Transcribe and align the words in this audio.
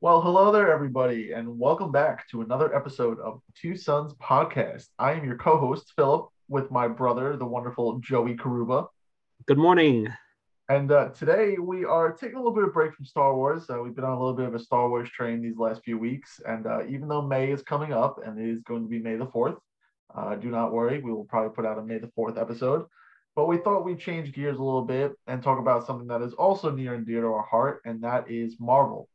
Well, 0.00 0.20
hello 0.20 0.52
there, 0.52 0.72
everybody, 0.72 1.32
and 1.32 1.58
welcome 1.58 1.90
back 1.90 2.28
to 2.28 2.40
another 2.40 2.72
episode 2.72 3.18
of 3.18 3.40
Two 3.60 3.74
Sons 3.74 4.14
Podcast. 4.22 4.86
I 4.96 5.14
am 5.14 5.24
your 5.24 5.36
co 5.36 5.58
host, 5.58 5.92
Philip, 5.96 6.28
with 6.48 6.70
my 6.70 6.86
brother, 6.86 7.36
the 7.36 7.44
wonderful 7.44 7.98
Joey 7.98 8.36
Karuba. 8.36 8.86
Good 9.48 9.58
morning. 9.58 10.06
And 10.68 10.92
uh, 10.92 11.08
today 11.08 11.56
we 11.58 11.84
are 11.84 12.12
taking 12.12 12.36
a 12.36 12.38
little 12.38 12.54
bit 12.54 12.62
of 12.62 12.72
break 12.72 12.94
from 12.94 13.06
Star 13.06 13.34
Wars. 13.34 13.68
Uh, 13.68 13.82
we've 13.82 13.96
been 13.96 14.04
on 14.04 14.12
a 14.12 14.20
little 14.20 14.36
bit 14.36 14.46
of 14.46 14.54
a 14.54 14.60
Star 14.60 14.88
Wars 14.88 15.10
train 15.10 15.42
these 15.42 15.56
last 15.56 15.82
few 15.82 15.98
weeks. 15.98 16.40
And 16.46 16.68
uh, 16.68 16.86
even 16.86 17.08
though 17.08 17.22
May 17.22 17.50
is 17.50 17.62
coming 17.62 17.92
up 17.92 18.20
and 18.24 18.38
it 18.38 18.48
is 18.48 18.62
going 18.62 18.84
to 18.84 18.88
be 18.88 19.00
May 19.00 19.16
the 19.16 19.26
4th, 19.26 19.58
uh, 20.14 20.36
do 20.36 20.48
not 20.48 20.72
worry, 20.72 21.00
we 21.00 21.10
will 21.10 21.24
probably 21.24 21.50
put 21.50 21.66
out 21.66 21.76
a 21.76 21.82
May 21.82 21.98
the 21.98 22.12
4th 22.16 22.40
episode. 22.40 22.86
But 23.34 23.48
we 23.48 23.56
thought 23.56 23.84
we'd 23.84 23.98
change 23.98 24.32
gears 24.32 24.58
a 24.58 24.62
little 24.62 24.84
bit 24.84 25.14
and 25.26 25.42
talk 25.42 25.58
about 25.58 25.88
something 25.88 26.06
that 26.06 26.22
is 26.22 26.34
also 26.34 26.70
near 26.70 26.94
and 26.94 27.04
dear 27.04 27.22
to 27.22 27.26
our 27.26 27.42
heart, 27.42 27.82
and 27.84 28.00
that 28.04 28.30
is 28.30 28.58
Marvel. 28.60 29.08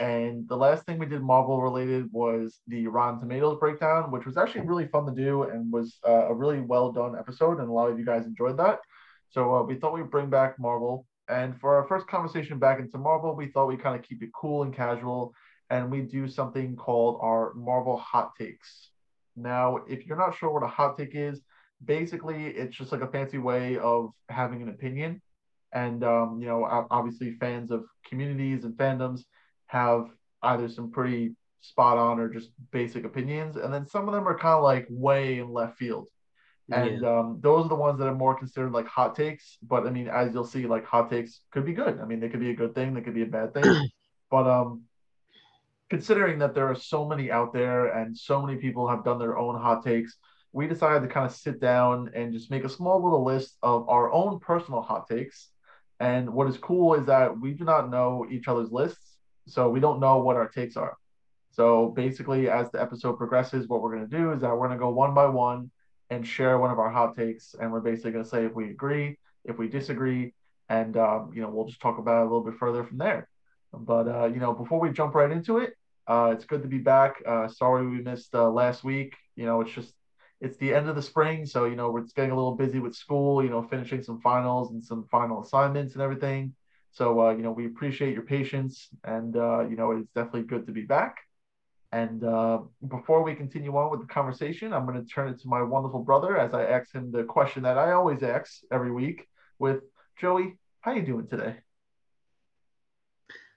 And 0.00 0.48
the 0.48 0.56
last 0.56 0.86
thing 0.86 0.98
we 0.98 1.04
did 1.04 1.20
Marvel 1.20 1.60
related 1.60 2.10
was 2.10 2.60
the 2.66 2.86
Rotten 2.86 3.20
Tomatoes 3.20 3.58
breakdown, 3.60 4.10
which 4.10 4.24
was 4.24 4.38
actually 4.38 4.62
really 4.62 4.86
fun 4.86 5.04
to 5.04 5.12
do 5.12 5.42
and 5.42 5.70
was 5.70 5.98
uh, 6.08 6.28
a 6.28 6.34
really 6.34 6.60
well 6.60 6.90
done 6.90 7.14
episode. 7.18 7.60
And 7.60 7.68
a 7.68 7.72
lot 7.72 7.90
of 7.90 7.98
you 7.98 8.06
guys 8.06 8.24
enjoyed 8.24 8.56
that. 8.56 8.80
So 9.28 9.54
uh, 9.54 9.62
we 9.62 9.74
thought 9.74 9.92
we'd 9.92 10.10
bring 10.10 10.30
back 10.30 10.58
Marvel. 10.58 11.06
And 11.28 11.60
for 11.60 11.76
our 11.76 11.86
first 11.86 12.06
conversation 12.06 12.58
back 12.58 12.80
into 12.80 12.96
Marvel, 12.96 13.36
we 13.36 13.48
thought 13.48 13.66
we'd 13.68 13.82
kind 13.82 13.94
of 13.94 14.02
keep 14.02 14.22
it 14.22 14.30
cool 14.34 14.62
and 14.62 14.74
casual. 14.74 15.34
And 15.68 15.90
we 15.90 16.00
do 16.00 16.26
something 16.26 16.76
called 16.76 17.20
our 17.20 17.52
Marvel 17.52 17.98
hot 17.98 18.32
takes. 18.38 18.88
Now, 19.36 19.80
if 19.86 20.06
you're 20.06 20.16
not 20.16 20.34
sure 20.34 20.50
what 20.50 20.62
a 20.62 20.66
hot 20.66 20.96
take 20.96 21.14
is, 21.14 21.42
basically 21.84 22.46
it's 22.46 22.74
just 22.74 22.90
like 22.90 23.02
a 23.02 23.06
fancy 23.06 23.36
way 23.36 23.76
of 23.76 24.12
having 24.30 24.62
an 24.62 24.70
opinion. 24.70 25.20
And, 25.72 26.02
um, 26.02 26.38
you 26.40 26.48
know, 26.48 26.64
obviously 26.90 27.32
fans 27.32 27.70
of 27.70 27.84
communities 28.08 28.64
and 28.64 28.74
fandoms 28.78 29.24
have 29.70 30.06
either 30.42 30.68
some 30.68 30.90
pretty 30.90 31.36
spot 31.60 31.98
on 31.98 32.18
or 32.18 32.28
just 32.28 32.50
basic 32.72 33.04
opinions, 33.04 33.56
and 33.56 33.72
then 33.72 33.86
some 33.86 34.08
of 34.08 34.14
them 34.14 34.26
are 34.26 34.38
kind 34.38 34.56
of 34.56 34.64
like 34.64 34.86
way 34.90 35.38
in 35.38 35.52
left 35.52 35.78
field. 35.78 36.08
And 36.72 37.02
yeah. 37.02 37.18
um, 37.18 37.38
those 37.40 37.66
are 37.66 37.68
the 37.68 37.74
ones 37.74 37.98
that 37.98 38.06
are 38.06 38.14
more 38.14 38.36
considered 38.36 38.72
like 38.72 38.86
hot 38.86 39.16
takes. 39.16 39.58
But 39.62 39.86
I 39.86 39.90
mean, 39.90 40.08
as 40.08 40.32
you'll 40.32 40.44
see, 40.44 40.66
like 40.66 40.86
hot 40.86 41.10
takes 41.10 41.40
could 41.50 41.64
be 41.64 41.72
good. 41.72 41.98
I 42.00 42.04
mean, 42.04 42.20
they 42.20 42.28
could 42.28 42.40
be 42.40 42.50
a 42.50 42.54
good 42.54 42.74
thing, 42.74 42.94
they 42.94 43.00
could 43.00 43.14
be 43.14 43.22
a 43.22 43.26
bad 43.26 43.54
thing. 43.54 43.88
but 44.30 44.46
um, 44.46 44.82
considering 45.88 46.38
that 46.38 46.54
there 46.54 46.68
are 46.68 46.76
so 46.76 47.06
many 47.06 47.30
out 47.30 47.52
there 47.52 47.88
and 47.88 48.16
so 48.16 48.40
many 48.40 48.58
people 48.58 48.88
have 48.88 49.04
done 49.04 49.18
their 49.18 49.36
own 49.36 49.60
hot 49.60 49.84
takes, 49.84 50.16
we 50.52 50.66
decided 50.66 51.00
to 51.00 51.12
kind 51.12 51.26
of 51.26 51.32
sit 51.32 51.60
down 51.60 52.10
and 52.14 52.32
just 52.32 52.50
make 52.50 52.64
a 52.64 52.68
small 52.68 53.02
little 53.02 53.24
list 53.24 53.56
of 53.62 53.88
our 53.88 54.12
own 54.12 54.38
personal 54.40 54.82
hot 54.82 55.08
takes. 55.08 55.48
And 55.98 56.30
what 56.30 56.48
is 56.48 56.56
cool 56.56 56.94
is 56.94 57.06
that 57.06 57.38
we 57.38 57.52
do 57.52 57.64
not 57.64 57.90
know 57.90 58.26
each 58.30 58.48
other's 58.48 58.70
lists. 58.70 59.16
So 59.46 59.68
we 59.68 59.80
don't 59.80 60.00
know 60.00 60.18
what 60.18 60.36
our 60.36 60.48
takes 60.48 60.76
are. 60.76 60.96
So 61.52 61.88
basically, 61.88 62.48
as 62.48 62.70
the 62.70 62.80
episode 62.80 63.14
progresses, 63.14 63.68
what 63.68 63.82
we're 63.82 63.96
going 63.96 64.08
to 64.08 64.16
do 64.16 64.32
is 64.32 64.40
that 64.42 64.50
we're 64.56 64.68
going 64.68 64.78
to 64.78 64.82
go 64.82 64.90
one 64.90 65.14
by 65.14 65.26
one 65.26 65.70
and 66.08 66.26
share 66.26 66.58
one 66.58 66.70
of 66.70 66.78
our 66.78 66.90
hot 66.90 67.16
takes. 67.16 67.54
And 67.60 67.72
we're 67.72 67.80
basically 67.80 68.12
going 68.12 68.24
to 68.24 68.30
say 68.30 68.44
if 68.44 68.54
we 68.54 68.70
agree, 68.70 69.18
if 69.44 69.58
we 69.58 69.68
disagree, 69.68 70.32
and 70.68 70.96
um, 70.96 71.32
you 71.34 71.42
know 71.42 71.50
we'll 71.50 71.66
just 71.66 71.80
talk 71.80 71.98
about 71.98 72.22
it 72.22 72.26
a 72.26 72.30
little 72.30 72.44
bit 72.44 72.54
further 72.54 72.84
from 72.84 72.98
there. 72.98 73.28
But 73.72 74.08
uh, 74.08 74.26
you 74.26 74.40
know, 74.40 74.52
before 74.52 74.80
we 74.80 74.90
jump 74.90 75.14
right 75.14 75.30
into 75.30 75.58
it, 75.58 75.74
uh, 76.06 76.30
it's 76.32 76.44
good 76.44 76.62
to 76.62 76.68
be 76.68 76.78
back. 76.78 77.22
Uh, 77.26 77.48
sorry 77.48 77.86
we 77.86 78.00
missed 78.00 78.34
uh, 78.34 78.48
last 78.48 78.84
week. 78.84 79.16
You 79.36 79.46
know, 79.46 79.60
it's 79.60 79.72
just 79.72 79.92
it's 80.40 80.56
the 80.56 80.72
end 80.72 80.88
of 80.88 80.96
the 80.96 81.02
spring, 81.02 81.44
so 81.44 81.66
you 81.66 81.76
know 81.76 81.90
we're 81.90 82.04
getting 82.14 82.30
a 82.30 82.36
little 82.36 82.54
busy 82.54 82.78
with 82.78 82.94
school. 82.94 83.42
You 83.42 83.50
know, 83.50 83.62
finishing 83.62 84.02
some 84.02 84.20
finals 84.20 84.70
and 84.70 84.82
some 84.82 85.06
final 85.10 85.42
assignments 85.42 85.94
and 85.94 86.02
everything. 86.02 86.54
So, 86.92 87.20
uh, 87.20 87.30
you 87.30 87.42
know, 87.42 87.52
we 87.52 87.66
appreciate 87.66 88.14
your 88.14 88.22
patience 88.22 88.88
and, 89.04 89.36
uh, 89.36 89.60
you 89.68 89.76
know, 89.76 89.92
it's 89.92 90.10
definitely 90.14 90.42
good 90.42 90.66
to 90.66 90.72
be 90.72 90.82
back. 90.82 91.18
And 91.92 92.22
uh, 92.22 92.60
before 92.86 93.22
we 93.22 93.34
continue 93.34 93.76
on 93.76 93.90
with 93.90 94.00
the 94.00 94.06
conversation, 94.06 94.72
I'm 94.72 94.86
going 94.86 95.04
to 95.04 95.08
turn 95.08 95.28
it 95.28 95.40
to 95.40 95.48
my 95.48 95.62
wonderful 95.62 96.02
brother 96.02 96.38
as 96.38 96.54
I 96.54 96.64
ask 96.64 96.94
him 96.94 97.10
the 97.10 97.24
question 97.24 97.64
that 97.64 97.78
I 97.78 97.92
always 97.92 98.22
ask 98.22 98.60
every 98.70 98.92
week 98.92 99.26
with 99.58 99.82
Joey, 100.20 100.56
how 100.80 100.92
are 100.92 100.96
you 100.96 101.06
doing 101.06 101.26
today? 101.26 101.56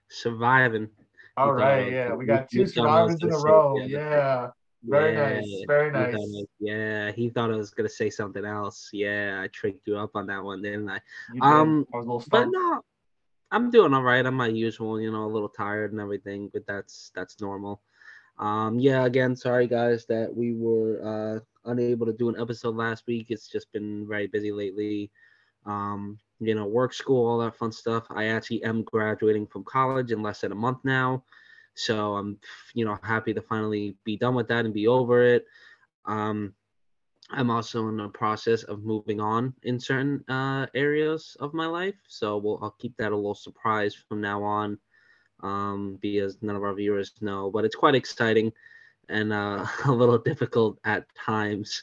Surviving. 0.08 0.88
All 1.36 1.52
right, 1.52 1.90
yeah, 1.90 2.14
we 2.14 2.26
got 2.26 2.48
two 2.48 2.66
survivors 2.66 3.18
in 3.20 3.32
a 3.32 3.38
row. 3.38 3.76
Yeah. 3.78 4.50
Very 4.86 5.14
yeah, 5.14 5.34
nice. 5.40 5.64
Very 5.66 5.90
nice. 5.90 6.14
He 6.14 6.46
yeah, 6.60 7.10
he 7.12 7.30
thought 7.30 7.50
I 7.50 7.56
was 7.56 7.70
gonna 7.70 7.88
say 7.88 8.10
something 8.10 8.44
else. 8.44 8.90
Yeah, 8.92 9.40
I 9.42 9.48
tricked 9.48 9.86
you 9.86 9.96
up 9.96 10.10
on 10.14 10.26
that 10.26 10.44
one, 10.44 10.60
didn't 10.60 10.90
I? 10.90 11.00
Um, 11.40 11.86
I 11.92 11.96
was 11.96 12.04
a 12.04 12.08
little 12.08 12.20
stumped. 12.20 12.52
but 12.52 12.58
no, 12.58 12.82
I'm 13.50 13.70
doing 13.70 13.94
all 13.94 14.02
right. 14.02 14.24
I'm 14.24 14.34
my 14.34 14.48
usual, 14.48 15.00
you 15.00 15.10
know, 15.12 15.24
a 15.24 15.32
little 15.32 15.48
tired 15.48 15.92
and 15.92 16.00
everything, 16.00 16.50
but 16.52 16.66
that's 16.66 17.10
that's 17.14 17.40
normal. 17.40 17.82
Um, 18.38 18.80
yeah, 18.80 19.04
again, 19.04 19.36
sorry 19.36 19.66
guys 19.68 20.06
that 20.06 20.34
we 20.34 20.54
were 20.54 21.00
uh, 21.04 21.70
unable 21.70 22.06
to 22.06 22.12
do 22.12 22.28
an 22.28 22.40
episode 22.40 22.74
last 22.74 23.06
week. 23.06 23.26
It's 23.30 23.48
just 23.48 23.72
been 23.72 24.06
very 24.08 24.26
busy 24.26 24.50
lately. 24.50 25.10
Um, 25.66 26.18
you 26.40 26.54
know, 26.54 26.66
work, 26.66 26.92
school, 26.92 27.26
all 27.26 27.38
that 27.38 27.56
fun 27.56 27.70
stuff. 27.72 28.06
I 28.10 28.26
actually 28.26 28.62
am 28.64 28.82
graduating 28.82 29.46
from 29.46 29.64
college 29.64 30.10
in 30.10 30.22
less 30.22 30.40
than 30.40 30.52
a 30.52 30.56
month 30.56 30.78
now, 30.84 31.24
so 31.74 32.16
I'm, 32.16 32.38
you 32.74 32.84
know, 32.84 32.98
happy 33.02 33.32
to 33.34 33.40
finally 33.40 33.96
be 34.04 34.16
done 34.16 34.34
with 34.34 34.48
that 34.48 34.64
and 34.64 34.74
be 34.74 34.88
over 34.88 35.22
it. 35.22 35.46
Um, 36.06 36.54
I'm 37.34 37.50
also 37.50 37.88
in 37.88 37.96
the 37.96 38.08
process 38.08 38.62
of 38.62 38.84
moving 38.84 39.20
on 39.20 39.54
in 39.64 39.80
certain 39.80 40.24
uh, 40.28 40.66
areas 40.74 41.36
of 41.40 41.52
my 41.52 41.66
life. 41.66 41.96
So 42.06 42.36
we'll, 42.36 42.58
I'll 42.62 42.76
keep 42.78 42.96
that 42.98 43.12
a 43.12 43.16
little 43.16 43.34
surprise 43.34 43.94
from 43.94 44.20
now 44.20 44.42
on 44.42 44.78
um, 45.42 45.98
because 46.00 46.38
none 46.42 46.56
of 46.56 46.62
our 46.62 46.74
viewers 46.74 47.12
know. 47.20 47.50
But 47.50 47.64
it's 47.64 47.74
quite 47.74 47.94
exciting 47.94 48.52
and 49.08 49.32
uh, 49.32 49.66
a 49.86 49.92
little 49.92 50.18
difficult 50.18 50.78
at 50.84 51.06
times. 51.14 51.82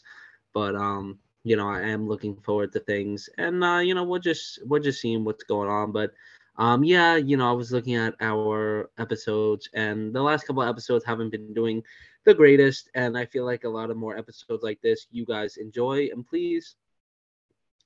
But 0.53 0.75
um, 0.75 1.19
you 1.43 1.55
know, 1.55 1.69
I 1.69 1.81
am 1.81 2.07
looking 2.07 2.35
forward 2.37 2.71
to 2.73 2.79
things, 2.79 3.29
and 3.37 3.63
uh, 3.63 3.79
you 3.79 3.93
know, 3.95 4.03
we're 4.03 4.19
just 4.19 4.59
we're 4.65 4.79
just 4.79 5.01
seeing 5.01 5.23
what's 5.23 5.43
going 5.43 5.69
on. 5.69 5.91
But 5.91 6.11
um, 6.57 6.83
yeah, 6.83 7.15
you 7.15 7.37
know, 7.37 7.49
I 7.49 7.53
was 7.53 7.71
looking 7.71 7.95
at 7.95 8.15
our 8.21 8.89
episodes, 8.97 9.69
and 9.73 10.13
the 10.13 10.21
last 10.21 10.45
couple 10.45 10.63
episodes 10.63 11.05
haven't 11.05 11.31
been 11.31 11.53
doing 11.53 11.83
the 12.25 12.33
greatest. 12.33 12.89
And 12.95 13.17
I 13.17 13.25
feel 13.25 13.45
like 13.45 13.63
a 13.63 13.69
lot 13.69 13.89
of 13.89 13.97
more 13.97 14.17
episodes 14.17 14.63
like 14.63 14.81
this 14.81 15.07
you 15.11 15.25
guys 15.25 15.57
enjoy. 15.57 16.09
And 16.11 16.25
please, 16.25 16.75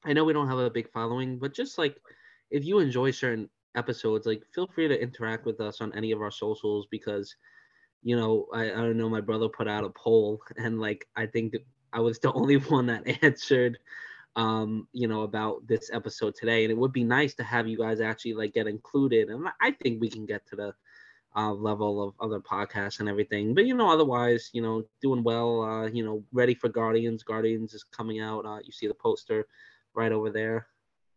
I 0.03 0.13
know 0.13 0.23
we 0.23 0.33
don't 0.33 0.47
have 0.47 0.59
a 0.59 0.69
big 0.69 0.91
following, 0.91 1.39
but 1.39 1.53
just 1.53 1.77
like 1.77 1.97
if 2.51 2.63
you 2.63 2.79
enjoy 2.79 3.11
certain 3.11 3.49
episodes, 3.75 4.25
like 4.25 4.43
feel 4.53 4.67
free 4.67 4.87
to 4.87 5.01
interact 5.01 5.45
with 5.45 5.59
us 5.61 5.81
on 5.81 5.93
any 5.93 6.11
of 6.11 6.21
our 6.21 6.31
socials 6.31 6.87
because 6.91 7.35
you 8.03 8.15
know, 8.15 8.45
I, 8.53 8.65
I 8.65 8.75
don't 8.75 8.97
know, 8.97 9.09
my 9.09 9.21
brother 9.21 9.49
put 9.49 9.67
out 9.67 9.83
a 9.83 9.89
poll 9.89 10.39
and 10.57 10.79
like 10.79 11.07
I 11.15 11.25
think 11.25 11.55
I 11.91 11.99
was 11.99 12.19
the 12.19 12.31
only 12.33 12.57
one 12.57 12.87
that 12.87 13.07
answered 13.23 13.77
um, 14.35 14.87
you 14.91 15.07
know, 15.07 15.21
about 15.21 15.65
this 15.67 15.89
episode 15.93 16.35
today. 16.35 16.63
And 16.63 16.71
it 16.71 16.77
would 16.77 16.91
be 16.91 17.03
nice 17.03 17.33
to 17.35 17.43
have 17.43 17.67
you 17.67 17.77
guys 17.77 18.01
actually 18.01 18.33
like 18.33 18.53
get 18.53 18.67
included. 18.67 19.29
And 19.29 19.47
I 19.61 19.71
think 19.71 20.01
we 20.01 20.09
can 20.09 20.25
get 20.25 20.45
to 20.47 20.55
the 20.55 20.73
uh, 21.35 21.51
level 21.51 22.01
of 22.01 22.13
other 22.19 22.39
podcasts 22.39 22.99
and 22.99 23.09
everything. 23.09 23.53
But 23.53 23.65
you 23.65 23.75
know, 23.75 23.89
otherwise, 23.89 24.49
you 24.53 24.61
know, 24.61 24.83
doing 25.01 25.23
well. 25.23 25.61
Uh, 25.61 25.87
you 25.87 26.03
know, 26.03 26.23
ready 26.31 26.53
for 26.53 26.69
Guardians. 26.69 27.23
Guardians 27.23 27.73
is 27.73 27.83
coming 27.83 28.21
out. 28.21 28.45
Uh, 28.45 28.59
you 28.63 28.71
see 28.71 28.87
the 28.87 28.93
poster 28.93 29.47
right 29.93 30.11
over 30.11 30.29
there, 30.29 30.67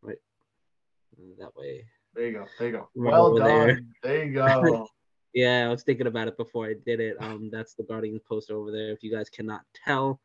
right 0.03 0.19
that 1.39 1.55
way. 1.57 1.85
There 2.15 2.27
you 2.27 2.33
go. 2.33 2.47
There 2.59 2.69
you 2.69 2.73
go. 2.73 2.89
Right 2.97 3.13
well 3.13 3.37
done. 3.37 3.47
There. 3.47 3.81
there 4.03 4.25
you 4.25 4.35
go. 4.35 4.89
yeah, 5.35 5.67
I 5.67 5.69
was 5.69 5.83
thinking 5.83 6.07
about 6.09 6.29
it 6.29 6.37
before 6.37 6.67
I 6.67 6.75
did 6.85 7.01
it. 7.01 7.17
Um, 7.21 7.49
that's 7.53 7.75
the 7.75 7.85
Guardians 7.85 8.23
poster 8.29 8.57
over 8.57 8.73
there. 8.73 8.91
If 8.91 9.03
you 9.03 9.13
guys 9.13 9.29
cannot 9.29 9.63
tell. 9.85 10.21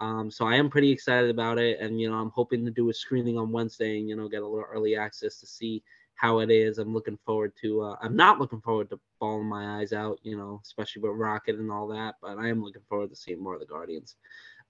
Um, 0.00 0.30
so 0.30 0.46
I 0.46 0.54
am 0.54 0.70
pretty 0.70 0.90
excited 0.90 1.28
about 1.28 1.58
it, 1.58 1.80
and 1.80 2.00
you 2.00 2.08
know, 2.10 2.16
I'm 2.16 2.30
hoping 2.30 2.64
to 2.64 2.70
do 2.70 2.88
a 2.90 2.94
screening 2.94 3.36
on 3.36 3.50
Wednesday 3.50 3.98
and 3.98 4.08
you 4.08 4.14
know 4.14 4.28
get 4.28 4.42
a 4.42 4.46
little 4.46 4.64
early 4.70 4.94
access 4.94 5.40
to 5.40 5.46
see 5.46 5.82
how 6.18 6.40
it 6.40 6.50
is. 6.50 6.78
I'm 6.78 6.92
looking 6.92 7.18
forward 7.24 7.52
to. 7.62 7.82
Uh, 7.82 7.96
I'm 8.02 8.16
not 8.16 8.40
looking 8.40 8.60
forward 8.60 8.90
to 8.90 9.00
bawling 9.20 9.48
my 9.48 9.78
eyes 9.78 9.92
out, 9.92 10.18
you 10.22 10.36
know, 10.36 10.60
especially 10.64 11.02
with 11.02 11.12
Rocket 11.12 11.56
and 11.56 11.70
all 11.70 11.86
that. 11.88 12.16
But 12.20 12.38
I 12.38 12.48
am 12.48 12.62
looking 12.62 12.82
forward 12.88 13.10
to 13.10 13.16
seeing 13.16 13.42
more 13.42 13.54
of 13.54 13.60
the 13.60 13.66
Guardians. 13.66 14.16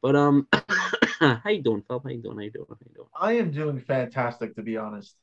But 0.03 0.15
um, 0.15 0.47
how 1.21 1.51
you 1.51 1.63
doing, 1.63 1.83
Phil? 1.89 2.01
How 2.05 2.11
you 2.11 2.19
doing? 2.19 2.37
How 2.37 2.43
you 2.43 2.51
doing? 2.51 2.67
How 2.69 2.77
you 2.87 2.95
doing? 2.95 3.09
I 3.19 3.33
am 3.33 3.51
doing 3.51 3.81
fantastic, 3.81 4.55
to 4.57 4.63
be 4.63 4.77
honest. 4.77 5.17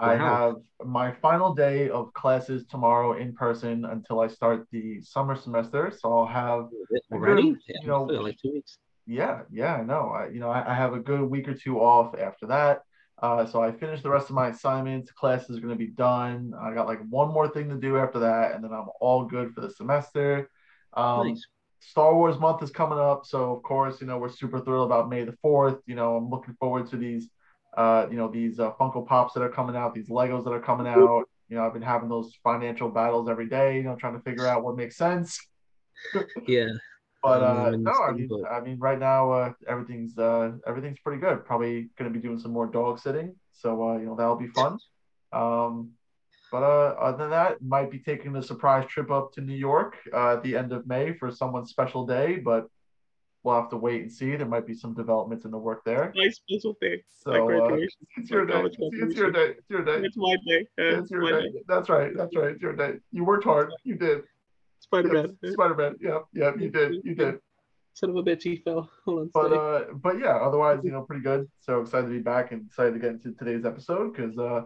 Wow. 0.00 0.08
I 0.08 0.16
have 0.16 0.54
my 0.84 1.12
final 1.12 1.54
day 1.54 1.88
of 1.90 2.12
classes 2.12 2.64
tomorrow 2.68 3.16
in 3.16 3.32
person 3.32 3.84
until 3.84 4.18
I 4.20 4.26
start 4.26 4.66
the 4.72 5.00
summer 5.00 5.36
semester. 5.36 5.92
So 5.96 6.12
I'll 6.12 6.26
have 6.26 6.68
already, 7.12 7.56
you 7.66 7.86
know, 7.86 8.02
like 8.02 8.36
two 8.42 8.52
weeks. 8.52 8.78
Yeah, 9.06 9.42
yeah, 9.50 9.76
I 9.76 9.84
know. 9.84 10.12
I, 10.14 10.26
you 10.28 10.40
know, 10.40 10.50
I, 10.50 10.72
I 10.72 10.74
have 10.74 10.92
a 10.92 10.98
good 10.98 11.22
week 11.22 11.48
or 11.48 11.54
two 11.54 11.80
off 11.80 12.16
after 12.18 12.48
that. 12.48 12.82
Uh, 13.22 13.46
so 13.46 13.62
I 13.62 13.70
finished 13.70 14.02
the 14.02 14.10
rest 14.10 14.28
of 14.28 14.34
my 14.34 14.48
assignments. 14.48 15.12
Classes 15.12 15.56
are 15.56 15.60
going 15.60 15.72
to 15.72 15.78
be 15.78 15.92
done. 15.92 16.52
I 16.60 16.74
got 16.74 16.88
like 16.88 16.98
one 17.08 17.32
more 17.32 17.48
thing 17.48 17.68
to 17.68 17.76
do 17.76 17.96
after 17.96 18.18
that, 18.18 18.52
and 18.52 18.64
then 18.64 18.72
I'm 18.72 18.88
all 19.00 19.24
good 19.24 19.54
for 19.54 19.60
the 19.60 19.70
semester. 19.70 20.50
Um, 20.94 21.28
nice. 21.28 21.46
Star 21.78 22.14
Wars 22.14 22.38
month 22.38 22.62
is 22.64 22.70
coming 22.70 22.98
up, 22.98 23.24
so 23.24 23.52
of 23.52 23.62
course, 23.62 24.00
you 24.00 24.08
know 24.08 24.18
we're 24.18 24.28
super 24.28 24.60
thrilled 24.60 24.86
about 24.86 25.08
May 25.08 25.24
the 25.24 25.36
Fourth. 25.40 25.78
You 25.86 25.94
know, 25.94 26.16
I'm 26.16 26.30
looking 26.30 26.54
forward 26.58 26.90
to 26.90 26.96
these, 26.96 27.30
uh, 27.76 28.06
you 28.10 28.16
know, 28.16 28.28
these 28.28 28.58
uh, 28.58 28.72
Funko 28.72 29.06
Pops 29.06 29.34
that 29.34 29.42
are 29.42 29.48
coming 29.48 29.76
out, 29.76 29.94
these 29.94 30.08
Legos 30.08 30.42
that 30.44 30.50
are 30.50 30.60
coming 30.60 30.88
out. 30.88 31.24
you 31.48 31.56
know, 31.56 31.64
I've 31.64 31.72
been 31.72 31.82
having 31.82 32.08
those 32.08 32.36
financial 32.42 32.88
battles 32.88 33.28
every 33.28 33.48
day, 33.48 33.76
you 33.76 33.84
know, 33.84 33.94
trying 33.94 34.14
to 34.14 34.22
figure 34.22 34.46
out 34.46 34.64
what 34.64 34.76
makes 34.76 34.96
sense. 34.96 35.38
yeah. 36.48 36.70
But 37.22 37.42
uh, 37.42 37.70
no, 37.78 37.92
I 37.92 38.12
mean, 38.12 38.28
I 38.50 38.60
mean, 38.60 38.78
right 38.80 38.98
now 38.98 39.30
uh, 39.30 39.52
everything's 39.68 40.18
uh, 40.18 40.52
everything's 40.66 40.98
pretty 40.98 41.20
good. 41.20 41.44
Probably 41.44 41.88
going 41.96 42.12
to 42.12 42.18
be 42.18 42.20
doing 42.20 42.38
some 42.38 42.52
more 42.52 42.66
dog 42.66 42.98
sitting, 42.98 43.36
so 43.52 43.90
uh, 43.90 43.98
you 43.98 44.06
know 44.06 44.16
that'll 44.16 44.36
be 44.36 44.48
fun. 44.48 44.78
Um, 45.32 45.90
but 46.50 46.64
uh, 46.64 46.96
other 47.00 47.18
than 47.18 47.30
that, 47.30 47.62
might 47.62 47.90
be 47.90 48.00
taking 48.00 48.34
a 48.34 48.42
surprise 48.42 48.86
trip 48.88 49.10
up 49.10 49.32
to 49.34 49.40
New 49.40 49.54
York 49.54 49.96
uh, 50.12 50.34
at 50.34 50.42
the 50.42 50.56
end 50.56 50.72
of 50.72 50.86
May 50.86 51.14
for 51.14 51.30
someone's 51.30 51.70
special 51.70 52.04
day. 52.04 52.36
But 52.36 52.66
we'll 53.44 53.54
have 53.54 53.70
to 53.70 53.76
wait 53.76 54.02
and 54.02 54.12
see. 54.12 54.34
There 54.34 54.46
might 54.46 54.66
be 54.66 54.74
some 54.74 54.92
developments 54.92 55.44
in 55.44 55.52
the 55.52 55.58
work 55.58 55.84
there. 55.84 56.12
My 56.16 56.28
special 56.28 56.76
day. 56.80 57.04
So 57.10 57.32
uh, 57.32 57.76
it's 58.16 58.30
your 58.30 58.46
day. 58.46 58.62
It's, 58.64 58.76
it's, 58.80 59.16
your 59.16 59.30
day. 59.30 59.54
It's 59.58 59.70
your 59.70 59.84
day. 59.84 60.04
It's 60.04 60.16
my 60.16 60.36
day. 60.46 60.66
Uh, 60.78 61.00
it's 61.00 61.10
your 61.10 61.22
day. 61.22 61.48
day. 61.48 61.62
That's 61.68 61.88
right. 61.88 62.10
That's 62.16 62.34
right. 62.34 62.50
It's 62.50 62.62
your 62.62 62.74
day. 62.74 62.94
You 63.12 63.24
worked 63.24 63.44
hard. 63.44 63.70
You 63.84 63.94
did. 63.94 64.22
Spider 64.82 65.12
Man. 65.12 65.38
Yep. 65.42 65.52
Spider 65.52 65.74
Man. 65.74 65.96
Yeah. 66.00 66.18
Yeah. 66.34 66.52
You 66.58 66.70
did. 66.70 66.96
You 67.04 67.14
did. 67.14 67.38
Son 67.94 68.10
of 68.10 68.16
a 68.16 68.22
bitch, 68.22 68.42
he 68.42 68.56
fell. 68.56 68.90
But 69.34 69.52
uh, 69.52 69.84
but 69.94 70.18
yeah. 70.18 70.36
Otherwise, 70.36 70.80
you 70.82 70.90
know, 70.90 71.02
pretty 71.02 71.22
good. 71.22 71.48
So 71.60 71.80
excited 71.80 72.06
to 72.06 72.12
be 72.12 72.20
back 72.20 72.52
and 72.52 72.66
excited 72.66 72.94
to 72.94 72.98
get 72.98 73.10
into 73.10 73.32
today's 73.32 73.64
episode 73.64 74.12
because 74.12 74.36
uh, 74.38 74.62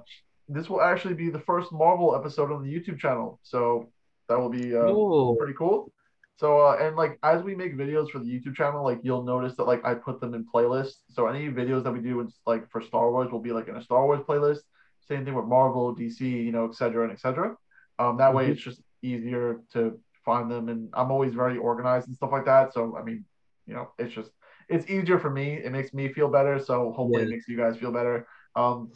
this 0.48 0.68
will 0.70 0.80
actually 0.80 1.14
be 1.14 1.30
the 1.30 1.40
first 1.40 1.72
Marvel 1.72 2.16
episode 2.16 2.50
on 2.50 2.62
the 2.62 2.72
YouTube 2.72 2.98
channel. 2.98 3.38
So 3.42 3.90
that 4.28 4.38
will 4.38 4.50
be 4.50 4.74
uh, 4.74 4.92
pretty 5.38 5.54
cool. 5.56 5.92
So 6.38 6.60
uh, 6.60 6.76
and 6.80 6.96
like 6.96 7.18
as 7.22 7.42
we 7.42 7.54
make 7.54 7.76
videos 7.76 8.10
for 8.10 8.18
the 8.18 8.26
YouTube 8.26 8.56
channel, 8.56 8.84
like 8.84 9.00
you'll 9.02 9.24
notice 9.24 9.54
that 9.56 9.64
like 9.64 9.84
I 9.84 9.94
put 9.94 10.20
them 10.20 10.34
in 10.34 10.44
playlists. 10.44 10.96
So 11.10 11.26
any 11.26 11.48
videos 11.48 11.84
that 11.84 11.92
we 11.92 12.00
do, 12.00 12.28
like 12.46 12.70
for 12.70 12.80
Star 12.80 13.10
Wars, 13.10 13.30
will 13.30 13.40
be 13.40 13.52
like 13.52 13.68
in 13.68 13.76
a 13.76 13.82
Star 13.82 14.04
Wars 14.04 14.20
playlist. 14.26 14.60
Same 15.08 15.24
thing 15.24 15.34
with 15.34 15.46
Marvel, 15.46 15.94
DC, 15.94 16.20
you 16.20 16.52
know, 16.52 16.68
etc. 16.68 17.04
and 17.04 17.12
etc. 17.12 17.56
Um, 17.98 18.18
that 18.18 18.28
mm-hmm. 18.28 18.36
way 18.36 18.50
it's 18.50 18.60
just 18.60 18.82
easier 19.02 19.60
to 19.72 19.98
find 20.24 20.50
them, 20.50 20.68
and 20.68 20.88
I'm 20.94 21.10
always 21.10 21.34
very 21.34 21.58
organized 21.58 22.08
and 22.08 22.16
stuff 22.16 22.32
like 22.32 22.44
that. 22.46 22.72
So 22.72 22.96
I 22.96 23.02
mean, 23.02 23.24
you 23.66 23.74
know, 23.74 23.90
it's 23.98 24.14
just 24.14 24.30
it's 24.68 24.88
easier 24.90 25.18
for 25.18 25.30
me. 25.30 25.54
It 25.54 25.72
makes 25.72 25.94
me 25.94 26.12
feel 26.12 26.28
better. 26.28 26.58
So 26.58 26.92
hopefully 26.92 27.22
yeah. 27.22 27.28
it 27.28 27.30
makes 27.30 27.48
you 27.48 27.56
guys 27.56 27.76
feel 27.76 27.92
better. 27.92 28.26
Um, 28.54 28.90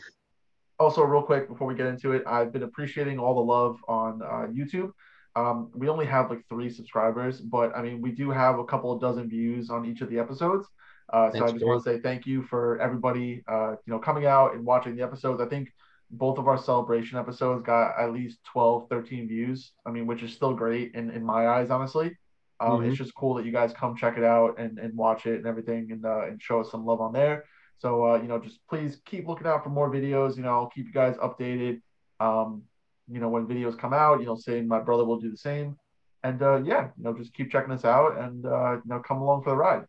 also, 0.79 1.03
real 1.03 1.23
quick 1.23 1.49
before 1.49 1.67
we 1.67 1.75
get 1.75 1.87
into 1.87 2.13
it, 2.13 2.23
I've 2.27 2.53
been 2.53 2.63
appreciating 2.63 3.19
all 3.19 3.35
the 3.35 3.41
love 3.41 3.77
on 3.87 4.23
uh, 4.23 4.47
YouTube. 4.51 4.93
Um, 5.37 5.71
we 5.75 5.89
only 5.89 6.07
have 6.07 6.31
like 6.31 6.41
three 6.49 6.71
subscribers, 6.71 7.41
but 7.41 7.77
I 7.77 7.83
mean, 7.83 8.01
we 8.01 8.11
do 8.11 8.31
have 8.31 8.59
a 8.59 8.65
couple 8.65 8.91
of 8.91 9.01
dozen 9.01 9.29
views 9.29 9.71
on 9.71 9.85
each 9.87 10.01
of 10.01 10.11
the 10.11 10.19
episodes. 10.19 10.67
Uh, 11.13 11.31
so 11.33 11.45
I 11.45 11.51
just 11.51 11.65
want 11.65 11.85
to 11.85 11.91
say 11.91 12.01
thank 12.01 12.27
you 12.27 12.43
for 12.43 12.81
everybody, 12.81 13.43
uh, 13.49 13.73
you 13.85 13.93
know, 13.93 13.99
coming 13.99 14.27
out 14.27 14.55
and 14.55 14.65
watching 14.65 14.97
the 14.97 15.03
episodes. 15.03 15.41
I 15.41 15.47
think 15.47 15.73
both 16.11 16.39
of 16.39 16.49
our 16.49 16.59
celebration 16.59 17.19
episodes 17.19 17.65
got 17.65 17.99
at 17.99 18.13
least 18.13 18.39
12, 18.53 18.89
13 18.89 19.29
views. 19.29 19.73
I 19.87 19.91
mean, 19.91 20.07
which 20.07 20.23
is 20.23 20.33
still 20.33 20.55
great 20.55 20.95
in, 20.95 21.11
in 21.11 21.25
my 21.25 21.47
eyes, 21.47 21.71
honestly. 21.71 22.17
Um, 22.59 22.73
mm-hmm. 22.73 22.89
It's 22.89 22.99
just 22.99 23.15
cool 23.15 23.35
that 23.35 23.47
you 23.47 23.53
guys 23.53 23.73
come 23.73 23.97
check 23.97 24.19
it 24.19 24.25
out 24.25 24.59
and, 24.59 24.79
and 24.79 24.95
watch 24.97 25.27
it 25.27 25.37
and 25.37 25.47
everything 25.47 25.93
and, 25.93 26.05
uh, 26.05 26.27
and 26.27 26.43
show 26.43 26.61
us 26.61 26.71
some 26.71 26.85
love 26.85 27.01
on 27.01 27.13
there. 27.13 27.45
So, 27.79 28.11
uh, 28.11 28.17
you 28.21 28.29
know, 28.29 28.39
just 28.39 28.59
please 28.69 29.01
keep 29.07 29.27
looking 29.27 29.47
out 29.47 29.65
for 29.65 29.71
more 29.71 29.91
videos. 29.91 30.37
You 30.37 30.43
know, 30.43 30.51
I'll 30.51 30.69
keep 30.69 30.87
you 30.87 30.93
guys 30.93 31.17
updated. 31.17 31.81
Um, 32.19 32.65
you 33.11 33.21
know, 33.21 33.29
when 33.29 33.47
videos 33.47 33.79
come 33.79 33.95
out, 33.95 34.21
you 34.21 34.27
know, 34.27 34.37
saying 34.37 34.69
my 34.69 34.81
brother 34.81 35.05
will 35.05 35.19
do 35.19 35.31
the 35.31 35.37
same. 35.37 35.79
And 36.23 36.43
uh, 36.43 36.61
yeah, 36.63 36.89
you 36.99 37.05
know, 37.05 37.17
just 37.17 37.33
keep 37.33 37.51
checking 37.51 37.73
us 37.73 37.85
out 37.85 38.19
and 38.19 38.45
uh, 38.45 38.73
you 38.73 38.83
know, 38.85 39.01
come 39.01 39.23
along 39.23 39.43
for 39.43 39.51
the 39.51 39.57
ride. 39.57 39.85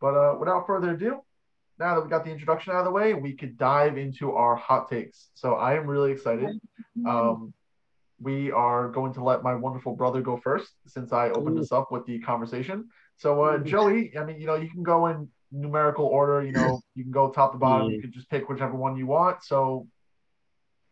But 0.00 0.14
uh, 0.14 0.36
without 0.38 0.66
further 0.66 0.94
ado, 0.94 1.20
now 1.78 1.94
that 1.94 2.02
we 2.02 2.10
got 2.10 2.24
the 2.24 2.30
introduction 2.30 2.72
out 2.72 2.78
of 2.78 2.84
the 2.84 2.90
way, 2.90 3.14
we 3.14 3.34
could 3.34 3.58
dive 3.58 3.98
into 3.98 4.32
our 4.32 4.56
hot 4.56 4.88
takes. 4.88 5.28
So 5.34 5.54
I 5.54 5.74
am 5.74 5.86
really 5.86 6.12
excited. 6.12 6.58
Um, 7.06 7.52
we 8.18 8.50
are 8.50 8.88
going 8.88 9.12
to 9.14 9.22
let 9.22 9.42
my 9.42 9.54
wonderful 9.54 9.94
brother 9.94 10.22
go 10.22 10.38
first 10.38 10.70
since 10.86 11.12
I 11.12 11.28
opened 11.28 11.56
Ooh. 11.56 11.60
this 11.60 11.72
up 11.72 11.92
with 11.92 12.06
the 12.06 12.18
conversation. 12.20 12.88
So 13.18 13.42
uh, 13.42 13.58
Joey, 13.58 14.16
I 14.18 14.24
mean, 14.24 14.40
you 14.40 14.46
know, 14.46 14.54
you 14.54 14.70
can 14.70 14.82
go 14.82 15.06
in 15.06 15.28
numerical 15.52 16.06
order. 16.06 16.42
You 16.42 16.52
know, 16.52 16.80
you 16.94 17.04
can 17.04 17.12
go 17.12 17.30
top 17.30 17.52
to 17.52 17.58
bottom. 17.58 17.90
You 17.90 18.00
can 18.00 18.12
just 18.12 18.30
pick 18.30 18.48
whichever 18.48 18.74
one 18.74 18.96
you 18.96 19.06
want. 19.06 19.44
So 19.44 19.86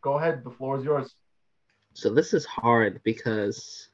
go 0.01 0.19
ahead. 0.19 0.43
The 0.43 0.51
floor 0.51 0.77
is 0.77 0.85
yours. 0.85 1.15
So 1.93 2.09
this 2.09 2.33
is 2.33 2.45
hard 2.45 3.01
because 3.03 3.89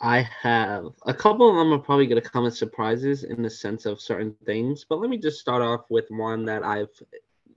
I 0.00 0.28
have 0.42 0.86
a 1.04 1.12
couple 1.12 1.50
of 1.50 1.56
them 1.56 1.72
are 1.72 1.78
probably 1.78 2.06
going 2.06 2.22
to 2.22 2.28
come 2.28 2.46
as 2.46 2.58
surprises 2.58 3.24
in 3.24 3.42
the 3.42 3.50
sense 3.50 3.84
of 3.84 4.00
certain 4.00 4.34
things. 4.46 4.86
But 4.88 5.00
let 5.00 5.10
me 5.10 5.18
just 5.18 5.40
start 5.40 5.62
off 5.62 5.82
with 5.90 6.06
one 6.08 6.46
that 6.46 6.64
I've 6.64 6.88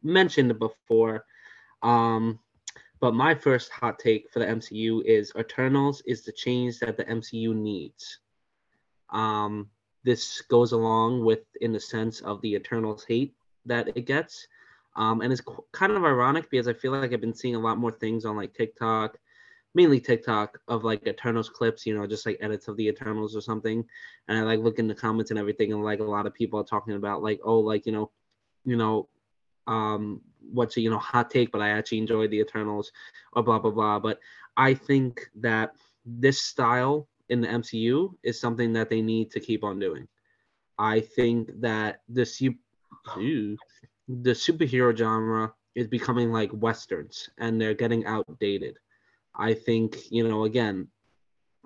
mentioned 0.04 0.58
before. 0.60 1.26
Um, 1.82 2.40
but 3.00 3.14
my 3.14 3.34
first 3.36 3.72
hot 3.72 3.98
take 4.00 4.30
for 4.32 4.40
the 4.40 4.46
MCU 4.46 5.04
is 5.06 5.32
Eternals 5.38 6.02
is 6.06 6.24
the 6.24 6.32
change 6.32 6.80
that 6.80 6.98
the 6.98 7.06
MCU 7.06 7.56
needs. 7.56 8.20
Um, 9.10 9.70
this 10.04 10.42
goes 10.42 10.74
along 10.74 11.24
with 11.24 11.42
in 11.62 11.72
the 11.72 11.80
sense 11.80 12.22
of 12.22 12.42
the 12.42 12.56
Eternals 12.56 13.06
hate 13.06 13.34
that 13.66 13.90
it 13.96 14.06
gets. 14.06 14.48
Um, 14.96 15.22
and 15.22 15.32
it's 15.32 15.42
kind 15.72 15.94
of 15.94 16.04
ironic 16.04 16.50
because 16.50 16.68
I 16.68 16.74
feel 16.74 16.92
like 16.92 17.14
I've 17.14 17.22
been 17.22 17.34
seeing 17.34 17.56
a 17.56 17.60
lot 17.60 17.78
more 17.78 17.92
things 17.92 18.26
on 18.26 18.36
like 18.36 18.54
TikTok, 18.54 19.18
mainly 19.76 20.00
TikTok 20.00 20.60
of 20.68 20.84
like 20.84 21.06
Eternals 21.08 21.50
clips, 21.50 21.86
you 21.86 21.98
know, 21.98 22.06
just 22.06 22.26
like 22.26 22.38
edits 22.42 22.68
of 22.68 22.78
the 22.78 22.88
Eternals 22.88 23.36
or 23.36 23.42
something. 23.42 23.84
And 24.28 24.38
I 24.38 24.42
like 24.42 24.60
look 24.60 24.80
in 24.80 24.88
the 24.88 24.96
comments 24.96 25.32
and 25.32 25.40
everything, 25.40 25.74
and 25.74 25.84
like 25.84 26.00
a 26.00 26.04
lot 26.04 26.26
of 26.26 26.34
people 26.34 26.60
are 26.60 26.66
talking 26.66 26.96
about 26.96 27.24
like, 27.24 27.40
oh, 27.44 27.60
like 27.60 27.86
you 27.86 27.92
know, 27.92 28.12
you 28.66 28.76
know, 28.76 29.10
um, 29.68 30.22
what's 30.52 30.78
a 30.78 30.82
you 30.82 30.90
know 30.90 31.00
hot 31.00 31.30
take, 31.30 31.52
but 31.52 31.62
I 31.62 31.70
actually 31.70 32.00
enjoyed 32.00 32.32
the 32.32 32.40
Eternals, 32.40 32.92
or 33.34 33.44
blah 33.44 33.60
blah 33.60 33.72
blah. 33.72 34.00
But 34.00 34.20
I 34.58 34.74
think 34.74 35.30
that 35.36 35.74
this 36.06 36.42
style 36.42 37.08
in 37.30 37.42
the 37.42 37.48
MCU 37.48 38.14
is 38.24 38.40
something 38.40 38.74
that 38.74 38.90
they 38.90 39.02
need 39.02 39.32
to 39.32 39.40
keep 39.40 39.64
on 39.64 39.80
doing. 39.80 40.08
I 40.78 41.00
think 41.00 41.50
that 41.62 42.02
this 42.08 42.42
you 42.42 42.56
the 44.08 44.32
superhero 44.32 44.96
genre 44.96 45.54
is 45.76 45.88
becoming 45.88 46.32
like 46.32 46.52
westerns 46.54 47.30
and 47.38 47.60
they're 47.60 47.74
getting 47.74 48.06
outdated. 48.06 48.78
I 49.36 49.54
think, 49.54 50.12
you 50.12 50.28
know, 50.28 50.46
again, 50.46 50.88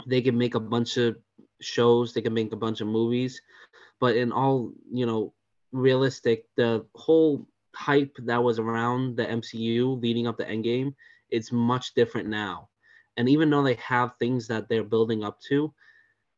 they 0.05 0.21
can 0.21 0.37
make 0.37 0.55
a 0.55 0.59
bunch 0.59 0.97
of 0.97 1.17
shows, 1.61 2.13
they 2.13 2.21
can 2.21 2.33
make 2.33 2.53
a 2.53 2.57
bunch 2.57 2.81
of 2.81 2.87
movies, 2.87 3.41
but 3.99 4.15
in 4.15 4.31
all, 4.31 4.71
you 4.91 5.05
know, 5.05 5.33
realistic, 5.71 6.45
the 6.55 6.85
whole 6.95 7.47
hype 7.75 8.15
that 8.23 8.43
was 8.43 8.59
around 8.59 9.17
the 9.17 9.25
MCU 9.25 10.01
leading 10.01 10.27
up 10.27 10.37
to 10.37 10.45
Endgame, 10.45 10.93
it's 11.29 11.51
much 11.51 11.93
different 11.93 12.27
now. 12.27 12.69
And 13.17 13.27
even 13.27 13.49
though 13.49 13.63
they 13.63 13.75
have 13.75 14.13
things 14.17 14.47
that 14.47 14.69
they're 14.69 14.83
building 14.83 15.23
up 15.23 15.39
to, 15.49 15.73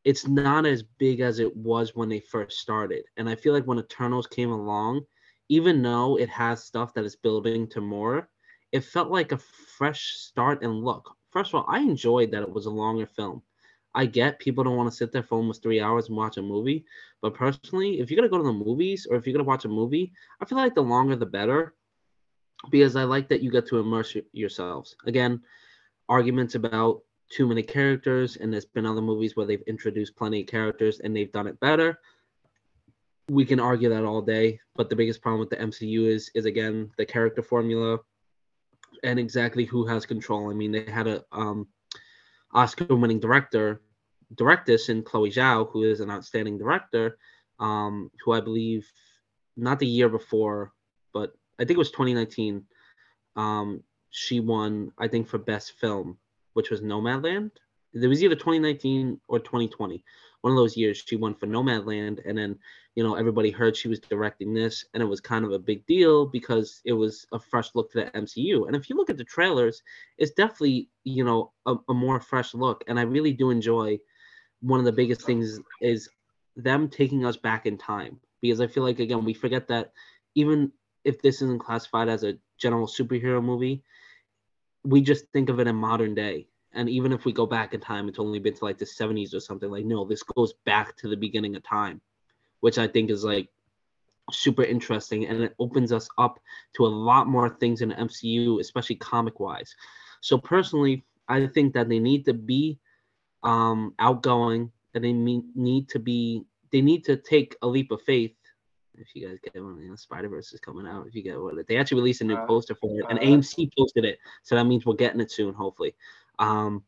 it's 0.04 0.26
not 0.26 0.64
as 0.64 0.82
big 0.82 1.20
as 1.20 1.38
it 1.38 1.54
was 1.54 1.94
when 1.94 2.08
they 2.08 2.20
first 2.20 2.58
started. 2.58 3.04
And 3.16 3.28
I 3.28 3.34
feel 3.34 3.52
like 3.52 3.66
when 3.66 3.78
Eternals 3.78 4.26
came 4.26 4.50
along, 4.50 5.02
even 5.48 5.82
though 5.82 6.18
it 6.18 6.30
has 6.30 6.64
stuff 6.64 6.94
that 6.94 7.04
is 7.04 7.16
building 7.16 7.66
to 7.68 7.80
more, 7.80 8.30
it 8.72 8.84
felt 8.84 9.10
like 9.10 9.32
a 9.32 9.38
fresh 9.38 10.14
start 10.16 10.62
and 10.62 10.84
look. 10.84 11.16
First 11.30 11.50
of 11.50 11.56
all, 11.56 11.64
I 11.68 11.80
enjoyed 11.80 12.30
that 12.32 12.42
it 12.42 12.50
was 12.50 12.66
a 12.66 12.70
longer 12.70 13.06
film. 13.06 13.42
I 13.94 14.06
get 14.06 14.38
people 14.38 14.62
don't 14.62 14.76
want 14.76 14.90
to 14.90 14.96
sit 14.96 15.12
there 15.12 15.22
for 15.22 15.36
almost 15.36 15.62
three 15.62 15.80
hours 15.80 16.08
and 16.08 16.16
watch 16.16 16.36
a 16.36 16.42
movie, 16.42 16.84
but 17.22 17.34
personally, 17.34 18.00
if 18.00 18.10
you're 18.10 18.16
gonna 18.16 18.28
go 18.28 18.38
to 18.38 18.44
the 18.44 18.52
movies 18.52 19.06
or 19.10 19.16
if 19.16 19.26
you're 19.26 19.34
gonna 19.34 19.44
watch 19.44 19.64
a 19.64 19.68
movie, 19.68 20.12
I 20.40 20.44
feel 20.44 20.58
like 20.58 20.74
the 20.74 20.82
longer 20.82 21.16
the 21.16 21.26
better, 21.26 21.74
because 22.70 22.94
I 22.94 23.04
like 23.04 23.28
that 23.28 23.42
you 23.42 23.50
get 23.50 23.66
to 23.68 23.78
immerse 23.78 24.16
yourselves. 24.32 24.94
Again, 25.06 25.40
arguments 26.08 26.54
about 26.54 27.02
too 27.30 27.48
many 27.48 27.62
characters, 27.62 28.36
and 28.36 28.52
there's 28.52 28.64
been 28.64 28.86
other 28.86 29.00
movies 29.00 29.34
where 29.34 29.46
they've 29.46 29.62
introduced 29.66 30.16
plenty 30.16 30.42
of 30.42 30.46
characters 30.46 31.00
and 31.00 31.14
they've 31.14 31.32
done 31.32 31.46
it 31.46 31.58
better 31.60 31.98
we 33.30 33.44
can 33.44 33.60
argue 33.60 33.88
that 33.88 34.04
all 34.04 34.20
day, 34.20 34.58
but 34.74 34.90
the 34.90 34.96
biggest 34.96 35.22
problem 35.22 35.38
with 35.38 35.50
the 35.50 35.56
MCU 35.56 36.08
is 36.08 36.30
is 36.34 36.46
again 36.46 36.90
the 36.98 37.06
character 37.06 37.42
formula 37.42 37.98
and 39.02 39.18
exactly 39.18 39.64
who 39.64 39.86
has 39.86 40.06
control. 40.06 40.50
I 40.50 40.54
mean, 40.54 40.72
they 40.72 40.84
had 40.84 41.06
a 41.06 41.24
um, 41.32 41.68
Oscar-winning 42.52 43.20
director 43.20 43.80
direct 44.36 44.66
this 44.66 44.88
in 44.88 45.02
Chloe 45.02 45.30
Zhao, 45.30 45.70
who 45.70 45.82
is 45.82 46.00
an 46.00 46.10
outstanding 46.10 46.58
director, 46.58 47.18
um, 47.58 48.10
who 48.24 48.32
I 48.32 48.40
believe 48.40 48.90
not 49.56 49.78
the 49.78 49.86
year 49.86 50.08
before, 50.08 50.72
but 51.12 51.32
I 51.58 51.64
think 51.64 51.72
it 51.72 51.78
was 51.78 51.90
2019. 51.90 52.64
Um, 53.36 53.82
she 54.10 54.40
won, 54.40 54.92
I 54.98 55.08
think, 55.08 55.28
for 55.28 55.38
best 55.38 55.72
film, 55.72 56.18
which 56.54 56.70
was 56.70 56.80
Nomadland. 56.80 57.50
It 57.92 58.06
was 58.06 58.22
either 58.22 58.36
2019 58.36 59.20
or 59.28 59.40
2020 59.40 60.04
one 60.42 60.52
of 60.52 60.56
those 60.56 60.76
years 60.76 61.02
she 61.06 61.16
won 61.16 61.34
for 61.34 61.46
Nomadland, 61.46 62.20
and 62.24 62.36
then 62.36 62.58
you 62.94 63.02
know 63.02 63.14
everybody 63.14 63.50
heard 63.50 63.76
she 63.76 63.88
was 63.88 64.00
directing 64.00 64.54
this, 64.54 64.84
and 64.94 65.02
it 65.02 65.06
was 65.06 65.20
kind 65.20 65.44
of 65.44 65.52
a 65.52 65.58
big 65.58 65.84
deal 65.86 66.26
because 66.26 66.80
it 66.84 66.92
was 66.92 67.26
a 67.32 67.38
fresh 67.38 67.70
look 67.74 67.90
to 67.92 67.98
the 68.04 68.10
MCU. 68.18 68.66
And 68.66 68.76
if 68.76 68.88
you 68.88 68.96
look 68.96 69.10
at 69.10 69.16
the 69.16 69.24
trailers, 69.24 69.82
it's 70.18 70.32
definitely 70.32 70.88
you 71.04 71.24
know 71.24 71.52
a, 71.66 71.76
a 71.88 71.94
more 71.94 72.20
fresh 72.20 72.54
look, 72.54 72.84
and 72.86 72.98
I 72.98 73.02
really 73.02 73.32
do 73.32 73.50
enjoy. 73.50 73.98
One 74.62 74.78
of 74.78 74.84
the 74.84 74.92
biggest 74.92 75.22
things 75.22 75.58
is 75.80 76.10
them 76.54 76.88
taking 76.90 77.24
us 77.24 77.38
back 77.38 77.64
in 77.64 77.78
time 77.78 78.20
because 78.42 78.60
I 78.60 78.66
feel 78.66 78.82
like 78.82 78.98
again 78.98 79.24
we 79.24 79.32
forget 79.32 79.68
that 79.68 79.92
even 80.34 80.72
if 81.04 81.22
this 81.22 81.42
isn't 81.42 81.60
classified 81.60 82.08
as 82.08 82.24
a 82.24 82.36
general 82.58 82.86
superhero 82.86 83.42
movie, 83.42 83.82
we 84.84 85.00
just 85.00 85.26
think 85.32 85.48
of 85.48 85.60
it 85.60 85.66
in 85.66 85.76
modern 85.76 86.14
day. 86.14 86.46
And 86.72 86.88
even 86.88 87.12
if 87.12 87.24
we 87.24 87.32
go 87.32 87.46
back 87.46 87.74
in 87.74 87.80
time, 87.80 88.08
it's 88.08 88.18
only 88.18 88.38
been 88.38 88.54
to 88.54 88.64
like 88.64 88.78
the 88.78 88.84
70s 88.84 89.34
or 89.34 89.40
something. 89.40 89.70
Like, 89.70 89.84
no, 89.84 90.04
this 90.04 90.22
goes 90.22 90.52
back 90.64 90.96
to 90.98 91.08
the 91.08 91.16
beginning 91.16 91.56
of 91.56 91.64
time, 91.64 92.00
which 92.60 92.78
I 92.78 92.86
think 92.86 93.10
is 93.10 93.24
like 93.24 93.48
super 94.30 94.62
interesting. 94.62 95.26
And 95.26 95.42
it 95.42 95.54
opens 95.58 95.92
us 95.92 96.08
up 96.18 96.38
to 96.76 96.86
a 96.86 96.88
lot 96.88 97.26
more 97.26 97.48
things 97.48 97.82
in 97.82 97.88
the 97.88 97.96
MCU, 97.96 98.60
especially 98.60 98.96
comic 98.96 99.40
wise. 99.40 99.74
So, 100.20 100.38
personally, 100.38 101.04
I 101.28 101.46
think 101.46 101.74
that 101.74 101.88
they 101.88 101.98
need 101.98 102.24
to 102.26 102.34
be 102.34 102.78
um, 103.42 103.94
outgoing 103.98 104.70
and 104.94 105.04
they 105.04 105.12
need 105.12 105.88
to 105.88 105.98
be, 105.98 106.44
they 106.70 106.80
need 106.80 107.04
to 107.04 107.16
take 107.16 107.56
a 107.62 107.66
leap 107.66 107.90
of 107.90 108.02
faith 108.02 108.34
if 109.00 109.08
you 109.14 109.26
guys 109.26 109.38
get 109.42 109.62
one, 109.62 109.80
you 109.80 109.88
know, 109.88 109.96
Spider 109.96 110.28
Verse 110.28 110.52
is 110.52 110.60
coming 110.60 110.86
out. 110.86 111.06
If 111.06 111.14
you 111.14 111.22
get 111.22 111.40
one, 111.40 111.62
they 111.66 111.76
actually 111.76 112.00
released 112.00 112.20
a 112.20 112.24
new 112.24 112.36
uh, 112.36 112.46
poster 112.46 112.74
for 112.74 112.98
it, 112.98 113.06
and 113.08 113.18
uh, 113.18 113.22
AMC 113.22 113.70
posted 113.76 114.04
it, 114.04 114.18
so 114.42 114.54
that 114.54 114.64
means 114.64 114.84
we're 114.84 114.94
getting 114.94 115.20
it 115.20 115.30
soon, 115.30 115.54
hopefully. 115.54 115.94
Um, 116.40 116.82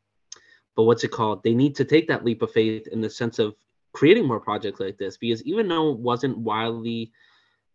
but 0.75 0.85
what's 0.85 1.05
it 1.05 1.13
called? 1.13 1.45
They 1.45 1.55
need 1.55 1.77
to 1.77 1.85
take 1.85 2.09
that 2.09 2.25
leap 2.25 2.43
of 2.43 2.51
faith 2.51 2.89
in 2.89 3.01
the 3.01 3.11
sense 3.11 3.39
of 3.39 3.55
creating 3.93 4.27
more 4.27 4.41
projects 4.41 4.81
like 4.81 4.99
this, 4.99 5.17
because 5.19 5.43
even 5.45 5.69
though 5.69 5.93
it 5.93 5.99
wasn't 5.99 6.39
widely 6.39 7.13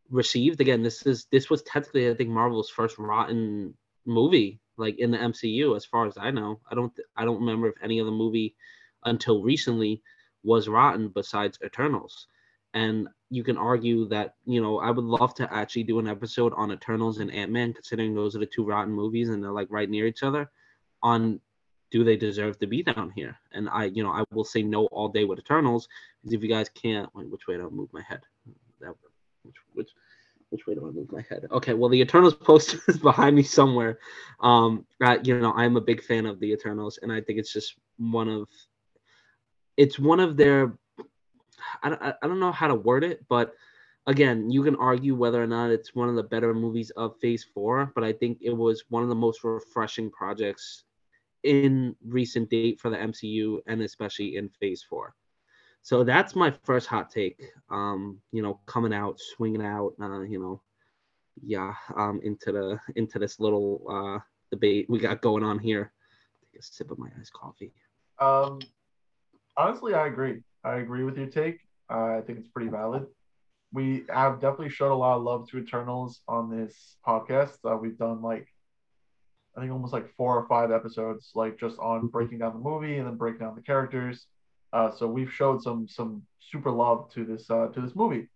received, 0.09 0.59
again, 0.59 0.81
this 0.81 1.03
is 1.05 1.27
this 1.31 1.49
was 1.49 1.61
technically 1.63 2.09
I 2.09 2.15
think 2.15 2.29
Marvel's 2.29 2.69
first 2.69 2.97
rotten 2.97 3.75
movie, 4.05 4.59
like 4.77 4.97
in 4.99 5.11
the 5.11 5.17
MCU, 5.17 5.75
as 5.75 5.85
far 5.85 6.07
as 6.07 6.17
I 6.17 6.31
know. 6.31 6.59
I 6.69 6.75
don't 6.75 6.91
I 7.15 7.23
don't 7.23 7.39
remember 7.39 7.69
if 7.69 7.75
any 7.83 8.01
other 8.01 8.11
movie 8.11 8.55
until 9.05 9.43
recently 9.43 10.01
was 10.43 10.67
rotten 10.67 11.09
besides 11.09 11.59
Eternals. 11.63 12.27
And 12.73 13.07
you 13.29 13.43
can 13.43 13.57
argue 13.57 14.07
that 14.09 14.35
you 14.45 14.61
know 14.61 14.79
I 14.79 14.89
would 14.89 15.05
love 15.05 15.35
to 15.35 15.53
actually 15.53 15.83
do 15.83 15.99
an 15.99 16.07
episode 16.07 16.53
on 16.55 16.71
Eternals 16.71 17.19
and 17.19 17.31
Ant 17.31 17.51
Man, 17.51 17.73
considering 17.73 18.15
those 18.15 18.35
are 18.35 18.39
the 18.39 18.47
two 18.47 18.65
rotten 18.65 18.93
movies 18.93 19.29
and 19.29 19.43
they're 19.43 19.51
like 19.51 19.67
right 19.69 19.89
near 19.89 20.07
each 20.07 20.23
other. 20.23 20.49
On 21.03 21.39
do 21.91 22.03
they 22.03 22.17
deserve 22.17 22.59
to 22.59 22.67
be 22.67 22.83
down 22.83 23.11
here? 23.15 23.37
And 23.51 23.69
I, 23.69 23.85
you 23.85 24.03
know, 24.03 24.11
I 24.11 24.23
will 24.31 24.43
say 24.43 24.61
no 24.61 24.85
all 24.87 25.09
day 25.09 25.23
with 25.23 25.39
Eternals 25.39 25.87
because 26.21 26.33
if 26.33 26.43
you 26.43 26.49
guys 26.49 26.69
can't, 26.69 27.09
wait, 27.15 27.29
which 27.29 27.47
way 27.47 27.55
do 27.55 27.67
I 27.67 27.69
move 27.69 27.89
my 27.93 28.01
head? 28.01 28.21
That 28.81 28.93
which 29.43 29.55
which 29.73 29.89
which 30.49 30.67
way 30.67 30.75
do 30.75 30.87
I 30.87 30.91
move 30.91 31.11
my 31.11 31.25
head? 31.29 31.45
Okay, 31.51 31.73
well 31.73 31.89
the 31.89 32.01
Eternals 32.01 32.33
poster 32.49 32.79
is 32.87 32.97
behind 32.97 33.35
me 33.35 33.43
somewhere. 33.43 33.99
Um, 34.41 34.85
uh, 35.03 35.17
you 35.23 35.39
know, 35.39 35.53
I'm 35.53 35.77
a 35.77 35.81
big 35.81 36.03
fan 36.03 36.25
of 36.25 36.39
the 36.39 36.51
Eternals, 36.51 36.99
and 37.01 37.11
I 37.11 37.21
think 37.21 37.39
it's 37.39 37.53
just 37.53 37.75
one 37.97 38.29
of 38.29 38.47
it's 39.77 39.99
one 39.99 40.19
of 40.19 40.37
their 40.37 40.77
I, 41.83 42.13
I 42.21 42.27
don't 42.27 42.39
know 42.39 42.51
how 42.51 42.67
to 42.67 42.75
word 42.75 43.03
it, 43.03 43.25
but 43.29 43.53
again, 44.05 44.49
you 44.49 44.63
can 44.63 44.75
argue 44.75 45.15
whether 45.15 45.41
or 45.41 45.47
not 45.47 45.71
it's 45.71 45.95
one 45.95 46.09
of 46.09 46.15
the 46.15 46.23
better 46.23 46.53
movies 46.53 46.91
of 46.91 47.19
Phase 47.19 47.45
Four, 47.53 47.91
but 47.95 48.03
I 48.03 48.13
think 48.13 48.39
it 48.41 48.55
was 48.55 48.83
one 48.89 49.03
of 49.03 49.09
the 49.09 49.15
most 49.15 49.43
refreshing 49.43 50.09
projects 50.09 50.83
in 51.47 51.95
recent 52.05 52.49
date 52.49 52.79
for 52.79 52.89
the 52.89 52.97
MCU 52.97 53.59
and 53.67 53.81
especially 53.81 54.35
in 54.35 54.49
Phase 54.59 54.83
Four. 54.87 55.15
So 55.81 56.03
that's 56.03 56.35
my 56.35 56.53
first 56.63 56.87
hot 56.87 57.09
take. 57.09 57.41
Um, 57.69 58.19
you 58.31 58.41
know, 58.41 58.59
coming 58.65 58.93
out, 58.93 59.19
swinging 59.19 59.63
out, 59.63 59.93
uh, 60.01 60.21
you 60.21 60.39
know, 60.39 60.61
yeah, 61.41 61.73
um, 61.95 62.19
into 62.23 62.51
the 62.51 62.79
into 62.95 63.19
this 63.19 63.39
little 63.39 63.85
uh 63.89 64.19
debate 64.51 64.85
we 64.89 64.99
got 64.99 65.21
going 65.21 65.43
on 65.43 65.59
here. 65.59 65.91
Take 66.41 66.61
a 66.61 66.63
sip 66.63 66.91
of 66.91 66.99
my 66.99 67.09
iced 67.19 67.33
coffee. 67.33 67.73
Um, 68.19 68.59
honestly, 69.55 69.93
I 69.93 70.07
agree. 70.07 70.41
I 70.63 70.77
agree 70.77 71.03
with 71.03 71.17
your 71.17 71.27
take. 71.27 71.59
Uh, 71.89 72.17
I 72.17 72.21
think 72.25 72.39
it's 72.39 72.47
pretty 72.47 72.69
valid. 72.69 73.05
We 73.73 74.05
have 74.09 74.39
definitely 74.39 74.69
showed 74.69 74.93
a 74.93 74.95
lot 74.95 75.17
of 75.17 75.23
love 75.23 75.49
to 75.49 75.57
Eternals 75.57 76.21
on 76.27 76.49
this 76.49 76.97
podcast. 77.05 77.57
Uh, 77.63 77.77
we've 77.77 77.97
done 77.97 78.21
like, 78.21 78.47
I 79.57 79.61
think 79.61 79.71
almost 79.71 79.91
like 79.91 80.13
four 80.15 80.37
or 80.37 80.47
five 80.47 80.71
episodes, 80.71 81.31
like 81.33 81.59
just 81.59 81.79
on 81.79 81.99
mm-hmm. 81.99 82.07
breaking 82.07 82.39
down 82.39 82.53
the 82.53 82.59
movie 82.59 82.97
and 82.97 83.07
then 83.07 83.15
breaking 83.15 83.39
down 83.39 83.55
the 83.55 83.61
characters. 83.61 84.27
Uh, 84.71 84.91
so 84.91 85.07
we've 85.07 85.31
showed 85.31 85.63
some 85.63 85.87
some 85.87 86.21
super 86.39 86.69
love 86.69 87.11
to 87.13 87.25
this 87.25 87.49
uh, 87.49 87.67
to 87.69 87.81
this 87.81 87.95
movie, 87.95 88.27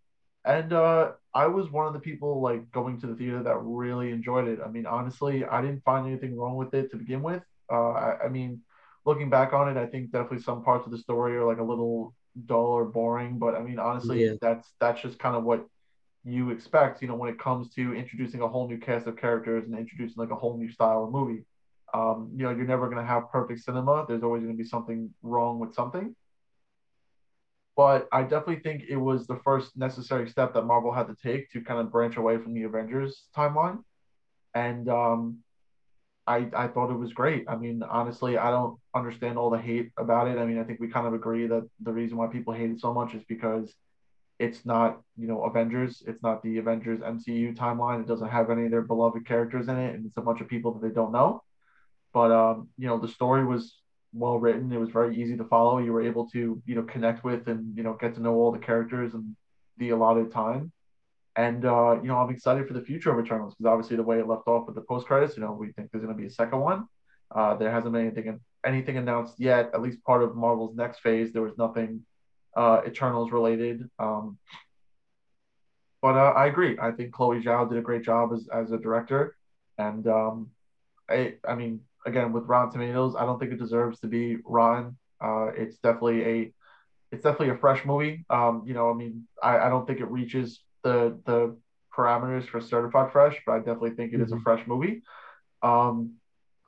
and 0.46 0.74
uh, 0.74 1.12
I 1.34 1.46
was 1.48 1.70
one 1.70 1.86
of 1.86 1.94
the 1.94 2.00
people 2.00 2.42
like 2.42 2.72
going 2.72 3.00
to 3.02 3.08
the 3.08 3.16
theater 3.16 3.44
that 3.44 3.58
really 3.58 4.12
enjoyed 4.12 4.48
it. 4.48 4.60
I 4.66 4.70
mean, 4.70 4.86
honestly, 4.86 5.46
I 5.46 5.62
didn't 5.62 5.84
find 5.84 6.08
anything 6.08 6.36
wrong 6.36 6.56
with 6.56 6.74
it 6.74 6.90
to 6.92 6.98
begin 6.98 7.22
with. 7.22 7.44
Uh, 7.72 7.92
I, 7.92 8.26
I 8.26 8.30
mean, 8.30 8.62
looking 9.06 9.30
back 9.30 9.54
on 9.54 9.70
it, 9.70 9.80
I 9.80 9.86
think 9.86 10.12
definitely 10.12 10.42
some 10.42 10.64
parts 10.64 10.86
of 10.86 10.92
the 10.92 10.98
story 10.98 11.36
are 11.36 11.46
like 11.46 11.60
a 11.60 11.64
little 11.64 12.16
dull 12.46 12.66
or 12.66 12.86
boring. 12.86 13.38
But 13.38 13.56
I 13.56 13.62
mean, 13.62 13.78
honestly, 13.78 14.26
yeah. 14.26 14.34
that's 14.42 14.68
that's 14.80 15.02
just 15.02 15.20
kind 15.20 15.36
of 15.36 15.44
what 15.44 15.68
you 16.24 16.52
expect. 16.52 17.02
You 17.02 17.08
know, 17.08 17.16
when 17.16 17.30
it 17.30 17.40
comes 17.40 17.70
to 17.76 17.94
introducing 17.94 18.42
a 18.42 18.48
whole 18.48 18.68
new 18.68 18.78
cast 18.78 19.08
of 19.08 19.18
characters 19.18 19.66
and 19.66 19.78
introducing 19.78 20.16
like 20.18 20.32
a 20.32 20.36
whole 20.36 20.58
new 20.58 20.72
style 20.72 21.04
of 21.06 21.12
movie. 21.12 21.44
Um, 21.94 22.32
you 22.36 22.44
know, 22.44 22.52
you're 22.52 22.66
never 22.66 22.86
going 22.88 23.02
to 23.02 23.06
have 23.06 23.30
perfect 23.32 23.62
cinema. 23.62 24.06
There's 24.08 24.24
always 24.24 24.44
going 24.44 24.56
to 24.56 24.64
be 24.64 24.68
something 24.68 25.14
wrong 25.22 25.60
with 25.60 25.74
something. 25.74 26.16
But 27.76 28.08
I 28.12 28.24
definitely 28.24 28.60
think 28.60 28.84
it 28.90 28.98
was 28.98 29.28
the 29.28 29.40
first 29.44 29.78
necessary 29.78 30.30
step 30.30 30.54
that 30.54 30.64
Marvel 30.64 30.94
had 30.94 31.08
to 31.08 31.16
take 31.16 31.52
to 31.52 31.62
kind 31.62 31.80
of 31.80 31.92
branch 31.92 32.18
away 32.18 32.38
from 32.38 32.54
the 32.54 32.64
Avengers 32.64 33.24
timeline. 33.36 33.84
And 34.54 34.88
um, 34.90 35.40
I, 36.28 36.50
I 36.56 36.68
thought 36.68 36.92
it 36.92 36.98
was 36.98 37.14
great. 37.14 37.46
I 37.48 37.56
mean, 37.56 37.82
honestly, 37.84 38.38
I 38.38 38.52
don't 38.52 38.78
understand 38.96 39.38
all 39.38 39.50
the 39.50 39.58
hate 39.58 39.92
about 39.98 40.28
it. 40.28 40.38
I 40.38 40.46
mean, 40.46 40.60
I 40.60 40.64
think 40.64 40.80
we 40.80 40.90
kind 40.90 41.08
of 41.08 41.14
agree 41.14 41.48
that 41.48 41.68
the 41.80 41.92
reason 41.92 42.18
why 42.18 42.28
people 42.28 42.54
hate 42.54 42.70
it 42.70 42.80
so 42.80 42.94
much 42.94 43.14
is 43.14 43.24
because 43.28 43.74
it's 44.42 44.66
not, 44.66 45.02
you 45.18 45.28
know, 45.28 45.44
Avengers. 45.44 46.02
It's 46.08 46.24
not 46.24 46.42
the 46.42 46.58
Avengers 46.58 47.00
MCU 47.00 47.56
timeline. 47.56 48.02
It 48.02 48.08
doesn't 48.08 48.30
have 48.30 48.50
any 48.50 48.66
of 48.66 48.72
their 48.72 48.82
beloved 48.82 49.26
characters 49.28 49.68
in 49.68 49.78
it, 49.78 49.94
and 49.94 50.06
it's 50.06 50.18
a 50.18 50.22
bunch 50.22 50.42
of 50.42 50.48
people 50.48 50.74
that 50.74 50.88
they 50.88 50.94
don't 50.94 51.12
know. 51.12 51.44
But 52.12 52.32
um, 52.32 52.70
you 52.78 52.88
know, 52.88 52.98
the 52.98 53.08
story 53.08 53.46
was 53.46 53.78
well 54.14 54.40
written. 54.40 54.72
It 54.72 54.80
was 54.80 54.90
very 54.90 55.16
easy 55.22 55.38
to 55.38 55.44
follow. 55.44 55.78
You 55.78 55.94
were 55.94 56.02
able 56.02 56.28
to, 56.32 56.62
you 56.66 56.76
know, 56.76 56.82
connect 56.82 57.24
with 57.24 57.48
and 57.48 57.78
you 57.78 57.84
know 57.84 57.94
get 57.94 58.16
to 58.16 58.22
know 58.22 58.34
all 58.34 58.52
the 58.52 58.58
characters 58.58 59.14
and 59.14 59.36
the 59.78 59.90
allotted 59.92 60.32
time. 60.32 60.72
And 61.36 61.64
uh, 61.64 62.00
you 62.02 62.08
know, 62.08 62.18
I'm 62.18 62.32
excited 62.32 62.68
for 62.68 62.74
the 62.74 62.82
future 62.82 63.12
of 63.12 63.24
Eternals 63.24 63.54
because 63.54 63.72
obviously 63.72 63.96
the 63.96 64.04
way 64.04 64.20
it 64.20 64.28
left 64.28 64.48
off 64.48 64.66
with 64.66 64.76
the 64.76 64.82
post 64.82 65.06
credits, 65.06 65.38
you 65.38 65.44
know, 65.44 65.54
we 65.54 65.72
think 65.74 65.92
there's 65.92 66.04
going 66.04 66.16
to 66.16 66.22
be 66.22 66.28
a 66.28 66.32
second 66.32 66.60
one. 66.60 66.88
Uh, 67.34 67.56
there 67.56 67.72
hasn't 67.72 67.94
been 67.94 68.08
anything 68.08 68.40
anything 68.66 68.98
announced 68.98 69.36
yet. 69.38 69.70
At 69.76 69.84
least 69.84 70.04
part 70.04 70.24
of 70.24 70.36
Marvel's 70.36 70.76
next 70.76 71.00
phase, 71.02 71.32
there 71.32 71.44
was 71.44 71.58
nothing 71.60 72.02
uh, 72.56 72.82
Eternals 72.88 73.32
related. 73.32 73.90
Um, 74.00 74.38
but 76.02 76.16
uh, 76.16 76.34
I 76.36 76.48
agree. 76.48 76.78
I 76.82 76.92
think 76.92 77.14
Chloe 77.14 77.42
Zhao 77.42 77.70
did 77.70 77.78
a 77.78 77.82
great 77.82 78.04
job 78.04 78.32
as, 78.34 78.48
as 78.54 78.72
a 78.72 78.78
director, 78.78 79.36
and 79.78 80.08
um, 80.08 80.50
I 81.10 81.36
I 81.48 81.56
mean, 81.56 81.82
again 82.06 82.34
with 82.34 82.46
Rotten 82.46 82.72
Tomatoes, 82.72 83.16
I 83.18 83.26
don't 83.26 83.40
think 83.40 83.52
it 83.52 83.60
deserves 83.60 84.00
to 84.00 84.08
be 84.08 84.38
rotten. 84.44 84.98
Uh, 85.24 85.52
it's 85.56 85.78
definitely 85.78 86.24
a 86.24 86.54
it's 87.12 87.24
definitely 87.24 87.50
a 87.50 87.58
fresh 87.58 87.86
movie. 87.86 88.26
Um, 88.30 88.64
you 88.66 88.74
know, 88.74 88.90
I 88.90 88.94
mean, 88.94 89.28
I, 89.44 89.60
I 89.60 89.70
don't 89.70 89.86
think 89.86 90.00
it 90.00 90.10
reaches 90.10 90.62
the 90.84 91.20
the 91.26 91.56
parameters 91.96 92.48
for 92.48 92.62
certified 92.62 93.12
fresh, 93.12 93.38
but 93.46 93.54
I 93.54 93.58
definitely 93.60 93.92
think 93.92 94.14
it 94.14 94.22
is 94.22 94.32
a 94.32 94.36
mm-hmm. 94.36 94.44
fresh 94.44 94.66
movie. 94.66 95.04
Um, 95.62 96.14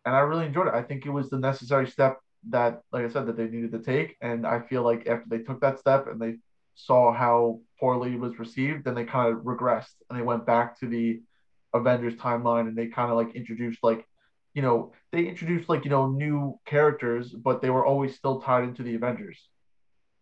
and 0.06 0.16
I 0.16 0.20
really 0.20 0.46
enjoyed 0.46 0.68
it. 0.68 0.74
I 0.74 0.84
think 0.84 1.06
it 1.06 1.10
was 1.10 1.30
the 1.30 1.40
necessary 1.40 1.88
step 1.88 2.20
that, 2.50 2.82
like 2.92 3.06
I 3.06 3.10
said, 3.10 3.28
that 3.28 3.38
they 3.38 3.48
needed 3.48 3.72
to 3.72 3.80
take. 3.80 4.18
And 4.22 4.46
I 4.46 4.62
feel 4.62 4.84
like 4.84 5.08
after 5.08 5.26
they 5.28 5.40
took 5.40 5.62
that 5.62 5.80
step 5.80 6.08
and 6.08 6.22
they 6.22 6.36
saw 6.76 7.14
how 7.14 7.60
poorly 7.80 8.14
it 8.14 8.20
was 8.20 8.40
received, 8.40 8.86
then 8.86 8.96
they 8.96 9.06
kind 9.06 9.34
of 9.34 9.44
regressed 9.44 9.96
and 10.10 10.18
they 10.18 10.24
went 10.24 10.46
back 10.46 10.80
to 10.80 10.88
the 10.88 11.22
Avengers 11.74 12.16
timeline 12.16 12.68
and 12.68 12.78
they 12.78 12.88
kind 12.88 13.12
of 13.12 13.18
like 13.18 13.36
introduced 13.36 13.80
like, 13.84 14.06
you 14.54 14.62
know, 14.62 14.94
they 15.12 15.26
introduced 15.26 15.70
like, 15.70 15.84
you 15.84 15.90
know, 15.90 16.08
new 16.08 16.60
characters, 16.66 17.30
but 17.30 17.62
they 17.62 17.70
were 17.70 17.86
always 17.86 18.16
still 18.16 18.42
tied 18.42 18.64
into 18.64 18.84
the 18.84 18.96
Avengers. 18.96 19.40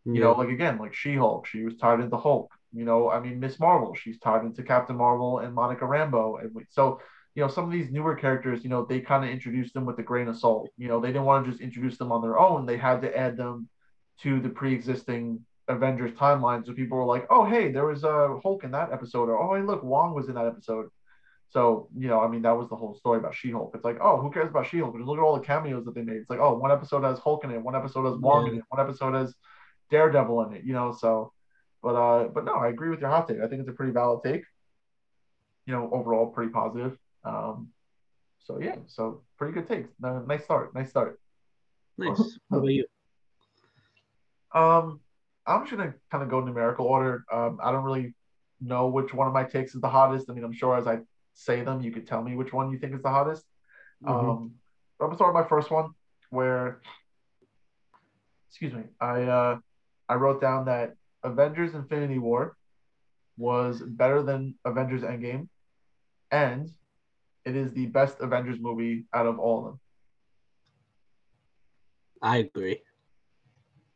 You 0.06 0.20
know, 0.20 0.32
like 0.32 0.50
again, 0.50 0.80
like 0.80 0.96
She 0.96 1.16
Hulk, 1.16 1.46
she 1.46 1.64
was 1.64 1.78
tied 1.78 2.00
into 2.00 2.18
Hulk. 2.18 2.52
You 2.74 2.86
know, 2.86 3.10
I 3.10 3.20
mean, 3.20 3.40
Miss 3.40 3.60
Marvel, 3.60 3.94
she's 3.94 4.18
tied 4.20 4.44
into 4.44 4.64
Captain 4.64 4.96
Marvel 4.96 5.40
and 5.40 5.54
Monica 5.54 5.86
Rambeau. 5.86 6.42
And 6.42 6.56
we, 6.56 6.64
so, 6.70 7.02
you 7.36 7.42
know, 7.42 7.48
some 7.48 7.66
of 7.66 7.72
these 7.72 7.92
newer 7.92 8.16
characters, 8.16 8.64
you 8.64 8.70
know, 8.70 8.86
they 8.86 9.00
kind 9.00 9.24
of 9.24 9.30
introduced 9.30 9.74
them 9.74 9.86
with 9.86 9.98
a 10.00 10.04
grain 10.04 10.28
of 10.28 10.38
salt. 10.38 10.70
You 10.78 10.88
know, 10.88 11.00
they 11.00 11.10
didn't 11.10 11.26
want 11.26 11.46
to 11.46 11.52
just 11.52 11.62
introduce 11.62 11.98
them 11.98 12.12
on 12.12 12.22
their 12.22 12.38
own. 12.38 12.66
They 12.66 12.78
had 12.78 13.02
to 13.02 13.18
add 13.18 13.38
them 13.38 13.70
to 14.22 14.40
the 14.40 14.50
pre-existing 14.50 15.46
Avengers 15.68 16.12
timeline. 16.12 16.66
So 16.66 16.74
people 16.74 16.98
were 16.98 17.06
like, 17.06 17.26
oh, 17.30 17.46
hey, 17.46 17.72
there 17.72 17.86
was 17.86 18.04
a 18.04 18.10
uh, 18.10 18.40
Hulk 18.42 18.64
in 18.64 18.72
that 18.72 18.92
episode. 18.92 19.30
Or, 19.30 19.38
oh, 19.38 19.56
hey, 19.56 19.66
look, 19.66 19.84
Wong 19.84 20.14
was 20.14 20.28
in 20.28 20.36
that 20.36 20.46
episode. 20.46 20.88
So, 21.50 21.90
you 21.98 22.08
know, 22.08 22.22
I 22.22 22.28
mean, 22.28 22.42
that 22.44 22.58
was 22.58 22.70
the 22.70 22.76
whole 22.76 22.96
story 22.96 23.20
about 23.20 23.36
She 23.36 23.52
Hulk. 23.52 23.72
It's 23.76 23.86
like, 23.86 23.98
oh, 24.02 24.18
who 24.18 24.32
cares 24.32 24.50
about 24.50 24.68
She 24.68 24.80
Hulk? 24.80 24.96
Just 24.96 25.08
look 25.08 25.18
at 25.18 25.24
all 25.24 25.38
the 25.38 25.46
cameos 25.46 25.86
that 25.86 25.96
they 25.96 26.02
made. 26.02 26.18
It's 26.18 26.30
like, 26.30 26.40
oh, 26.40 26.58
one 26.58 26.72
episode 26.72 27.04
has 27.04 27.20
Hulk 27.20 27.44
in 27.44 27.52
it, 27.52 27.62
one 27.62 27.76
episode 27.76 28.10
has 28.10 28.20
Wong 28.20 28.46
yeah. 28.46 28.54
in 28.54 28.58
it, 28.60 28.64
one 28.70 28.86
episode 28.86 29.14
has 29.16 29.34
Daredevil 29.90 30.44
in 30.44 30.54
it, 30.54 30.64
you 30.64 30.74
know, 30.74 30.96
so 30.98 31.34
but 31.82 31.96
uh, 31.96 32.28
but 32.28 32.46
no, 32.46 32.54
I 32.54 32.70
agree 32.70 32.90
with 32.90 33.00
your 33.00 33.10
hot 33.10 33.28
take. 33.28 33.40
I 33.40 33.48
think 33.48 33.62
it's 33.62 33.70
a 33.70 33.74
pretty 33.74 33.92
valid 33.92 34.22
take. 34.24 34.44
You 35.66 35.74
know, 35.74 35.90
overall, 35.92 36.28
pretty 36.28 36.52
positive. 36.52 36.98
Um, 37.24 37.70
so 38.40 38.60
yeah, 38.60 38.76
so 38.88 39.22
pretty 39.38 39.54
good 39.54 39.68
takes. 39.68 39.90
nice 40.00 40.44
start. 40.44 40.74
Nice 40.74 40.90
start. 40.90 41.20
Nice. 41.98 42.18
How 42.52 42.58
about 42.58 42.68
you? 42.68 42.86
Um, 44.54 45.00
I'm 45.46 45.62
just 45.62 45.72
gonna 45.72 45.94
kind 46.12 46.24
of 46.24 46.30
go 46.30 46.42
numerical 46.42 46.86
order. 46.86 47.24
Um, 47.32 47.60
I 47.64 47.72
don't 47.72 47.84
really 47.84 48.14
know 48.60 48.88
which 48.88 49.14
one 49.14 49.28
of 49.28 49.34
my 49.34 49.44
takes 49.44 49.76
is 49.76 49.82
the 49.82 49.90
hottest. 49.90 50.30
I 50.30 50.34
mean, 50.34 50.44
I'm 50.44 50.54
sure 50.54 50.78
as 50.78 50.88
I 50.88 51.00
say 51.34 51.62
them, 51.62 51.82
you 51.82 51.92
could 51.92 52.08
tell 52.08 52.22
me 52.22 52.36
which 52.36 52.54
one 52.54 52.72
you 52.72 52.78
think 52.78 52.94
is 52.94 53.02
the 53.02 53.10
hottest. 53.10 53.46
Mm-hmm. 54.04 54.30
Um, 54.30 54.54
I'm 55.00 55.08
gonna 55.08 55.16
start 55.16 55.34
with 55.34 55.44
my 55.44 55.48
first 55.48 55.72
one, 55.72 55.92
where, 56.30 56.82
excuse 58.50 58.74
me, 58.74 58.84
I 59.00 59.24
uh, 59.24 59.60
I 60.10 60.16
wrote 60.16 60.42
down 60.42 60.66
that 60.66 60.96
Avengers: 61.24 61.74
Infinity 61.74 62.20
War 62.20 62.56
was 63.38 63.82
better 63.82 64.22
than 64.22 64.56
Avengers: 64.66 65.02
Endgame, 65.02 65.48
and 66.32 66.70
it 67.46 67.56
is 67.56 67.74
the 67.74 67.88
best 67.88 68.18
Avengers 68.20 68.60
movie 68.60 69.06
out 69.14 69.26
of 69.26 69.40
all 69.40 69.60
of 69.60 69.66
them. 69.66 69.80
I 72.22 72.38
agree. 72.38 72.82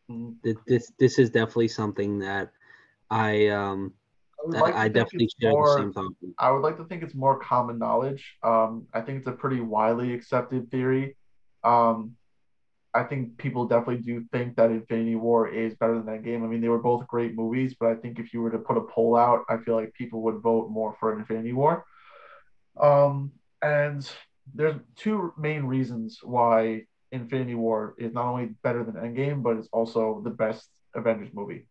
Mm-hmm. 0.10 0.52
This 0.68 0.92
this 1.00 1.20
is 1.20 1.30
definitely 1.30 1.68
something 1.68 2.20
that 2.20 2.52
I 3.10 3.48
um 3.48 3.94
I, 4.54 4.60
like 4.60 4.76
I 4.76 4.88
definitely 4.88 5.30
share 5.40 5.52
more, 5.52 5.76
the 5.76 5.82
same 5.82 5.94
thought. 5.94 6.14
I 6.38 6.52
would 6.52 6.62
like 6.62 6.78
to 6.78 6.86
think 6.86 7.04
it's 7.04 7.16
more 7.16 7.40
common 7.40 7.80
knowledge. 7.80 8.36
Um, 8.44 8.88
I 8.94 9.02
think 9.02 9.20
it's 9.20 9.28
a 9.28 9.32
pretty 9.32 9.62
widely 9.62 10.14
accepted 10.14 10.70
theory. 10.70 11.18
Um, 11.64 12.16
I 12.94 13.04
think 13.04 13.38
people 13.38 13.68
definitely 13.68 14.04
do 14.04 14.26
think 14.32 14.56
that 14.56 14.72
Infinity 14.72 15.16
War 15.16 15.48
is 15.50 15.76
better 15.76 16.02
than 16.02 16.06
Endgame. 16.06 16.44
I 16.44 16.48
mean, 16.48 16.62
they 16.62 16.70
were 16.70 16.80
both 16.80 17.08
great 17.08 17.36
movies, 17.36 17.76
but 17.80 17.90
I 17.90 17.96
think 17.96 18.20
if 18.20 18.34
you 18.34 18.42
were 18.42 18.52
to 18.52 18.60
put 18.60 18.78
a 18.78 18.82
poll 18.82 19.18
out, 19.18 19.44
I 19.50 19.58
feel 19.58 19.76
like 19.76 19.94
people 19.94 20.22
would 20.24 20.42
vote 20.42 20.70
more 20.70 20.96
for 21.00 21.18
Infinity 21.18 21.54
War. 21.54 21.86
Um, 22.80 23.32
and 23.62 24.10
there's 24.54 24.76
two 24.96 25.34
main 25.38 25.64
reasons 25.64 26.20
why 26.22 26.84
Infinity 27.12 27.56
War 27.56 27.96
is 27.98 28.14
not 28.14 28.26
only 28.26 28.48
better 28.64 28.84
than 28.84 28.96
Endgame, 28.96 29.42
but 29.42 29.58
it's 29.58 29.70
also 29.72 30.22
the 30.24 30.30
best 30.30 30.70
Avengers 30.94 31.30
movie. 31.34 31.68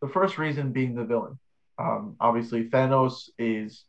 The 0.00 0.08
first 0.08 0.38
reason 0.38 0.72
being 0.72 0.94
the 0.94 1.04
villain. 1.04 1.38
Um, 1.78 2.16
obviously, 2.20 2.68
Thanos 2.68 3.28
is 3.38 3.84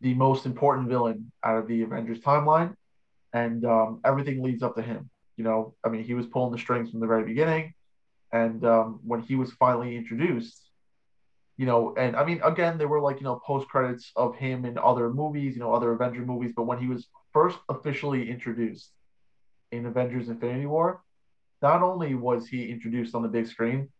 the 0.00 0.14
most 0.14 0.46
important 0.46 0.88
villain 0.88 1.30
out 1.44 1.58
of 1.58 1.66
the 1.66 1.82
Avengers 1.82 2.20
timeline, 2.20 2.74
and 3.32 3.64
um, 3.64 4.00
everything 4.04 4.42
leads 4.42 4.62
up 4.62 4.76
to 4.76 4.82
him. 4.82 5.10
You 5.36 5.44
know, 5.44 5.74
I 5.84 5.88
mean, 5.88 6.04
he 6.04 6.14
was 6.14 6.26
pulling 6.26 6.52
the 6.52 6.58
strings 6.58 6.90
from 6.90 7.00
the 7.00 7.06
very 7.06 7.24
beginning, 7.24 7.74
and 8.32 8.64
um, 8.64 9.00
when 9.04 9.20
he 9.20 9.34
was 9.34 9.52
finally 9.52 9.96
introduced, 9.96 10.69
you 11.60 11.66
know, 11.66 11.94
and 11.98 12.16
I 12.16 12.24
mean, 12.24 12.40
again, 12.42 12.78
there 12.78 12.88
were 12.88 13.02
like 13.02 13.18
you 13.20 13.24
know 13.24 13.38
post 13.46 13.68
credits 13.68 14.12
of 14.16 14.34
him 14.34 14.64
in 14.64 14.78
other 14.78 15.10
movies, 15.10 15.52
you 15.54 15.60
know, 15.60 15.74
other 15.74 15.92
Avenger 15.92 16.22
movies, 16.22 16.52
but 16.56 16.62
when 16.62 16.78
he 16.78 16.86
was 16.86 17.08
first 17.34 17.58
officially 17.68 18.30
introduced 18.30 18.90
in 19.70 19.84
Avengers: 19.84 20.30
Infinity 20.30 20.64
War, 20.64 21.02
not 21.60 21.82
only 21.82 22.14
was 22.14 22.46
he 22.46 22.70
introduced 22.70 23.14
on 23.14 23.20
the 23.20 23.28
big 23.28 23.46
screen, 23.46 23.90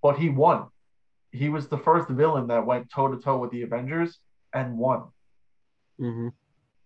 but 0.00 0.16
he 0.16 0.28
won. 0.28 0.68
He 1.32 1.48
was 1.48 1.66
the 1.66 1.78
first 1.78 2.08
villain 2.08 2.46
that 2.46 2.64
went 2.64 2.88
toe 2.88 3.08
to 3.08 3.20
toe 3.20 3.38
with 3.38 3.50
the 3.50 3.62
Avengers 3.62 4.20
and 4.54 4.78
won. 4.78 5.08
Mm-hmm. 6.00 6.28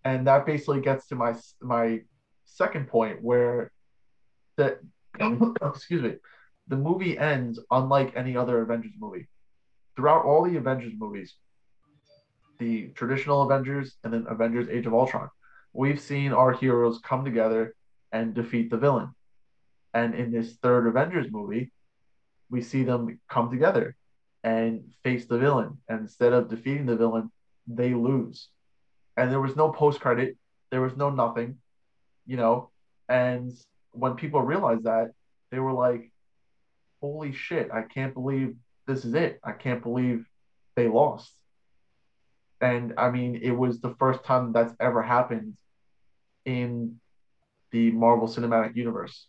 And 0.03 0.25
that 0.25 0.47
basically 0.47 0.81
gets 0.81 1.05
to 1.09 1.15
my 1.15 1.35
my 1.61 2.01
second 2.45 2.87
point, 2.87 3.21
where 3.21 3.71
the 4.55 4.79
excuse 5.61 6.01
me, 6.01 6.15
the 6.67 6.75
movie 6.75 7.17
ends 7.17 7.59
unlike 7.71 8.13
any 8.15 8.35
other 8.35 8.61
Avengers 8.61 8.93
movie. 8.99 9.27
Throughout 9.95 10.25
all 10.25 10.43
the 10.43 10.57
Avengers 10.57 10.93
movies, 10.97 11.35
the 12.59 12.87
traditional 12.95 13.43
Avengers 13.43 13.95
and 14.03 14.13
then 14.13 14.25
Avengers: 14.29 14.67
Age 14.69 14.85
of 14.85 14.93
Ultron, 14.93 15.29
we've 15.73 15.99
seen 15.99 16.33
our 16.33 16.51
heroes 16.51 16.99
come 17.03 17.23
together 17.23 17.75
and 18.11 18.33
defeat 18.33 18.69
the 18.69 18.77
villain. 18.77 19.09
And 19.93 20.15
in 20.15 20.31
this 20.31 20.55
third 20.57 20.87
Avengers 20.87 21.27
movie, 21.31 21.71
we 22.49 22.61
see 22.61 22.83
them 22.83 23.19
come 23.29 23.49
together 23.49 23.95
and 24.43 24.83
face 25.03 25.25
the 25.25 25.37
villain. 25.37 25.77
And 25.87 26.01
instead 26.01 26.33
of 26.33 26.49
defeating 26.49 26.85
the 26.85 26.95
villain, 26.95 27.31
they 27.67 27.93
lose. 27.93 28.49
And 29.17 29.31
there 29.31 29.41
was 29.41 29.55
no 29.55 29.71
post 29.71 29.99
credit, 29.99 30.37
there 30.71 30.81
was 30.81 30.95
no 30.97 31.09
nothing, 31.09 31.57
you 32.25 32.37
know. 32.37 32.69
And 33.07 33.53
when 33.91 34.15
people 34.15 34.41
realized 34.41 34.83
that, 34.83 35.11
they 35.51 35.59
were 35.59 35.73
like, 35.73 36.11
holy 37.05 37.33
shit, 37.33 37.69
I 37.71 37.83
can't 37.83 38.13
believe 38.13 38.55
this 38.87 39.05
is 39.05 39.13
it. 39.13 39.39
I 39.43 39.51
can't 39.51 39.83
believe 39.83 40.25
they 40.75 40.87
lost. 40.87 41.31
And 42.61 42.93
I 42.97 43.11
mean, 43.11 43.39
it 43.43 43.51
was 43.51 43.79
the 43.79 43.95
first 43.99 44.23
time 44.23 44.53
that's 44.53 44.73
ever 44.79 45.03
happened 45.03 45.53
in 46.45 46.99
the 47.71 47.91
Marvel 47.91 48.27
Cinematic 48.27 48.75
Universe. 48.75 49.27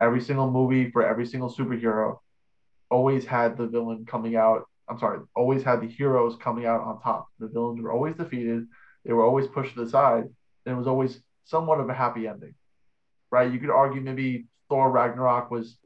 Every 0.00 0.20
single 0.20 0.50
movie 0.50 0.90
for 0.90 1.06
every 1.06 1.26
single 1.26 1.52
superhero 1.52 2.18
always 2.90 3.24
had 3.24 3.56
the 3.56 3.68
villain 3.68 4.04
coming 4.04 4.34
out. 4.34 4.64
I'm 4.88 4.98
sorry, 4.98 5.20
always 5.34 5.62
had 5.62 5.80
the 5.80 5.88
heroes 5.88 6.36
coming 6.36 6.66
out 6.66 6.80
on 6.80 7.00
top. 7.00 7.28
The 7.38 7.48
villains 7.48 7.80
were 7.80 7.92
always 7.92 8.16
defeated. 8.16 8.66
They 9.04 9.12
were 9.12 9.24
always 9.24 9.46
pushed 9.46 9.74
to 9.74 9.84
the 9.84 9.90
side. 9.90 10.24
And 10.64 10.74
it 10.74 10.78
was 10.78 10.88
always 10.88 11.20
somewhat 11.44 11.80
of 11.80 11.88
a 11.88 11.94
happy 11.94 12.26
ending, 12.26 12.54
right? 13.30 13.52
You 13.52 13.60
could 13.60 13.70
argue 13.70 14.00
maybe 14.00 14.46
Thor 14.68 14.90
Ragnarok 14.90 15.50
was, 15.50 15.78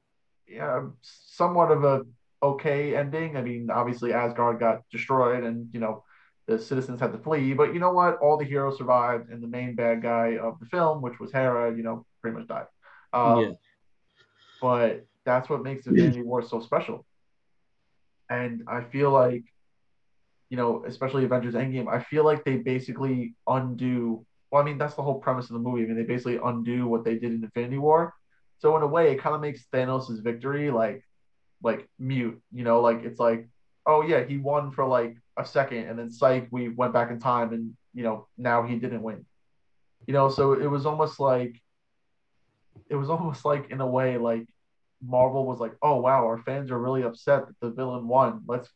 yeah, 0.50 0.82
somewhat 1.02 1.70
of 1.70 1.84
a 1.84 2.02
okay 2.42 2.96
ending. 2.96 3.36
I 3.36 3.42
mean, 3.42 3.70
obviously 3.70 4.12
Asgard 4.12 4.58
got 4.58 4.82
destroyed, 4.90 5.44
and 5.44 5.68
you 5.72 5.80
know 5.80 6.04
the 6.46 6.58
citizens 6.58 7.00
had 7.00 7.12
to 7.12 7.18
flee. 7.18 7.54
But 7.54 7.72
you 7.72 7.80
know 7.80 7.92
what? 7.92 8.18
All 8.18 8.36
the 8.36 8.44
heroes 8.44 8.78
survived, 8.78 9.30
and 9.30 9.42
the 9.42 9.48
main 9.48 9.74
bad 9.74 10.02
guy 10.02 10.38
of 10.38 10.58
the 10.58 10.66
film, 10.66 11.02
which 11.02 11.18
was 11.20 11.32
Hera, 11.32 11.74
you 11.76 11.82
know, 11.82 12.04
pretty 12.20 12.36
much 12.36 12.48
died. 12.48 12.66
Um, 13.12 13.40
yeah. 13.40 13.50
But 14.60 15.06
that's 15.24 15.48
what 15.48 15.62
makes 15.62 15.86
Infinity 15.86 16.22
War 16.22 16.42
so 16.42 16.60
special. 16.60 17.06
And 18.28 18.64
I 18.68 18.82
feel 18.82 19.10
like, 19.10 19.44
you 20.50 20.56
know, 20.56 20.84
especially 20.86 21.24
Avengers 21.24 21.54
Endgame, 21.54 21.88
I 21.88 22.00
feel 22.00 22.24
like 22.24 22.44
they 22.44 22.56
basically 22.56 23.34
undo. 23.46 24.24
Well, 24.50 24.62
I 24.62 24.64
mean, 24.64 24.78
that's 24.78 24.94
the 24.94 25.02
whole 25.02 25.20
premise 25.20 25.46
of 25.46 25.54
the 25.54 25.60
movie. 25.60 25.82
I 25.82 25.86
mean, 25.86 25.96
they 25.96 26.02
basically 26.02 26.38
undo 26.42 26.86
what 26.86 27.04
they 27.04 27.14
did 27.14 27.32
in 27.32 27.44
Infinity 27.44 27.78
War. 27.78 28.14
So 28.60 28.76
in 28.76 28.82
a 28.82 28.86
way, 28.86 29.12
it 29.12 29.20
kind 29.20 29.34
of 29.34 29.40
makes 29.40 29.66
Thanos' 29.72 30.22
victory 30.22 30.70
like, 30.70 31.02
like 31.62 31.88
mute. 31.98 32.40
You 32.52 32.64
know, 32.64 32.80
like 32.80 33.02
it's 33.02 33.18
like, 33.18 33.48
oh 33.86 34.02
yeah, 34.02 34.24
he 34.24 34.38
won 34.38 34.70
for 34.70 34.86
like 34.86 35.16
a 35.38 35.44
second, 35.44 35.88
and 35.88 35.98
then 35.98 36.10
psych, 36.10 36.48
we 36.50 36.68
went 36.68 36.92
back 36.92 37.10
in 37.10 37.18
time, 37.18 37.52
and 37.52 37.74
you 37.94 38.04
know, 38.04 38.28
now 38.38 38.62
he 38.62 38.76
didn't 38.76 39.02
win. 39.02 39.26
You 40.06 40.14
know, 40.14 40.28
so 40.28 40.52
it 40.54 40.66
was 40.66 40.86
almost 40.86 41.20
like, 41.20 41.60
it 42.88 42.96
was 42.96 43.10
almost 43.14 43.44
like 43.44 43.70
in 43.70 43.80
a 43.80 43.86
way 43.86 44.18
like 44.18 44.46
Marvel 45.02 45.46
was 45.46 45.60
like, 45.60 45.72
oh 45.82 46.00
wow, 46.00 46.24
our 46.26 46.38
fans 46.38 46.70
are 46.70 46.78
really 46.78 47.02
upset 47.02 47.46
that 47.46 47.60
the 47.60 47.70
villain 47.70 48.06
won. 48.06 48.42
Let's 48.46 48.68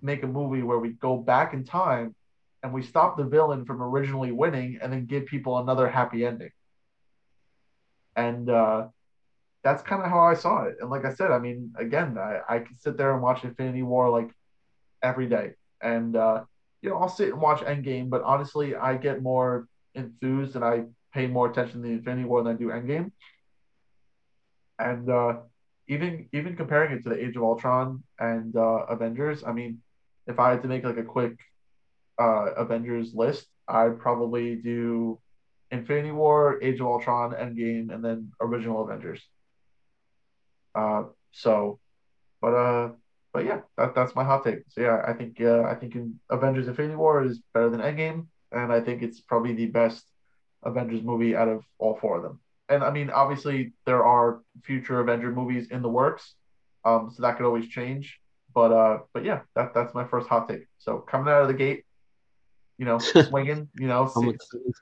make 0.00 0.22
a 0.24 0.26
movie 0.26 0.62
where 0.62 0.78
we 0.78 0.90
go 0.90 1.16
back 1.16 1.54
in 1.54 1.64
time 1.64 2.14
and 2.62 2.72
we 2.72 2.82
stop 2.82 3.16
the 3.16 3.24
villain 3.24 3.64
from 3.64 3.82
originally 3.82 4.32
winning 4.32 4.78
and 4.82 4.92
then 4.92 5.06
give 5.06 5.26
people 5.26 5.58
another 5.58 5.88
happy 5.88 6.24
ending. 6.24 6.50
And 8.16 8.50
uh, 8.50 8.88
that's 9.64 9.82
kind 9.82 10.02
of 10.02 10.10
how 10.10 10.20
I 10.20 10.34
saw 10.34 10.64
it. 10.64 10.76
And 10.80 10.90
like 10.90 11.04
I 11.04 11.12
said, 11.14 11.30
I 11.30 11.38
mean, 11.38 11.72
again, 11.76 12.18
I, 12.18 12.40
I 12.48 12.58
can 12.60 12.76
sit 12.78 12.96
there 12.96 13.12
and 13.12 13.22
watch 13.22 13.44
Infinity 13.44 13.82
War 13.82 14.10
like 14.10 14.30
every 15.02 15.28
day. 15.28 15.52
And, 15.80 16.16
uh, 16.16 16.44
you 16.80 16.90
know, 16.90 16.98
I'll 16.98 17.08
sit 17.08 17.28
and 17.28 17.40
watch 17.40 17.60
Endgame, 17.60 18.10
but 18.10 18.22
honestly, 18.22 18.74
I 18.74 18.96
get 18.96 19.22
more 19.22 19.68
enthused 19.94 20.56
and 20.56 20.64
I 20.64 20.84
pay 21.12 21.26
more 21.26 21.50
attention 21.50 21.82
to 21.82 21.88
the 21.88 21.94
Infinity 21.94 22.24
War 22.24 22.42
than 22.42 22.54
I 22.54 22.58
do 22.58 22.68
Endgame. 22.68 23.12
And 24.78 25.08
uh, 25.08 25.40
even 25.86 26.28
even 26.32 26.56
comparing 26.56 26.92
it 26.92 27.02
to 27.04 27.10
the 27.10 27.24
Age 27.24 27.36
of 27.36 27.42
Ultron 27.42 28.02
and 28.18 28.56
uh, 28.56 28.86
Avengers, 28.88 29.44
I 29.44 29.52
mean, 29.52 29.80
if 30.26 30.40
I 30.40 30.50
had 30.50 30.62
to 30.62 30.68
make 30.68 30.84
like 30.84 30.96
a 30.96 31.04
quick 31.04 31.38
uh, 32.18 32.52
Avengers 32.56 33.14
list, 33.14 33.46
I'd 33.68 34.00
probably 34.00 34.56
do 34.56 35.20
Infinity 35.70 36.10
War, 36.10 36.58
Age 36.62 36.80
of 36.80 36.86
Ultron, 36.86 37.32
Endgame, 37.32 37.94
and 37.94 38.04
then 38.04 38.32
original 38.40 38.82
Avengers. 38.82 39.22
Uh, 40.74 41.04
so, 41.32 41.78
but 42.40 42.54
uh, 42.54 42.90
but 43.32 43.44
yeah, 43.44 43.60
that, 43.76 43.94
that's 43.94 44.14
my 44.14 44.24
hot 44.24 44.44
take. 44.44 44.60
So 44.68 44.80
yeah, 44.82 45.02
I 45.06 45.12
think 45.12 45.40
uh, 45.40 45.62
I 45.62 45.74
think 45.74 45.96
Avengers: 46.30 46.68
Infinity 46.68 46.96
War 46.96 47.24
is 47.24 47.40
better 47.54 47.70
than 47.70 47.80
Endgame, 47.80 48.26
and 48.50 48.72
I 48.72 48.80
think 48.80 49.02
it's 49.02 49.20
probably 49.20 49.54
the 49.54 49.66
best 49.66 50.04
Avengers 50.62 51.02
movie 51.02 51.34
out 51.34 51.48
of 51.48 51.64
all 51.78 51.96
four 51.96 52.16
of 52.18 52.22
them 52.22 52.40
and 52.72 52.82
I 52.82 52.90
mean, 52.90 53.10
obviously 53.10 53.72
there 53.86 54.04
are 54.04 54.40
future 54.64 55.00
Avenger 55.00 55.30
movies 55.30 55.68
in 55.70 55.82
the 55.82 55.88
works, 55.88 56.34
um, 56.84 57.10
so 57.14 57.22
that 57.22 57.36
could 57.36 57.46
always 57.46 57.68
change. 57.68 58.18
But 58.54 58.72
uh, 58.72 58.98
but 59.12 59.24
yeah, 59.24 59.40
that 59.54 59.74
that's 59.74 59.94
my 59.94 60.04
first 60.06 60.28
hot 60.28 60.48
take. 60.48 60.66
So 60.78 60.98
coming 60.98 61.32
out 61.32 61.42
of 61.42 61.48
the 61.48 61.54
gate, 61.54 61.84
you 62.78 62.84
know, 62.84 62.98
swinging, 63.28 63.68
you 63.78 63.86
know, 63.86 64.06
see, 64.08 64.36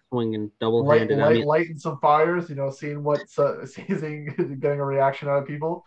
swinging 0.09 0.50
double 0.61 0.88
handed, 0.90 1.18
light, 1.18 1.24
light, 1.24 1.31
I 1.31 1.35
mean, 1.35 1.46
lighting 1.46 1.79
some 1.79 1.98
fires, 2.00 2.48
you 2.48 2.57
know, 2.57 2.70
seeing 2.70 3.03
what's 3.03 3.38
uh, 3.38 3.66
seeing, 3.66 4.26
getting 4.61 4.81
a 4.81 4.85
reaction 4.85 5.29
out 5.29 5.42
of 5.42 5.46
people. 5.46 5.85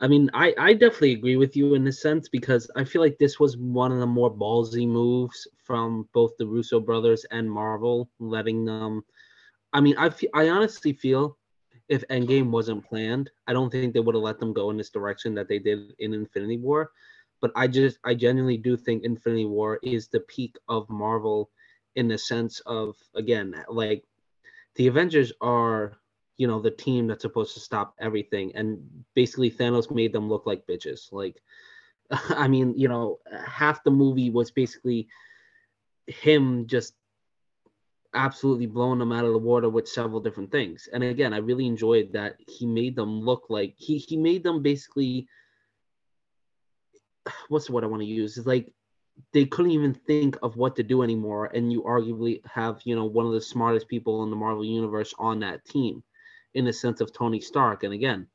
I 0.00 0.06
mean, 0.06 0.30
I, 0.32 0.54
I 0.58 0.72
definitely 0.74 1.14
agree 1.14 1.36
with 1.36 1.56
you 1.56 1.74
in 1.74 1.84
a 1.88 1.92
sense 1.92 2.28
because 2.28 2.70
I 2.76 2.84
feel 2.84 3.02
like 3.02 3.18
this 3.18 3.40
was 3.40 3.56
one 3.56 3.90
of 3.90 3.98
the 3.98 4.06
more 4.06 4.32
ballsy 4.32 4.86
moves 4.86 5.48
from 5.64 6.08
both 6.14 6.36
the 6.38 6.46
Russo 6.46 6.78
brothers 6.78 7.26
and 7.32 7.50
Marvel, 7.50 8.08
letting 8.20 8.64
them 8.64 9.02
I 9.72 9.80
mean, 9.80 9.94
I 9.98 10.10
I 10.34 10.48
honestly 10.48 10.92
feel 10.92 11.36
if 11.88 12.06
Endgame 12.08 12.50
wasn't 12.50 12.84
planned, 12.84 13.30
I 13.46 13.52
don't 13.52 13.70
think 13.70 13.94
they 13.94 14.00
would 14.00 14.14
have 14.14 14.22
let 14.22 14.38
them 14.38 14.52
go 14.52 14.70
in 14.70 14.76
this 14.76 14.90
direction 14.90 15.34
that 15.34 15.48
they 15.48 15.58
did 15.58 15.94
in 15.98 16.14
Infinity 16.14 16.58
War. 16.58 16.92
But 17.40 17.52
I 17.54 17.68
just 17.68 17.98
I 18.04 18.14
genuinely 18.14 18.56
do 18.56 18.76
think 18.76 19.04
Infinity 19.04 19.46
War 19.46 19.78
is 19.82 20.08
the 20.08 20.20
peak 20.20 20.56
of 20.68 20.88
Marvel 20.88 21.50
in 21.94 22.08
the 22.08 22.18
sense 22.18 22.60
of 22.66 22.96
again, 23.14 23.54
like 23.68 24.04
the 24.74 24.86
Avengers 24.86 25.32
are, 25.40 25.98
you 26.36 26.46
know, 26.46 26.60
the 26.60 26.70
team 26.70 27.06
that's 27.06 27.22
supposed 27.22 27.54
to 27.54 27.60
stop 27.60 27.94
everything, 27.98 28.54
and 28.54 28.78
basically 29.14 29.50
Thanos 29.50 29.90
made 29.90 30.12
them 30.12 30.28
look 30.28 30.46
like 30.46 30.66
bitches. 30.66 31.12
Like, 31.12 31.40
I 32.10 32.48
mean, 32.48 32.74
you 32.76 32.88
know, 32.88 33.18
half 33.46 33.82
the 33.84 33.90
movie 33.90 34.30
was 34.30 34.50
basically 34.50 35.08
him 36.06 36.66
just 36.66 36.94
absolutely 38.14 38.66
blowing 38.66 38.98
them 38.98 39.12
out 39.12 39.24
of 39.24 39.32
the 39.32 39.38
water 39.38 39.68
with 39.68 39.88
several 39.88 40.20
different 40.20 40.50
things. 40.50 40.88
And 40.92 41.04
again, 41.04 41.34
I 41.34 41.38
really 41.38 41.66
enjoyed 41.66 42.12
that 42.12 42.36
he 42.46 42.66
made 42.66 42.96
them 42.96 43.20
look 43.20 43.46
like 43.48 43.74
he 43.76 43.98
he 43.98 44.16
made 44.16 44.42
them 44.42 44.62
basically 44.62 45.28
what's 47.48 47.66
the 47.66 47.72
word 47.72 47.84
I 47.84 47.88
want 47.88 48.02
to 48.02 48.08
use? 48.08 48.36
Is 48.36 48.46
like 48.46 48.72
they 49.32 49.44
couldn't 49.44 49.72
even 49.72 49.94
think 49.94 50.36
of 50.42 50.56
what 50.56 50.76
to 50.76 50.82
do 50.82 51.02
anymore. 51.02 51.46
And 51.46 51.72
you 51.72 51.82
arguably 51.82 52.40
have, 52.46 52.80
you 52.84 52.94
know, 52.94 53.04
one 53.04 53.26
of 53.26 53.32
the 53.32 53.40
smartest 53.40 53.88
people 53.88 54.22
in 54.22 54.30
the 54.30 54.36
Marvel 54.36 54.64
universe 54.64 55.14
on 55.18 55.40
that 55.40 55.64
team 55.64 56.02
in 56.54 56.64
the 56.64 56.72
sense 56.72 57.00
of 57.00 57.12
Tony 57.12 57.40
Stark. 57.40 57.82
And 57.82 57.92
again, 57.92 58.26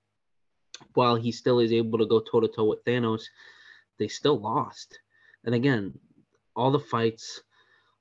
while 0.94 1.16
he 1.16 1.32
still 1.32 1.60
is 1.60 1.72
able 1.72 2.00
to 2.00 2.06
go 2.06 2.20
toe 2.20 2.42
to 2.42 2.48
toe 2.48 2.66
with 2.66 2.84
Thanos, 2.86 3.24
they 3.98 4.08
still 4.08 4.40
lost. 4.40 5.00
And 5.46 5.56
again, 5.56 5.98
all 6.56 6.72
the 6.72 6.80
fights, 6.80 7.42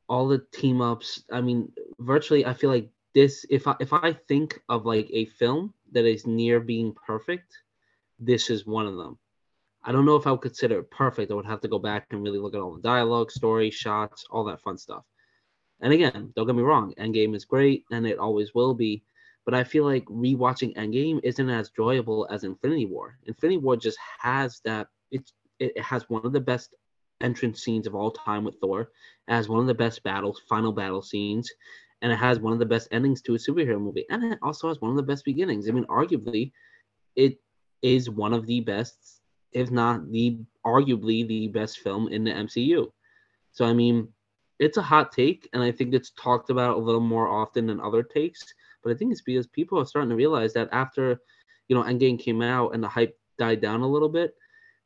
all 0.08 0.28
the 0.28 0.44
team 0.52 0.80
ups, 0.80 1.24
I 1.30 1.40
mean, 1.40 1.72
virtually 1.98 2.44
I 2.44 2.54
feel 2.54 2.70
like 2.70 2.88
this 3.14 3.44
if 3.50 3.66
I 3.66 3.76
if 3.78 3.92
I 3.92 4.12
think 4.12 4.60
of 4.68 4.86
like 4.86 5.08
a 5.12 5.26
film 5.26 5.74
that 5.92 6.06
is 6.06 6.26
near 6.26 6.60
being 6.60 6.94
perfect, 7.06 7.58
this 8.18 8.50
is 8.50 8.66
one 8.66 8.86
of 8.86 8.96
them. 8.96 9.18
I 9.84 9.92
don't 9.92 10.04
know 10.04 10.16
if 10.16 10.26
I 10.26 10.30
would 10.30 10.42
consider 10.42 10.78
it 10.78 10.90
perfect. 10.90 11.30
I 11.30 11.34
would 11.34 11.46
have 11.46 11.60
to 11.62 11.68
go 11.68 11.78
back 11.78 12.06
and 12.10 12.22
really 12.22 12.38
look 12.38 12.54
at 12.54 12.60
all 12.60 12.74
the 12.74 12.82
dialogue, 12.82 13.30
story, 13.30 13.70
shots, 13.70 14.24
all 14.30 14.44
that 14.44 14.60
fun 14.60 14.78
stuff. 14.78 15.04
And 15.80 15.92
again, 15.92 16.32
don't 16.36 16.46
get 16.46 16.54
me 16.54 16.62
wrong, 16.62 16.94
Endgame 16.98 17.34
is 17.34 17.44
great 17.44 17.84
and 17.90 18.06
it 18.06 18.18
always 18.18 18.54
will 18.54 18.74
be. 18.74 19.02
But 19.44 19.54
I 19.54 19.64
feel 19.64 19.84
like 19.84 20.04
rewatching 20.04 20.76
Endgame 20.76 21.20
isn't 21.24 21.50
as 21.50 21.68
enjoyable 21.68 22.28
as 22.30 22.44
Infinity 22.44 22.86
War. 22.86 23.18
Infinity 23.26 23.58
War 23.58 23.76
just 23.76 23.98
has 24.20 24.60
that 24.64 24.86
it's 25.10 25.32
it 25.58 25.78
has 25.80 26.08
one 26.08 26.24
of 26.24 26.32
the 26.32 26.40
best 26.40 26.74
entrance 27.20 27.62
scenes 27.62 27.86
of 27.88 27.94
all 27.96 28.12
time 28.12 28.44
with 28.44 28.54
Thor. 28.60 28.82
It 29.28 29.32
has 29.32 29.48
one 29.48 29.60
of 29.60 29.66
the 29.66 29.74
best 29.74 30.02
battles, 30.04 30.40
final 30.48 30.72
battle 30.72 31.02
scenes, 31.02 31.50
and 32.02 32.12
it 32.12 32.16
has 32.16 32.38
one 32.38 32.52
of 32.52 32.60
the 32.60 32.66
best 32.66 32.88
endings 32.92 33.20
to 33.22 33.34
a 33.34 33.38
superhero 33.38 33.80
movie. 33.80 34.06
And 34.10 34.32
it 34.32 34.38
also 34.42 34.68
has 34.68 34.80
one 34.80 34.90
of 34.92 34.96
the 34.96 35.02
best 35.02 35.24
beginnings. 35.24 35.68
I 35.68 35.72
mean, 35.72 35.86
arguably, 35.86 36.52
it 37.16 37.38
is 37.82 38.08
one 38.08 38.32
of 38.32 38.46
the 38.46 38.60
best 38.60 39.21
if 39.52 39.70
not 39.70 40.10
the 40.10 40.38
arguably 40.64 41.26
the 41.26 41.48
best 41.48 41.78
film 41.80 42.08
in 42.08 42.24
the 42.24 42.30
MCU. 42.30 42.90
So 43.52 43.64
I 43.64 43.72
mean, 43.72 44.08
it's 44.58 44.76
a 44.76 44.82
hot 44.82 45.12
take, 45.12 45.48
and 45.52 45.62
I 45.62 45.72
think 45.72 45.94
it's 45.94 46.10
talked 46.10 46.50
about 46.50 46.76
a 46.76 46.80
little 46.80 47.00
more 47.00 47.28
often 47.28 47.66
than 47.66 47.80
other 47.80 48.02
takes. 48.02 48.40
But 48.82 48.92
I 48.92 48.94
think 48.96 49.12
it's 49.12 49.22
because 49.22 49.46
people 49.46 49.78
are 49.78 49.84
starting 49.84 50.10
to 50.10 50.16
realize 50.16 50.52
that 50.54 50.68
after, 50.72 51.20
you 51.68 51.76
know, 51.76 51.82
Endgame 51.82 52.18
came 52.18 52.42
out 52.42 52.74
and 52.74 52.82
the 52.82 52.88
hype 52.88 53.18
died 53.38 53.60
down 53.60 53.80
a 53.80 53.88
little 53.88 54.08
bit, 54.08 54.34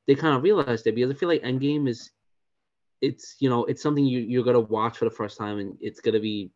they 0.06 0.14
kind 0.14 0.36
of 0.36 0.42
realized 0.42 0.86
it 0.86 0.94
because 0.94 1.10
I 1.10 1.14
feel 1.14 1.28
like 1.28 1.42
Endgame 1.42 1.88
is, 1.88 2.10
it's 3.00 3.36
you 3.40 3.50
know, 3.50 3.64
it's 3.66 3.82
something 3.82 4.04
you 4.04 4.20
you're 4.20 4.44
gonna 4.44 4.60
watch 4.60 4.98
for 4.98 5.04
the 5.04 5.10
first 5.10 5.36
time 5.36 5.58
and 5.58 5.76
it's 5.80 6.00
gonna 6.00 6.20
be 6.20 6.50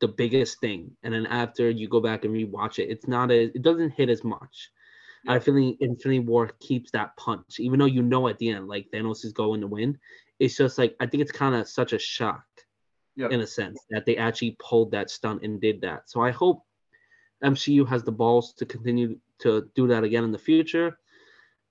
the 0.00 0.08
biggest 0.08 0.58
thing, 0.60 0.90
and 1.04 1.14
then 1.14 1.26
after 1.26 1.70
you 1.70 1.88
go 1.88 2.00
back 2.00 2.24
and 2.24 2.34
rewatch 2.34 2.80
it, 2.80 2.90
it's 2.90 3.06
not 3.06 3.30
as 3.30 3.50
it 3.54 3.62
doesn't 3.62 3.90
hit 3.90 4.08
as 4.08 4.24
much. 4.24 4.70
I 5.28 5.38
feel 5.38 5.54
like 5.54 5.76
Infinity 5.80 6.20
War 6.20 6.50
keeps 6.58 6.90
that 6.92 7.16
punch, 7.16 7.60
even 7.60 7.78
though 7.78 7.86
you 7.86 8.02
know 8.02 8.28
at 8.28 8.38
the 8.38 8.50
end 8.50 8.68
like 8.68 8.90
Thanos 8.90 9.24
is 9.24 9.32
going 9.32 9.60
to 9.60 9.66
win. 9.66 9.98
It's 10.38 10.56
just 10.56 10.78
like 10.78 10.96
I 11.00 11.06
think 11.06 11.22
it's 11.22 11.32
kind 11.32 11.54
of 11.54 11.68
such 11.68 11.92
a 11.92 11.98
shock, 11.98 12.44
yep. 13.14 13.30
in 13.30 13.40
a 13.40 13.46
sense, 13.46 13.80
that 13.90 14.04
they 14.04 14.16
actually 14.16 14.56
pulled 14.58 14.90
that 14.92 15.10
stunt 15.10 15.42
and 15.42 15.60
did 15.60 15.80
that. 15.82 16.10
So 16.10 16.20
I 16.20 16.32
hope 16.32 16.64
MCU 17.44 17.86
has 17.88 18.02
the 18.02 18.12
balls 18.12 18.52
to 18.54 18.66
continue 18.66 19.18
to 19.40 19.70
do 19.74 19.86
that 19.88 20.04
again 20.04 20.24
in 20.24 20.32
the 20.32 20.38
future. 20.38 20.98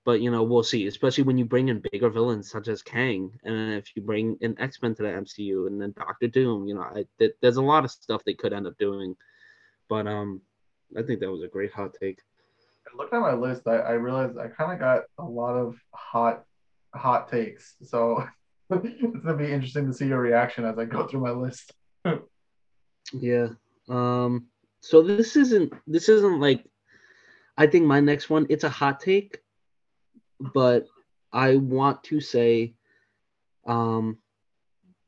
But 0.04 0.20
you 0.20 0.30
know, 0.30 0.42
we'll 0.42 0.62
see. 0.62 0.86
Especially 0.86 1.24
when 1.24 1.36
you 1.36 1.44
bring 1.44 1.68
in 1.68 1.82
bigger 1.92 2.08
villains 2.08 2.50
such 2.50 2.68
as 2.68 2.82
Kang, 2.82 3.38
and 3.44 3.74
if 3.74 3.94
you 3.94 4.02
bring 4.02 4.36
in 4.40 4.58
X 4.58 4.80
Men 4.80 4.94
to 4.94 5.02
the 5.02 5.08
MCU, 5.08 5.66
and 5.66 5.80
then 5.80 5.92
Doctor 5.96 6.26
Doom. 6.26 6.66
You 6.66 6.76
know, 6.76 6.82
I, 6.82 7.04
th- 7.18 7.36
there's 7.42 7.58
a 7.58 7.62
lot 7.62 7.84
of 7.84 7.90
stuff 7.90 8.24
they 8.24 8.34
could 8.34 8.52
end 8.52 8.66
up 8.66 8.78
doing. 8.78 9.14
But 9.88 10.06
um, 10.06 10.40
I 10.98 11.02
think 11.02 11.20
that 11.20 11.30
was 11.30 11.42
a 11.42 11.48
great 11.48 11.72
hot 11.72 11.94
take 12.00 12.20
looking 12.96 13.18
at 13.18 13.22
my 13.22 13.34
list, 13.34 13.62
I, 13.66 13.76
I 13.76 13.92
realized 13.92 14.38
I 14.38 14.48
kind 14.48 14.72
of 14.72 14.78
got 14.78 15.02
a 15.18 15.24
lot 15.24 15.54
of 15.54 15.76
hot 15.92 16.44
hot 16.94 17.30
takes. 17.30 17.74
So 17.82 18.26
it's 18.70 19.24
gonna 19.24 19.36
be 19.36 19.52
interesting 19.52 19.86
to 19.86 19.94
see 19.94 20.06
your 20.06 20.20
reaction 20.20 20.64
as 20.64 20.78
I 20.78 20.84
go 20.84 21.06
through 21.06 21.20
my 21.20 21.30
list. 21.30 21.72
yeah. 23.12 23.48
Um. 23.88 24.46
So 24.80 25.02
this 25.02 25.36
isn't 25.36 25.72
this 25.86 26.08
isn't 26.08 26.40
like 26.40 26.64
I 27.56 27.66
think 27.66 27.86
my 27.86 28.00
next 28.00 28.30
one 28.30 28.46
it's 28.48 28.64
a 28.64 28.70
hot 28.70 29.00
take, 29.00 29.38
but 30.40 30.86
I 31.32 31.56
want 31.56 32.04
to 32.04 32.20
say, 32.20 32.74
um, 33.66 34.18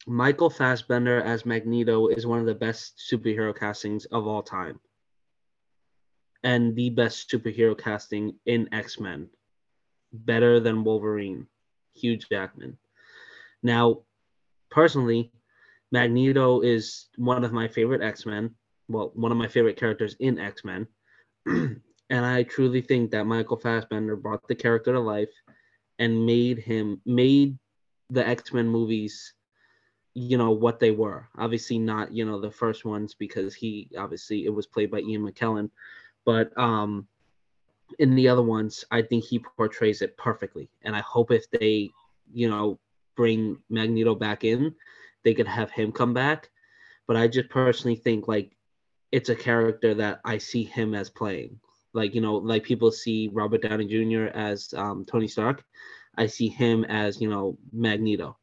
Michael 0.07 0.51
Fassbender 0.51 1.21
as 1.23 1.45
Magneto 1.45 2.09
is 2.09 2.27
one 2.27 2.39
of 2.39 2.47
the 2.47 2.55
best 2.55 3.03
superhero 3.11 3.57
castings 3.57 4.05
of 4.07 4.27
all 4.27 4.43
time 4.43 4.81
and 6.45 6.77
the 6.77 6.91
best 6.91 7.31
superhero 7.31 7.77
casting 7.77 8.35
in 8.47 8.73
X 8.73 9.01
Men, 9.01 9.29
better 10.13 10.61
than 10.61 10.85
Wolverine, 10.85 11.47
Hugh 11.95 12.19
Jackman. 12.19 12.77
Now, 13.63 14.03
personally, 14.71 15.33
Magneto 15.91 16.61
is 16.61 17.07
one 17.17 17.45
of 17.45 17.53
my 17.53 17.67
favorite 17.67 18.03
X 18.03 18.27
Men. 18.27 18.55
Well, 18.89 19.11
one 19.15 19.33
of 19.33 19.39
my 19.39 19.49
favorite 19.49 19.79
characters 19.79 20.15
in 20.21 20.39
X 20.39 20.65
Men. 20.65 20.87
and 21.47 21.81
I 22.11 22.43
truly 22.43 22.83
think 22.83 23.11
that 23.11 23.27
Michael 23.27 23.57
Fassbender 23.57 24.15
brought 24.15 24.47
the 24.47 24.55
character 24.55 24.93
to 24.93 25.01
life 25.01 25.33
and 25.99 26.27
made 26.27 26.59
him, 26.59 27.01
made 27.07 27.59
the 28.11 28.27
X 28.27 28.53
Men 28.53 28.69
movies 28.69 29.33
you 30.17 30.39
know 30.39 30.53
what 30.53 30.79
they 30.79 30.93
were 30.93 31.29
obviously 31.39 31.77
not 31.77 32.13
you 32.13 32.25
know 32.25 32.41
the 32.41 32.51
first 32.51 32.85
ones 32.85 33.15
because 33.15 33.53
he 33.53 33.91
obviously 33.99 34.45
it 34.45 34.55
was 34.55 34.65
played 34.65 34.89
by 34.89 35.01
ian 35.01 35.23
mckellen 35.23 35.69
but 36.25 36.57
um, 36.59 37.07
in 37.99 38.15
the 38.15 38.29
other 38.29 38.43
ones, 38.43 38.85
I 38.91 39.03
think 39.03 39.25
he 39.25 39.39
portrays 39.39 40.03
it 40.03 40.17
perfectly. 40.17 40.69
And 40.83 40.97
I 40.97 41.01
hope 41.01 41.31
if 41.31 41.51
they, 41.51 41.91
you 42.33 42.49
know, 42.49 42.79
bring 43.17 43.59
Magneto 43.71 44.15
back 44.15 44.45
in, 44.45 44.75
they 45.23 45.35
could 45.35 45.49
have 45.49 45.71
him 45.71 45.93
come 45.93 46.15
back. 46.15 46.51
But 47.07 47.17
I 47.17 47.29
just 47.29 47.51
personally 47.51 47.97
think 47.97 48.29
like 48.29 48.57
it's 49.13 49.29
a 49.29 49.37
character 49.37 49.95
that 49.95 50.21
I 50.25 50.39
see 50.39 50.65
him 50.65 50.95
as 50.95 51.11
playing. 51.11 51.61
Like, 51.93 52.15
you 52.15 52.21
know, 52.21 52.37
like 52.37 52.65
people 52.65 52.91
see 52.91 53.31
Robert 53.33 53.63
Downey 53.63 53.87
Jr. 53.87 54.25
as 54.37 54.75
um, 54.77 55.05
Tony 55.05 55.29
Stark. 55.29 55.63
I 56.17 56.27
see 56.27 56.49
him 56.49 56.85
as, 56.85 57.21
you 57.21 57.29
know, 57.29 57.57
Magneto. 57.73 58.37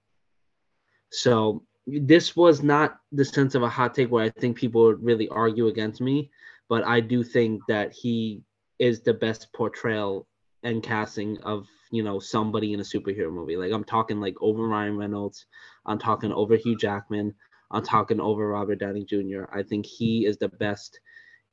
So 1.10 1.63
this 1.86 2.36
was 2.36 2.63
not 2.63 3.00
the 3.12 3.26
sense 3.26 3.56
of 3.56 3.63
a 3.63 3.70
hot 3.70 3.94
take 3.94 4.12
where 4.12 4.24
I 4.24 4.30
think 4.30 4.56
people 4.56 4.84
would 4.84 5.04
really 5.04 5.28
argue 5.28 5.67
against 5.67 6.00
me 6.00 6.30
but 6.71 6.88
I 6.88 7.01
do 7.01 7.21
think 7.21 7.62
that 7.67 7.91
he 7.91 8.43
is 8.79 9.01
the 9.01 9.13
best 9.13 9.51
portrayal 9.53 10.25
and 10.63 10.81
casting 10.81 11.38
of 11.39 11.67
you 11.91 12.01
know 12.01 12.17
somebody 12.17 12.71
in 12.71 12.79
a 12.79 12.84
superhero 12.84 13.29
movie. 13.29 13.57
Like 13.57 13.73
I'm 13.73 13.84
talking 13.84 14.21
like 14.21 14.36
over 14.39 14.69
Ryan 14.69 14.95
Reynolds, 14.95 15.47
I'm 15.86 15.99
talking 15.99 16.31
over 16.31 16.55
Hugh 16.55 16.77
Jackman, 16.77 17.36
I'm 17.71 17.84
talking 17.84 18.21
over 18.21 18.47
Robert 18.47 18.79
Downey 18.79 19.03
Jr. 19.03 19.43
I 19.53 19.63
think 19.63 19.86
he 19.86 20.25
is 20.25 20.38
the 20.38 20.47
best 20.47 20.97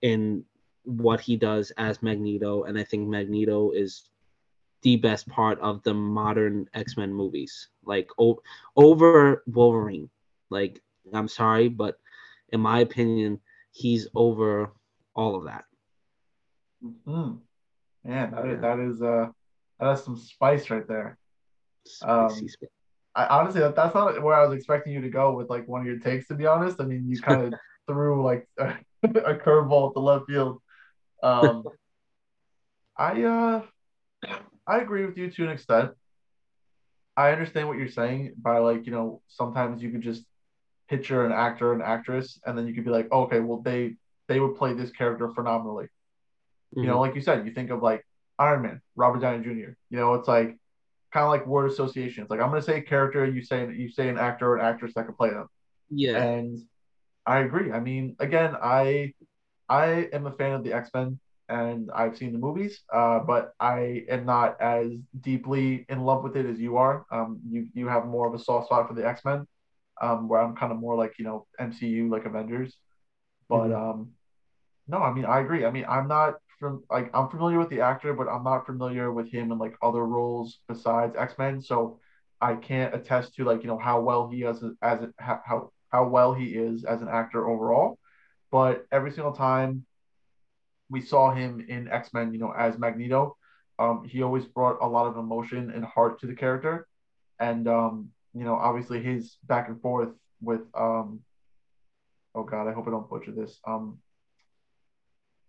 in 0.02 0.44
what 0.84 1.20
he 1.20 1.36
does 1.36 1.72
as 1.78 2.00
Magneto, 2.00 2.62
and 2.62 2.78
I 2.78 2.84
think 2.84 3.08
Magneto 3.08 3.72
is 3.72 4.08
the 4.82 4.94
best 4.98 5.26
part 5.28 5.58
of 5.58 5.82
the 5.82 5.94
modern 5.94 6.66
X-Men 6.74 7.12
movies. 7.12 7.70
Like 7.84 8.08
o- 8.20 8.40
over 8.76 9.42
Wolverine. 9.48 10.10
Like 10.48 10.80
I'm 11.12 11.26
sorry, 11.26 11.66
but 11.66 11.98
in 12.50 12.60
my 12.60 12.78
opinion, 12.80 13.40
he's 13.72 14.06
over 14.14 14.70
all 15.18 15.34
of 15.34 15.44
that. 15.44 15.64
Mm-hmm. 16.82 17.34
Man, 18.04 18.30
that, 18.30 18.46
yeah. 18.46 18.54
that 18.54 18.78
is 18.78 19.02
uh 19.02 19.26
that's 19.80 20.04
some 20.04 20.16
spice 20.16 20.70
right 20.70 20.86
there. 20.86 21.18
Um, 22.02 22.30
I 23.14 23.26
honestly 23.26 23.60
that, 23.60 23.74
that's 23.74 23.94
not 23.94 24.22
where 24.22 24.34
I 24.34 24.46
was 24.46 24.56
expecting 24.56 24.92
you 24.92 25.00
to 25.00 25.08
go 25.08 25.34
with 25.34 25.50
like 25.50 25.66
one 25.66 25.80
of 25.80 25.86
your 25.86 25.98
takes. 25.98 26.28
To 26.28 26.34
be 26.34 26.46
honest, 26.46 26.80
I 26.80 26.84
mean 26.84 27.08
you 27.08 27.20
kind 27.20 27.42
of 27.42 27.54
threw 27.88 28.22
like 28.24 28.48
a, 28.58 28.76
a 29.02 29.34
curveball 29.34 29.88
at 29.88 29.94
the 29.94 30.00
left 30.00 30.26
field. 30.26 30.62
Um, 31.22 31.64
I 32.96 33.22
uh 33.24 33.62
I 34.66 34.78
agree 34.78 35.04
with 35.04 35.18
you 35.18 35.30
to 35.30 35.44
an 35.44 35.50
extent. 35.50 35.90
I 37.16 37.32
understand 37.32 37.66
what 37.66 37.78
you're 37.78 37.88
saying 37.88 38.34
by 38.40 38.58
like 38.58 38.86
you 38.86 38.92
know 38.92 39.20
sometimes 39.26 39.82
you 39.82 39.90
could 39.90 40.02
just 40.02 40.24
picture 40.88 41.26
an 41.26 41.32
actor 41.32 41.72
and 41.72 41.82
an 41.82 41.88
actress 41.88 42.38
and 42.46 42.56
then 42.56 42.66
you 42.68 42.74
could 42.74 42.84
be 42.84 42.90
like 42.90 43.08
oh, 43.10 43.22
okay 43.22 43.40
well 43.40 43.60
they 43.60 43.96
they 44.28 44.40
would 44.40 44.56
play 44.56 44.74
this 44.74 44.90
character 44.90 45.30
phenomenally. 45.34 45.84
Mm-hmm. 45.84 46.80
You 46.80 46.86
know, 46.86 46.92
mm-hmm. 46.94 47.00
like 47.00 47.14
you 47.14 47.22
said, 47.22 47.46
you 47.46 47.52
think 47.52 47.70
of 47.70 47.82
like 47.82 48.04
Iron 48.38 48.62
Man, 48.62 48.80
Robert 48.94 49.20
Downey 49.20 49.42
Jr. 49.42 49.72
You 49.90 49.98
know, 49.98 50.14
it's 50.14 50.28
like 50.28 50.56
kind 51.12 51.24
of 51.24 51.30
like 51.30 51.46
word 51.46 51.70
association. 51.70 52.22
It's 52.22 52.30
like 52.30 52.40
I'm 52.40 52.50
gonna 52.50 52.62
say 52.62 52.78
a 52.78 52.82
character, 52.82 53.26
you 53.26 53.42
say 53.42 53.68
you 53.72 53.90
say 53.90 54.08
an 54.08 54.18
actor 54.18 54.50
or 54.50 54.56
an 54.58 54.64
actress 54.64 54.92
that 54.94 55.06
can 55.06 55.14
play 55.14 55.30
them. 55.30 55.48
Yeah. 55.90 56.22
And 56.22 56.60
I 57.26 57.40
agree. 57.40 57.72
I 57.72 57.80
mean, 57.80 58.16
again, 58.20 58.56
I 58.60 59.12
I 59.68 60.08
am 60.12 60.26
a 60.26 60.32
fan 60.32 60.52
of 60.52 60.64
the 60.64 60.72
X 60.72 60.90
Men, 60.94 61.18
and 61.48 61.90
I've 61.94 62.16
seen 62.16 62.32
the 62.32 62.38
movies, 62.38 62.80
uh, 62.92 63.20
but 63.20 63.52
I 63.60 64.04
am 64.08 64.24
not 64.24 64.60
as 64.60 64.92
deeply 65.20 65.84
in 65.88 66.04
love 66.04 66.22
with 66.22 66.36
it 66.36 66.46
as 66.46 66.58
you 66.58 66.76
are. 66.76 67.04
Um, 67.10 67.40
you 67.48 67.68
you 67.74 67.88
have 67.88 68.06
more 68.06 68.26
of 68.26 68.34
a 68.34 68.38
soft 68.38 68.66
spot 68.66 68.88
for 68.88 68.94
the 68.94 69.06
X 69.06 69.24
Men, 69.24 69.46
um, 70.00 70.28
where 70.28 70.40
I'm 70.40 70.56
kind 70.56 70.72
of 70.72 70.78
more 70.78 70.96
like 70.96 71.14
you 71.18 71.24
know 71.24 71.46
MCU 71.60 72.10
like 72.10 72.24
Avengers. 72.24 72.74
But 73.48 73.68
mm-hmm. 73.68 74.00
um, 74.00 74.10
no, 74.88 74.98
I 74.98 75.12
mean 75.12 75.24
I 75.24 75.40
agree. 75.40 75.64
I 75.64 75.70
mean 75.70 75.84
I'm 75.88 76.08
not 76.08 76.36
from 76.58 76.84
like 76.90 77.10
I'm 77.14 77.28
familiar 77.28 77.58
with 77.58 77.70
the 77.70 77.80
actor, 77.80 78.12
but 78.14 78.28
I'm 78.28 78.44
not 78.44 78.66
familiar 78.66 79.12
with 79.12 79.30
him 79.30 79.52
in 79.52 79.58
like 79.58 79.76
other 79.82 80.04
roles 80.04 80.58
besides 80.68 81.14
X 81.16 81.34
Men. 81.38 81.60
So 81.60 82.00
I 82.40 82.54
can't 82.56 82.94
attest 82.94 83.34
to 83.36 83.44
like 83.44 83.62
you 83.62 83.68
know 83.68 83.78
how 83.78 84.00
well 84.00 84.28
he 84.28 84.42
is 84.44 84.62
as 84.82 85.00
how 85.18 85.70
how 85.90 86.08
well 86.08 86.34
he 86.34 86.46
is 86.54 86.84
as 86.84 87.02
an 87.02 87.08
actor 87.08 87.46
overall. 87.48 87.98
But 88.50 88.86
every 88.90 89.10
single 89.12 89.32
time 89.32 89.84
we 90.90 91.00
saw 91.00 91.32
him 91.34 91.64
in 91.68 91.88
X 91.88 92.12
Men, 92.14 92.32
you 92.32 92.38
know, 92.38 92.52
as 92.52 92.78
Magneto, 92.78 93.36
um, 93.78 94.04
he 94.04 94.22
always 94.22 94.46
brought 94.46 94.78
a 94.80 94.88
lot 94.88 95.06
of 95.06 95.16
emotion 95.16 95.70
and 95.70 95.84
heart 95.84 96.20
to 96.20 96.26
the 96.26 96.34
character, 96.34 96.86
and 97.38 97.68
um, 97.68 98.10
you 98.34 98.44
know, 98.44 98.54
obviously 98.54 99.02
his 99.02 99.36
back 99.46 99.68
and 99.68 99.80
forth 99.80 100.10
with 100.40 100.62
um, 100.74 101.20
oh 102.34 102.44
god, 102.44 102.68
I 102.68 102.72
hope 102.72 102.88
I 102.88 102.90
don't 102.90 103.08
butcher 103.08 103.32
this. 103.32 103.58
Um, 103.66 103.98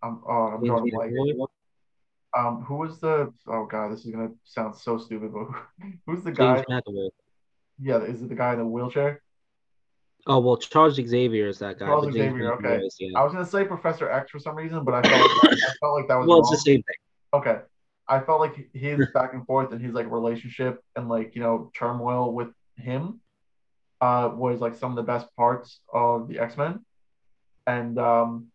I'm 0.02 0.20
oh, 0.26 0.32
I'm 0.32 0.64
drawing 0.64 0.92
like 0.92 1.48
um, 2.36 2.62
who 2.62 2.76
was 2.76 3.00
the 3.00 3.32
oh 3.48 3.66
god, 3.66 3.92
this 3.92 4.04
is 4.04 4.12
gonna 4.12 4.30
sound 4.44 4.76
so 4.76 4.98
stupid, 4.98 5.32
but 5.32 5.48
who's 6.06 6.22
the 6.22 6.32
guy? 6.32 6.64
Yeah, 7.82 8.02
is 8.02 8.22
it 8.22 8.28
the 8.28 8.34
guy 8.34 8.52
in 8.52 8.58
the 8.58 8.66
wheelchair? 8.66 9.22
Oh 10.26 10.38
well, 10.38 10.56
Charles 10.56 10.94
Xavier 10.94 11.48
is 11.48 11.58
that 11.60 11.78
guy. 11.78 11.86
Charles 11.86 12.12
Xavier, 12.12 12.54
okay. 12.54 12.76
Is, 12.84 12.96
yeah. 13.00 13.18
I 13.18 13.24
was 13.24 13.32
gonna 13.32 13.46
say 13.46 13.64
Professor 13.64 14.10
X 14.10 14.30
for 14.30 14.38
some 14.38 14.54
reason, 14.54 14.84
but 14.84 14.94
I 14.94 15.02
felt 15.02 15.30
like, 15.44 15.52
I 15.54 15.72
felt 15.80 15.94
like 15.94 16.08
that 16.08 16.16
was 16.16 16.28
well, 16.28 16.40
wrong. 16.40 16.52
it's 16.52 16.62
the 16.62 16.70
same 16.70 16.82
thing. 16.82 16.96
Okay, 17.32 17.58
I 18.06 18.20
felt 18.20 18.40
like 18.40 18.68
his 18.74 19.08
back 19.14 19.34
and 19.34 19.44
forth 19.46 19.72
and 19.72 19.80
his 19.80 19.94
like 19.94 20.10
relationship 20.10 20.82
and 20.94 21.08
like 21.08 21.34
you 21.34 21.42
know 21.42 21.70
turmoil 21.74 22.32
with 22.32 22.48
him 22.76 23.20
uh, 24.00 24.30
was 24.32 24.60
like 24.60 24.76
some 24.76 24.92
of 24.92 24.96
the 24.96 25.02
best 25.02 25.26
parts 25.36 25.80
of 25.92 26.28
the 26.28 26.38
X 26.38 26.56
Men, 26.56 26.84
and 27.66 27.98
um, 27.98 28.48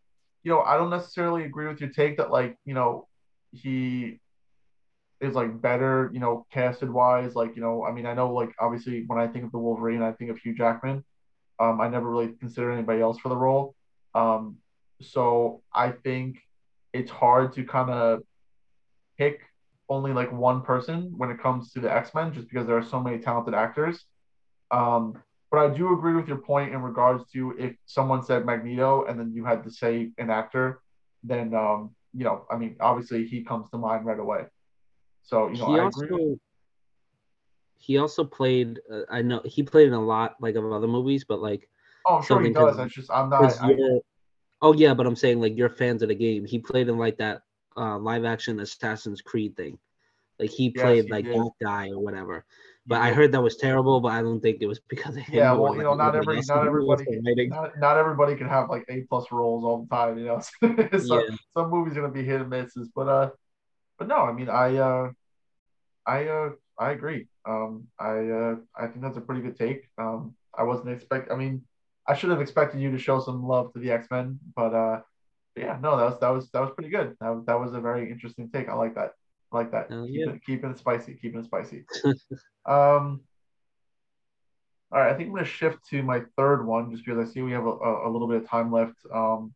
you 0.46 0.52
know 0.52 0.62
I 0.62 0.78
don't 0.78 0.90
necessarily 0.90 1.44
agree 1.44 1.68
with 1.68 1.82
your 1.82 1.90
take 1.90 2.16
that 2.18 2.32
like 2.32 2.56
you 2.64 2.74
know 2.74 3.08
he 3.52 4.20
is 5.20 5.34
like 5.34 5.62
better 5.62 6.10
you 6.14 6.22
know 6.22 6.46
casted 6.54 6.90
wise 6.90 7.36
like 7.36 7.56
you 7.58 7.62
know 7.62 7.84
I 7.84 7.92
mean 7.92 8.06
I 8.06 8.14
know 8.14 8.34
like 8.34 8.52
obviously 8.60 9.04
when 9.08 9.20
I 9.20 9.28
think 9.28 9.44
of 9.44 9.52
the 9.52 9.60
Wolverine 9.60 10.02
I 10.02 10.14
think 10.14 10.32
of 10.32 10.38
Hugh 10.38 10.56
Jackman 10.56 11.04
um, 11.60 11.80
I 11.80 11.88
never 11.88 12.10
really 12.10 12.34
considered 12.40 12.74
anybody 12.74 13.02
else 13.02 13.18
for 13.20 13.30
the 13.30 13.38
role. 13.38 13.76
Um, 14.14 14.58
so 15.02 15.62
I 15.74 15.92
think 15.92 16.38
it's 16.94 17.12
hard 17.12 17.54
to 17.54 17.64
kind 17.64 17.90
of 17.90 18.22
pick 19.18 19.42
only 19.88 20.14
like 20.14 20.32
one 20.32 20.62
person 20.62 21.14
when 21.18 21.30
it 21.30 21.40
comes 21.40 21.72
to 21.74 21.80
the 21.80 21.92
X 21.92 22.14
Men, 22.14 22.34
just 22.34 22.50
because 22.50 22.68
there 22.68 22.78
are 22.78 22.84
so 22.84 23.00
many 23.00 23.20
talented 23.20 23.54
actors. 23.54 24.04
Um, 24.72 25.22
but 25.56 25.72
I 25.72 25.74
do 25.74 25.94
agree 25.94 26.16
with 26.16 26.28
your 26.28 26.38
point 26.38 26.74
in 26.74 26.82
regards 26.82 27.24
to 27.32 27.56
if 27.58 27.76
someone 27.86 28.22
said 28.22 28.46
Magneto 28.46 29.06
and 29.06 29.18
then 29.18 29.32
you 29.34 29.46
had 29.46 29.64
to 29.64 29.72
say 29.72 30.12
an 30.18 30.30
actor, 30.30 30.82
then 31.24 31.54
um, 31.54 31.96
you 32.14 32.26
know, 32.26 32.46
I 32.52 32.58
mean, 32.58 32.76
obviously 32.82 33.26
he 33.26 33.42
comes 33.42 33.70
to 33.70 33.78
mind 33.78 34.06
right 34.06 34.20
away. 34.20 34.48
So 35.24 35.48
you 35.48 35.58
know, 35.58 35.68
he 35.68 35.80
I 35.80 35.84
also, 35.84 36.02
agree 36.04 36.36
he 37.78 37.98
also 37.98 38.26
played. 38.26 38.82
Uh, 38.92 39.02
I 39.10 39.22
know 39.22 39.42
he 39.46 39.64
played 39.64 39.88
in 39.88 39.94
a 39.94 40.04
lot 40.04 40.36
like 40.42 40.56
of 40.56 40.70
other 40.70 40.88
movies, 40.88 41.24
but 41.24 41.40
like. 41.40 41.70
Oh, 42.06 42.22
sure 42.22 42.42
he 42.42 42.50
does. 42.50 42.78
It's 42.78 42.94
just 42.94 43.10
I'm 43.10 43.30
not. 43.30 43.58
I, 43.62 43.76
oh 44.62 44.74
yeah, 44.74 44.94
but 44.94 45.08
I'm 45.08 45.16
saying 45.16 45.40
like 45.40 45.58
you're 45.58 45.70
fans 45.70 46.02
of 46.02 46.10
the 46.10 46.16
game. 46.16 46.44
He 46.44 46.60
played 46.60 46.90
in 46.90 46.98
like 46.98 47.18
that 47.20 47.44
uh, 47.78 47.98
live 47.98 48.26
action 48.26 48.60
Assassin's 48.60 49.22
Creed 49.22 49.56
thing. 49.56 49.80
Like 50.38 50.50
he 50.50 50.70
played 50.70 50.98
yes, 50.98 51.06
he 51.06 51.12
like 51.12 51.26
did. 51.26 51.36
that 51.36 51.52
guy 51.64 51.90
or 51.92 52.00
whatever. 52.00 52.46
But 52.88 53.02
I 53.02 53.14
heard 53.14 53.32
that 53.32 53.42
was 53.42 53.58
terrible, 53.58 54.00
but 54.00 54.10
I 54.10 54.22
don't 54.22 54.40
think 54.40 54.58
it 54.62 54.68
was 54.68 54.80
because 54.80 55.18
of 55.18 55.24
him. 55.24 55.36
Yeah, 55.36 55.54
well, 55.54 55.76
you 55.76 55.82
know, 55.82 55.96
not 55.96 56.16
every, 56.16 56.40
not 56.48 56.68
everybody, 56.68 57.06
not, 57.48 57.80
not 57.80 57.98
everybody 57.98 58.36
can 58.36 58.48
have 58.48 58.70
like 58.70 58.86
A 58.90 59.02
plus 59.10 59.32
roles 59.32 59.64
all 59.64 59.84
the 59.84 59.96
time. 59.96 60.20
You 60.20 60.26
know, 60.26 60.40
so 61.00 61.20
yeah. 61.20 61.36
some 61.52 61.72
movies 61.72 61.98
are 61.98 62.02
gonna 62.02 62.14
be 62.14 62.24
hit 62.24 62.42
and 62.42 62.50
misses. 62.50 62.90
But 62.96 63.08
uh, 63.08 63.30
but 63.98 64.08
no, 64.08 64.18
I 64.18 64.34
mean, 64.34 64.50
I 64.50 64.78
uh, 64.78 65.12
I 66.06 66.26
uh, 66.26 66.50
I 66.78 66.92
agree. 66.92 67.28
Um, 67.46 67.88
I 68.00 68.18
uh, 68.28 68.56
I 68.76 68.88
think 68.88 69.02
that's 69.02 69.18
a 69.18 69.22
pretty 69.22 69.42
good 69.42 69.58
take. 69.58 69.90
Um, 69.98 70.36
I 70.56 70.64
wasn't 70.64 70.90
expect. 70.90 71.32
I 71.32 71.36
mean, 71.36 71.64
I 72.08 72.14
should 72.14 72.30
have 72.30 72.42
expected 72.42 72.82
you 72.82 72.92
to 72.92 73.00
show 73.00 73.20
some 73.20 73.44
love 73.44 73.74
to 73.74 73.80
the 73.80 73.92
X 73.92 74.08
Men, 74.12 74.40
but 74.56 74.74
uh, 74.76 75.02
yeah, 75.56 75.78
no, 75.82 75.98
that 75.98 76.06
was 76.06 76.20
that 76.20 76.30
was 76.30 76.52
that 76.52 76.62
was 76.62 76.72
pretty 76.76 76.92
good. 76.92 77.16
That, 77.20 77.44
that 77.48 77.60
was 77.60 77.74
a 77.74 77.80
very 77.80 78.12
interesting 78.12 78.50
take. 78.54 78.70
I 78.70 78.76
like 78.76 78.96
that. 78.96 79.14
Like 79.56 79.72
that. 79.72 79.90
Keep 79.90 80.10
yeah. 80.10 80.30
it, 80.34 80.46
keeping 80.46 80.70
it 80.72 80.78
spicy. 80.78 81.14
Keeping 81.14 81.40
it 81.40 81.46
spicy. 81.46 81.86
um. 82.66 83.22
All 84.92 85.02
right, 85.02 85.12
I 85.12 85.18
think 85.18 85.30
I'm 85.30 85.36
gonna 85.36 85.48
shift 85.48 85.80
to 85.90 86.04
my 86.04 86.22
third 86.38 86.66
one 86.66 86.92
just 86.92 87.04
because 87.04 87.28
I 87.28 87.32
see 87.32 87.42
we 87.42 87.52
have 87.54 87.66
a, 87.66 87.72
a, 87.72 88.08
a 88.08 88.10
little 88.10 88.28
bit 88.28 88.38
of 88.38 88.48
time 88.48 88.72
left 88.72 88.96
um, 89.14 89.54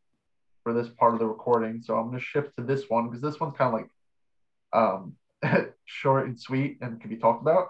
for 0.64 0.74
this 0.74 0.90
part 0.90 1.14
of 1.14 1.20
the 1.20 1.28
recording. 1.28 1.82
So 1.82 1.96
I'm 1.96 2.08
gonna 2.08 2.20
shift 2.20 2.56
to 2.58 2.64
this 2.64 2.90
one 2.90 3.08
because 3.08 3.22
this 3.22 3.40
one's 3.40 3.56
kind 3.56 3.74
of 3.74 3.82
like 3.82 3.90
um, 4.74 5.16
short 5.86 6.28
and 6.28 6.40
sweet 6.40 6.80
and 6.82 7.00
can 7.00 7.10
be 7.10 7.18
talked 7.18 7.42
about. 7.42 7.68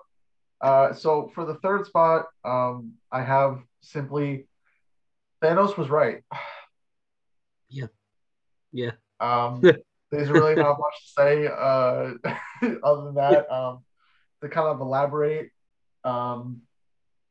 Uh, 0.62 0.94
so 0.94 1.32
for 1.34 1.46
the 1.46 1.56
third 1.56 1.86
spot, 1.86 2.28
um, 2.44 2.94
I 3.12 3.22
have 3.22 3.60
simply 3.82 4.48
Thanos 5.42 5.78
was 5.78 5.90
right. 5.90 6.24
Yeah. 7.72 7.86
Yeah. 8.72 8.94
Um, 9.20 9.62
there's 10.12 10.30
really 10.30 10.56
not 10.56 10.78
much 10.80 10.94
to 11.06 11.12
say 11.18 11.48
uh, 11.48 12.14
other 12.84 13.06
than 13.06 13.16
that. 13.16 13.52
Um, 13.52 13.84
to 14.42 14.50
kind 14.50 14.68
of 14.68 14.80
elaborate, 14.80 15.52
um, 16.04 16.62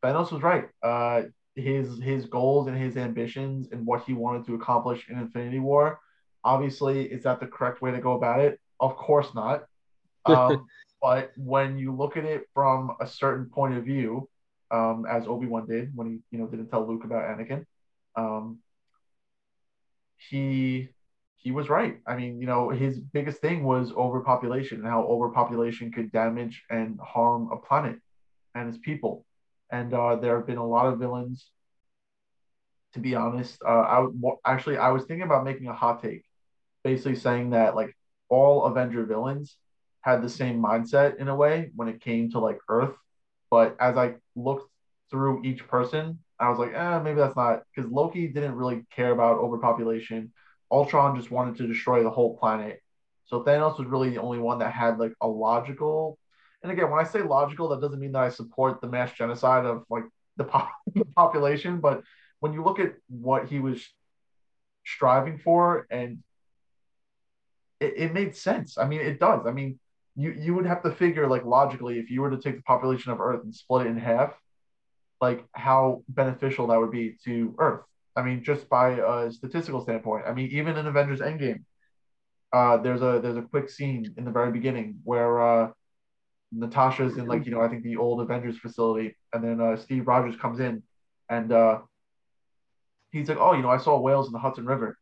Thanos 0.02 0.30
was 0.30 0.42
right. 0.42 0.68
Uh, 0.82 1.22
his 1.54 2.00
his 2.00 2.26
goals 2.26 2.68
and 2.68 2.76
his 2.76 2.96
ambitions 2.96 3.68
and 3.72 3.84
what 3.84 4.04
he 4.04 4.12
wanted 4.12 4.46
to 4.46 4.54
accomplish 4.54 5.06
in 5.08 5.18
Infinity 5.18 5.58
War. 5.58 6.00
Obviously, 6.44 7.04
is 7.04 7.24
that 7.24 7.40
the 7.40 7.46
correct 7.46 7.82
way 7.82 7.90
to 7.90 8.00
go 8.00 8.12
about 8.12 8.40
it? 8.40 8.60
Of 8.78 8.96
course 8.96 9.34
not. 9.34 9.64
Um, 10.24 10.66
but 11.02 11.32
when 11.36 11.78
you 11.78 11.94
look 11.94 12.16
at 12.16 12.24
it 12.24 12.42
from 12.54 12.96
a 13.00 13.06
certain 13.06 13.46
point 13.46 13.74
of 13.76 13.84
view, 13.84 14.28
um, 14.70 15.04
as 15.10 15.26
Obi 15.26 15.46
Wan 15.46 15.66
did 15.66 15.90
when 15.96 16.06
he 16.06 16.18
you 16.30 16.38
know 16.38 16.46
didn't 16.46 16.68
tell 16.68 16.86
Luke 16.86 17.04
about 17.04 17.24
Anakin, 17.24 17.64
um, 18.16 18.58
he 20.30 20.90
he 21.38 21.52
was 21.52 21.68
right. 21.68 21.98
I 22.06 22.16
mean, 22.16 22.40
you 22.40 22.46
know, 22.46 22.68
his 22.68 22.98
biggest 22.98 23.40
thing 23.40 23.64
was 23.64 23.92
overpopulation 23.92 24.78
and 24.78 24.86
how 24.86 25.04
overpopulation 25.04 25.92
could 25.92 26.12
damage 26.12 26.64
and 26.68 26.98
harm 27.00 27.50
a 27.52 27.56
planet 27.56 27.98
and 28.54 28.68
its 28.68 28.78
people. 28.78 29.24
And 29.70 29.94
uh, 29.94 30.16
there 30.16 30.36
have 30.36 30.46
been 30.46 30.58
a 30.58 30.66
lot 30.66 30.86
of 30.86 30.98
villains. 30.98 31.50
To 32.94 33.00
be 33.00 33.14
honest, 33.14 33.58
uh, 33.66 33.68
I 33.68 34.06
actually 34.46 34.78
I 34.78 34.90
was 34.90 35.04
thinking 35.04 35.22
about 35.22 35.44
making 35.44 35.68
a 35.68 35.74
hot 35.74 36.02
take, 36.02 36.24
basically 36.82 37.16
saying 37.16 37.50
that 37.50 37.76
like 37.76 37.94
all 38.30 38.64
Avenger 38.64 39.04
villains 39.04 39.56
had 40.00 40.22
the 40.22 40.28
same 40.28 40.62
mindset 40.62 41.18
in 41.18 41.28
a 41.28 41.36
way 41.36 41.70
when 41.76 41.88
it 41.88 42.00
came 42.00 42.30
to 42.30 42.40
like 42.40 42.58
Earth. 42.68 42.96
But 43.50 43.76
as 43.78 43.96
I 43.96 44.14
looked 44.34 44.70
through 45.10 45.44
each 45.44 45.66
person, 45.68 46.18
I 46.40 46.48
was 46.48 46.58
like, 46.58 46.72
eh, 46.74 46.98
maybe 47.00 47.20
that's 47.20 47.36
not 47.36 47.62
because 47.74 47.90
Loki 47.90 48.28
didn't 48.28 48.54
really 48.54 48.86
care 48.94 49.12
about 49.12 49.38
overpopulation. 49.38 50.32
Ultron 50.70 51.16
just 51.16 51.30
wanted 51.30 51.56
to 51.56 51.66
destroy 51.66 52.02
the 52.02 52.10
whole 52.10 52.36
planet. 52.36 52.80
So 53.26 53.42
Thanos 53.42 53.78
was 53.78 53.88
really 53.88 54.10
the 54.10 54.20
only 54.20 54.38
one 54.38 54.58
that 54.60 54.72
had 54.72 54.98
like 54.98 55.12
a 55.20 55.28
logical. 55.28 56.18
And 56.62 56.72
again, 56.72 56.90
when 56.90 57.04
I 57.04 57.08
say 57.08 57.22
logical, 57.22 57.68
that 57.68 57.80
doesn't 57.80 58.00
mean 58.00 58.12
that 58.12 58.22
I 58.22 58.30
support 58.30 58.80
the 58.80 58.88
mass 58.88 59.12
genocide 59.12 59.64
of 59.64 59.84
like 59.90 60.04
the, 60.36 60.44
po- 60.44 60.68
the 60.94 61.04
population. 61.04 61.80
But 61.80 62.02
when 62.40 62.52
you 62.52 62.64
look 62.64 62.78
at 62.78 62.94
what 63.08 63.48
he 63.48 63.60
was 63.60 63.86
striving 64.84 65.38
for, 65.38 65.86
and 65.90 66.18
it, 67.80 67.94
it 67.96 68.12
made 68.14 68.34
sense. 68.34 68.78
I 68.78 68.86
mean, 68.86 69.00
it 69.00 69.20
does. 69.20 69.46
I 69.46 69.52
mean, 69.52 69.78
you 70.16 70.32
you 70.32 70.54
would 70.54 70.66
have 70.66 70.82
to 70.82 70.90
figure 70.90 71.28
like 71.28 71.44
logically 71.44 71.98
if 71.98 72.10
you 72.10 72.22
were 72.22 72.30
to 72.30 72.38
take 72.38 72.56
the 72.56 72.62
population 72.62 73.12
of 73.12 73.20
Earth 73.20 73.44
and 73.44 73.54
split 73.54 73.86
it 73.86 73.90
in 73.90 73.98
half, 73.98 74.34
like 75.20 75.44
how 75.52 76.02
beneficial 76.08 76.66
that 76.68 76.80
would 76.80 76.90
be 76.90 77.16
to 77.24 77.54
Earth. 77.58 77.82
I 78.18 78.22
mean, 78.22 78.42
just 78.42 78.68
by 78.68 78.90
a 78.98 79.30
statistical 79.30 79.80
standpoint. 79.80 80.24
I 80.26 80.34
mean, 80.34 80.50
even 80.50 80.76
in 80.76 80.86
Avengers 80.86 81.20
Endgame, 81.20 81.62
uh, 82.52 82.78
there's 82.78 83.00
a 83.00 83.20
there's 83.22 83.36
a 83.36 83.42
quick 83.42 83.70
scene 83.70 84.12
in 84.16 84.24
the 84.24 84.32
very 84.32 84.50
beginning 84.50 84.98
where 85.04 85.40
uh, 85.40 85.70
Natasha's 86.50 87.16
in 87.16 87.26
like 87.26 87.46
you 87.46 87.52
know 87.52 87.60
I 87.60 87.68
think 87.68 87.84
the 87.84 87.96
old 87.96 88.20
Avengers 88.20 88.58
facility, 88.58 89.16
and 89.32 89.44
then 89.44 89.60
uh, 89.60 89.76
Steve 89.76 90.08
Rogers 90.08 90.34
comes 90.34 90.58
in, 90.58 90.82
and 91.30 91.52
uh, 91.52 91.78
he's 93.12 93.28
like, 93.28 93.38
oh, 93.38 93.52
you 93.52 93.62
know, 93.62 93.70
I 93.70 93.78
saw 93.78 94.00
whales 94.00 94.26
in 94.26 94.32
the 94.32 94.40
Hudson 94.40 94.66
River. 94.66 94.98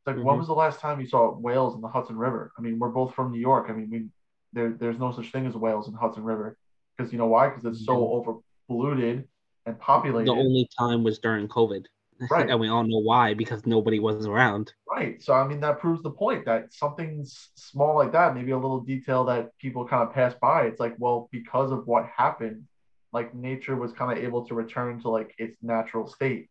It's 0.00 0.06
like, 0.08 0.16
mm-hmm. 0.16 0.24
when 0.26 0.38
was 0.38 0.48
the 0.48 0.54
last 0.54 0.80
time 0.80 1.00
you 1.00 1.06
saw 1.06 1.32
whales 1.38 1.76
in 1.76 1.80
the 1.80 1.88
Hudson 1.88 2.16
River? 2.16 2.50
I 2.58 2.60
mean, 2.60 2.80
we're 2.80 2.88
both 2.88 3.14
from 3.14 3.30
New 3.30 3.40
York. 3.40 3.66
I 3.68 3.72
mean, 3.72 3.88
we 3.88 4.06
there, 4.52 4.70
there's 4.72 4.98
no 4.98 5.12
such 5.12 5.30
thing 5.30 5.46
as 5.46 5.54
whales 5.54 5.86
in 5.86 5.94
Hudson 5.94 6.24
River 6.24 6.56
because 6.96 7.12
you 7.12 7.18
know 7.18 7.26
why? 7.26 7.50
Because 7.50 7.64
it's 7.64 7.86
so 7.86 8.12
over 8.12 8.38
polluted 8.66 9.28
and 9.64 9.78
populated. 9.78 10.26
The 10.26 10.32
only 10.32 10.68
time 10.76 11.04
was 11.04 11.20
during 11.20 11.46
COVID. 11.46 11.84
Right. 12.30 12.48
and 12.48 12.60
we 12.60 12.68
all 12.68 12.84
know 12.84 12.98
why 12.98 13.34
because 13.34 13.66
nobody 13.66 13.98
was 13.98 14.26
around. 14.26 14.72
Right. 14.88 15.22
So 15.22 15.32
I 15.32 15.46
mean 15.46 15.60
that 15.60 15.80
proves 15.80 16.02
the 16.02 16.10
point 16.10 16.44
that 16.46 16.72
something 16.72 17.24
small 17.54 17.96
like 17.96 18.12
that, 18.12 18.34
maybe 18.34 18.52
a 18.52 18.58
little 18.58 18.80
detail 18.80 19.24
that 19.24 19.56
people 19.58 19.86
kind 19.86 20.02
of 20.02 20.14
pass 20.14 20.34
by. 20.40 20.64
It's 20.64 20.80
like, 20.80 20.94
well, 20.98 21.28
because 21.32 21.72
of 21.72 21.86
what 21.86 22.06
happened, 22.16 22.64
like 23.12 23.34
nature 23.34 23.76
was 23.76 23.92
kind 23.92 24.16
of 24.16 24.22
able 24.22 24.46
to 24.46 24.54
return 24.54 25.00
to 25.02 25.08
like 25.08 25.34
its 25.38 25.56
natural 25.62 26.06
state. 26.06 26.48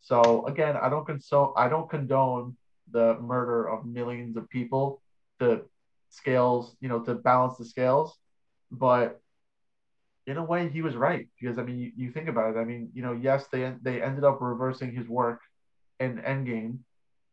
So 0.00 0.46
again, 0.46 0.76
I 0.76 0.88
don't 0.88 1.06
console 1.06 1.54
I 1.56 1.68
don't 1.68 1.88
condone 1.88 2.56
the 2.90 3.18
murder 3.20 3.68
of 3.68 3.86
millions 3.86 4.36
of 4.36 4.48
people 4.50 5.00
to 5.40 5.62
scales, 6.10 6.76
you 6.80 6.88
know, 6.88 7.00
to 7.00 7.14
balance 7.14 7.56
the 7.56 7.64
scales. 7.64 8.18
But 8.70 9.21
in 10.26 10.36
a 10.36 10.44
way, 10.44 10.68
he 10.68 10.82
was 10.82 10.94
right 10.94 11.28
because 11.40 11.58
I 11.58 11.62
mean, 11.62 11.78
you, 11.78 11.92
you 11.96 12.10
think 12.12 12.28
about 12.28 12.56
it. 12.56 12.58
I 12.58 12.64
mean, 12.64 12.90
you 12.94 13.02
know, 13.02 13.12
yes, 13.12 13.46
they 13.52 13.74
they 13.82 14.02
ended 14.02 14.24
up 14.24 14.40
reversing 14.40 14.94
his 14.94 15.08
work 15.08 15.40
in 16.00 16.18
Endgame, 16.18 16.78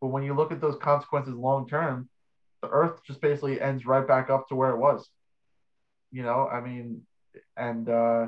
but 0.01 0.07
when 0.07 0.23
you 0.23 0.33
look 0.33 0.51
at 0.51 0.61
those 0.61 0.77
consequences 0.77 1.35
long 1.35 1.67
term, 1.67 2.09
the 2.61 2.69
Earth 2.69 3.01
just 3.05 3.21
basically 3.21 3.61
ends 3.61 3.85
right 3.85 4.07
back 4.07 4.29
up 4.29 4.47
to 4.49 4.55
where 4.55 4.71
it 4.71 4.77
was. 4.77 5.09
You 6.11 6.23
know, 6.23 6.47
I 6.47 6.61
mean, 6.61 7.01
and 7.55 7.87
uh, 7.87 8.27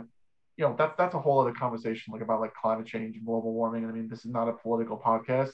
you 0.57 0.65
know 0.65 0.75
that's 0.77 0.95
that's 0.97 1.15
a 1.15 1.19
whole 1.19 1.39
other 1.41 1.53
conversation, 1.53 2.13
like 2.13 2.21
about 2.21 2.41
like 2.41 2.53
climate 2.53 2.85
change 2.85 3.15
and 3.15 3.25
global 3.25 3.53
warming. 3.53 3.83
And 3.83 3.91
I 3.91 3.95
mean, 3.95 4.07
this 4.09 4.25
is 4.25 4.31
not 4.31 4.47
a 4.47 4.53
political 4.53 4.97
podcast, 4.97 5.51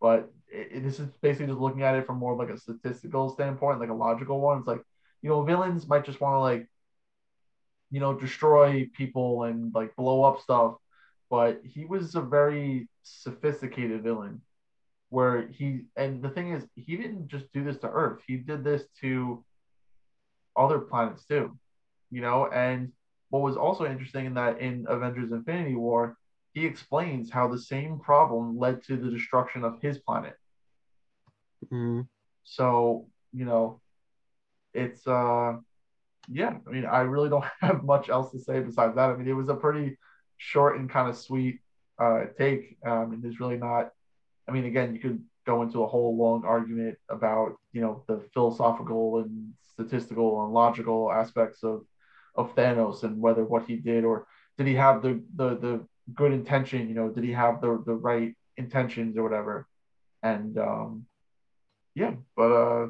but 0.00 0.30
it, 0.48 0.68
it, 0.72 0.84
this 0.84 1.00
is 1.00 1.08
basically 1.22 1.46
just 1.46 1.58
looking 1.58 1.82
at 1.82 1.96
it 1.96 2.06
from 2.06 2.18
more 2.18 2.36
like 2.36 2.50
a 2.50 2.58
statistical 2.58 3.30
standpoint, 3.30 3.80
like 3.80 3.90
a 3.90 3.94
logical 3.94 4.40
one. 4.40 4.58
It's 4.58 4.68
like 4.68 4.82
you 5.22 5.30
know, 5.30 5.42
villains 5.42 5.88
might 5.88 6.04
just 6.04 6.20
want 6.20 6.34
to 6.34 6.40
like 6.40 6.68
you 7.94 8.00
know, 8.00 8.12
destroy 8.12 8.90
people 8.92 9.44
and 9.44 9.72
like 9.72 9.94
blow 9.94 10.24
up 10.24 10.40
stuff. 10.40 10.74
But 11.30 11.60
he 11.64 11.84
was 11.84 12.16
a 12.16 12.20
very 12.20 12.88
sophisticated 13.04 14.02
villain 14.02 14.40
where 15.10 15.46
he, 15.46 15.82
and 15.96 16.20
the 16.20 16.28
thing 16.28 16.50
is, 16.50 16.64
he 16.74 16.96
didn't 16.96 17.28
just 17.28 17.52
do 17.52 17.62
this 17.62 17.78
to 17.78 17.88
Earth, 17.88 18.20
he 18.26 18.36
did 18.36 18.64
this 18.64 18.82
to 19.00 19.44
other 20.56 20.80
planets 20.80 21.24
too, 21.24 21.56
you 22.10 22.20
know. 22.20 22.48
And 22.48 22.90
what 23.30 23.42
was 23.42 23.56
also 23.56 23.86
interesting 23.86 24.26
in 24.26 24.34
that 24.34 24.58
in 24.58 24.86
Avengers 24.88 25.30
Infinity 25.30 25.76
War, 25.76 26.16
he 26.52 26.66
explains 26.66 27.30
how 27.30 27.46
the 27.46 27.60
same 27.60 28.00
problem 28.00 28.58
led 28.58 28.82
to 28.86 28.96
the 28.96 29.08
destruction 29.08 29.62
of 29.62 29.80
his 29.80 29.98
planet. 29.98 30.34
Mm-hmm. 31.66 32.00
So, 32.42 33.06
you 33.32 33.44
know, 33.44 33.80
it's, 34.72 35.06
uh, 35.06 35.58
yeah, 36.28 36.56
I 36.66 36.70
mean, 36.70 36.86
I 36.86 37.00
really 37.00 37.28
don't 37.28 37.44
have 37.60 37.84
much 37.84 38.08
else 38.08 38.32
to 38.32 38.38
say 38.38 38.60
besides 38.60 38.94
that. 38.96 39.10
I 39.10 39.16
mean, 39.16 39.28
it 39.28 39.32
was 39.32 39.48
a 39.48 39.54
pretty 39.54 39.96
short 40.38 40.78
and 40.78 40.90
kind 40.90 41.08
of 41.08 41.16
sweet 41.16 41.60
uh, 41.98 42.24
take. 42.38 42.76
Um, 42.86 43.12
and 43.12 43.22
there's 43.22 43.40
really 43.40 43.56
not, 43.56 43.90
I 44.48 44.52
mean, 44.52 44.64
again, 44.64 44.94
you 44.94 45.00
could 45.00 45.22
go 45.46 45.62
into 45.62 45.82
a 45.82 45.86
whole 45.86 46.16
long 46.16 46.44
argument 46.44 46.96
about, 47.08 47.54
you 47.72 47.80
know, 47.80 48.04
the 48.08 48.22
philosophical 48.32 49.18
and 49.18 49.52
statistical 49.62 50.44
and 50.44 50.52
logical 50.52 51.12
aspects 51.12 51.62
of, 51.62 51.84
of 52.34 52.54
Thanos 52.54 53.02
and 53.02 53.20
whether 53.20 53.44
what 53.44 53.66
he 53.66 53.76
did 53.76 54.04
or 54.04 54.26
did 54.56 54.66
he 54.66 54.74
have 54.74 55.02
the, 55.02 55.22
the, 55.36 55.48
the 55.56 55.86
good 56.14 56.32
intention, 56.32 56.88
you 56.88 56.94
know, 56.94 57.10
did 57.10 57.24
he 57.24 57.32
have 57.32 57.60
the, 57.60 57.82
the 57.86 57.94
right 57.94 58.34
intentions 58.56 59.16
or 59.16 59.22
whatever. 59.22 59.66
And 60.22 60.56
um, 60.58 61.06
yeah, 61.94 62.14
but, 62.36 62.52
uh, 62.52 62.86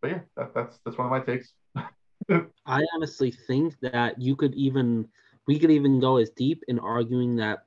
but 0.00 0.10
yeah, 0.10 0.20
that, 0.36 0.54
that's, 0.54 0.78
that's 0.84 0.98
one 0.98 1.06
of 1.06 1.10
my 1.10 1.20
takes. 1.20 1.52
I 2.66 2.84
honestly 2.94 3.30
think 3.30 3.78
that 3.80 4.20
you 4.20 4.36
could 4.36 4.54
even 4.54 5.08
we 5.46 5.58
could 5.58 5.70
even 5.70 6.00
go 6.00 6.16
as 6.16 6.30
deep 6.30 6.62
in 6.68 6.78
arguing 6.78 7.36
that 7.36 7.64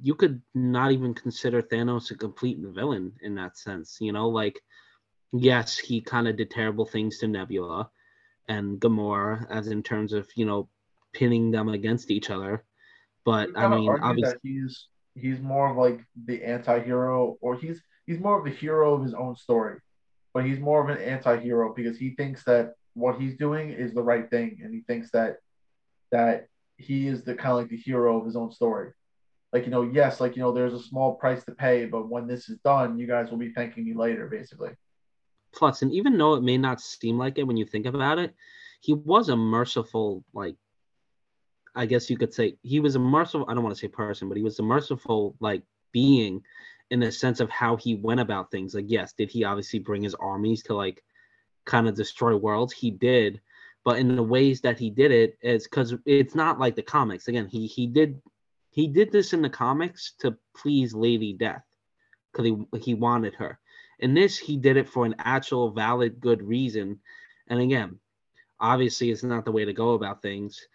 you 0.00 0.14
could 0.14 0.40
not 0.54 0.92
even 0.92 1.14
consider 1.14 1.60
Thanos 1.60 2.10
a 2.10 2.14
complete 2.14 2.58
villain 2.60 3.12
in 3.22 3.34
that 3.34 3.58
sense. 3.58 3.98
You 4.00 4.12
know, 4.12 4.28
like 4.28 4.60
yes, 5.32 5.78
he 5.78 6.00
kind 6.00 6.28
of 6.28 6.36
did 6.36 6.50
terrible 6.50 6.86
things 6.86 7.18
to 7.18 7.28
Nebula 7.28 7.90
and 8.48 8.80
Gamora, 8.80 9.46
as 9.50 9.68
in 9.68 9.82
terms 9.82 10.12
of 10.12 10.28
you 10.36 10.46
know 10.46 10.68
pinning 11.12 11.50
them 11.50 11.68
against 11.68 12.10
each 12.10 12.30
other. 12.30 12.64
But 13.24 13.50
I 13.56 13.68
mean, 13.68 13.88
obviously, 13.88 14.38
he's 14.42 14.86
he's 15.14 15.40
more 15.40 15.70
of 15.70 15.76
like 15.76 16.00
the 16.26 16.42
anti-hero, 16.44 17.36
or 17.40 17.56
he's 17.56 17.82
he's 18.06 18.20
more 18.20 18.38
of 18.38 18.44
the 18.44 18.50
hero 18.50 18.94
of 18.94 19.02
his 19.02 19.14
own 19.14 19.36
story, 19.36 19.78
but 20.32 20.44
he's 20.44 20.58
more 20.58 20.82
of 20.82 20.96
an 20.96 21.02
anti-hero 21.02 21.74
because 21.74 21.98
he 21.98 22.10
thinks 22.10 22.44
that 22.44 22.74
what 22.94 23.20
he's 23.20 23.36
doing 23.36 23.70
is 23.70 23.94
the 23.94 24.02
right 24.02 24.28
thing, 24.28 24.60
and 24.62 24.74
he 24.74 24.80
thinks 24.82 25.10
that 25.12 25.38
that 26.10 26.48
he 26.76 27.06
is 27.06 27.22
the 27.22 27.34
kind 27.34 27.52
of 27.52 27.58
like 27.58 27.68
the 27.68 27.76
hero 27.76 28.18
of 28.18 28.26
his 28.26 28.36
own 28.36 28.50
story. 28.50 28.92
Like 29.52 29.64
you 29.64 29.70
know, 29.70 29.82
yes, 29.82 30.20
like 30.20 30.36
you 30.36 30.42
know, 30.42 30.52
there's 30.52 30.74
a 30.74 30.82
small 30.82 31.14
price 31.14 31.44
to 31.44 31.52
pay, 31.52 31.86
but 31.86 32.08
when 32.08 32.26
this 32.26 32.48
is 32.48 32.58
done, 32.58 32.98
you 32.98 33.06
guys 33.06 33.30
will 33.30 33.38
be 33.38 33.52
thanking 33.52 33.84
me 33.84 33.94
later, 33.94 34.28
basically. 34.28 34.70
Plus, 35.52 35.82
and 35.82 35.92
even 35.92 36.16
though 36.16 36.34
it 36.34 36.42
may 36.42 36.56
not 36.56 36.80
seem 36.80 37.18
like 37.18 37.38
it 37.38 37.46
when 37.46 37.56
you 37.56 37.64
think 37.64 37.86
about 37.86 38.18
it, 38.18 38.34
he 38.80 38.94
was 38.94 39.28
a 39.28 39.36
merciful, 39.36 40.24
like, 40.32 40.54
I 41.74 41.86
guess 41.86 42.08
you 42.08 42.16
could 42.16 42.32
say 42.32 42.56
he 42.62 42.78
was 42.78 42.94
a 42.94 43.00
merciful. 43.00 43.46
I 43.48 43.54
don't 43.54 43.64
want 43.64 43.74
to 43.74 43.80
say 43.80 43.88
person, 43.88 44.28
but 44.28 44.36
he 44.36 44.44
was 44.44 44.58
a 44.60 44.62
merciful, 44.62 45.34
like, 45.40 45.62
being 45.92 46.42
in 46.90 47.00
the 47.00 47.10
sense 47.10 47.40
of 47.40 47.50
how 47.50 47.76
he 47.76 47.94
went 47.94 48.20
about 48.20 48.50
things. 48.50 48.74
Like, 48.74 48.86
yes, 48.88 49.12
did 49.12 49.30
he 49.30 49.44
obviously 49.44 49.78
bring 49.78 50.02
his 50.02 50.14
armies 50.16 50.62
to 50.64 50.74
like 50.74 51.02
kind 51.64 51.88
of 51.88 51.94
destroy 51.94 52.36
worlds. 52.36 52.72
He 52.72 52.90
did, 52.90 53.40
but 53.84 53.98
in 53.98 54.16
the 54.16 54.22
ways 54.22 54.60
that 54.62 54.78
he 54.78 54.90
did 54.90 55.10
it 55.10 55.38
is 55.42 55.64
because 55.64 55.94
it's 56.04 56.34
not 56.34 56.58
like 56.58 56.76
the 56.76 56.82
comics. 56.82 57.28
Again, 57.28 57.46
he 57.46 57.66
he 57.66 57.86
did 57.86 58.20
he 58.70 58.86
did 58.86 59.10
this 59.10 59.32
in 59.32 59.42
the 59.42 59.50
comics 59.50 60.12
to 60.20 60.36
please 60.56 60.94
Lady 60.94 61.32
Death 61.32 61.64
because 62.32 62.46
he 62.46 62.78
he 62.80 62.94
wanted 62.94 63.34
her. 63.34 63.58
In 63.98 64.14
this, 64.14 64.38
he 64.38 64.56
did 64.56 64.76
it 64.76 64.88
for 64.88 65.04
an 65.04 65.14
actual 65.18 65.70
valid 65.70 66.20
good 66.20 66.42
reason. 66.42 67.00
And 67.48 67.60
again, 67.60 67.98
obviously, 68.58 69.10
it's 69.10 69.22
not 69.22 69.44
the 69.44 69.52
way 69.52 69.64
to 69.64 69.72
go 69.72 69.92
about 69.92 70.22
things. 70.22 70.66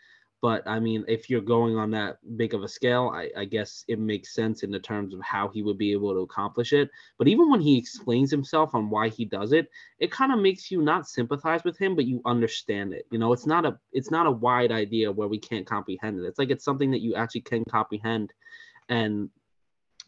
But 0.46 0.62
I 0.68 0.80
mean, 0.80 1.04
if 1.08 1.28
you're 1.28 1.42
going 1.42 1.76
on 1.76 1.90
that 1.90 2.20
big 2.38 2.54
of 2.54 2.62
a 2.62 2.68
scale, 2.68 3.12
I, 3.12 3.32
I, 3.36 3.46
guess 3.46 3.84
it 3.88 3.98
makes 3.98 4.36
sense 4.36 4.62
in 4.62 4.70
the 4.70 4.78
terms 4.78 5.16
of 5.16 5.20
how 5.24 5.48
he 5.48 5.64
would 5.64 5.80
be 5.80 5.92
able 5.92 6.14
to 6.14 6.20
accomplish 6.20 6.72
it. 6.72 6.88
But 7.18 7.28
even 7.28 7.50
when 7.50 7.62
he 7.62 7.80
explains 7.80 8.30
himself 8.30 8.76
on 8.76 8.92
why 8.92 9.10
he 9.10 9.26
does 9.26 9.54
it, 9.54 9.72
it 9.98 10.12
kind 10.12 10.32
of 10.32 10.38
makes 10.38 10.70
you 10.70 10.84
not 10.84 11.08
sympathize 11.08 11.64
with 11.64 11.80
him, 11.80 11.96
but 11.96 12.06
you 12.06 12.22
understand 12.26 12.94
it. 12.94 13.08
You 13.10 13.18
know, 13.18 13.34
it's 13.34 13.48
not 13.48 13.66
a 13.66 13.80
it's 13.92 14.12
not 14.12 14.28
a 14.28 14.32
wide 14.32 14.72
idea 14.72 15.12
where 15.12 15.28
we 15.28 15.40
can't 15.40 15.66
comprehend 15.66 16.20
it. 16.20 16.28
It's 16.28 16.38
like 16.38 16.52
it's 16.52 16.64
something 16.64 16.92
that 16.92 17.02
you 17.02 17.16
actually 17.16 17.42
can 17.42 17.66
comprehend, 17.66 18.32
and 18.88 19.32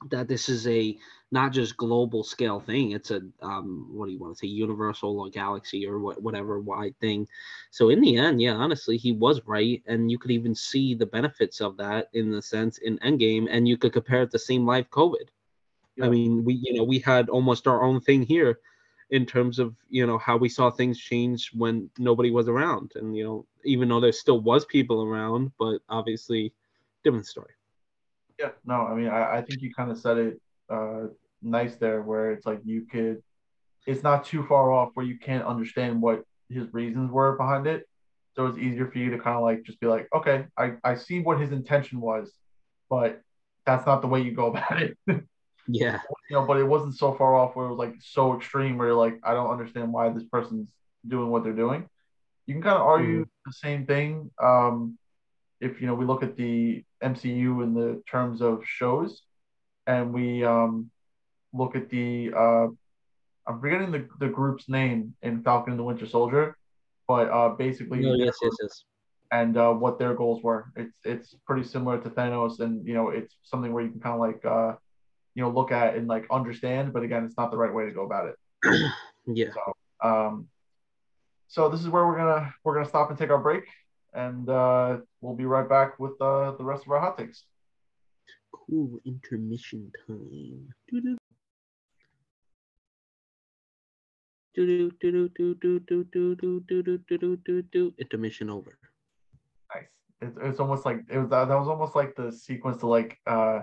that 0.10 0.28
this 0.28 0.50
is 0.50 0.68
a 0.68 0.98
not 1.32 1.52
just 1.52 1.76
global 1.76 2.24
scale 2.24 2.60
thing 2.60 2.92
it's 2.92 3.12
a 3.12 3.22
um, 3.42 3.88
what 3.92 4.06
do 4.06 4.12
you 4.12 4.20
want 4.20 4.34
to 4.34 4.40
say 4.40 4.48
universal 4.48 5.20
or 5.20 5.30
galaxy 5.30 5.86
or 5.86 6.00
what, 6.00 6.22
whatever 6.22 6.60
wide 6.60 6.98
thing. 7.02 7.28
So 7.72 7.90
in 7.90 8.02
the 8.02 8.18
end 8.18 8.42
yeah 8.42 8.54
honestly 8.54 8.98
he 8.98 9.12
was 9.12 9.42
right 9.46 9.82
and 9.88 10.10
you 10.10 10.18
could 10.18 10.32
even 10.32 10.56
see 10.56 10.94
the 10.94 11.06
benefits 11.06 11.60
of 11.62 11.78
that 11.78 12.10
in 12.14 12.32
the 12.32 12.42
sense 12.42 12.78
in 12.78 12.98
endgame 13.00 13.48
and 13.50 13.68
you 13.68 13.78
could 13.78 13.94
compare 13.94 14.24
it 14.24 14.32
to 14.32 14.40
same 14.40 14.66
life 14.66 14.90
covid. 14.90 15.30
Yeah. 15.96 16.06
i 16.06 16.10
mean 16.10 16.44
we 16.44 16.54
you 16.54 16.74
know 16.76 16.84
we 16.84 17.00
had 17.00 17.30
almost 17.30 17.68
our 17.68 17.84
own 17.84 18.00
thing 18.00 18.22
here 18.22 18.60
in 19.10 19.26
terms 19.26 19.58
of 19.58 19.76
you 19.90 20.06
know 20.06 20.18
how 20.18 20.38
we 20.38 20.50
saw 20.50 20.70
things 20.70 21.00
change 21.00 21.52
when 21.54 21.90
nobody 21.98 22.30
was 22.30 22.48
around 22.48 22.92
and 22.96 23.16
you 23.16 23.24
know 23.24 23.46
even 23.64 23.90
though 23.90 24.00
there 24.00 24.12
still 24.12 24.42
was 24.42 24.66
people 24.66 25.04
around 25.04 25.52
but 25.58 25.80
obviously 25.90 26.54
different 27.04 27.26
story 27.26 27.57
yeah, 28.40 28.50
no, 28.66 28.88
I 28.88 28.96
mean, 28.96 29.08
I, 29.08 29.38
I 29.38 29.42
think 29.42 29.62
you 29.62 29.74
kind 29.74 29.92
of 29.92 29.98
said 29.98 30.18
it 30.18 30.42
uh, 30.70 31.08
nice 31.42 31.76
there, 31.76 32.02
where 32.02 32.32
it's 32.32 32.46
like 32.46 32.60
you 32.64 32.82
could, 32.82 33.22
it's 33.86 34.04
not 34.04 34.26
too 34.26 34.46
far 34.48 34.72
off 34.72 34.92
where 34.94 35.06
you 35.06 35.18
can't 35.18 35.46
understand 35.46 36.02
what 36.02 36.24
his 36.50 36.74
reasons 36.74 37.12
were 37.12 37.36
behind 37.38 37.68
it. 37.68 37.88
So 38.36 38.46
it's 38.46 38.60
easier 38.60 38.90
for 38.92 39.00
you 39.00 39.12
to 39.12 39.20
kind 39.20 39.36
of 39.36 39.44
like 39.44 39.64
just 39.64 39.80
be 39.80 39.88
like, 39.88 40.08
okay, 40.14 40.46
I, 40.58 40.74
I 40.84 40.96
see 40.96 41.20
what 41.20 41.40
his 41.40 41.52
intention 41.52 42.00
was, 42.00 42.32
but 42.90 43.22
that's 43.66 43.86
not 43.86 44.02
the 44.02 44.08
way 44.08 44.22
you 44.22 44.32
go 44.32 44.46
about 44.52 44.82
it. 44.82 44.98
yeah. 45.68 46.00
You 46.30 46.36
know, 46.36 46.46
but 46.46 46.58
it 46.58 46.64
wasn't 46.64 46.96
so 46.96 47.14
far 47.16 47.36
off 47.36 47.56
where 47.56 47.66
it 47.66 47.70
was 47.70 47.80
like 47.80 47.96
so 48.00 48.38
extreme 48.38 48.78
where 48.78 48.90
you're 48.90 48.98
like, 48.98 49.20
I 49.24 49.34
don't 49.34 49.50
understand 49.50 49.92
why 49.92 50.10
this 50.10 50.26
person's 50.26 50.70
doing 51.08 51.30
what 51.30 51.44
they're 51.44 51.54
doing. 51.54 51.90
You 52.46 52.54
can 52.54 52.64
kind 52.64 52.76
of 52.76 52.84
argue 52.84 53.26
mm. 53.26 53.30
the 53.46 53.54
same 53.54 53.86
thing. 53.86 54.30
Um, 54.42 54.98
if 55.60 55.82
you 55.82 55.88
know 55.88 55.96
we 55.96 56.06
look 56.06 56.24
at 56.24 56.36
the 56.36 56.84
MCU 57.04 57.64
in 57.64 57.74
the 57.74 58.02
terms 58.10 58.42
of 58.42 58.64
shows, 58.66 59.22
and 59.86 60.14
we 60.14 60.44
um, 60.44 60.92
look 61.54 61.76
at 61.76 61.90
the 61.90 62.32
uh, 62.36 62.68
I'm 63.48 63.60
forgetting 63.60 63.92
the, 63.92 64.08
the 64.20 64.28
group's 64.28 64.68
name 64.68 65.16
in 65.22 65.42
Falcon 65.44 65.72
and 65.72 65.80
the 65.80 65.84
Winter 65.84 66.06
Soldier, 66.06 66.58
but 67.08 67.30
uh, 67.30 67.50
basically 67.50 68.06
oh, 68.06 68.14
yes, 68.14 68.36
yes, 68.42 68.52
yes. 68.62 68.84
and 69.32 69.58
uh, 69.58 69.74
what 69.74 69.98
their 69.98 70.14
goals 70.14 70.44
were. 70.44 70.66
It's 70.76 70.94
it's 71.04 71.36
pretty 71.46 71.64
similar 71.68 72.00
to 72.00 72.10
Thanos, 72.10 72.60
and 72.60 72.86
you 72.86 72.94
know 72.94 73.10
it's 73.10 73.36
something 73.44 73.74
where 73.74 73.84
you 73.84 73.92
can 73.92 74.00
kind 74.00 74.14
of 74.14 74.20
like 74.20 74.46
uh, 74.46 74.76
you 75.34 75.44
know 75.44 75.50
look 75.50 75.72
at 75.72 75.96
and 75.96 76.08
like 76.08 76.28
understand, 76.30 76.94
but 76.94 77.04
again, 77.04 77.24
it's 77.24 77.38
not 77.38 77.52
the 77.52 77.58
right 77.58 77.74
way 77.74 77.86
to 77.86 77.92
go 77.92 78.06
about 78.06 78.30
it. 78.30 78.92
yeah. 79.28 79.50
So 79.54 80.08
um, 80.08 80.48
so 81.48 81.70
this 81.70 81.82
is 81.82 81.88
where 81.88 82.06
we're 82.06 82.18
gonna 82.18 82.54
we're 82.64 82.76
gonna 82.76 82.90
stop 82.90 83.10
and 83.10 83.18
take 83.18 83.30
our 83.30 83.40
break 83.40 83.64
and 84.18 84.50
uh, 84.50 84.98
we'll 85.22 85.36
be 85.36 85.46
right 85.46 85.70
back 85.70 86.00
with 86.00 86.20
uh, 86.20 86.52
the 86.58 86.64
rest 86.64 86.84
of 86.86 86.92
our 86.92 87.00
hot 87.00 87.18
takes. 87.18 87.46
Cool 88.52 89.00
intermission 89.06 89.92
time. 90.08 90.74
Doo-doo. 90.90 91.18
Do 94.56 94.66
do 94.66 94.92
do 95.00 95.30
do 95.30 95.54
do 95.54 95.80
do 95.80 96.06
do 96.06 96.36
do 96.36 96.60
do 96.62 96.82
do 96.82 96.98
do 97.08 97.38
do 97.46 97.62
do 97.62 97.94
intermission 98.00 98.50
over. 98.50 98.80
Nice. 99.74 99.86
It's, 100.20 100.36
it's 100.42 100.60
almost 100.60 100.84
like 100.84 101.06
it 101.10 101.20
was 101.20 101.30
that, 101.30 101.46
that 101.48 101.56
was 101.56 101.68
almost 101.68 101.96
like 101.96 102.16
the 102.16 102.32
sequence 102.32 102.78
to 102.78 102.88
like 102.88 103.20
uh 103.28 103.62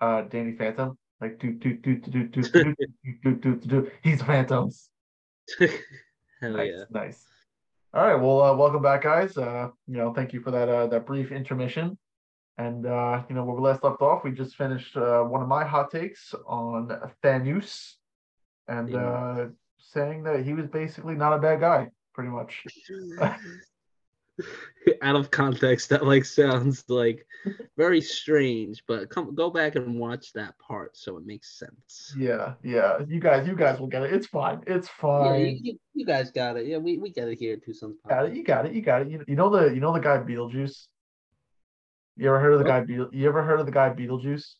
uh 0.00 0.22
Danny 0.22 0.56
Phantom 0.56 0.98
like 1.20 1.38
do 1.38 1.52
do 1.52 1.74
do 1.74 1.94
do 1.96 2.26
do 2.26 2.42
do 2.42 2.74
do 2.74 2.74
do 3.22 3.34
do 3.36 3.54
do 3.54 3.90
he's 4.02 4.20
phantoms. 4.20 4.90
Hell 5.60 5.70
nice, 6.58 6.72
yeah. 6.74 6.84
Nice. 6.90 7.24
All 7.96 8.06
right. 8.06 8.14
Well, 8.14 8.42
uh, 8.42 8.54
welcome 8.54 8.82
back, 8.82 9.04
guys. 9.04 9.38
Uh, 9.38 9.70
you 9.86 9.96
know, 9.96 10.12
thank 10.12 10.34
you 10.34 10.42
for 10.42 10.50
that 10.50 10.68
uh, 10.68 10.86
that 10.88 11.06
brief 11.06 11.32
intermission. 11.32 11.96
And 12.58 12.84
uh, 12.84 13.22
you 13.26 13.34
know, 13.34 13.42
where 13.42 13.56
we 13.56 13.62
last 13.62 13.82
left 13.82 14.02
off, 14.02 14.22
we 14.22 14.32
just 14.32 14.54
finished 14.54 14.94
uh, 14.98 15.22
one 15.22 15.40
of 15.40 15.48
my 15.48 15.64
hot 15.64 15.90
takes 15.90 16.34
on 16.46 16.90
Thanos, 17.24 17.94
and 18.68 18.94
uh, 18.94 19.46
saying 19.78 20.24
that 20.24 20.44
he 20.44 20.52
was 20.52 20.66
basically 20.66 21.14
not 21.14 21.32
a 21.32 21.38
bad 21.38 21.60
guy, 21.60 21.88
pretty 22.12 22.28
much. 22.28 22.64
Out 25.02 25.16
of 25.16 25.30
context, 25.30 25.88
that 25.90 26.06
like 26.06 26.24
sounds 26.24 26.84
like 26.88 27.26
very 27.76 28.00
strange, 28.00 28.82
but 28.86 29.10
come 29.10 29.34
go 29.34 29.50
back 29.50 29.74
and 29.74 29.98
watch 29.98 30.32
that 30.34 30.58
part 30.58 30.96
so 30.96 31.16
it 31.16 31.26
makes 31.26 31.58
sense. 31.58 32.14
Yeah, 32.16 32.54
yeah. 32.62 32.98
You 33.06 33.18
guys, 33.18 33.46
you 33.46 33.56
guys 33.56 33.80
will 33.80 33.88
get 33.88 34.02
it. 34.02 34.12
It's 34.12 34.26
fine. 34.26 34.62
It's 34.66 34.88
fine. 34.88 35.40
Yeah, 35.40 35.46
you, 35.46 35.58
you, 35.62 35.78
you 35.94 36.06
guys 36.06 36.30
got 36.30 36.56
it. 36.56 36.66
Yeah, 36.66 36.78
we, 36.78 36.98
we 36.98 37.10
get 37.10 37.28
it 37.28 37.38
here 37.38 37.56
too. 37.56 37.74
Some 37.74 37.98
got 38.08 38.26
it. 38.26 38.36
You 38.36 38.44
got 38.44 38.66
it. 38.66 38.74
You 38.74 38.82
got 38.82 39.02
it. 39.02 39.10
You, 39.10 39.24
you 39.26 39.36
know 39.36 39.50
the 39.50 39.74
you 39.74 39.80
know 39.80 39.92
the 39.92 40.00
guy 40.00 40.18
Beetlejuice. 40.18 40.86
You 42.16 42.28
ever 42.28 42.40
heard 42.40 42.52
of 42.52 42.58
the 42.60 42.64
guy 42.64 42.80
Beetle? 42.80 43.08
You 43.12 43.28
ever 43.28 43.42
heard 43.42 43.60
of 43.60 43.66
the 43.66 43.72
guy 43.72 43.90
Beetlejuice? 43.90 44.54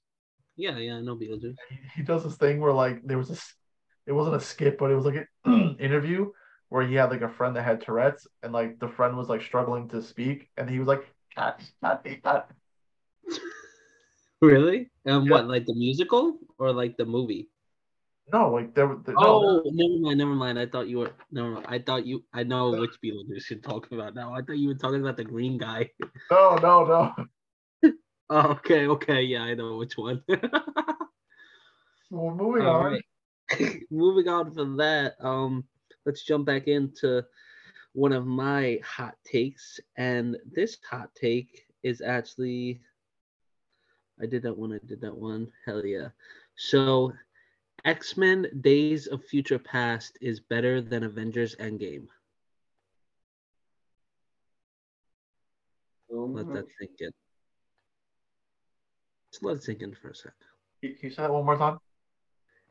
Yeah, 0.57 0.77
yeah, 0.79 0.97
I 0.97 1.01
know 1.03 1.16
Beetlejuice. 1.16 1.57
He, 1.68 1.79
he 1.97 2.03
does 2.03 2.24
this 2.24 2.37
thing 2.37 2.61
where 2.61 2.72
like 2.72 3.03
there 3.05 3.18
was 3.18 3.31
a, 3.31 3.37
it 4.07 4.12
wasn't 4.12 4.37
a 4.37 4.41
skit, 4.41 4.77
but 4.79 4.91
it 4.91 4.95
was 4.95 5.05
like 5.05 5.29
an 5.45 5.77
interview 5.81 6.31
where 6.69 6.87
he 6.87 6.95
had 6.95 7.11
like 7.11 7.23
a 7.23 7.29
friend 7.29 7.57
that 7.57 7.62
had 7.62 7.81
Tourette's, 7.81 8.27
and 8.43 8.53
like 8.53 8.79
the 8.79 8.89
friend 8.89 9.17
was 9.17 9.29
like 9.29 9.43
struggling 9.43 9.89
to 9.89 10.03
speak, 10.03 10.49
and 10.57 10.69
he 10.69 10.79
was 10.79 10.89
like, 10.89 11.07
"Cat, 11.35 11.62
cat, 11.83 12.07
cat." 12.23 12.51
Really? 14.41 14.91
And 15.05 15.27
yeah. 15.27 15.31
what, 15.31 15.49
like 15.49 15.67
the 15.67 15.75
musical 15.75 16.39
or 16.59 16.73
like 16.73 16.97
the 16.97 17.07
movie? 17.07 17.49
No, 18.33 18.51
like 18.51 18.75
there. 18.75 18.97
there 19.05 19.14
oh, 19.17 19.62
no, 19.64 19.71
never 19.71 20.01
mind, 20.01 20.19
never 20.19 20.35
mind. 20.35 20.59
I 20.59 20.67
thought 20.67 20.89
you 20.89 20.99
were. 20.99 21.12
No, 21.31 21.62
I 21.67 21.79
thought 21.79 22.05
you. 22.07 22.25
I 22.35 22.43
know 22.43 22.71
which 22.71 22.99
Beetlejuice 23.05 23.51
you're 23.51 23.61
talking 23.61 23.99
about 23.99 24.14
now. 24.14 24.35
I 24.35 24.43
thought 24.43 24.59
you 24.59 24.69
were 24.69 24.75
talking 24.75 25.01
about 25.01 25.17
the 25.17 25.25
green 25.25 25.59
guy. 25.59 25.91
No, 26.31 26.57
no, 26.57 26.85
no. 26.85 27.93
oh, 28.31 28.51
okay, 28.51 28.89
okay, 28.89 29.23
yeah, 29.23 29.43
I 29.43 29.55
know 29.55 29.77
which 29.77 29.97
one. 29.97 30.23
well, 32.11 32.35
moving 32.35 32.67
All 32.67 32.77
on. 32.77 32.93
Right. 32.93 33.83
moving 33.93 34.27
on 34.29 34.53
from 34.53 34.77
that, 34.79 35.14
um, 35.21 35.64
let's 36.07 36.23
jump 36.23 36.47
back 36.47 36.69
into 36.69 37.23
one 37.93 38.13
of 38.13 38.27
my 38.27 38.81
hot 38.85 39.17
takes, 39.25 39.81
and 39.97 40.37
this 40.51 40.79
hot 40.89 41.11
take 41.15 41.67
is 41.83 42.01
actually 42.01 42.81
I 44.21 44.27
did 44.27 44.43
that 44.43 44.57
one. 44.57 44.73
I 44.73 44.79
did 44.87 45.01
that 45.03 45.17
one. 45.17 45.49
Hell 45.67 45.85
yeah. 45.85 46.09
So, 46.57 47.13
X 47.85 48.17
Men 48.17 48.47
Days 48.63 49.07
of 49.07 49.25
Future 49.25 49.59
Past 49.59 50.17
is 50.21 50.41
better 50.41 50.81
than 50.81 51.05
Avengers 51.05 51.55
Endgame. 51.57 52.07
Oh, 56.11 56.25
let 56.25 56.47
that 56.47 56.55
mm-hmm. 56.55 56.69
sink 56.81 56.93
in. 57.01 57.11
Just 59.33 59.45
let 59.45 59.57
it 59.57 59.63
sink 59.63 59.83
in 59.83 59.95
for 59.95 60.11
a 60.11 60.15
sec. 60.15 60.33
Can 60.83 60.97
you 61.03 61.11
say 61.11 61.23
that 61.23 61.33
one 61.33 61.45
more 61.45 61.59
time? 61.59 61.79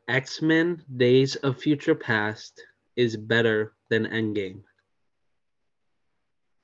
X 0.07 0.41
Men 0.41 0.81
Days 0.97 1.35
of 1.35 1.59
Future 1.59 1.95
Past 1.95 2.63
is 2.95 3.17
better 3.17 3.73
than 3.89 4.05
Endgame. 4.05 4.61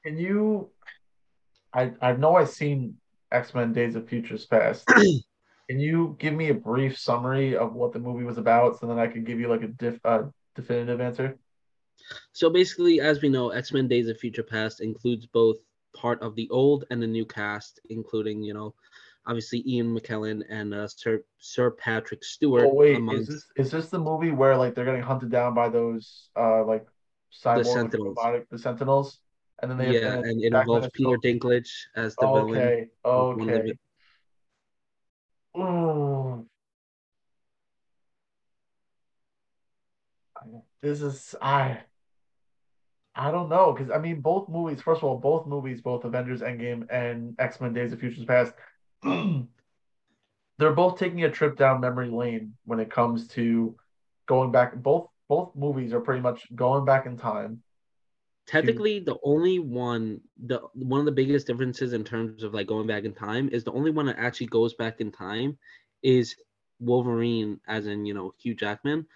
Can 0.03 0.17
you? 0.17 0.69
I 1.73 1.93
I 2.01 2.13
know 2.13 2.35
I've 2.35 2.49
seen 2.49 2.97
X 3.31 3.53
Men 3.53 3.73
Days 3.73 3.95
of 3.95 4.07
Futures 4.07 4.45
Past. 4.45 4.87
Can 5.69 5.79
you 5.79 6.17
give 6.19 6.33
me 6.33 6.49
a 6.49 6.53
brief 6.53 6.97
summary 6.99 7.55
of 7.55 7.73
what 7.73 7.93
the 7.93 7.99
movie 7.99 8.25
was 8.25 8.37
about, 8.37 8.79
so 8.79 8.87
then 8.87 8.99
I 8.99 9.07
can 9.07 9.23
give 9.23 9.39
you 9.39 9.47
like 9.47 9.63
a 9.63 9.67
diff, 9.67 9.99
uh, 10.03 10.23
definitive 10.53 10.99
answer? 10.99 11.37
So 12.33 12.49
basically, 12.49 12.99
as 12.99 13.21
we 13.21 13.29
know, 13.29 13.51
X 13.51 13.71
Men 13.71 13.87
Days 13.87 14.09
of 14.09 14.17
Future 14.17 14.43
Past 14.43 14.81
includes 14.81 15.27
both 15.27 15.57
part 15.95 16.21
of 16.21 16.35
the 16.35 16.49
old 16.49 16.85
and 16.91 17.01
the 17.01 17.07
new 17.07 17.25
cast, 17.25 17.79
including 17.89 18.43
you 18.43 18.53
know, 18.53 18.73
obviously 19.25 19.63
Ian 19.67 19.95
McKellen 19.97 20.43
and 20.49 20.73
uh, 20.73 20.87
Sir 20.87 21.23
Sir 21.37 21.71
Patrick 21.71 22.23
Stewart. 22.23 22.65
Oh 22.65 22.73
wait, 22.73 22.97
amongst... 22.97 23.21
is 23.21 23.27
this 23.27 23.45
is 23.55 23.71
this 23.71 23.89
the 23.89 23.99
movie 23.99 24.31
where 24.31 24.57
like 24.57 24.75
they're 24.75 24.85
getting 24.85 25.01
hunted 25.01 25.29
down 25.29 25.53
by 25.53 25.69
those 25.69 26.29
uh 26.35 26.63
like 26.63 26.85
cyborg 27.31 27.57
the 27.57 27.65
Sentinels? 27.65 28.17
Robotic, 28.17 28.49
the 28.49 28.59
Sentinels? 28.59 29.19
And 29.61 29.69
then 29.69 29.77
they 29.77 29.99
yeah, 29.99 30.13
and 30.15 30.43
it 30.43 30.53
involves 30.53 30.89
Peter 30.93 31.17
Dinklage 31.23 31.69
as 31.95 32.15
the 32.15 32.25
villain. 32.25 32.57
Okay. 32.57 32.87
Okay. 33.05 33.73
This 40.81 41.01
is 41.01 41.35
I. 41.41 41.81
I 43.13 43.29
don't 43.29 43.49
know 43.49 43.73
because 43.73 43.91
I 43.91 43.99
mean 43.99 44.21
both 44.21 44.49
movies. 44.49 44.81
First 44.81 44.99
of 44.99 45.03
all, 45.03 45.17
both 45.17 45.45
movies, 45.45 45.81
both 45.81 46.05
Avengers 46.05 46.41
Endgame 46.41 46.87
and 46.89 47.35
X 47.37 47.61
Men 47.61 47.73
Days 47.73 47.93
of 47.93 47.99
Futures 47.99 48.25
Past, 48.25 48.53
they're 50.57 50.73
both 50.73 50.99
taking 50.99 51.23
a 51.23 51.31
trip 51.31 51.57
down 51.57 51.81
memory 51.81 52.09
lane 52.09 52.53
when 52.65 52.79
it 52.79 52.91
comes 52.91 53.27
to 53.29 53.75
going 54.27 54.51
back. 54.51 54.75
Both 54.75 55.09
both 55.27 55.55
movies 55.55 55.93
are 55.93 56.01
pretty 56.01 56.21
much 56.21 56.53
going 56.55 56.85
back 56.85 57.05
in 57.05 57.17
time. 57.17 57.63
Technically 58.45 58.99
the 58.99 59.17
only 59.23 59.59
one 59.59 60.21
the 60.45 60.59
one 60.73 60.99
of 60.99 61.05
the 61.05 61.11
biggest 61.11 61.47
differences 61.47 61.93
in 61.93 62.03
terms 62.03 62.43
of 62.43 62.53
like 62.53 62.67
going 62.67 62.85
back 62.85 63.05
in 63.05 63.13
time 63.13 63.49
is 63.49 63.63
the 63.63 63.71
only 63.71 63.91
one 63.91 64.05
that 64.05 64.19
actually 64.19 64.47
goes 64.47 64.73
back 64.75 65.01
in 65.01 65.11
time 65.11 65.57
is 66.03 66.35
Wolverine 66.79 67.59
as 67.67 67.87
in 67.87 68.05
you 68.05 68.13
know 68.13 68.33
Hugh 68.37 68.53
Jackman. 68.53 69.07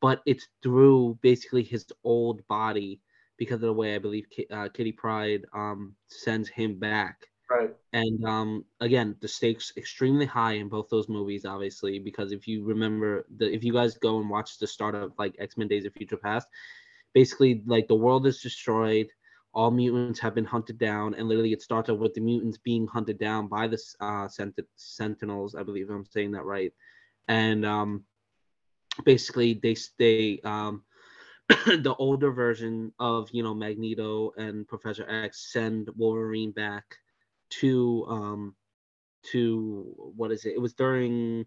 But 0.00 0.22
it's 0.26 0.48
through 0.62 1.18
basically 1.22 1.62
his 1.62 1.86
old 2.04 2.46
body 2.46 3.00
because 3.36 3.56
of 3.56 3.62
the 3.62 3.72
way 3.72 3.94
I 3.94 3.98
believe 3.98 4.26
uh, 4.50 4.68
Kitty 4.72 4.92
Pryde 4.92 5.44
um 5.52 5.94
sends 6.08 6.48
him 6.48 6.78
back 6.78 7.26
right. 7.50 7.74
And 7.92 8.24
um 8.24 8.64
again 8.80 9.16
the 9.20 9.28
stakes 9.28 9.72
extremely 9.76 10.26
high 10.26 10.52
in 10.54 10.68
both 10.68 10.88
those 10.88 11.08
movies 11.08 11.44
obviously 11.44 11.98
because 11.98 12.32
if 12.32 12.46
you 12.48 12.64
remember 12.64 13.26
the 13.36 13.52
if 13.52 13.62
you 13.64 13.72
guys 13.72 13.96
go 13.96 14.20
and 14.20 14.28
watch 14.28 14.58
the 14.58 14.66
start 14.66 14.94
of 14.94 15.12
like 15.18 15.36
X-Men 15.38 15.68
Days 15.68 15.84
of 15.84 15.92
Future 15.92 16.16
Past 16.16 16.48
basically 17.12 17.62
like 17.66 17.88
the 17.88 17.94
world 17.94 18.26
is 18.26 18.40
destroyed 18.40 19.08
all 19.54 19.70
mutants 19.70 20.18
have 20.18 20.34
been 20.34 20.44
hunted 20.44 20.78
down 20.78 21.14
and 21.14 21.28
literally 21.28 21.52
it 21.52 21.62
starts 21.62 21.88
off 21.88 21.98
with 21.98 22.12
the 22.14 22.20
mutants 22.20 22.58
being 22.58 22.86
hunted 22.88 23.18
down 23.18 23.46
by 23.46 23.68
the 23.68 23.78
uh, 24.00 24.26
sent- 24.26 24.58
sentinels 24.76 25.54
i 25.54 25.62
believe 25.62 25.88
i'm 25.90 26.04
saying 26.04 26.32
that 26.32 26.44
right 26.44 26.72
and 27.28 27.64
um, 27.64 28.04
basically 29.04 29.54
they 29.62 29.74
stay 29.74 30.40
um, 30.44 30.82
the 31.48 31.94
older 31.98 32.32
version 32.32 32.92
of 32.98 33.28
you 33.32 33.42
know 33.42 33.54
magneto 33.54 34.32
and 34.36 34.66
professor 34.66 35.08
x 35.08 35.52
send 35.52 35.88
wolverine 35.96 36.50
back 36.50 36.84
to 37.60 38.06
um 38.08 38.54
to 39.30 39.94
what 39.96 40.30
is 40.30 40.44
it 40.44 40.54
it 40.54 40.60
was 40.60 40.74
during 40.74 41.44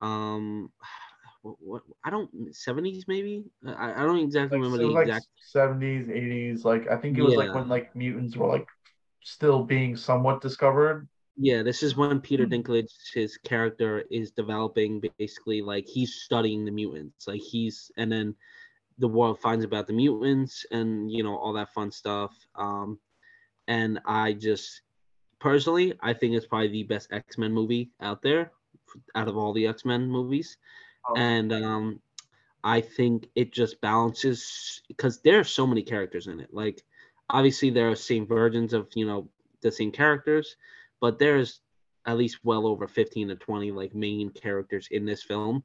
um 0.00 0.70
what, 1.42 1.82
I 2.04 2.10
don't 2.10 2.28
seventies 2.54 3.04
maybe 3.06 3.44
I, 3.64 3.92
I 3.92 4.04
don't 4.04 4.18
exactly 4.18 4.58
like, 4.58 4.64
remember 4.64 4.84
the 4.84 4.92
like 4.92 5.06
exact 5.06 5.26
seventies 5.38 6.08
eighties 6.08 6.64
like 6.64 6.88
I 6.88 6.96
think 6.96 7.18
it 7.18 7.22
was 7.22 7.34
yeah. 7.34 7.40
like 7.40 7.54
when 7.54 7.68
like 7.68 7.94
mutants 7.94 8.36
were 8.36 8.48
like 8.48 8.66
still 9.26 9.64
being 9.64 9.96
somewhat 9.96 10.40
discovered. 10.40 11.08
Yeah, 11.36 11.62
this 11.62 11.82
is 11.82 11.96
when 11.96 12.20
Peter 12.20 12.44
hmm. 12.44 12.52
Dinklage 12.52 13.12
his 13.12 13.36
character 13.36 14.04
is 14.10 14.30
developing 14.30 15.02
basically 15.18 15.60
like 15.60 15.86
he's 15.86 16.14
studying 16.14 16.64
the 16.64 16.70
mutants 16.70 17.26
like 17.26 17.42
he's 17.42 17.90
and 17.98 18.10
then 18.10 18.34
the 18.98 19.08
world 19.08 19.38
finds 19.40 19.64
about 19.64 19.86
the 19.86 19.92
mutants 19.92 20.64
and 20.70 21.10
you 21.12 21.22
know 21.22 21.36
all 21.36 21.52
that 21.52 21.74
fun 21.74 21.90
stuff 21.90 22.34
um 22.54 22.98
and 23.68 24.00
I 24.06 24.32
just 24.32 24.80
personally 25.50 25.94
I 26.00 26.12
think 26.12 26.34
it's 26.34 26.46
probably 26.46 26.68
the 26.68 26.82
best 26.82 27.12
X-Men 27.12 27.52
movie 27.52 27.90
out 28.00 28.20
there 28.22 28.52
out 29.14 29.28
of 29.28 29.36
all 29.36 29.52
the 29.52 29.66
X-Men 29.66 30.08
movies 30.08 30.58
Oh. 31.08 31.14
and 31.16 31.52
um, 31.52 32.00
I 32.64 32.80
think 32.80 33.28
it 33.36 33.52
just 33.52 33.80
balances 33.80 34.82
because 34.88 35.20
there 35.20 35.38
are 35.38 35.44
so 35.44 35.66
many 35.66 35.82
characters 35.82 36.26
in 36.26 36.40
it. 36.40 36.52
Like, 36.52 36.82
obviously, 37.30 37.70
there 37.70 37.88
are 37.90 37.94
same 37.94 38.26
versions 38.26 38.72
of 38.72 38.88
you 38.94 39.06
know 39.06 39.28
the 39.60 39.70
same 39.70 39.92
characters, 39.92 40.56
but 41.00 41.18
there's 41.18 41.60
at 42.06 42.16
least 42.16 42.38
well 42.44 42.66
over 42.66 42.88
15 42.88 43.28
to 43.28 43.36
20 43.36 43.70
like 43.70 43.94
main 43.94 44.30
characters 44.30 44.88
in 44.90 45.04
this 45.04 45.22
film. 45.22 45.62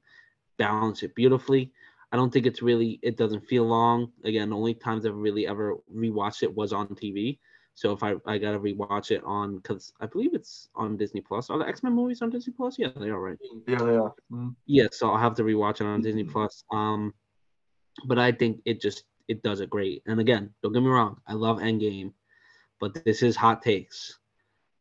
Balance 0.57 1.01
it 1.01 1.15
beautifully. 1.15 1.71
I 2.11 2.17
don't 2.17 2.31
think 2.31 2.45
it's 2.45 2.61
really 2.61 2.99
it 3.01 3.17
doesn't 3.17 3.47
feel 3.47 3.65
long. 3.65 4.11
Again, 4.23 4.49
the 4.51 4.55
only 4.57 4.75
times 4.75 5.05
I've 5.05 5.15
really 5.15 5.47
ever 5.47 5.77
rewatched 5.91 6.43
it 6.43 6.55
was 6.55 6.71
on 6.71 6.87
TV. 6.89 7.39
So 7.73 7.91
if 7.93 8.03
I 8.03 8.15
I 8.25 8.37
gotta 8.37 8.59
rewatch 8.59 9.11
it 9.11 9.23
on 9.23 9.57
because 9.57 9.93
I 9.99 10.05
believe 10.05 10.33
it's 10.33 10.69
on 10.75 10.97
Disney 10.97 11.21
Plus. 11.21 11.49
Are 11.49 11.57
the 11.57 11.67
X 11.67 11.83
Men 11.83 11.93
movies 11.93 12.21
on 12.21 12.29
Disney 12.29 12.53
Plus? 12.53 12.77
Yeah, 12.77 12.89
they 12.95 13.09
are 13.09 13.19
right. 13.19 13.37
Yeah, 13.67 13.77
they 13.79 13.95
are. 13.95 14.13
Mm-hmm. 14.31 14.49
Yeah, 14.65 14.87
so 14.91 15.09
I'll 15.11 15.17
have 15.17 15.35
to 15.35 15.43
rewatch 15.43 15.81
it 15.81 15.85
on 15.85 16.01
Disney 16.01 16.23
Plus. 16.23 16.63
Um, 16.71 17.13
but 18.05 18.19
I 18.19 18.31
think 18.31 18.61
it 18.65 18.81
just 18.81 19.03
it 19.27 19.41
does 19.43 19.61
it 19.61 19.69
great. 19.69 20.03
And 20.05 20.19
again, 20.19 20.53
don't 20.61 20.73
get 20.73 20.83
me 20.83 20.89
wrong, 20.89 21.17
I 21.27 21.33
love 21.33 21.59
Endgame, 21.59 22.13
but 22.79 22.93
this 23.05 23.23
is 23.23 23.35
hot 23.35 23.61
takes. 23.61 24.17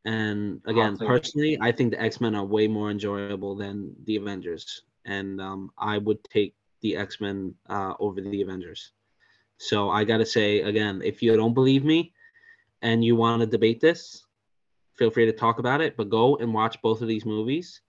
And 0.04 0.62
again, 0.66 0.96
personally, 0.96 1.58
I 1.60 1.72
think 1.72 1.92
the 1.92 2.00
X 2.00 2.20
Men 2.20 2.34
are 2.34 2.44
way 2.44 2.66
more 2.66 2.90
enjoyable 2.90 3.54
than 3.54 3.94
the 4.04 4.16
Avengers, 4.16 4.82
and 5.04 5.40
um, 5.40 5.70
I 5.76 5.98
would 5.98 6.22
take 6.24 6.54
the 6.80 6.96
X 6.96 7.20
Men 7.20 7.54
uh, 7.68 7.94
over 8.00 8.20
the 8.20 8.40
Avengers. 8.40 8.92
So 9.58 9.90
I 9.90 10.04
gotta 10.04 10.24
say 10.24 10.62
again, 10.62 11.02
if 11.04 11.22
you 11.22 11.36
don't 11.36 11.52
believe 11.52 11.84
me, 11.84 12.14
and 12.82 13.04
you 13.04 13.16
want 13.16 13.40
to 13.40 13.46
debate 13.46 13.80
this, 13.80 14.24
feel 14.96 15.10
free 15.10 15.26
to 15.26 15.32
talk 15.32 15.58
about 15.58 15.80
it. 15.80 15.96
But 15.96 16.10
go 16.10 16.36
and 16.36 16.52
watch 16.52 16.80
both 16.82 17.02
of 17.02 17.08
these 17.08 17.24
movies. 17.24 17.80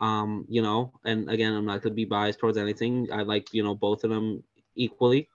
Um, 0.00 0.44
you 0.48 0.62
know, 0.62 0.92
and 1.04 1.30
again, 1.30 1.52
I'm 1.52 1.64
not 1.64 1.82
gonna 1.82 1.94
be 1.94 2.04
biased 2.04 2.40
towards 2.40 2.58
anything. 2.58 3.08
I 3.12 3.22
like 3.22 3.52
you 3.54 3.62
know 3.62 3.74
both 3.74 4.04
of 4.04 4.10
them 4.10 4.42
equally. 4.74 5.28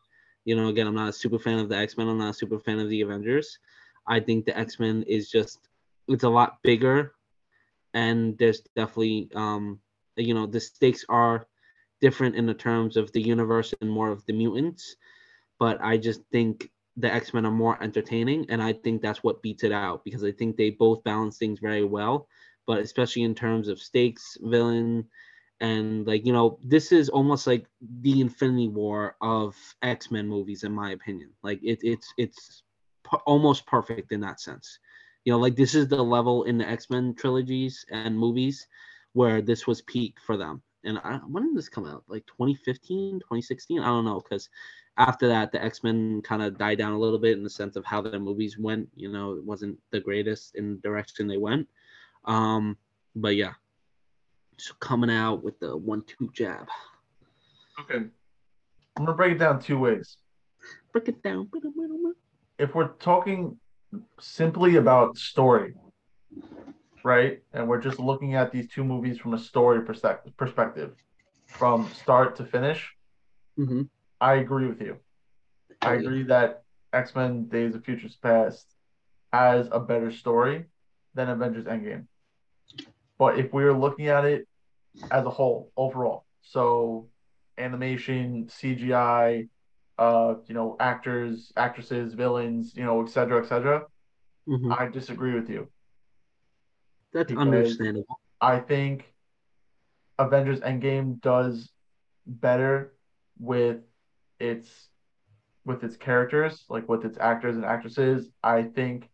You 0.46 0.56
know, 0.56 0.68
again, 0.68 0.88
I'm 0.88 0.96
not 0.96 1.10
a 1.10 1.14
super 1.14 1.40
fan 1.40 1.60
of 1.60 1.70
the 1.70 1.78
X 1.78 1.98
Men. 1.98 2.08
I'm 2.08 2.18
not 2.18 2.32
a 2.32 2.34
super 2.34 2.60
fan 2.60 2.80
of 2.80 2.90
the 2.90 3.02
Avengers. 3.02 3.60
I 4.08 4.20
think 4.20 4.46
the 4.46 4.58
X 4.58 4.80
Men 4.80 5.04
is 5.04 5.30
just 5.30 5.60
it's 6.08 6.24
a 6.24 6.30
lot 6.30 6.62
bigger, 6.64 7.14
and 7.94 8.38
there's 8.38 8.62
definitely 8.76 9.30
um, 9.36 9.80
you 10.16 10.34
know 10.34 10.46
the 10.46 10.60
stakes 10.60 11.06
are 11.10 11.48
different 12.02 12.36
in 12.36 12.46
the 12.46 12.54
terms 12.54 12.98
of 12.98 13.12
the 13.12 13.22
universe 13.22 13.74
and 13.82 13.90
more 13.90 14.10
of 14.10 14.26
the 14.26 14.34
mutants. 14.34 14.96
But 15.60 15.82
I 15.82 15.98
just 15.98 16.22
think 16.32 16.70
the 16.98 17.14
X 17.14 17.34
Men 17.34 17.46
are 17.46 17.52
more 17.52 17.82
entertaining, 17.82 18.46
and 18.50 18.62
I 18.62 18.74
think 18.74 19.02
that's 19.02 19.24
what 19.24 19.42
beats 19.42 19.64
it 19.64 19.72
out 19.72 20.04
because 20.04 20.24
I 20.24 20.32
think 20.32 20.58
they 20.58 20.72
both 20.72 21.04
balance 21.04 21.38
things 21.38 21.60
very 21.60 21.84
well. 21.84 22.28
But 22.66 22.80
especially 22.80 23.24
in 23.24 23.36
terms 23.36 23.70
of 23.70 23.80
stakes, 23.80 24.38
villain, 24.42 25.06
and 25.62 26.06
like 26.06 26.26
you 26.26 26.34
know, 26.34 26.60
this 26.64 26.92
is 26.92 27.10
almost 27.10 27.48
like 27.48 27.66
the 28.02 28.20
Infinity 28.20 28.68
War 28.68 29.16
of 29.22 29.56
X 29.84 30.12
Men 30.12 30.28
movies, 30.28 30.64
in 30.64 30.72
my 30.72 30.92
opinion. 30.92 31.30
Like 31.44 31.60
it, 31.64 31.80
it's 31.84 32.14
it's 32.18 32.64
almost 33.26 33.68
perfect 33.68 34.12
in 34.12 34.20
that 34.22 34.42
sense. 34.42 34.80
You 35.24 35.34
know, 35.34 35.40
like 35.40 35.56
this 35.56 35.76
is 35.76 35.88
the 35.88 36.04
level 36.04 36.44
in 36.44 36.58
the 36.58 36.68
X 36.68 36.90
Men 36.90 37.14
trilogies 37.16 37.86
and 37.92 38.18
movies 38.18 38.68
where 39.14 39.42
this 39.42 39.68
was 39.68 39.82
peak 39.84 40.18
for 40.26 40.36
them. 40.36 40.62
And 40.84 41.00
I, 41.00 41.20
when 41.28 41.48
did 41.48 41.58
this 41.58 41.70
come 41.70 41.86
out? 41.86 42.04
Like 42.08 42.26
2015, 42.28 43.20
2016? 43.20 43.80
I 43.80 43.86
don't 43.86 44.06
know 44.06 44.22
because 44.22 44.50
after 44.98 45.28
that, 45.28 45.52
the 45.52 45.64
X 45.64 45.84
Men 45.84 46.22
kind 46.24 46.42
of 46.42 46.58
died 46.58 46.80
down 46.80 46.94
a 46.94 47.00
little 47.00 47.20
bit 47.20 47.38
in 47.38 47.44
the 47.44 47.50
sense 47.50 47.76
of 47.76 47.86
how 47.86 48.02
their 48.02 48.20
movies 48.20 48.58
went. 48.58 48.90
You 48.96 49.12
know, 49.12 49.34
it 49.34 49.44
wasn't 49.44 49.78
the 49.92 50.00
greatest 50.00 50.56
in 50.56 50.72
the 50.72 50.82
direction 50.82 51.28
they 51.28 51.38
went. 51.38 51.68
Um, 52.26 52.78
but 53.16 53.36
yeah, 53.36 53.54
so 54.58 54.74
coming 54.80 55.12
out 55.12 55.44
with 55.44 55.60
the 55.60 55.78
one-two 55.78 56.32
jab. 56.34 56.68
Okay, 57.80 57.98
I'm 57.98 59.06
gonna 59.06 59.14
break 59.14 59.34
it 59.34 59.38
down 59.38 59.62
two 59.62 59.78
ways. 59.78 60.18
Break 60.92 61.10
it 61.10 61.22
down. 61.22 61.50
If 62.58 62.74
we're 62.74 62.90
talking 62.94 63.58
simply 64.20 64.78
about 64.78 65.16
story, 65.16 65.76
right, 67.04 67.42
and 67.54 67.68
we're 67.68 67.82
just 67.82 68.00
looking 68.00 68.34
at 68.34 68.52
these 68.52 68.68
two 68.68 68.84
movies 68.84 69.20
from 69.20 69.36
a 69.36 69.40
story 69.40 69.84
perspective, 69.84 70.96
from 71.46 71.88
start 71.94 72.36
to 72.38 72.46
finish. 72.46 72.92
Mm-hmm. 73.60 73.84
I 74.20 74.36
agree 74.36 74.68
with 74.68 74.82
you. 74.82 74.98
I 75.82 75.96
agree 75.96 76.24
that 76.24 76.64
X 76.94 77.16
Men 77.16 77.48
Days 77.48 77.76
of 77.76 77.84
Futures 77.84 78.16
Past 78.16 78.66
has 79.32 79.68
a 79.72 79.80
better 79.80 80.12
story 80.12 80.66
than 81.14 81.30
Avengers 81.30 81.66
Endgame. 81.66 82.06
But 83.18 83.40
if 83.40 83.54
we 83.54 83.64
are 83.64 83.78
looking 83.78 84.08
at 84.08 84.26
it 84.26 84.48
as 85.12 85.26
a 85.26 85.30
whole, 85.30 85.72
overall, 85.76 86.26
so 86.42 87.10
animation, 87.58 88.48
CGI, 88.48 89.48
uh, 89.98 90.36
you 90.48 90.54
know, 90.54 90.76
actors, 90.80 91.52
actresses, 91.58 92.14
villains, 92.14 92.74
you 92.76 92.86
know, 92.86 93.04
et 93.04 93.10
cetera, 93.10 93.44
et 93.44 93.48
cetera, 93.48 93.84
mm-hmm. 94.48 94.72
I 94.72 94.88
disagree 94.88 95.34
with 95.34 95.50
you. 95.50 95.68
That's 97.14 97.34
understandable. 97.34 98.20
I 98.40 98.60
think 98.60 99.12
Avengers 100.20 100.60
Endgame 100.60 101.20
does 101.22 101.72
better 102.26 102.94
with 103.40 103.78
its 104.40 104.90
with 105.66 105.84
its 105.84 105.98
characters, 105.98 106.64
like 106.70 106.88
with 106.88 107.06
its 107.06 107.18
actors 107.20 107.56
and 107.56 107.66
actresses. 107.66 108.30
I 108.44 108.64
think 108.64 109.10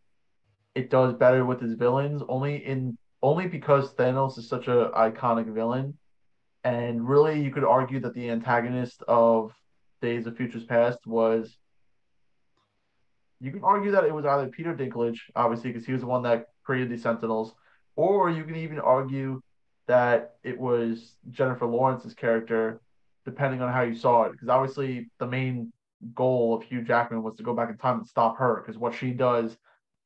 it 0.75 0.89
does 0.89 1.13
better 1.13 1.45
with 1.45 1.61
its 1.61 1.73
villains 1.73 2.21
only 2.27 2.57
in 2.57 2.97
only 3.21 3.47
because 3.47 3.93
Thanos 3.93 4.37
is 4.37 4.47
such 4.47 4.67
a 4.67 4.91
iconic 4.95 5.51
villain. 5.53 5.97
And 6.63 7.07
really 7.07 7.41
you 7.41 7.51
could 7.51 7.63
argue 7.65 7.99
that 8.01 8.13
the 8.13 8.29
antagonist 8.29 9.03
of 9.07 9.51
Days 10.01 10.27
of 10.27 10.37
Futures 10.37 10.63
Past 10.63 10.99
was 11.05 11.57
you 13.39 13.51
can 13.51 13.63
argue 13.63 13.91
that 13.91 14.05
it 14.05 14.13
was 14.13 14.25
either 14.25 14.47
Peter 14.47 14.73
Dinklage, 14.73 15.19
obviously, 15.35 15.71
because 15.71 15.85
he 15.85 15.91
was 15.91 16.01
the 16.01 16.07
one 16.07 16.23
that 16.23 16.47
created 16.63 16.89
the 16.89 16.97
Sentinels, 16.97 17.53
or 17.97 18.29
you 18.29 18.45
can 18.45 18.55
even 18.55 18.79
argue 18.79 19.41
that 19.87 20.35
it 20.43 20.57
was 20.57 21.15
Jennifer 21.29 21.65
Lawrence's 21.65 22.13
character 22.13 22.79
depending 23.25 23.61
on 23.61 23.71
how 23.71 23.81
you 23.81 23.95
saw 23.95 24.23
it. 24.23 24.33
Because 24.33 24.49
obviously, 24.49 25.09
the 25.19 25.27
main 25.27 25.71
goal 26.13 26.55
of 26.55 26.63
Hugh 26.63 26.81
Jackman 26.83 27.23
was 27.23 27.35
to 27.35 27.43
go 27.43 27.53
back 27.53 27.69
in 27.69 27.77
time 27.77 27.99
and 27.99 28.07
stop 28.07 28.37
her, 28.37 28.61
because 28.61 28.77
what 28.77 28.93
she 28.93 29.11
does 29.11 29.57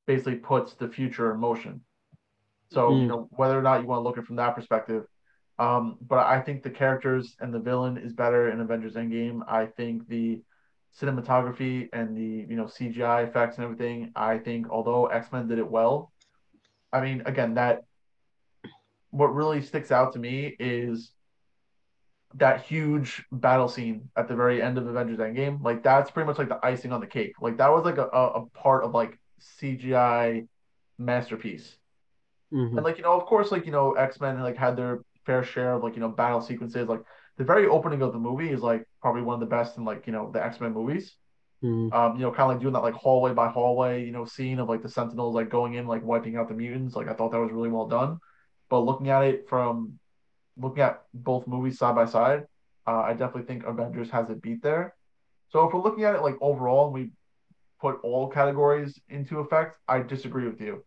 basically 0.05 0.36
puts 0.36 0.74
the 0.74 0.88
future 0.88 1.34
in 1.34 1.39
motion. 1.39 1.82
So, 2.72 2.89
mm. 2.89 3.01
you 3.01 3.07
know, 3.07 3.28
whether 3.32 3.57
or 3.57 3.61
not 3.61 3.82
you 3.82 3.88
want 3.88 3.99
to 3.99 4.03
look 4.03 4.18
at 4.18 4.24
it 4.24 4.28
from 4.28 4.38
that 4.38 4.55
perspective. 4.55 5.05
Um, 5.59 5.97
but 6.01 6.26
I 6.28 6.39
think 6.39 6.63
the 6.63 6.70
characters 6.70 7.36
and 7.39 7.53
the 7.53 7.59
villain 7.59 7.97
is 7.97 8.13
better 8.13 8.51
in 8.51 8.59
Avengers 8.59 8.93
Endgame. 8.93 9.41
I 9.47 9.65
think 9.65 10.07
the 10.07 10.41
cinematography 10.99 11.89
and 11.93 12.15
the 12.15 12.45
you 12.49 12.55
know 12.55 12.65
CGI 12.65 13.28
effects 13.28 13.57
and 13.57 13.65
everything. 13.65 14.11
I 14.15 14.38
think 14.38 14.70
although 14.70 15.07
X 15.07 15.32
Men 15.32 15.47
did 15.47 15.59
it 15.59 15.70
well, 15.70 16.11
I 16.93 17.01
mean 17.01 17.24
again 17.26 17.55
that 17.55 17.84
what 19.09 19.34
really 19.34 19.61
sticks 19.61 19.91
out 19.91 20.13
to 20.13 20.20
me 20.20 20.55
is 20.59 21.11
that 22.38 22.62
huge 22.62 23.26
battle 23.32 23.68
scene 23.68 24.10
at 24.16 24.28
the 24.28 24.36
very 24.36 24.62
end 24.62 24.78
of 24.78 24.88
Avengers 24.88 25.18
Endgame, 25.18 25.62
like 25.62 25.84
that's 25.84 26.12
pretty 26.12 26.28
much 26.28 26.38
like 26.38 26.50
the 26.50 26.60
icing 26.64 26.92
on 26.92 27.02
the 27.02 27.08
cake. 27.08 27.34
Like 27.42 27.58
that 27.58 27.72
was 27.72 27.84
like 27.84 27.98
a, 27.98 28.04
a, 28.04 28.46
part 28.48 28.84
of 28.84 28.94
like 28.94 29.20
CGI 29.60 30.48
masterpiece. 30.98 31.76
Mm-hmm. 32.54 32.78
And 32.78 32.86
like, 32.86 32.98
you 32.98 33.04
know, 33.04 33.14
of 33.14 33.26
course, 33.26 33.52
like, 33.52 33.66
you 33.66 33.72
know, 33.72 33.94
X-Men 33.94 34.40
like 34.42 34.56
had 34.56 34.78
their 34.78 35.02
fair 35.26 35.44
share 35.44 35.74
of 35.74 35.84
like, 35.84 35.96
you 35.96 36.00
know, 36.00 36.10
battle 36.10 36.42
sequences. 36.42 36.88
Like 36.88 37.02
the 37.38 37.44
very 37.44 37.68
opening 37.68 38.02
of 38.02 38.14
the 38.14 38.20
movie 38.20 38.50
is 38.50 38.62
like 38.62 38.86
probably 39.02 39.24
one 39.24 39.34
of 39.34 39.40
the 39.40 39.56
best 39.56 39.78
in 39.78 39.84
like, 39.84 40.06
you 40.06 40.14
know, 40.14 40.32
the 40.32 40.44
X-Men 40.44 40.74
movies. 40.74 41.16
Mm-hmm. 41.64 41.92
Um, 41.92 42.16
you 42.18 42.22
know, 42.22 42.32
kind 42.32 42.44
of 42.44 42.50
like 42.50 42.62
doing 42.62 42.74
that 42.74 42.84
like 42.84 42.94
hallway 42.94 43.34
by 43.34 43.48
hallway, 43.48 44.06
you 44.06 44.12
know, 44.12 44.26
scene 44.26 44.60
of 44.60 44.70
like 44.70 44.84
the 44.84 44.90
Sentinels 44.90 45.34
like 45.34 45.50
going 45.50 45.74
in, 45.74 45.88
like 45.88 46.04
wiping 46.04 46.36
out 46.36 46.50
the 46.50 46.54
mutants. 46.54 46.96
Like 46.96 47.08
I 47.08 47.14
thought 47.14 47.32
that 47.32 47.40
was 47.40 47.52
really 47.52 47.70
well 47.70 47.88
done. 47.88 48.20
But 48.70 48.82
looking 48.82 49.10
at 49.10 49.24
it 49.24 49.50
from 49.50 49.98
looking 50.58 50.84
at 50.84 51.03
both 51.14 51.47
movies 51.47 51.78
side 51.78 51.95
by 51.95 52.05
side, 52.05 52.45
uh, 52.88 53.01
I 53.01 53.12
definitely 53.12 53.43
think 53.43 53.66
Avengers 53.66 54.10
has 54.12 54.30
a 54.30 54.36
beat 54.36 54.62
there. 54.62 54.95
So 55.49 55.66
if 55.66 55.74
we're 55.74 55.82
looking 55.82 56.03
at 56.03 56.16
it 56.16 56.22
like 56.22 56.36
overall, 56.41 56.86
and 56.86 56.93
we 56.93 57.12
put 57.80 57.99
all 58.03 58.28
categories 58.28 58.99
into 59.10 59.39
effect, 59.39 59.78
I 59.88 59.99
disagree 59.99 60.47
with 60.47 60.60
you. 60.60 60.84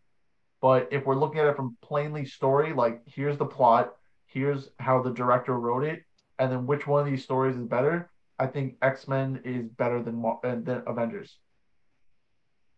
But 0.60 0.88
if 0.90 1.06
we're 1.06 1.14
looking 1.18 1.40
at 1.40 1.46
it 1.46 1.56
from 1.56 1.76
plainly 1.82 2.24
story, 2.24 2.72
like 2.72 3.00
here's 3.06 3.38
the 3.38 3.46
plot, 3.46 3.94
here's 4.26 4.68
how 4.78 5.02
the 5.02 5.12
director 5.12 5.58
wrote 5.58 5.84
it, 5.84 6.02
and 6.38 6.50
then 6.50 6.66
which 6.66 6.86
one 6.86 7.00
of 7.00 7.10
these 7.10 7.24
stories 7.24 7.56
is 7.56 7.64
better, 7.64 8.10
I 8.38 8.46
think 8.46 8.76
X 8.82 9.08
Men 9.08 9.40
is 9.44 9.68
better 9.68 10.02
than 10.02 10.22
than 10.42 10.82
Avengers. 10.86 11.38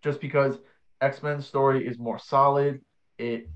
Just 0.02 0.20
because 0.20 0.58
X 1.00 1.22
Men's 1.22 1.46
story 1.46 1.86
is 1.86 1.98
more 1.98 2.18
solid, 2.18 2.80
it 3.18 3.48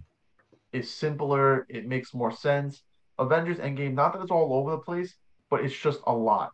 is 0.72 0.92
simpler, 0.92 1.66
it 1.68 1.86
makes 1.86 2.14
more 2.14 2.30
sense. 2.30 2.82
Avengers 3.18 3.58
Endgame, 3.58 3.94
not 3.94 4.12
that 4.12 4.22
it's 4.22 4.30
all 4.30 4.54
over 4.54 4.72
the 4.72 4.78
place, 4.78 5.16
but 5.50 5.64
it's 5.64 5.76
just 5.76 6.00
a 6.06 6.12
lot. 6.12 6.52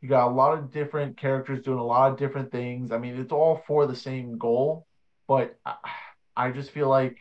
You 0.00 0.08
got 0.08 0.28
a 0.28 0.34
lot 0.34 0.58
of 0.58 0.70
different 0.70 1.16
characters 1.16 1.62
doing 1.62 1.78
a 1.78 1.84
lot 1.84 2.10
of 2.12 2.18
different 2.18 2.50
things. 2.52 2.90
I 2.92 2.98
mean, 2.98 3.16
it's 3.20 3.32
all 3.32 3.62
for 3.66 3.86
the 3.86 3.96
same 3.96 4.38
goal, 4.38 4.86
but 5.28 5.56
I, 5.64 5.76
I 6.36 6.50
just 6.50 6.70
feel 6.70 6.88
like 6.88 7.18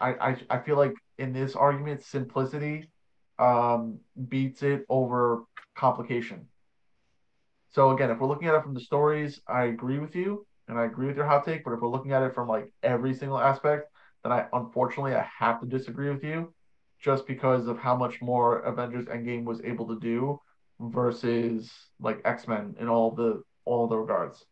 I, 0.00 0.14
I 0.14 0.36
I 0.50 0.58
feel 0.58 0.76
like 0.76 0.94
in 1.18 1.32
this 1.32 1.54
argument, 1.56 2.02
simplicity 2.02 2.90
um, 3.38 4.00
beats 4.28 4.62
it 4.62 4.84
over 4.88 5.44
complication. 5.76 6.48
So 7.70 7.90
again, 7.90 8.10
if 8.10 8.18
we're 8.18 8.28
looking 8.28 8.48
at 8.48 8.54
it 8.54 8.62
from 8.62 8.74
the 8.74 8.80
stories, 8.80 9.40
I 9.46 9.64
agree 9.64 9.98
with 9.98 10.14
you, 10.14 10.46
and 10.68 10.78
I 10.78 10.84
agree 10.84 11.06
with 11.06 11.16
your 11.16 11.26
hot 11.26 11.44
take. 11.44 11.64
But 11.64 11.72
if 11.72 11.80
we're 11.80 11.88
looking 11.88 12.12
at 12.12 12.22
it 12.22 12.34
from 12.34 12.48
like 12.48 12.72
every 12.82 13.14
single 13.14 13.38
aspect, 13.38 13.90
then 14.22 14.32
I 14.32 14.46
unfortunately 14.52 15.14
I 15.14 15.28
have 15.38 15.60
to 15.60 15.66
disagree 15.66 16.10
with 16.10 16.24
you 16.24 16.52
just 17.00 17.26
because 17.26 17.66
of 17.66 17.78
how 17.78 17.96
much 17.96 18.20
more 18.20 18.60
Avengers 18.60 19.06
Endgame 19.06 19.44
was 19.44 19.60
able 19.62 19.86
to 19.88 19.98
do 19.98 20.40
versus 20.78 21.70
like 21.98 22.20
X 22.24 22.46
Men 22.46 22.76
in 22.78 22.88
all 22.88 23.10
the 23.12 23.42
all 23.64 23.86
the 23.86 23.96
regards. 23.96 24.44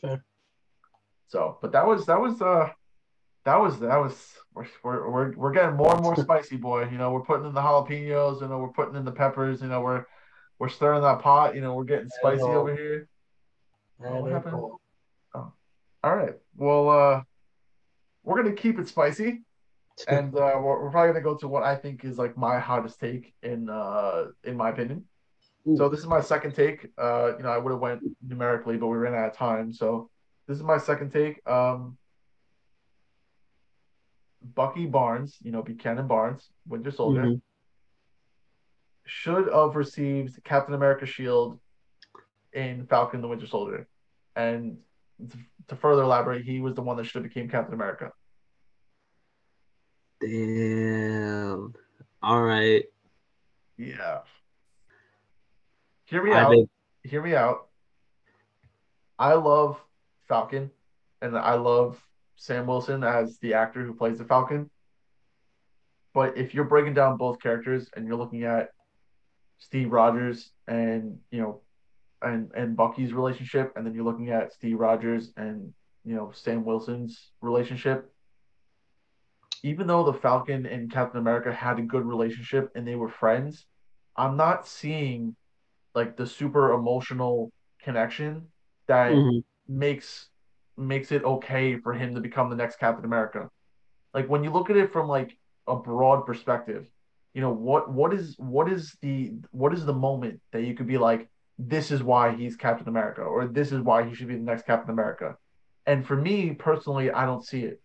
Fair. 0.00 0.24
So, 1.28 1.58
but 1.62 1.72
that 1.72 1.86
was 1.86 2.06
that 2.06 2.20
was 2.20 2.40
uh 2.40 2.70
that 3.44 3.56
was 3.56 3.80
that 3.80 3.96
was 3.96 4.34
we're 4.54 5.10
we're 5.10 5.32
we're 5.36 5.52
getting 5.52 5.76
more 5.76 5.94
and 5.94 6.02
more 6.02 6.16
spicy, 6.16 6.56
boy. 6.56 6.88
You 6.90 6.98
know, 6.98 7.12
we're 7.12 7.22
putting 7.22 7.46
in 7.46 7.54
the 7.54 7.60
jalapenos. 7.60 8.40
You 8.40 8.48
know, 8.48 8.58
we're 8.58 8.72
putting 8.72 8.96
in 8.96 9.04
the 9.04 9.12
peppers. 9.12 9.62
You 9.62 9.68
know, 9.68 9.80
we're 9.80 10.04
we're 10.58 10.68
stirring 10.68 11.02
that 11.02 11.20
pot. 11.20 11.54
You 11.54 11.60
know, 11.60 11.74
we're 11.74 11.84
getting 11.84 12.10
spicy 12.10 12.42
over 12.42 12.74
here. 12.74 13.08
Oh, 14.04 14.20
what 14.22 14.32
happened? 14.32 14.56
Oh. 14.56 15.52
All 16.02 16.16
right. 16.16 16.34
Well, 16.56 16.88
uh, 16.88 17.22
we're 18.22 18.42
gonna 18.42 18.54
keep 18.54 18.78
it 18.78 18.88
spicy, 18.88 19.42
and 20.08 20.34
uh, 20.34 20.52
we're, 20.56 20.82
we're 20.82 20.90
probably 20.90 21.12
gonna 21.12 21.24
go 21.24 21.36
to 21.36 21.48
what 21.48 21.62
I 21.62 21.76
think 21.76 22.04
is 22.04 22.18
like 22.18 22.36
my 22.36 22.58
hottest 22.58 23.00
take 23.00 23.34
in 23.42 23.68
uh 23.68 24.26
in 24.44 24.56
my 24.56 24.70
opinion. 24.70 25.04
Ooh. 25.68 25.76
So 25.76 25.88
this 25.88 26.00
is 26.00 26.06
my 26.06 26.20
second 26.20 26.54
take. 26.54 26.88
Uh, 26.96 27.32
you 27.36 27.42
know, 27.42 27.50
I 27.50 27.58
would 27.58 27.70
have 27.70 27.80
went 27.80 28.00
numerically, 28.26 28.76
but 28.76 28.86
we 28.86 28.96
ran 28.96 29.14
out 29.14 29.28
of 29.28 29.36
time. 29.36 29.72
So 29.72 30.10
this 30.48 30.56
is 30.56 30.62
my 30.62 30.78
second 30.78 31.12
take. 31.12 31.46
Um, 31.48 31.98
Bucky 34.42 34.86
Barnes, 34.86 35.36
you 35.42 35.52
know, 35.52 35.62
Buchanan 35.62 36.06
Barnes, 36.06 36.48
Winter 36.66 36.90
Soldier, 36.90 37.22
mm-hmm. 37.22 37.38
should 39.04 39.52
have 39.52 39.76
received 39.76 40.42
Captain 40.44 40.74
America 40.74 41.04
shield 41.04 41.58
in 42.52 42.86
Falcon 42.86 43.20
the 43.20 43.28
Winter 43.28 43.46
Soldier. 43.46 43.86
And 44.34 44.78
to, 45.30 45.36
to 45.68 45.76
further 45.76 46.02
elaborate, 46.02 46.44
he 46.44 46.60
was 46.60 46.74
the 46.74 46.82
one 46.82 46.96
that 46.96 47.04
should 47.04 47.22
have 47.22 47.32
became 47.32 47.48
Captain 47.48 47.74
America. 47.74 48.12
Damn. 50.20 51.74
All 52.22 52.42
right. 52.42 52.84
Yeah. 53.76 54.20
Hear 56.04 56.22
me 56.22 56.32
I 56.32 56.42
out. 56.42 56.50
Think... 56.50 56.70
Hear 57.02 57.22
me 57.22 57.34
out. 57.34 57.68
I 59.18 59.34
love 59.34 59.80
Falcon 60.28 60.70
and 61.22 61.36
I 61.36 61.54
love 61.54 62.00
Sam 62.36 62.66
Wilson 62.66 63.04
as 63.04 63.38
the 63.38 63.54
actor 63.54 63.84
who 63.84 63.94
plays 63.94 64.18
the 64.18 64.24
Falcon. 64.24 64.70
But 66.12 66.36
if 66.36 66.54
you're 66.54 66.64
breaking 66.64 66.94
down 66.94 67.16
both 67.16 67.40
characters 67.40 67.88
and 67.94 68.06
you're 68.06 68.16
looking 68.16 68.44
at 68.44 68.70
Steve 69.58 69.92
Rogers 69.92 70.50
and 70.66 71.18
you 71.30 71.40
know 71.40 71.60
and 72.22 72.50
and 72.54 72.76
Bucky's 72.76 73.12
relationship, 73.12 73.72
and 73.76 73.86
then 73.86 73.94
you're 73.94 74.04
looking 74.04 74.30
at 74.30 74.52
Steve 74.52 74.78
Rogers 74.78 75.32
and 75.36 75.72
you 76.04 76.14
know 76.14 76.32
Sam 76.34 76.64
Wilson's 76.64 77.30
relationship. 77.40 78.12
Even 79.62 79.86
though 79.86 80.04
the 80.04 80.14
Falcon 80.14 80.66
and 80.66 80.90
Captain 80.90 81.20
America 81.20 81.52
had 81.52 81.78
a 81.78 81.82
good 81.82 82.04
relationship 82.04 82.70
and 82.74 82.86
they 82.86 82.94
were 82.94 83.08
friends, 83.08 83.66
I'm 84.16 84.36
not 84.36 84.66
seeing 84.66 85.36
like 85.94 86.16
the 86.16 86.26
super 86.26 86.72
emotional 86.72 87.52
connection 87.82 88.46
that 88.86 89.12
mm-hmm. 89.12 89.38
makes 89.68 90.28
makes 90.76 91.12
it 91.12 91.24
okay 91.24 91.76
for 91.76 91.92
him 91.92 92.14
to 92.14 92.20
become 92.20 92.48
the 92.48 92.56
next 92.56 92.78
Captain 92.78 93.04
America. 93.04 93.50
Like 94.14 94.28
when 94.28 94.42
you 94.42 94.50
look 94.50 94.70
at 94.70 94.76
it 94.76 94.92
from 94.92 95.08
like 95.08 95.36
a 95.66 95.76
broad 95.76 96.26
perspective, 96.26 96.88
you 97.34 97.40
know, 97.40 97.52
what 97.52 97.92
what 97.92 98.12
is 98.12 98.34
what 98.38 98.68
is 98.68 98.96
the 99.02 99.32
what 99.50 99.72
is 99.72 99.84
the 99.84 99.92
moment 99.92 100.40
that 100.52 100.62
you 100.62 100.74
could 100.74 100.86
be 100.86 100.98
like, 100.98 101.28
this 101.58 101.90
is 101.90 102.02
why 102.02 102.34
he's 102.34 102.56
Captain 102.56 102.88
America, 102.88 103.22
or 103.22 103.46
this 103.46 103.72
is 103.72 103.80
why 103.80 104.08
he 104.08 104.14
should 104.14 104.28
be 104.28 104.36
the 104.36 104.40
next 104.40 104.66
Captain 104.66 104.90
America. 104.90 105.36
And 105.86 106.06
for 106.06 106.16
me 106.16 106.52
personally, 106.52 107.10
I 107.10 107.26
don't 107.26 107.44
see 107.44 107.62
it. 107.62 107.80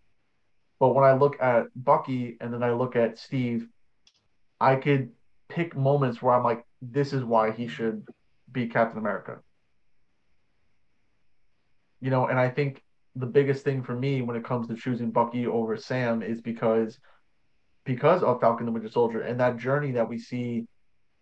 But 0.80 0.90
when 0.90 1.06
I 1.06 1.14
look 1.14 1.42
at 1.42 1.68
Bucky 1.76 2.38
and 2.42 2.54
then 2.54 2.64
I 2.64 2.72
look 2.72 2.96
at 2.96 3.18
Steve, 3.18 3.68
I 4.60 4.76
could 4.76 5.12
pick 5.50 5.76
moments 5.76 6.22
where 6.22 6.34
I'm 6.34 6.44
like, 6.44 6.66
this 6.82 7.14
is 7.14 7.24
why 7.24 7.52
he 7.52 7.68
should 7.68 8.06
be 8.52 8.68
Captain 8.68 9.00
America. 9.00 9.40
You 12.02 12.10
know, 12.10 12.28
and 12.28 12.40
I 12.40 12.50
think 12.50 12.82
the 13.16 13.26
biggest 13.26 13.64
thing 13.64 13.82
for 13.84 13.96
me 13.96 14.22
when 14.22 14.36
it 14.36 14.44
comes 14.44 14.68
to 14.68 14.76
choosing 14.76 15.12
Bucky 15.12 15.48
over 15.48 15.78
Sam 15.78 16.22
is 16.22 16.42
because 16.42 17.00
because 17.86 18.24
of 18.24 18.42
Falcon 18.42 18.66
the 18.66 18.72
Winter 18.72 18.90
Soldier 18.90 19.22
and 19.22 19.40
that 19.40 19.58
journey 19.58 19.92
that 19.92 20.10
we 20.10 20.18
see 20.18 20.66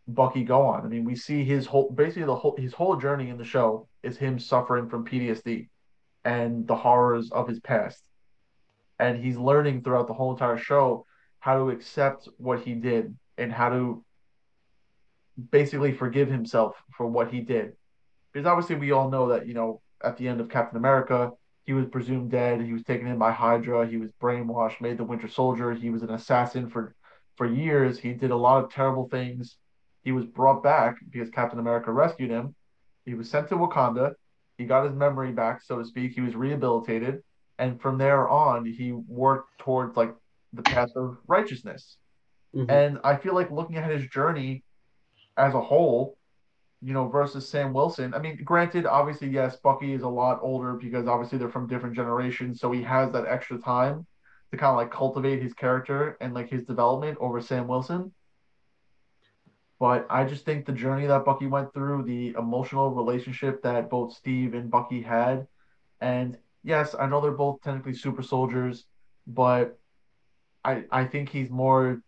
Bucky 0.08 0.44
go 0.44 0.62
on. 0.62 0.86
I 0.86 0.88
mean, 0.88 1.04
we 1.04 1.16
see 1.16 1.44
his 1.44 1.66
whole 1.66 1.90
basically 1.92 2.26
the 2.26 2.36
whole 2.36 2.56
his 2.58 2.74
whole 2.74 2.96
journey 2.96 3.30
in 3.30 3.38
the 3.38 3.46
show 3.46 3.88
is 4.02 4.18
him 4.18 4.40
suffering 4.40 4.90
from 4.90 5.06
PTSD 5.06 5.70
and 6.26 6.68
the 6.68 6.76
horrors 6.76 7.32
of 7.32 7.48
his 7.48 7.60
past. 7.60 8.02
And 9.04 9.24
he's 9.24 9.38
learning 9.38 9.82
throughout 9.82 10.08
the 10.08 10.14
whole 10.14 10.32
entire 10.32 10.58
show 10.58 11.06
how 11.40 11.56
to 11.58 11.70
accept 11.72 12.30
what 12.38 12.60
he 12.62 12.74
did 12.74 13.16
and 13.38 13.52
how 13.52 13.70
to 13.70 14.06
basically 15.52 15.92
forgive 15.92 16.30
himself 16.30 16.82
for 16.96 17.06
what 17.06 17.28
he 17.34 17.42
did. 17.42 17.74
Because 18.32 18.48
obviously 18.48 18.78
we 18.78 18.92
all 18.92 19.10
know 19.10 19.26
that, 19.30 19.46
you 19.46 19.54
know, 19.54 19.82
at 20.02 20.16
the 20.18 20.28
end 20.28 20.40
of 20.40 20.48
Captain 20.48 20.78
America, 20.78 21.32
he 21.66 21.74
was 21.74 21.86
presumed 21.88 22.32
dead. 22.32 22.62
He 22.62 22.72
was 22.72 22.84
taken 22.84 23.08
in 23.08 23.18
by 23.18 23.32
Hydra. 23.32 23.88
He 23.88 23.98
was 23.98 24.12
brainwashed, 24.22 24.80
made 24.80 24.98
the 24.98 25.04
Winter 25.04 25.28
Soldier. 25.28 25.74
He 25.74 25.90
was 25.90 26.04
an 26.04 26.12
assassin 26.12 26.70
for 26.70 26.96
for 27.36 27.46
years. 27.46 28.00
He 28.00 28.14
did 28.14 28.32
a 28.32 28.36
lot 28.48 28.64
of 28.64 28.72
terrible 28.72 29.10
things. 29.10 29.58
He 30.04 30.12
was 30.12 30.26
brought 30.26 30.62
back 30.64 30.96
because 31.10 31.30
Captain 31.30 31.60
America 31.60 31.92
rescued 31.92 32.30
him. 32.30 32.56
He 33.06 33.16
was 33.16 33.30
sent 33.30 33.50
to 33.50 33.56
Wakanda. 33.56 34.14
He 34.58 34.66
got 34.66 34.86
his 34.86 34.94
memory 34.94 35.32
back, 35.32 35.62
so 35.62 35.80
to 35.80 35.86
speak. 35.86 36.14
He 36.14 36.22
was 36.22 36.36
rehabilitated, 36.36 37.24
and 37.64 37.80
from 37.82 37.98
there 37.98 38.28
on, 38.28 38.66
he 38.66 38.92
worked 38.92 39.58
towards 39.60 39.96
like 39.96 40.14
the 40.52 40.62
path 40.64 40.90
of 40.98 41.18
righteousness. 41.28 41.96
Mm-hmm. 42.54 42.70
And 42.70 43.00
I 43.06 43.16
feel 43.16 43.34
like 43.34 43.52
looking 43.52 43.78
at 43.78 43.90
his 43.90 44.06
journey 44.10 44.64
as 45.38 45.54
a 45.54 45.62
whole, 45.62 46.18
you 46.82 46.94
know, 46.94 47.08
versus 47.08 47.48
Sam 47.48 47.72
Wilson. 47.72 48.14
I 48.14 48.20
mean, 48.20 48.38
granted, 48.44 48.86
obviously, 48.86 49.30
yes, 49.30 49.56
Bucky 49.56 49.94
is 49.94 50.02
a 50.02 50.10
lot 50.10 50.40
older 50.42 50.74
because 50.74 51.08
obviously 51.08 51.38
they're 51.38 51.48
from 51.50 51.68
different 51.68 51.96
generations, 51.96 52.60
so 52.60 52.70
he 52.70 52.84
has 52.84 53.14
that 53.14 53.28
extra 53.28 53.58
time 53.58 54.06
to 54.52 54.58
kind 54.58 54.72
of 54.72 54.76
like 54.76 54.92
cultivate 54.92 55.42
his 55.42 55.54
character 55.54 56.18
and 56.20 56.34
like 56.34 56.50
his 56.50 56.64
development 56.64 57.18
over 57.22 57.40
Sam 57.40 57.66
Wilson. 57.66 58.12
But 59.80 60.06
I 60.10 60.26
just 60.26 60.44
think 60.44 60.66
the 60.66 60.74
journey 60.74 61.08
that 61.08 61.24
Bucky 61.24 61.48
went 61.48 61.74
through, 61.74 62.04
the 62.04 62.36
emotional 62.38 62.92
relationship 62.92 63.64
that 63.64 63.90
both 63.90 64.14
Steve 64.14 64.54
and 64.54 64.70
Bucky 64.70 65.02
had, 65.02 65.48
and 66.02 66.38
yes, 66.64 66.96
I 66.98 67.08
know 67.08 67.22
they're 67.22 67.32
both 67.32 67.62
technically 67.62 67.94
super 67.94 68.24
soldiers, 68.24 68.86
but 69.28 69.78
I 70.64 70.86
I 70.92 71.06
think 71.06 71.30
he's 71.30 71.50
more 71.50 72.02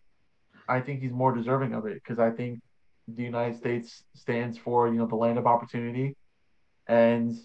I 0.68 0.80
think 0.80 1.00
he's 1.00 1.12
more 1.12 1.34
deserving 1.34 1.74
of 1.74 1.86
it 1.86 1.94
because 1.94 2.18
I 2.18 2.30
think 2.30 2.60
the 3.08 3.22
United 3.22 3.56
States 3.56 4.02
stands 4.14 4.58
for, 4.58 4.88
you 4.88 4.94
know, 4.94 5.06
the 5.06 5.16
land 5.16 5.38
of 5.38 5.46
opportunity. 5.46 6.16
And 6.88 7.36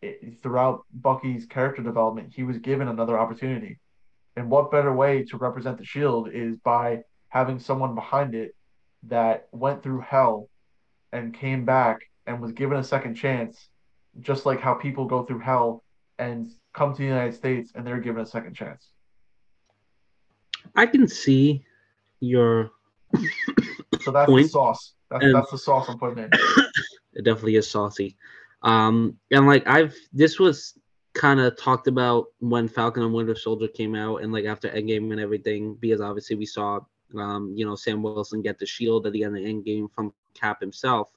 it, 0.00 0.40
throughout 0.42 0.84
Bucky's 0.92 1.46
character 1.46 1.82
development, 1.82 2.32
he 2.34 2.44
was 2.44 2.58
given 2.58 2.88
another 2.88 3.18
opportunity. 3.18 3.78
And 4.36 4.50
what 4.50 4.70
better 4.70 4.92
way 4.92 5.24
to 5.24 5.36
represent 5.36 5.78
the 5.78 5.84
shield 5.84 6.30
is 6.32 6.56
by 6.58 7.00
having 7.28 7.58
someone 7.58 7.94
behind 7.94 8.34
it 8.34 8.54
that 9.04 9.48
went 9.52 9.82
through 9.82 10.00
hell 10.00 10.48
and 11.12 11.34
came 11.34 11.64
back 11.64 11.98
and 12.26 12.40
was 12.40 12.52
given 12.52 12.78
a 12.78 12.84
second 12.84 13.16
chance, 13.16 13.68
just 14.20 14.46
like 14.46 14.60
how 14.60 14.74
people 14.74 15.04
go 15.04 15.24
through 15.24 15.40
hell 15.40 15.84
and 16.18 16.50
come 16.72 16.92
to 16.92 16.98
the 16.98 17.06
United 17.06 17.34
States 17.34 17.72
and 17.74 17.86
they're 17.86 18.00
given 18.00 18.22
a 18.22 18.26
second 18.26 18.54
chance. 18.54 18.88
I 20.74 20.86
can 20.86 21.08
see 21.08 21.64
your 22.20 22.70
so 24.00 24.10
that's 24.10 24.30
point. 24.30 24.46
the 24.46 24.50
sauce. 24.50 24.94
That's, 25.10 25.24
and 25.24 25.34
that's 25.34 25.50
the 25.50 25.58
sauce 25.58 25.88
I'm 25.88 25.98
putting 25.98 26.24
in. 26.24 26.30
it 27.14 27.24
definitely 27.24 27.56
is 27.56 27.70
saucy. 27.70 28.16
Um, 28.62 29.16
and 29.30 29.46
like 29.46 29.66
I've 29.66 29.94
this 30.12 30.38
was 30.38 30.78
kind 31.14 31.40
of 31.40 31.56
talked 31.56 31.88
about 31.88 32.26
when 32.40 32.68
Falcon 32.68 33.02
and 33.02 33.12
Winter 33.12 33.34
Soldier 33.34 33.68
came 33.68 33.94
out, 33.94 34.22
and 34.22 34.32
like 34.32 34.44
after 34.44 34.68
Endgame 34.68 35.10
and 35.10 35.20
everything, 35.20 35.74
because 35.80 36.00
obviously 36.00 36.36
we 36.36 36.46
saw, 36.46 36.80
um, 37.16 37.52
you 37.56 37.64
know, 37.64 37.76
Sam 37.76 38.02
Wilson 38.02 38.42
get 38.42 38.58
the 38.58 38.66
shield 38.66 39.06
at 39.06 39.12
the 39.12 39.24
end 39.24 39.36
of 39.36 39.42
Endgame 39.42 39.90
from 39.94 40.12
Cap 40.34 40.60
himself. 40.60 41.10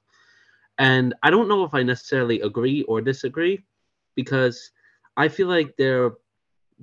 And 0.78 1.14
I 1.22 1.30
don't 1.30 1.48
know 1.48 1.64
if 1.64 1.74
I 1.74 1.82
necessarily 1.82 2.40
agree 2.40 2.82
or 2.82 3.00
disagree, 3.00 3.64
because 4.14 4.70
I 5.16 5.28
feel 5.28 5.48
like 5.48 5.76
they're 5.76 6.12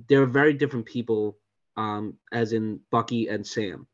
they're 0.08 0.26
very 0.26 0.54
different 0.54 0.86
people, 0.86 1.36
um, 1.76 2.14
as 2.32 2.52
in 2.52 2.80
Bucky 2.90 3.28
and 3.28 3.46
Sam 3.46 3.86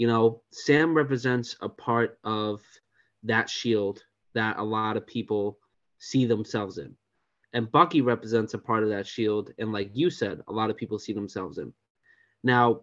you 0.00 0.06
know, 0.06 0.40
Sam 0.50 0.94
represents 0.94 1.56
a 1.60 1.68
part 1.68 2.18
of 2.24 2.62
that 3.24 3.50
shield 3.50 4.02
that 4.32 4.58
a 4.58 4.62
lot 4.62 4.96
of 4.96 5.06
people 5.06 5.58
see 5.98 6.24
themselves 6.24 6.78
in. 6.78 6.96
And 7.52 7.70
Bucky 7.70 8.00
represents 8.00 8.54
a 8.54 8.58
part 8.58 8.82
of 8.82 8.88
that 8.88 9.06
shield. 9.06 9.52
And 9.58 9.74
like 9.74 9.90
you 9.92 10.08
said, 10.08 10.40
a 10.48 10.52
lot 10.54 10.70
of 10.70 10.78
people 10.78 10.98
see 10.98 11.12
themselves 11.12 11.58
in. 11.58 11.74
Now, 12.42 12.80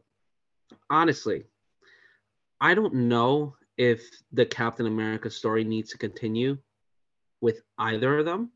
honestly, 0.92 1.46
I 2.62 2.76
don't 2.76 2.94
know 2.94 3.56
if 3.78 4.02
the 4.32 4.46
Captain 4.46 4.88
America 4.88 5.30
story 5.30 5.64
needs 5.64 5.92
to 5.92 5.98
continue 5.98 6.58
with 7.42 7.62
either 7.78 8.20
of 8.20 8.26
them 8.26 8.52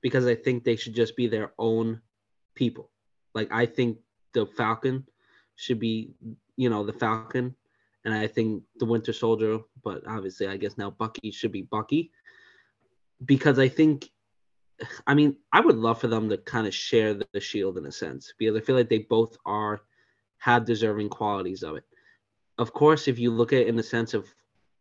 because 0.00 0.26
I 0.26 0.34
think 0.34 0.64
they 0.64 0.76
should 0.76 0.94
just 0.94 1.16
be 1.16 1.26
their 1.26 1.52
own 1.58 2.00
people. 2.54 2.90
Like, 3.34 3.52
I 3.52 3.66
think 3.66 3.98
the 4.32 4.46
Falcon 4.46 5.06
should 5.56 5.78
be, 5.78 6.14
you 6.56 6.70
know, 6.70 6.84
the 6.84 6.92
Falcon 6.92 7.54
and 8.04 8.14
I 8.14 8.26
think 8.26 8.62
the 8.78 8.86
Winter 8.86 9.12
Soldier, 9.12 9.58
but 9.84 10.02
obviously 10.06 10.48
I 10.48 10.56
guess 10.56 10.76
now 10.76 10.90
Bucky 10.90 11.30
should 11.30 11.52
be 11.52 11.62
Bucky 11.62 12.10
because 13.24 13.58
I 13.58 13.68
think 13.68 14.10
I 15.06 15.14
mean, 15.14 15.36
I 15.52 15.60
would 15.60 15.76
love 15.76 16.00
for 16.00 16.08
them 16.08 16.28
to 16.28 16.38
kind 16.38 16.66
of 16.66 16.74
share 16.74 17.14
the, 17.14 17.40
shield 17.40 17.78
in 17.78 17.86
a 17.86 17.92
sense 17.92 18.32
because 18.38 18.56
I 18.56 18.60
feel 18.60 18.74
like 18.74 18.88
they 18.88 18.98
both 18.98 19.36
are 19.46 19.82
have 20.38 20.64
deserving 20.64 21.08
qualities 21.08 21.62
of 21.62 21.76
it. 21.76 21.84
Of 22.58 22.72
course, 22.72 23.06
if 23.06 23.18
you 23.18 23.30
look 23.30 23.52
at 23.52 23.60
it 23.60 23.68
in 23.68 23.76
the 23.76 23.82
sense 23.82 24.12
of 24.12 24.26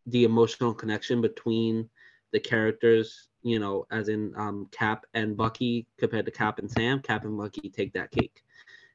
the 0.07 0.23
emotional 0.23 0.73
connection 0.73 1.21
between 1.21 1.89
the 2.31 2.39
characters, 2.39 3.29
you 3.43 3.59
know, 3.59 3.85
as 3.91 4.09
in 4.09 4.33
um, 4.35 4.67
Cap 4.71 5.05
and 5.13 5.35
Bucky 5.35 5.87
compared 5.97 6.25
to 6.25 6.31
Cap 6.31 6.59
and 6.59 6.71
Sam, 6.71 6.99
Cap 7.01 7.25
and 7.25 7.37
Bucky 7.37 7.69
take 7.69 7.93
that 7.93 8.11
cake. 8.11 8.43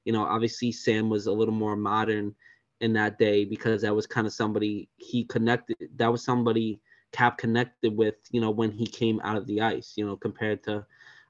You 0.05 0.13
know, 0.13 0.25
obviously 0.25 0.73
Sam 0.73 1.09
was 1.09 1.27
a 1.27 1.33
little 1.33 1.55
more 1.55 1.77
modern 1.77 2.35
in 2.81 2.93
that 2.93 3.19
day 3.19 3.45
because 3.45 3.83
that 3.83 3.95
was 3.95 4.07
kind 4.07 4.27
of 4.27 4.33
somebody 4.33 4.89
he 4.97 5.25
connected. 5.25 5.77
That 5.97 6.13
was 6.13 6.25
somebody 6.25 6.81
Cap 7.13 7.39
connected 7.39 7.97
with, 7.97 8.17
you 8.31 8.41
know, 8.41 8.51
when 8.51 8.71
he 8.71 8.87
came 8.87 9.21
out 9.25 9.37
of 9.37 9.47
the 9.47 9.61
ice. 9.61 9.95
You 9.97 10.07
know, 10.07 10.17
compared 10.17 10.63
to 10.65 10.85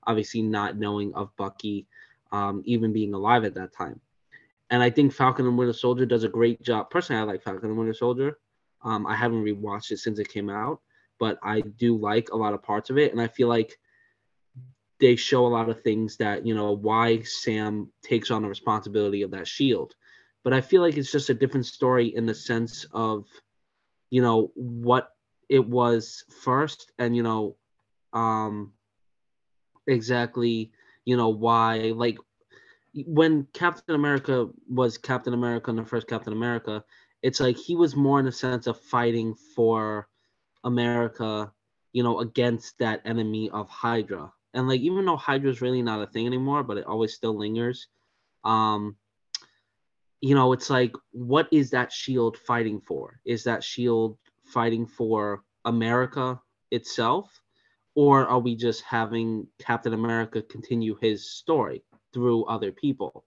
obviously 0.07 0.43
not 0.43 0.77
knowing 0.77 1.13
of 1.15 1.35
Bucky 1.37 1.87
um, 2.33 2.63
even 2.65 2.93
being 2.93 3.15
alive 3.15 3.45
at 3.45 3.55
that 3.55 3.73
time. 3.73 4.01
And 4.71 4.83
I 4.83 4.91
think 4.91 5.13
Falcon 5.13 5.47
and 5.47 5.57
Winter 5.57 5.73
Soldier 5.73 6.07
does 6.07 6.25
a 6.25 6.29
great 6.29 6.61
job. 6.63 6.91
Personally, 6.91 7.23
I 7.23 7.25
like 7.25 7.43
Falcon 7.43 7.71
and 7.71 7.79
Winter 7.79 7.95
Soldier. 7.95 8.39
Um, 8.87 9.05
I 9.05 9.17
haven't 9.17 9.43
rewatched 9.43 9.91
it 9.91 9.99
since 9.99 10.21
it 10.21 10.29
came 10.29 10.49
out, 10.49 10.81
but 11.19 11.39
I 11.43 11.61
do 11.61 11.99
like 11.99 12.31
a 12.31 12.37
lot 12.37 12.55
of 12.55 12.63
parts 12.63 12.89
of 12.89 12.99
it, 12.99 13.11
and 13.11 13.21
I 13.21 13.27
feel 13.27 13.49
like 13.49 13.77
they 15.01 15.17
show 15.17 15.45
a 15.45 15.49
lot 15.49 15.69
of 15.69 15.83
things 15.83 16.17
that 16.19 16.47
you 16.47 16.55
know 16.55 16.73
why 16.73 17.21
Sam 17.23 17.91
takes 18.03 18.31
on 18.31 18.43
the 18.43 18.49
responsibility 18.49 19.23
of 19.23 19.33
that 19.33 19.49
shield. 19.49 19.95
But 20.45 20.53
I 20.53 20.61
feel 20.61 20.83
like 20.83 20.97
it's 20.97 21.11
just 21.11 21.31
a 21.31 21.35
different 21.35 21.67
story 21.67 22.15
in 22.15 22.25
the 22.25 22.35
sense 22.35 22.87
of, 22.93 23.25
you 24.11 24.23
know, 24.23 24.53
what 24.55 25.09
it 25.49 25.67
was 25.67 26.25
first, 26.45 26.93
and 26.99 27.17
you 27.17 27.25
know, 27.25 27.57
um, 28.13 28.73
exactly, 29.89 30.71
you 31.05 31.17
know, 31.17 31.31
why 31.31 31.93
like 31.97 32.19
when 33.05 33.49
Captain 33.53 33.97
America 33.97 34.49
was 34.69 34.97
Captain 34.97 35.35
America 35.35 35.71
and 35.71 35.79
the 35.81 35.85
first 35.85 36.07
Captain 36.07 36.33
America, 36.33 36.85
it's 37.23 37.41
like 37.41 37.57
he 37.57 37.77
was 37.77 37.97
more 37.97 38.21
in 38.21 38.27
a 38.27 38.33
sense 38.33 38.67
of 38.67 38.81
fighting 38.81 39.35
for 39.35 40.09
America, 40.65 41.53
you 41.93 42.03
know, 42.03 42.21
against 42.21 42.79
that 42.79 43.03
enemy 43.05 43.51
of 43.51 43.69
Hydra. 43.69 44.33
And 44.55 44.69
like 44.69 44.81
even 44.81 45.05
though 45.05 45.17
Hydra 45.17 45.51
is 45.51 45.61
really 45.61 45.83
not 45.83 46.03
a 46.03 46.07
thing 46.07 46.27
anymore, 46.27 46.63
but 46.63 46.79
it 46.79 46.87
always 46.87 47.15
still 47.15 47.37
lingers. 47.37 47.89
Um, 48.45 48.97
you 50.21 50.35
know, 50.35 50.53
it's 50.53 50.71
like 50.71 50.95
what 51.13 51.49
is 51.53 51.71
that 51.71 51.93
shield 51.93 52.39
fighting 52.39 52.81
for? 52.81 53.21
Is 53.25 53.45
that 53.45 53.65
shield 53.65 54.19
fighting 54.45 54.87
for 54.87 55.43
America 55.65 56.41
itself? 56.71 57.41
Or 57.95 58.27
are 58.27 58.39
we 58.39 58.57
just 58.57 58.83
having 58.83 59.47
Captain 59.59 59.95
America 59.95 60.43
continue 60.43 60.97
his 61.01 61.31
story 61.31 61.83
through 62.13 62.45
other 62.45 62.71
people? 62.71 63.25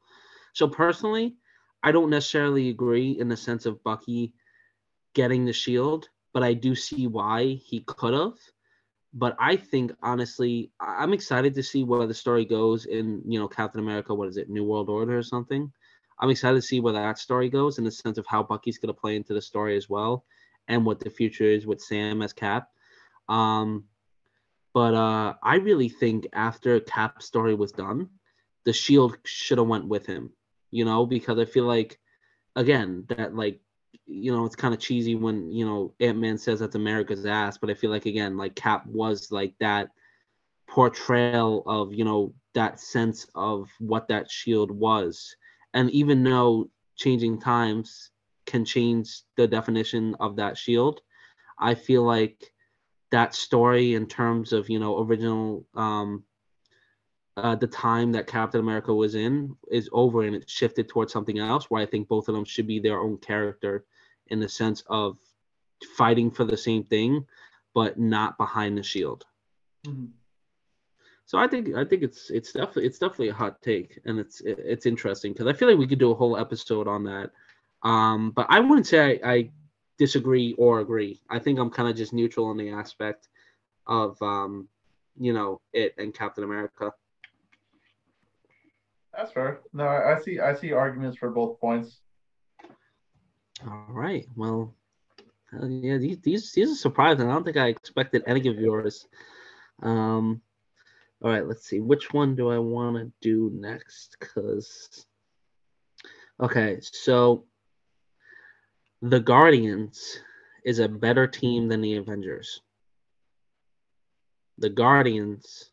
So 0.53 0.67
personally, 0.67 1.35
I 1.83 1.91
don't 1.91 2.09
necessarily 2.09 2.69
agree 2.69 3.11
in 3.11 3.29
the 3.29 3.37
sense 3.37 3.65
of 3.65 3.83
Bucky 3.83 4.33
getting 5.13 5.45
the 5.45 5.53
shield, 5.53 6.09
but 6.33 6.43
I 6.43 6.53
do 6.53 6.75
see 6.75 7.07
why 7.07 7.59
he 7.65 7.81
could 7.81 8.13
have. 8.13 8.37
But 9.13 9.35
I 9.39 9.55
think 9.55 9.91
honestly, 10.03 10.71
I'm 10.79 11.13
excited 11.13 11.55
to 11.55 11.63
see 11.63 11.83
where 11.83 12.05
the 12.05 12.13
story 12.13 12.45
goes 12.45 12.85
in, 12.85 13.23
you 13.25 13.39
know, 13.39 13.47
Captain 13.47 13.81
America. 13.81 14.13
What 14.13 14.27
is 14.27 14.37
it, 14.37 14.49
New 14.49 14.63
World 14.63 14.89
Order 14.89 15.17
or 15.17 15.23
something? 15.23 15.71
I'm 16.19 16.29
excited 16.29 16.55
to 16.55 16.61
see 16.61 16.79
where 16.79 16.93
that 16.93 17.17
story 17.17 17.49
goes 17.49 17.77
in 17.77 17.85
the 17.85 17.91
sense 17.91 18.17
of 18.17 18.27
how 18.27 18.43
Bucky's 18.43 18.77
to 18.79 18.93
play 18.93 19.15
into 19.15 19.33
the 19.33 19.41
story 19.41 19.77
as 19.77 19.89
well, 19.89 20.25
and 20.67 20.85
what 20.85 20.99
the 20.99 21.09
future 21.09 21.45
is 21.45 21.65
with 21.65 21.81
Sam 21.81 22.21
as 22.21 22.33
Cap. 22.33 22.69
Um, 23.29 23.85
but 24.73 24.93
uh, 24.93 25.35
I 25.41 25.55
really 25.55 25.89
think 25.89 26.27
after 26.33 26.79
Cap's 26.81 27.25
story 27.25 27.55
was 27.55 27.71
done, 27.71 28.09
the 28.65 28.73
Shield 28.73 29.17
should 29.23 29.57
have 29.57 29.67
went 29.67 29.87
with 29.87 30.05
him 30.05 30.31
you 30.71 30.85
know, 30.85 31.05
because 31.05 31.39
I 31.39 31.45
feel 31.45 31.65
like, 31.65 31.99
again, 32.55 33.05
that 33.09 33.35
like, 33.35 33.59
you 34.05 34.31
know, 34.35 34.45
it's 34.45 34.55
kind 34.55 34.73
of 34.73 34.79
cheesy 34.79 35.15
when, 35.15 35.51
you 35.51 35.65
know, 35.65 35.93
Ant 35.99 36.17
Man 36.17 36.37
says 36.37 36.59
that's 36.59 36.75
America's 36.75 37.25
ass, 37.25 37.57
but 37.57 37.69
I 37.69 37.73
feel 37.73 37.89
like, 37.89 38.05
again, 38.05 38.37
like 38.37 38.55
Cap 38.55 38.85
was 38.87 39.31
like 39.31 39.53
that 39.59 39.89
portrayal 40.67 41.63
of, 41.65 41.93
you 41.93 42.05
know, 42.05 42.33
that 42.53 42.79
sense 42.79 43.27
of 43.35 43.69
what 43.79 44.07
that 44.07 44.29
shield 44.29 44.71
was. 44.71 45.35
And 45.73 45.89
even 45.91 46.23
though 46.23 46.69
changing 46.95 47.39
times 47.39 48.11
can 48.45 48.65
change 48.65 49.21
the 49.37 49.47
definition 49.47 50.15
of 50.19 50.35
that 50.37 50.57
shield, 50.57 51.01
I 51.59 51.75
feel 51.75 52.03
like 52.03 52.51
that 53.11 53.35
story 53.35 53.95
in 53.95 54.07
terms 54.07 54.53
of, 54.53 54.69
you 54.69 54.79
know, 54.79 54.99
original 54.99 55.65
um, 55.75 56.23
uh, 57.43 57.55
the 57.55 57.67
time 57.67 58.11
that 58.11 58.27
Captain 58.27 58.59
America 58.59 58.93
was 58.93 59.15
in 59.15 59.55
is 59.69 59.89
over 59.91 60.23
and 60.23 60.35
it's 60.35 60.51
shifted 60.51 60.89
towards 60.89 61.13
something 61.13 61.39
else 61.39 61.65
where 61.65 61.81
I 61.81 61.85
think 61.85 62.07
both 62.07 62.27
of 62.27 62.35
them 62.35 62.45
should 62.45 62.67
be 62.67 62.79
their 62.79 62.99
own 62.99 63.17
character 63.17 63.85
in 64.27 64.39
the 64.39 64.49
sense 64.49 64.83
of 64.87 65.17
fighting 65.97 66.29
for 66.29 66.43
the 66.43 66.57
same 66.57 66.83
thing 66.83 67.25
but 67.73 67.99
not 67.99 68.37
behind 68.37 68.77
the 68.77 68.83
shield. 68.83 69.25
Mm-hmm. 69.85 70.05
So 71.25 71.37
I 71.37 71.47
think 71.47 71.75
I 71.75 71.85
think 71.85 72.01
it's 72.01 72.31
it's 72.31 72.51
definitely 72.53 72.87
it's 72.87 72.97
definitely 72.97 73.29
a 73.29 73.33
hot 73.33 73.61
take 73.61 73.99
and 74.05 74.19
it's 74.19 74.41
it's 74.43 74.87
interesting 74.87 75.31
because 75.31 75.45
I 75.45 75.53
feel 75.53 75.69
like 75.69 75.77
we 75.77 75.85
could 75.85 75.99
do 75.99 76.11
a 76.11 76.15
whole 76.15 76.37
episode 76.37 76.87
on 76.87 77.03
that. 77.03 77.29
Um, 77.83 78.31
but 78.31 78.47
I 78.49 78.59
wouldn't 78.59 78.87
say 78.87 79.21
I, 79.23 79.31
I 79.31 79.49
disagree 79.99 80.55
or 80.57 80.79
agree. 80.79 81.21
I 81.29 81.37
think 81.37 81.59
I'm 81.59 81.69
kind 81.69 81.87
of 81.87 81.95
just 81.95 82.13
neutral 82.13 82.47
on 82.47 82.57
the 82.57 82.71
aspect 82.71 83.27
of 83.85 84.19
um, 84.23 84.67
you 85.19 85.31
know 85.31 85.61
it 85.71 85.93
and 85.99 86.13
Captain 86.13 86.43
America. 86.43 86.91
That's 89.19 89.33
fair. 89.33 89.59
No, 89.73 89.85
I, 89.85 90.17
see. 90.23 90.39
I 90.39 90.55
see 90.55 90.71
arguments 90.71 91.17
for 91.17 91.29
both 91.29 91.59
points. 91.59 91.99
All 93.67 93.87
right. 93.89 94.25
Well, 94.37 94.73
yeah, 95.51 95.97
these 95.97 96.19
these 96.21 96.53
these 96.53 96.71
are 96.71 96.75
surprising. 96.75 97.27
I 97.27 97.33
don't 97.33 97.43
think 97.43 97.57
I 97.57 97.67
expected 97.67 98.23
any 98.25 98.47
of 98.47 98.57
yours. 98.57 99.05
Um, 99.81 100.41
all 101.21 101.31
right. 101.31 101.45
Let's 101.45 101.65
see. 101.65 101.81
Which 101.81 102.13
one 102.13 102.33
do 102.33 102.49
I 102.49 102.59
want 102.59 102.95
to 102.95 103.11
do 103.19 103.51
next? 103.53 104.17
Cause 104.21 105.05
okay, 106.39 106.79
so 106.81 107.43
the 109.01 109.19
Guardians 109.19 110.21
is 110.63 110.79
a 110.79 110.87
better 110.87 111.27
team 111.27 111.67
than 111.67 111.81
the 111.81 111.97
Avengers. 111.97 112.61
The 114.59 114.69
Guardians 114.69 115.71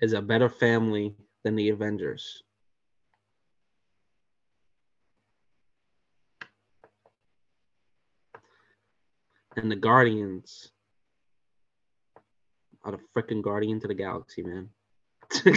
is 0.00 0.12
a 0.12 0.22
better 0.22 0.48
family 0.48 1.16
than 1.42 1.56
the 1.56 1.70
Avengers. 1.70 2.42
And 9.56 9.70
the 9.70 9.76
Guardians 9.76 10.70
are 12.84 12.92
the 12.92 13.00
freaking 13.14 13.42
Guardians 13.42 13.82
to 13.82 13.88
the 13.88 13.94
Galaxy, 13.94 14.42
man. 14.42 14.70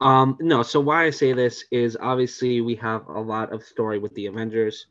um, 0.00 0.36
no, 0.40 0.62
so 0.62 0.80
why 0.80 1.04
I 1.04 1.10
say 1.10 1.32
this 1.32 1.64
is 1.70 1.96
obviously 2.00 2.60
we 2.60 2.74
have 2.76 3.08
a 3.08 3.20
lot 3.20 3.52
of 3.52 3.64
story 3.64 3.98
with 3.98 4.14
the 4.14 4.26
Avengers, 4.26 4.86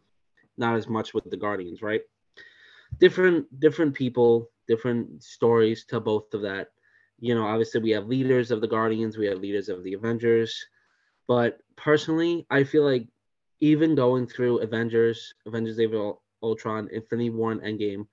not 0.57 0.75
as 0.75 0.87
much 0.87 1.13
with 1.13 1.29
the 1.29 1.37
Guardians, 1.37 1.81
right? 1.81 2.01
Different 2.99 3.59
different 3.59 3.93
people, 3.93 4.49
different 4.67 5.23
stories 5.23 5.85
to 5.85 5.99
both 5.99 6.33
of 6.33 6.41
that 6.41 6.69
you 7.19 7.35
know, 7.35 7.45
obviously 7.45 7.81
we 7.81 7.91
have 7.91 8.07
leaders 8.07 8.51
of 8.51 8.61
the 8.61 8.67
Guardians, 8.67 9.17
we 9.17 9.27
have 9.27 9.39
leaders 9.39 9.69
of 9.69 9.83
the 9.83 9.93
Avengers. 9.93 10.65
But 11.27 11.59
personally, 11.75 12.45
I 12.49 12.63
feel 12.63 12.83
like 12.83 13.07
even 13.59 13.95
going 13.95 14.27
through 14.27 14.59
Avengers, 14.59 15.33
Avengers 15.45 15.79
Age 15.79 15.93
of 15.93 16.17
Ultron, 16.43 16.89
Infinity 16.91 17.31
War, 17.31 17.51
and 17.51 17.61
Endgame, 17.61 18.05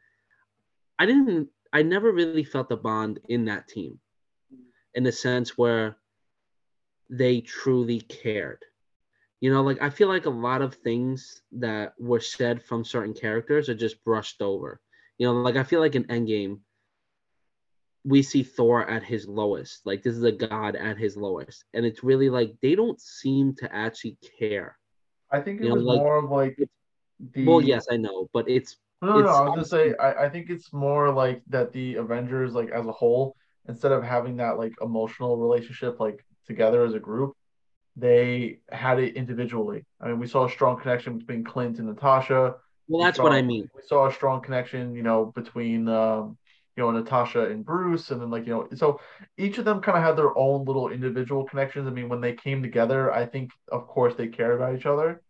I 0.98 1.06
didn't, 1.06 1.48
I 1.72 1.82
never 1.82 2.12
really 2.12 2.44
felt 2.44 2.68
the 2.68 2.76
bond 2.76 3.20
in 3.28 3.44
that 3.46 3.68
team 3.68 3.98
in 4.94 5.02
the 5.02 5.12
sense 5.12 5.58
where 5.58 5.96
they 7.10 7.40
truly 7.40 8.00
cared. 8.00 8.64
You 9.40 9.52
know, 9.52 9.62
like 9.62 9.82
I 9.82 9.90
feel 9.90 10.08
like 10.08 10.26
a 10.26 10.30
lot 10.30 10.62
of 10.62 10.76
things 10.76 11.42
that 11.52 11.92
were 11.98 12.20
said 12.20 12.62
from 12.62 12.84
certain 12.84 13.12
characters 13.12 13.68
are 13.68 13.74
just 13.74 14.02
brushed 14.04 14.40
over. 14.40 14.80
You 15.18 15.26
know, 15.26 15.34
like 15.34 15.56
I 15.56 15.64
feel 15.64 15.80
like 15.80 15.94
in 15.94 16.04
Endgame, 16.04 16.60
we 18.04 18.22
see 18.22 18.42
Thor 18.42 18.88
at 18.88 19.02
his 19.02 19.26
lowest. 19.26 19.86
Like 19.86 20.02
this 20.02 20.14
is 20.14 20.22
a 20.22 20.32
god 20.32 20.76
at 20.76 20.98
his 20.98 21.16
lowest, 21.16 21.64
and 21.72 21.84
it's 21.86 22.04
really 22.04 22.28
like 22.28 22.54
they 22.60 22.74
don't 22.74 23.00
seem 23.00 23.54
to 23.56 23.74
actually 23.74 24.18
care. 24.38 24.78
I 25.30 25.40
think 25.40 25.60
it 25.60 25.66
you 25.66 25.74
was 25.74 25.82
know, 25.82 25.90
like, 25.90 25.98
more 25.98 26.18
of 26.18 26.30
like 26.30 26.58
the. 27.32 27.44
Well, 27.46 27.60
yes, 27.60 27.86
I 27.90 27.96
know, 27.96 28.28
but 28.32 28.48
it's. 28.48 28.76
No, 29.00 29.18
no, 29.18 29.20
no. 29.20 29.28
I 29.28 29.40
was 29.42 29.50
gonna 29.50 29.64
say 29.64 29.94
I, 29.98 30.24
I 30.24 30.28
think 30.28 30.50
it's 30.50 30.72
more 30.72 31.12
like 31.12 31.42
that 31.48 31.72
the 31.72 31.96
Avengers, 31.96 32.54
like 32.54 32.70
as 32.70 32.86
a 32.86 32.92
whole, 32.92 33.36
instead 33.68 33.92
of 33.92 34.02
having 34.02 34.36
that 34.36 34.58
like 34.58 34.72
emotional 34.80 35.36
relationship 35.36 35.98
like 36.00 36.24
together 36.46 36.84
as 36.84 36.94
a 36.94 36.98
group, 36.98 37.34
they 37.96 38.60
had 38.70 38.98
it 39.00 39.16
individually. 39.16 39.84
I 40.00 40.08
mean, 40.08 40.18
we 40.18 40.26
saw 40.26 40.46
a 40.46 40.50
strong 40.50 40.78
connection 40.80 41.18
between 41.18 41.44
Clint 41.44 41.78
and 41.78 41.88
Natasha. 41.88 42.56
Well, 42.88 43.02
that's 43.02 43.16
saw, 43.16 43.24
what 43.24 43.32
I 43.32 43.42
mean. 43.42 43.68
We 43.74 43.82
saw 43.86 44.08
a 44.08 44.12
strong 44.12 44.42
connection, 44.42 44.94
you 44.94 45.02
know, 45.02 45.32
between 45.34 45.88
um, 45.88 46.36
you 46.76 46.82
know 46.82 46.90
Natasha 46.90 47.46
and 47.46 47.64
Bruce, 47.64 48.10
and 48.10 48.20
then 48.20 48.30
like 48.30 48.46
you 48.46 48.52
know, 48.52 48.68
so 48.74 49.00
each 49.38 49.58
of 49.58 49.64
them 49.64 49.80
kind 49.80 49.98
of 49.98 50.04
had 50.04 50.16
their 50.16 50.36
own 50.36 50.64
little 50.64 50.88
individual 50.90 51.44
connections. 51.44 51.86
I 51.86 51.90
mean, 51.90 52.08
when 52.08 52.20
they 52.20 52.34
came 52.34 52.62
together, 52.62 53.12
I 53.12 53.26
think 53.26 53.50
of 53.70 53.86
course 53.86 54.14
they 54.16 54.28
cared 54.28 54.56
about 54.56 54.76
each 54.76 54.86
other. 54.86 55.22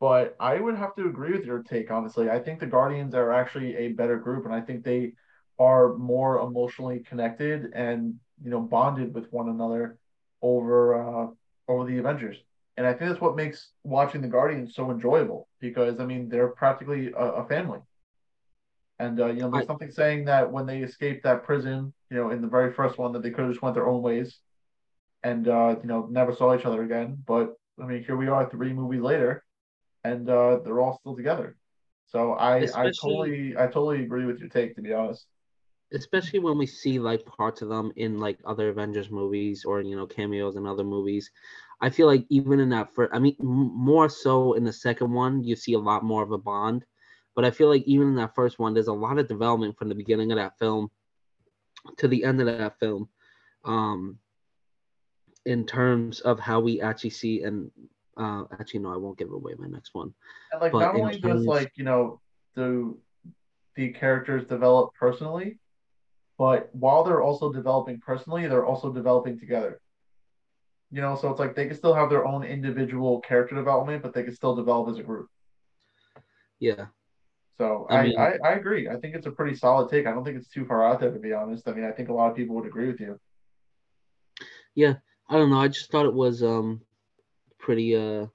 But 0.00 0.36
I 0.40 0.60
would 0.60 0.76
have 0.76 0.94
to 0.96 1.06
agree 1.08 1.32
with 1.32 1.46
your 1.46 1.62
take, 1.62 1.90
honestly. 1.90 2.28
I 2.30 2.38
think 2.40 2.60
the 2.60 2.66
Guardians 2.66 3.14
are 3.14 3.32
actually 3.32 3.76
a 3.76 3.92
better 3.92 4.18
group, 4.18 4.44
and 4.44 4.54
I 4.54 4.60
think 4.60 4.84
they 4.84 5.14
are 5.58 5.94
more 5.96 6.40
emotionally 6.40 7.00
connected 7.00 7.72
and 7.74 8.14
you 8.42 8.50
know 8.50 8.60
bonded 8.60 9.14
with 9.14 9.32
one 9.32 9.48
another 9.48 9.98
over 10.42 10.94
uh, 11.26 11.28
over 11.68 11.84
the 11.90 11.98
Avengers. 11.98 12.36
And 12.76 12.86
I 12.86 12.92
think 12.92 13.10
that's 13.10 13.20
what 13.20 13.36
makes 13.36 13.70
watching 13.84 14.20
the 14.20 14.28
Guardians 14.28 14.74
so 14.74 14.90
enjoyable 14.90 15.48
because 15.60 16.00
I 16.00 16.06
mean 16.06 16.28
they're 16.28 16.48
practically 16.48 17.12
a, 17.12 17.42
a 17.42 17.46
family. 17.46 17.80
And 18.98 19.20
uh, 19.20 19.26
you 19.26 19.40
know, 19.40 19.50
there's 19.50 19.66
something 19.66 19.90
saying 19.90 20.26
that 20.26 20.50
when 20.50 20.66
they 20.66 20.78
escaped 20.80 21.24
that 21.24 21.44
prison, 21.44 21.92
you 22.10 22.16
know, 22.16 22.30
in 22.30 22.40
the 22.40 22.48
very 22.48 22.72
first 22.72 22.98
one, 22.98 23.12
that 23.12 23.22
they 23.22 23.30
could 23.30 23.44
have 23.44 23.52
just 23.52 23.62
went 23.62 23.74
their 23.74 23.88
own 23.88 24.02
ways, 24.02 24.40
and 25.22 25.48
uh, 25.48 25.76
you 25.82 25.88
know, 25.88 26.06
never 26.10 26.32
saw 26.32 26.54
each 26.56 26.64
other 26.64 26.82
again. 26.82 27.22
But 27.26 27.54
I 27.80 27.86
mean, 27.86 28.04
here 28.04 28.16
we 28.16 28.28
are, 28.28 28.48
three 28.48 28.72
movies 28.72 29.00
later, 29.00 29.44
and 30.04 30.28
uh, 30.28 30.58
they're 30.64 30.80
all 30.80 30.98
still 31.00 31.16
together. 31.16 31.56
So 32.06 32.32
I, 32.32 32.68
I 32.74 32.90
totally, 33.00 33.54
I 33.56 33.66
totally 33.66 34.02
agree 34.04 34.26
with 34.26 34.38
your 34.38 34.48
take, 34.48 34.76
to 34.76 34.82
be 34.82 34.92
honest. 34.92 35.26
Especially 35.92 36.38
when 36.38 36.58
we 36.58 36.66
see 36.66 36.98
like 36.98 37.24
parts 37.24 37.62
of 37.62 37.68
them 37.68 37.92
in 37.96 38.18
like 38.18 38.38
other 38.44 38.68
Avengers 38.68 39.10
movies 39.10 39.64
or 39.64 39.80
you 39.80 39.96
know 39.96 40.06
cameos 40.06 40.56
in 40.56 40.66
other 40.66 40.84
movies. 40.84 41.30
I 41.80 41.90
feel 41.90 42.06
like 42.06 42.26
even 42.30 42.60
in 42.60 42.68
that 42.70 42.92
first, 42.94 43.12
I 43.14 43.18
mean, 43.18 43.36
m- 43.40 43.72
more 43.76 44.08
so 44.08 44.54
in 44.54 44.64
the 44.64 44.72
second 44.72 45.12
one, 45.12 45.42
you 45.42 45.56
see 45.56 45.74
a 45.74 45.78
lot 45.78 46.04
more 46.04 46.22
of 46.22 46.32
a 46.32 46.38
bond 46.38 46.84
but 47.34 47.44
I 47.44 47.50
feel 47.50 47.68
like 47.68 47.82
even 47.84 48.08
in 48.08 48.16
that 48.16 48.34
first 48.34 48.58
one, 48.58 48.74
there's 48.74 48.88
a 48.88 48.92
lot 48.92 49.18
of 49.18 49.28
development 49.28 49.76
from 49.76 49.88
the 49.88 49.94
beginning 49.94 50.30
of 50.32 50.38
that 50.38 50.58
film 50.58 50.90
to 51.98 52.08
the 52.08 52.24
end 52.24 52.40
of 52.40 52.46
that 52.46 52.78
film, 52.78 53.08
um, 53.64 54.18
in 55.44 55.66
terms 55.66 56.20
of 56.20 56.40
how 56.40 56.60
we 56.60 56.80
actually 56.80 57.10
see 57.10 57.42
and 57.42 57.70
uh, 58.16 58.44
actually 58.52 58.80
no, 58.80 58.92
I 58.92 58.96
won't 58.96 59.18
give 59.18 59.32
away 59.32 59.54
my 59.58 59.66
next 59.66 59.94
one. 59.94 60.14
And 60.52 60.60
like 60.60 60.72
but 60.72 60.80
not 60.80 60.96
only 60.96 61.20
terms... 61.20 61.40
does 61.40 61.46
like 61.46 61.72
you 61.76 61.84
know 61.84 62.20
the 62.54 62.96
the 63.74 63.90
characters 63.90 64.46
develop 64.46 64.94
personally, 64.94 65.58
but 66.38 66.70
while 66.74 67.02
they're 67.04 67.22
also 67.22 67.52
developing 67.52 68.00
personally, 68.00 68.46
they're 68.46 68.66
also 68.66 68.92
developing 68.92 69.38
together. 69.38 69.80
You 70.92 71.00
know, 71.00 71.16
so 71.16 71.28
it's 71.30 71.40
like 71.40 71.56
they 71.56 71.66
can 71.66 71.76
still 71.76 71.94
have 71.94 72.08
their 72.08 72.24
own 72.24 72.44
individual 72.44 73.20
character 73.20 73.56
development, 73.56 74.02
but 74.02 74.14
they 74.14 74.22
can 74.22 74.34
still 74.34 74.54
develop 74.54 74.88
as 74.90 74.98
a 74.98 75.02
group. 75.02 75.28
Yeah, 76.60 76.86
so 77.56 77.86
I, 77.88 77.96
I, 77.96 78.02
mean, 78.02 78.18
I, 78.18 78.38
I, 78.44 78.52
agree. 78.52 78.88
I 78.88 78.96
think 78.96 79.14
it's 79.14 79.26
a 79.26 79.30
pretty 79.30 79.56
solid 79.56 79.90
take. 79.90 80.06
I 80.06 80.12
don't 80.12 80.24
think 80.24 80.36
it's 80.36 80.48
too 80.48 80.64
far 80.64 80.86
out 80.86 81.00
there 81.00 81.12
to 81.12 81.18
be 81.18 81.32
honest. 81.32 81.68
I 81.68 81.72
mean, 81.72 81.84
I 81.84 81.92
think 81.92 82.08
a 82.08 82.12
lot 82.12 82.30
of 82.30 82.36
people 82.36 82.56
would 82.56 82.66
agree 82.66 82.88
with 82.88 83.00
you. 83.00 83.18
Yeah, 84.74 84.94
I 85.28 85.36
don't 85.36 85.50
know. 85.50 85.60
I 85.60 85.68
just 85.68 85.90
thought 85.90 86.06
it 86.06 86.14
was 86.14 86.42
um 86.42 86.80
pretty 87.58 87.96
uh 87.96 88.26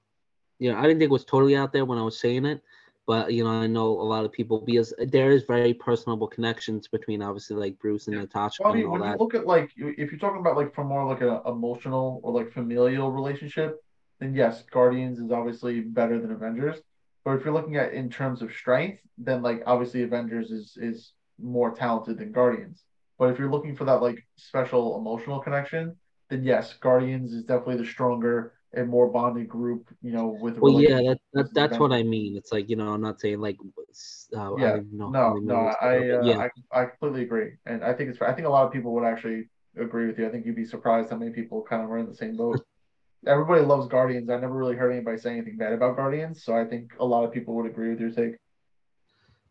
you 0.58 0.70
know, 0.70 0.78
I 0.78 0.82
didn't 0.82 0.98
think 0.98 1.08
it 1.08 1.12
was 1.12 1.24
totally 1.24 1.56
out 1.56 1.72
there 1.72 1.86
when 1.86 1.98
I 1.98 2.02
was 2.02 2.20
saying 2.20 2.44
it, 2.44 2.62
but 3.06 3.32
you 3.32 3.44
know, 3.44 3.50
I 3.50 3.66
know 3.66 3.88
a 3.88 4.02
lot 4.02 4.24
of 4.24 4.32
people 4.32 4.60
because 4.60 4.94
there 4.98 5.32
is 5.32 5.42
very 5.42 5.74
personable 5.74 6.28
connections 6.28 6.86
between 6.86 7.22
obviously 7.22 7.56
like 7.56 7.78
Bruce 7.78 8.06
and 8.06 8.14
yeah. 8.14 8.22
Natasha. 8.22 8.62
Well, 8.62 8.72
I 8.72 8.76
mean, 8.76 8.90
when 8.90 9.00
that. 9.00 9.12
you 9.12 9.18
look 9.18 9.34
at 9.34 9.46
like 9.46 9.70
if 9.76 10.10
you're 10.10 10.20
talking 10.20 10.40
about 10.40 10.56
like 10.56 10.74
from 10.74 10.88
more 10.88 11.04
like 11.06 11.22
an 11.22 11.40
emotional 11.46 12.20
or 12.22 12.32
like 12.32 12.52
familial 12.52 13.10
relationship, 13.10 13.82
then 14.18 14.34
yes, 14.34 14.62
Guardians 14.70 15.18
is 15.18 15.30
obviously 15.30 15.80
better 15.80 16.20
than 16.20 16.30
Avengers. 16.30 16.80
But 17.24 17.32
if 17.32 17.44
you're 17.44 17.54
looking 17.54 17.76
at 17.76 17.92
in 17.92 18.10
terms 18.10 18.42
of 18.42 18.52
strength, 18.52 19.02
then 19.18 19.42
like 19.42 19.62
obviously 19.66 20.02
Avengers 20.02 20.50
is 20.50 20.76
is 20.80 21.12
more 21.38 21.74
talented 21.74 22.18
than 22.18 22.32
Guardians. 22.32 22.82
But 23.18 23.30
if 23.30 23.38
you're 23.38 23.50
looking 23.50 23.76
for 23.76 23.84
that 23.84 24.02
like 24.02 24.24
special 24.36 24.96
emotional 24.98 25.40
connection, 25.40 25.96
then 26.30 26.42
yes, 26.44 26.74
Guardians 26.74 27.32
is 27.32 27.44
definitely 27.44 27.76
the 27.76 27.86
stronger 27.90 28.54
and 28.72 28.88
more 28.88 29.08
bonded 29.08 29.48
group. 29.48 29.88
You 30.02 30.12
know, 30.12 30.38
with 30.40 30.58
well, 30.58 30.80
yeah, 30.80 31.02
that, 31.02 31.18
that 31.34 31.54
that's 31.54 31.78
what 31.78 31.92
I 31.92 32.02
mean. 32.02 32.36
It's 32.36 32.52
like 32.52 32.70
you 32.70 32.76
know, 32.76 32.88
I'm 32.88 33.02
not 33.02 33.20
saying 33.20 33.40
like 33.40 33.58
uh, 34.34 34.56
yeah, 34.56 34.78
no, 34.90 35.34
no, 35.34 35.74
I 35.80 35.98
uh, 35.98 36.24
yeah. 36.24 36.46
I 36.72 36.80
I 36.80 36.84
completely 36.86 37.22
agree, 37.22 37.52
and 37.66 37.84
I 37.84 37.92
think 37.92 38.10
it's 38.10 38.22
I 38.22 38.32
think 38.32 38.46
a 38.46 38.50
lot 38.50 38.66
of 38.66 38.72
people 38.72 38.94
would 38.94 39.04
actually 39.04 39.50
agree 39.76 40.06
with 40.06 40.18
you. 40.18 40.26
I 40.26 40.30
think 40.30 40.46
you'd 40.46 40.56
be 40.56 40.64
surprised 40.64 41.10
how 41.10 41.16
many 41.16 41.32
people 41.32 41.62
kind 41.62 41.82
of 41.82 41.88
were 41.88 41.98
in 41.98 42.06
the 42.06 42.14
same 42.14 42.36
boat 42.36 42.64
everybody 43.26 43.62
loves 43.62 43.86
Guardians. 43.88 44.30
I 44.30 44.38
never 44.38 44.54
really 44.54 44.76
heard 44.76 44.92
anybody 44.92 45.18
say 45.18 45.32
anything 45.32 45.56
bad 45.56 45.72
about 45.72 45.96
Guardians, 45.96 46.44
so 46.44 46.54
I 46.54 46.64
think 46.64 46.92
a 46.98 47.04
lot 47.04 47.24
of 47.24 47.32
people 47.32 47.54
would 47.54 47.66
agree 47.66 47.90
with 47.90 48.00
your 48.00 48.10
take. 48.10 48.36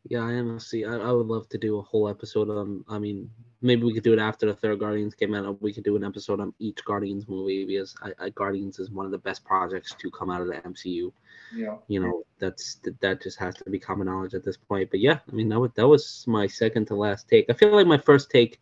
Yeah, 0.10 0.22
I 0.22 0.34
honestly, 0.36 0.86
I, 0.86 0.96
I 0.96 1.12
would 1.12 1.28
love 1.28 1.50
to 1.50 1.58
do 1.58 1.78
a 1.78 1.82
whole 1.82 2.08
episode 2.08 2.50
on. 2.50 2.84
I 2.88 2.98
mean, 3.00 3.30
maybe 3.62 3.84
we 3.84 3.94
could 3.94 4.04
do 4.04 4.14
it 4.14 4.20
after 4.20 4.46
the 4.46 4.54
third 4.54 4.80
Guardians 4.80 5.14
came 5.14 5.36
out. 5.36 5.62
We 5.62 5.74
could 5.74 5.84
do 5.84 5.98
an 5.98 6.04
episode 6.04 6.40
on 6.40 6.54
each 6.58 6.84
Guardians 6.86 7.28
movie 7.28 7.66
because 7.66 7.96
I, 8.02 8.26
I, 8.26 8.30
Guardians 8.30 8.80
is 8.80 8.90
one 8.90 9.06
of 9.06 9.12
the 9.12 9.18
best 9.18 9.44
projects 9.44 9.94
to 10.00 10.10
come 10.10 10.30
out 10.30 10.42
of 10.42 10.48
the 10.48 10.54
MCU. 10.54 11.12
Yeah, 11.54 11.76
you 11.88 12.00
know 12.00 12.24
that's 12.40 12.80
that 13.02 13.22
just 13.22 13.38
has 13.40 13.56
to 13.56 13.70
be 13.70 13.78
common 13.78 14.08
knowledge 14.08 14.34
at 14.34 14.44
this 14.44 14.58
point. 14.58 14.90
But 14.90 15.02
yeah, 15.02 15.20
I 15.30 15.36
mean 15.36 15.50
that 15.50 15.60
was 15.60 15.72
that 15.76 15.88
was 15.88 16.24
my 16.28 16.48
second 16.48 16.86
to 16.88 16.96
last 16.96 17.28
take. 17.28 17.46
I 17.50 17.54
feel 17.54 17.76
like 17.76 17.88
my 17.88 17.98
first 17.98 18.32
take 18.32 18.60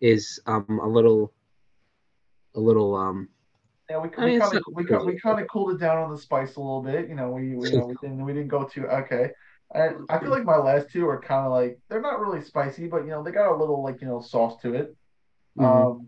is 0.00 0.40
um 0.46 0.80
a 0.82 0.88
little, 0.88 1.32
a 2.56 2.60
little 2.60 2.96
um 2.96 3.28
yeah, 3.90 3.98
we, 3.98 4.08
we 4.08 4.38
kind 4.38 4.54
of 4.54 4.62
we, 4.72 4.84
we 4.84 5.18
kind 5.18 5.40
of 5.40 5.48
cooled 5.48 5.72
it 5.72 5.80
down 5.80 5.98
on 5.98 6.10
the 6.10 6.18
spice 6.18 6.54
a 6.54 6.60
little 6.60 6.80
bit. 6.82 7.08
You 7.08 7.16
know, 7.16 7.30
we, 7.30 7.56
we 7.56 7.70
you 7.70 7.78
know 7.78 7.86
we 7.86 7.94
didn't 8.00 8.24
we 8.24 8.32
didn't 8.32 8.48
go 8.48 8.64
too 8.64 8.86
okay. 8.86 9.30
And 9.74 10.06
I 10.08 10.18
feel 10.20 10.30
like 10.30 10.44
my 10.44 10.56
last 10.56 10.90
two 10.90 11.08
are 11.08 11.20
kind 11.20 11.44
of 11.44 11.52
like 11.52 11.78
they're 11.88 12.00
not 12.00 12.20
really 12.20 12.40
spicy, 12.40 12.86
but 12.86 13.04
you 13.04 13.10
know 13.10 13.24
they 13.24 13.32
got 13.32 13.52
a 13.52 13.56
little 13.56 13.82
like 13.82 14.00
you 14.00 14.06
know 14.06 14.20
sauce 14.20 14.60
to 14.62 14.74
it. 14.74 14.96
Mm-hmm. 15.58 15.64
Um, 15.64 16.06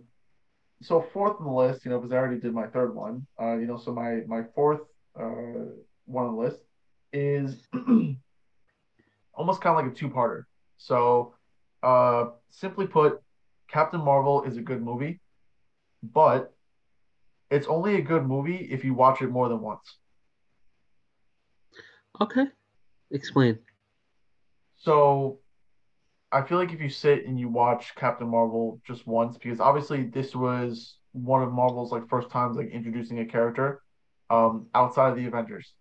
so 0.80 1.04
fourth 1.12 1.36
on 1.40 1.46
the 1.46 1.52
list, 1.52 1.84
you 1.84 1.90
know, 1.90 1.98
because 1.98 2.12
I 2.12 2.16
already 2.16 2.40
did 2.40 2.52
my 2.52 2.68
third 2.68 2.94
one. 2.94 3.26
Uh, 3.40 3.56
you 3.56 3.66
know, 3.66 3.76
so 3.76 3.92
my 3.92 4.20
my 4.28 4.44
fourth 4.54 4.82
uh 5.18 5.72
one 6.06 6.26
on 6.26 6.36
the 6.36 6.40
list 6.40 6.60
is 7.12 7.66
almost 9.34 9.60
kind 9.60 9.76
of 9.76 9.84
like 9.84 9.92
a 9.92 9.94
two-parter. 9.94 10.44
So, 10.78 11.34
uh, 11.82 12.26
simply 12.50 12.86
put, 12.86 13.20
Captain 13.68 14.00
Marvel 14.00 14.44
is 14.44 14.56
a 14.56 14.62
good 14.62 14.82
movie, 14.82 15.20
but 16.02 16.52
it's 17.52 17.66
only 17.66 17.96
a 17.96 18.02
good 18.02 18.26
movie 18.26 18.68
if 18.70 18.82
you 18.84 18.94
watch 18.94 19.20
it 19.20 19.28
more 19.28 19.48
than 19.48 19.60
once. 19.60 19.98
Okay. 22.20 22.46
Explain. 23.10 23.58
So 24.78 25.40
I 26.32 26.42
feel 26.42 26.58
like 26.58 26.72
if 26.72 26.80
you 26.80 26.88
sit 26.88 27.26
and 27.26 27.38
you 27.38 27.48
watch 27.48 27.94
Captain 27.94 28.28
Marvel 28.28 28.80
just 28.86 29.06
once, 29.06 29.36
because 29.36 29.60
obviously 29.60 30.04
this 30.04 30.34
was 30.34 30.96
one 31.12 31.42
of 31.42 31.52
Marvel's 31.52 31.92
like 31.92 32.08
first 32.08 32.30
times 32.30 32.56
like 32.56 32.70
introducing 32.70 33.18
a 33.18 33.26
character 33.26 33.82
um 34.30 34.66
outside 34.74 35.10
of 35.10 35.16
the 35.16 35.26
Avengers. 35.26 35.72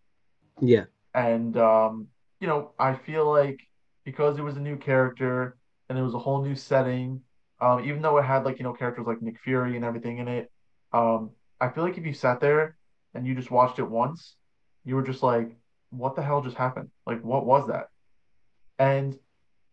Yeah. 0.59 0.85
And 1.13 1.55
um, 1.55 2.07
you 2.41 2.47
know, 2.47 2.73
I 2.77 2.95
feel 2.95 3.29
like 3.29 3.59
because 4.03 4.37
it 4.37 4.41
was 4.41 4.57
a 4.57 4.61
new 4.61 4.75
character 4.75 5.57
and 5.89 5.97
it 5.97 6.01
was 6.01 6.13
a 6.13 6.19
whole 6.19 6.43
new 6.43 6.55
setting, 6.55 7.21
um, 7.61 7.85
even 7.85 8.01
though 8.01 8.17
it 8.17 8.23
had 8.23 8.43
like, 8.43 8.57
you 8.57 8.63
know, 8.63 8.73
characters 8.73 9.05
like 9.07 9.21
Nick 9.21 9.39
Fury 9.39 9.75
and 9.75 9.85
everything 9.85 10.17
in 10.17 10.27
it, 10.27 10.51
um, 10.91 11.31
I 11.61 11.69
feel 11.69 11.83
like 11.83 11.97
if 11.97 12.05
you 12.05 12.13
sat 12.13 12.41
there 12.41 12.75
and 13.13 13.25
you 13.25 13.35
just 13.35 13.51
watched 13.51 13.79
it 13.79 13.89
once, 13.89 14.35
you 14.83 14.95
were 14.95 15.03
just 15.03 15.21
like, 15.23 15.55
what 15.91 16.15
the 16.15 16.23
hell 16.23 16.41
just 16.41 16.57
happened? 16.57 16.89
Like, 17.05 17.23
what 17.23 17.45
was 17.45 17.67
that? 17.67 17.87
And 18.79 19.17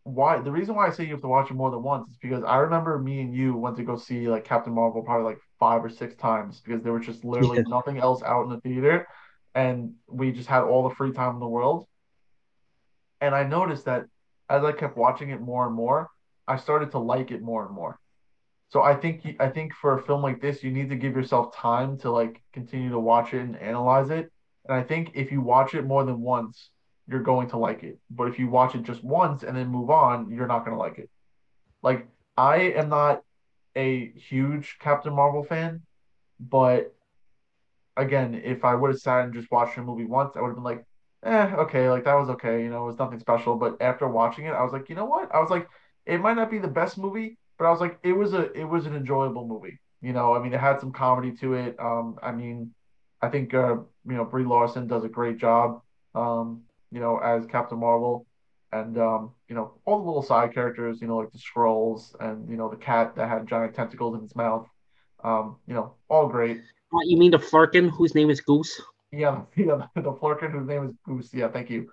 why 0.05 0.41
the 0.41 0.53
reason 0.53 0.75
why 0.75 0.87
I 0.87 0.91
say 0.91 1.05
you 1.05 1.13
have 1.13 1.23
to 1.23 1.29
watch 1.29 1.51
it 1.51 1.55
more 1.55 1.71
than 1.71 1.83
once 1.83 2.11
is 2.11 2.17
because 2.21 2.45
I 2.45 2.59
remember 2.59 2.99
me 2.99 3.21
and 3.21 3.35
you 3.35 3.57
went 3.57 3.77
to 3.77 3.83
go 3.83 3.97
see 3.97 4.29
like 4.29 4.45
Captain 4.45 4.73
Marvel 4.73 5.03
probably 5.03 5.25
like 5.25 5.41
five 5.59 5.85
or 5.85 5.91
six 5.91 6.15
times 6.15 6.61
because 6.65 6.83
there 6.83 6.93
was 6.93 7.05
just 7.05 7.25
literally 7.25 7.59
yeah. 7.59 7.65
nothing 7.67 7.99
else 7.99 8.23
out 8.23 8.45
in 8.45 8.51
the 8.51 8.61
theater 8.61 9.07
and 9.55 9.95
we 10.07 10.33
just 10.33 10.49
had 10.49 10.63
all 10.63 10.89
the 10.89 10.95
free 10.95 11.13
time 11.13 11.35
in 11.35 11.41
the 11.41 11.49
world. 11.49 11.87
And 13.21 13.35
I 13.35 13.45
noticed 13.45 13.87
that 13.87 14.07
as 14.49 14.65
I 14.65 14.73
kept 14.73 14.97
watching 14.97 15.31
it 15.31 15.41
more 15.41 15.67
and 15.67 15.75
more, 15.75 16.09
I 16.47 16.57
started 16.57 16.93
to 16.93 16.99
like 16.99 17.31
it 17.31 17.43
more 17.43 17.67
and 17.67 17.75
more. 17.75 17.99
So 18.71 18.83
I 18.83 18.95
think 18.95 19.37
I 19.41 19.49
think 19.49 19.75
for 19.75 19.99
a 19.99 20.03
film 20.03 20.23
like 20.23 20.41
this, 20.41 20.63
you 20.63 20.71
need 20.71 20.91
to 20.91 20.97
give 20.97 21.17
yourself 21.17 21.55
time 21.57 21.99
to 21.99 22.11
like 22.11 22.43
continue 22.53 22.91
to 22.91 22.99
watch 22.99 23.33
it 23.35 23.41
and 23.41 23.57
analyze 23.57 24.11
it. 24.11 24.31
And 24.67 24.77
I 24.77 24.83
think 24.83 25.13
if 25.15 25.33
you 25.33 25.41
watch 25.41 25.75
it 25.75 25.85
more 25.85 26.05
than 26.05 26.21
once, 26.21 26.71
you're 27.07 27.23
going 27.23 27.49
to 27.51 27.59
like 27.59 27.83
it. 27.83 27.99
But 28.11 28.29
if 28.29 28.39
you 28.39 28.49
watch 28.49 28.75
it 28.75 28.83
just 28.83 29.03
once 29.03 29.43
and 29.43 29.57
then 29.57 29.69
move 29.69 29.91
on, 29.91 30.31
you're 30.31 30.47
not 30.47 30.65
going 30.65 30.77
to 30.77 30.81
like 30.81 30.99
it. 30.99 31.09
Like 31.83 32.07
I 32.37 32.57
am 32.73 32.91
not 32.91 33.23
a 33.75 34.11
huge 34.11 34.77
Captain 34.81 35.15
Marvel 35.15 35.45
fan, 35.45 35.83
but 36.39 36.93
again, 37.97 38.35
if 38.45 38.65
I 38.65 38.75
would 38.75 38.91
have 38.91 39.01
sat 39.01 39.25
and 39.25 39.35
just 39.35 39.51
watched 39.51 39.77
the 39.77 39.83
movie 39.83 40.05
once, 40.05 40.37
I 40.37 40.41
would 40.41 40.49
have 40.49 40.57
been 40.57 40.65
like, 40.65 40.85
eh, 41.25 41.55
okay, 41.59 41.91
like 41.91 42.05
that 42.05 42.15
was 42.15 42.29
okay, 42.31 42.63
you 42.63 42.71
know, 42.71 42.85
it 42.85 42.87
was 42.87 42.99
nothing 42.99 43.19
special. 43.19 43.57
But 43.57 43.77
after 43.81 44.09
watching 44.09 44.47
it, 44.47 44.53
I 44.53 44.63
was 44.63 44.73
like, 44.73 44.89
you 44.89 44.95
know 44.95 45.07
what? 45.07 45.35
I 45.35 45.41
was 45.41 45.51
like, 45.51 45.69
it 46.07 46.21
might 46.21 46.37
not 46.37 46.51
be 46.51 46.59
the 46.59 46.69
best 46.69 46.99
movie, 46.99 47.39
but 47.59 47.67
I 47.67 47.71
was 47.71 47.81
like, 47.81 47.99
it 48.03 48.13
was 48.13 48.35
a 48.35 48.53
it 48.53 48.65
was 48.65 48.87
an 48.87 48.95
enjoyable 48.95 49.47
movie. 49.47 49.79
You 50.01 50.13
know, 50.13 50.35
I 50.35 50.43
mean, 50.43 50.55
it 50.55 50.61
had 50.61 50.81
some 50.81 50.93
comedy 50.93 51.33
to 51.41 51.55
it. 51.55 51.77
Um, 51.81 52.19
I 52.23 52.31
mean, 52.31 52.73
I 53.21 53.29
think 53.29 53.53
uh, 53.53 53.77
you 54.07 54.15
know 54.15 54.25
Brie 54.25 54.45
Larson 54.45 54.87
does 54.87 55.05
a 55.05 55.09
great 55.09 55.39
job. 55.39 55.83
Um, 56.15 56.63
you 56.91 57.01
know, 57.01 57.19
as 57.19 57.47
Captain 57.47 57.79
Marvel, 57.79 58.27
and 58.73 58.97
um, 58.99 59.33
you 59.49 59.55
know 59.55 59.73
all 59.85 59.99
the 59.99 60.07
little 60.07 60.23
side 60.23 60.55
characters, 60.55 61.01
you 61.01 61.09
know 61.09 61.17
like 61.17 61.33
the 61.33 61.39
Skrulls 61.39 62.15
and 62.21 62.49
you 62.49 62.57
know 62.57 62.69
the 62.69 62.77
cat 62.77 63.17
that 63.17 63.29
had 63.29 63.49
giant 63.49 63.75
tentacles 63.75 64.17
in 64.17 64.25
its 64.25 64.37
mouth. 64.37 64.67
Um, 65.25 65.57
you 65.67 65.75
know, 65.75 65.95
all 66.09 66.29
great. 66.29 66.61
What, 66.91 67.07
you 67.07 67.19
mean 67.19 67.33
the 67.33 67.39
Flerken 67.39 67.91
whose 67.91 68.15
name 68.15 68.31
is 68.31 68.41
Goose? 68.41 68.81
Yeah, 69.11 69.43
yeah, 69.57 69.87
the 69.97 70.13
Flerken 70.13 70.53
whose 70.53 70.69
name 70.69 70.85
is 70.85 70.95
Goose. 71.05 71.35
Yeah, 71.35 71.49
thank 71.49 71.71
you. 71.71 71.91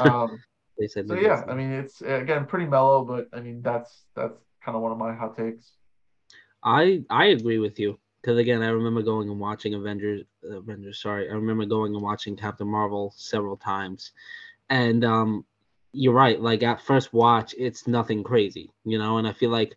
Um, 0.00 0.38
they 0.78 0.86
said 0.86 1.08
so. 1.08 1.14
Yeah, 1.14 1.44
I 1.48 1.54
mean 1.54 1.70
it's 1.70 2.02
again 2.02 2.44
pretty 2.44 2.66
mellow, 2.66 3.04
but 3.04 3.28
I 3.32 3.40
mean 3.40 3.62
that's 3.62 4.04
that's 4.14 4.38
kind 4.68 4.76
of 4.76 4.82
one 4.82 4.92
of 4.92 4.98
my 4.98 5.14
hot 5.14 5.34
takes. 5.34 5.72
I 6.62 7.02
I 7.08 7.26
agree 7.26 7.58
with 7.58 7.78
you 7.80 7.98
because 8.20 8.36
again, 8.36 8.62
I 8.62 8.68
remember 8.68 9.00
going 9.00 9.30
and 9.30 9.40
watching 9.40 9.72
Avengers. 9.72 10.24
Avengers, 10.42 11.00
sorry, 11.00 11.30
I 11.30 11.32
remember 11.32 11.64
going 11.64 11.94
and 11.94 12.02
watching 12.02 12.36
Captain 12.36 12.68
Marvel 12.68 13.14
several 13.16 13.56
times, 13.56 14.12
and 14.68 15.06
um, 15.06 15.46
you're 15.92 16.12
right. 16.12 16.38
Like 16.38 16.62
at 16.62 16.82
first 16.82 17.14
watch, 17.14 17.54
it's 17.56 17.86
nothing 17.86 18.22
crazy, 18.22 18.70
you 18.84 18.98
know. 18.98 19.16
And 19.16 19.26
I 19.26 19.32
feel 19.32 19.48
like 19.48 19.74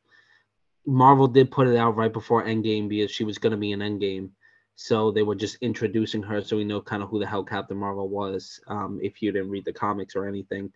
Marvel 0.85 1.27
did 1.27 1.51
put 1.51 1.69
it 1.69 1.77
out 1.77 1.95
right 1.95 2.11
before 2.11 2.43
Endgame 2.43 2.89
because 2.89 3.11
she 3.11 3.23
was 3.23 3.37
going 3.37 3.51
to 3.51 3.57
be 3.57 3.71
in 3.71 3.79
Endgame, 3.79 4.31
so 4.75 5.09
they 5.09 5.23
were 5.23 5.35
just 5.35 5.55
introducing 5.61 6.23
her 6.23 6.43
so 6.43 6.57
we 6.57 6.65
know 6.65 6.81
kind 6.81 7.01
of 7.01 7.07
who 7.07 7.19
the 7.19 7.27
hell 7.27 7.45
Captain 7.45 7.77
Marvel 7.77 8.09
was. 8.09 8.59
Um, 8.67 8.99
if 9.01 9.21
you 9.21 9.31
didn't 9.31 9.51
read 9.51 9.63
the 9.63 9.71
comics 9.71 10.17
or 10.17 10.27
anything, 10.27 10.73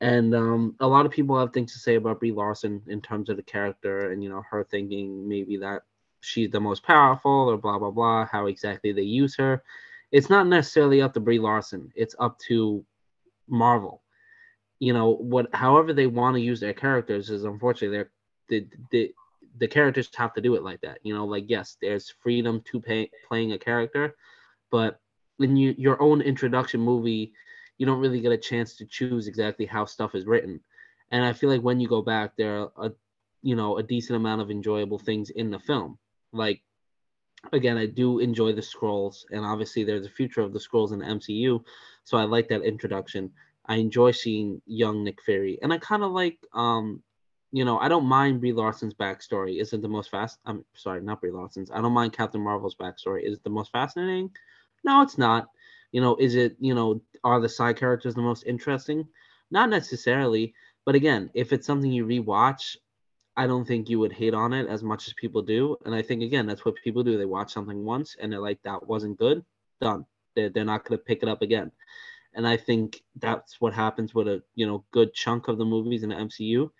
and 0.00 0.34
um, 0.34 0.76
a 0.80 0.86
lot 0.86 1.06
of 1.06 1.12
people 1.12 1.38
have 1.38 1.52
things 1.52 1.72
to 1.72 1.78
say 1.78 1.96
about 1.96 2.20
Brie 2.20 2.32
Larson 2.32 2.82
in 2.86 3.00
terms 3.00 3.28
of 3.28 3.36
the 3.36 3.42
character 3.42 4.10
and 4.12 4.22
you 4.22 4.28
know 4.28 4.42
her 4.48 4.64
thinking 4.64 5.28
maybe 5.28 5.56
that 5.58 5.82
she's 6.20 6.50
the 6.50 6.60
most 6.60 6.82
powerful 6.82 7.50
or 7.50 7.56
blah 7.56 7.78
blah 7.78 7.90
blah. 7.90 8.26
How 8.26 8.46
exactly 8.46 8.92
they 8.92 9.02
use 9.02 9.36
her, 9.36 9.62
it's 10.12 10.30
not 10.30 10.46
necessarily 10.46 11.02
up 11.02 11.14
to 11.14 11.20
Brie 11.20 11.38
Larson. 11.38 11.90
It's 11.96 12.14
up 12.18 12.38
to 12.48 12.84
Marvel. 13.48 14.02
You 14.78 14.92
know 14.92 15.14
what? 15.14 15.52
However 15.54 15.92
they 15.92 16.06
want 16.06 16.36
to 16.36 16.40
use 16.40 16.60
their 16.60 16.74
characters 16.74 17.30
is 17.30 17.44
unfortunately 17.44 17.96
they're 17.96 18.10
the 18.48 18.66
the 18.90 19.14
the 19.58 19.68
characters 19.68 20.08
have 20.14 20.32
to 20.34 20.40
do 20.40 20.54
it 20.54 20.62
like 20.62 20.80
that. 20.82 20.98
You 21.02 21.14
know, 21.14 21.24
like 21.24 21.44
yes, 21.48 21.76
there's 21.80 22.14
freedom 22.22 22.62
to 22.70 22.80
pay, 22.80 23.10
playing 23.26 23.52
a 23.52 23.58
character, 23.58 24.14
but 24.70 25.00
in 25.40 25.56
you, 25.56 25.74
your 25.76 26.00
own 26.00 26.20
introduction 26.20 26.80
movie 26.80 27.32
you 27.78 27.86
don't 27.86 28.00
really 28.00 28.20
get 28.20 28.32
a 28.32 28.38
chance 28.38 28.76
to 28.76 28.86
choose 28.86 29.26
exactly 29.28 29.64
how 29.64 29.84
stuff 29.84 30.14
is 30.14 30.26
written. 30.26 30.60
And 31.10 31.24
I 31.24 31.32
feel 31.32 31.48
like 31.48 31.62
when 31.62 31.80
you 31.80 31.88
go 31.88 32.02
back, 32.02 32.36
there 32.36 32.60
are 32.60 32.70
a 32.76 32.92
you 33.42 33.56
know 33.56 33.78
a 33.78 33.82
decent 33.82 34.16
amount 34.16 34.42
of 34.42 34.50
enjoyable 34.50 34.98
things 34.98 35.30
in 35.30 35.50
the 35.50 35.58
film. 35.58 35.98
Like 36.32 36.62
again, 37.52 37.78
I 37.78 37.86
do 37.86 38.18
enjoy 38.18 38.52
the 38.52 38.60
Skrulls, 38.60 39.24
and 39.30 39.44
obviously 39.44 39.84
there's 39.84 40.06
a 40.06 40.10
future 40.10 40.42
of 40.42 40.52
the 40.52 40.58
Skrulls 40.58 40.92
in 40.92 40.98
the 40.98 41.06
MCU, 41.06 41.62
so 42.04 42.18
I 42.18 42.24
like 42.24 42.48
that 42.48 42.62
introduction. 42.62 43.30
I 43.66 43.76
enjoy 43.76 44.10
seeing 44.10 44.60
young 44.66 45.04
Nick 45.04 45.22
Fury, 45.22 45.58
and 45.62 45.72
I 45.72 45.78
kind 45.78 46.02
of 46.02 46.12
like 46.12 46.38
um 46.52 47.02
you 47.50 47.64
know, 47.64 47.78
I 47.78 47.88
don't 47.88 48.04
mind 48.04 48.40
Brie 48.40 48.52
Larson's 48.52 48.92
backstory. 48.92 49.58
Isn't 49.58 49.80
the 49.80 49.88
most 49.88 50.10
fast? 50.10 50.38
I'm 50.44 50.66
sorry, 50.74 51.00
not 51.00 51.22
Brie 51.22 51.30
Larson's. 51.30 51.70
I 51.70 51.80
don't 51.80 51.92
mind 51.92 52.12
Captain 52.12 52.42
Marvel's 52.42 52.74
backstory. 52.74 53.22
Is 53.22 53.38
it 53.38 53.44
the 53.44 53.48
most 53.48 53.72
fascinating? 53.72 54.30
No, 54.84 55.00
it's 55.00 55.16
not. 55.16 55.48
You 55.92 56.00
know, 56.00 56.16
is 56.16 56.34
it, 56.34 56.56
you 56.58 56.74
know, 56.74 57.00
are 57.24 57.40
the 57.40 57.48
side 57.48 57.76
characters 57.76 58.14
the 58.14 58.22
most 58.22 58.44
interesting? 58.46 59.06
Not 59.50 59.70
necessarily. 59.70 60.54
But 60.84 60.94
again, 60.94 61.30
if 61.34 61.52
it's 61.52 61.66
something 61.66 61.90
you 61.90 62.06
rewatch, 62.06 62.76
I 63.36 63.46
don't 63.46 63.64
think 63.64 63.88
you 63.88 63.98
would 64.00 64.12
hate 64.12 64.34
on 64.34 64.52
it 64.52 64.68
as 64.68 64.82
much 64.82 65.06
as 65.06 65.14
people 65.14 65.42
do. 65.42 65.76
And 65.84 65.94
I 65.94 66.02
think, 66.02 66.22
again, 66.22 66.46
that's 66.46 66.64
what 66.64 66.74
people 66.82 67.04
do. 67.04 67.16
They 67.16 67.24
watch 67.24 67.52
something 67.52 67.84
once 67.84 68.16
and 68.20 68.32
they're 68.32 68.40
like, 68.40 68.62
that 68.64 68.86
wasn't 68.86 69.18
good. 69.18 69.44
Done. 69.80 70.04
They're, 70.34 70.50
they're 70.50 70.64
not 70.64 70.84
going 70.84 70.98
to 70.98 71.04
pick 71.04 71.22
it 71.22 71.28
up 71.28 71.42
again. 71.42 71.70
And 72.34 72.46
I 72.46 72.56
think 72.56 73.02
that's 73.16 73.60
what 73.60 73.72
happens 73.72 74.14
with 74.14 74.28
a, 74.28 74.42
you 74.54 74.66
know, 74.66 74.84
good 74.90 75.14
chunk 75.14 75.48
of 75.48 75.58
the 75.58 75.64
movies 75.64 76.02
in 76.02 76.10
the 76.10 76.16
MCU. 76.16 76.70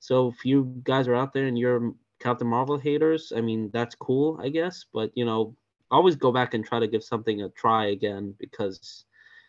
So 0.00 0.28
if 0.28 0.44
you 0.44 0.80
guys 0.82 1.08
are 1.08 1.14
out 1.14 1.32
there 1.32 1.46
and 1.46 1.58
you're 1.58 1.92
Captain 2.18 2.46
Marvel 2.46 2.78
haters, 2.78 3.32
I 3.34 3.40
mean, 3.40 3.70
that's 3.72 3.94
cool, 3.94 4.38
I 4.42 4.48
guess. 4.48 4.84
But, 4.92 5.12
you 5.14 5.24
know, 5.24 5.56
always 5.90 6.16
go 6.16 6.32
back 6.32 6.54
and 6.54 6.64
try 6.64 6.78
to 6.78 6.86
give 6.86 7.02
something 7.02 7.42
a 7.42 7.48
try 7.50 7.86
again 7.86 8.34
because 8.38 9.04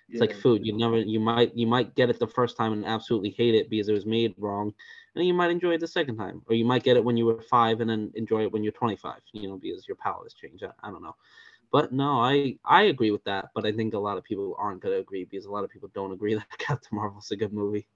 it's 0.09 0.15
yeah. 0.15 0.21
like 0.21 0.35
food. 0.35 0.65
You 0.65 0.75
never 0.75 0.97
you 0.97 1.19
might 1.19 1.55
you 1.55 1.67
might 1.67 1.95
get 1.95 2.09
it 2.09 2.19
the 2.19 2.27
first 2.27 2.57
time 2.57 2.73
and 2.73 2.85
absolutely 2.85 3.31
hate 3.31 3.55
it 3.55 3.69
because 3.69 3.89
it 3.89 3.93
was 3.93 4.05
made 4.05 4.33
wrong. 4.37 4.73
And 5.15 5.25
you 5.25 5.33
might 5.33 5.51
enjoy 5.51 5.71
it 5.71 5.79
the 5.79 5.87
second 5.87 6.17
time. 6.17 6.41
Or 6.47 6.55
you 6.55 6.65
might 6.65 6.83
get 6.83 6.97
it 6.97 7.03
when 7.03 7.17
you 7.17 7.25
were 7.25 7.41
five 7.41 7.81
and 7.81 7.89
then 7.89 8.11
enjoy 8.15 8.43
it 8.43 8.51
when 8.51 8.63
you're 8.63 8.71
25, 8.71 9.15
you 9.33 9.49
know, 9.49 9.57
because 9.57 9.87
your 9.87 9.97
palate 9.97 10.25
has 10.25 10.33
changed. 10.33 10.63
I, 10.63 10.87
I 10.87 10.91
don't 10.91 11.03
know. 11.03 11.15
But 11.71 11.91
no, 11.91 12.19
I 12.19 12.57
I 12.65 12.83
agree 12.83 13.11
with 13.11 13.23
that. 13.25 13.49
But 13.53 13.65
I 13.65 13.71
think 13.71 13.93
a 13.93 13.99
lot 13.99 14.17
of 14.17 14.23
people 14.23 14.55
aren't 14.57 14.81
gonna 14.81 14.95
agree 14.95 15.25
because 15.25 15.45
a 15.45 15.51
lot 15.51 15.63
of 15.63 15.69
people 15.69 15.91
don't 15.93 16.11
agree 16.11 16.33
that 16.35 16.57
Captain 16.57 16.97
Marvel's 16.97 17.31
a 17.31 17.35
good 17.35 17.53
movie. 17.53 17.87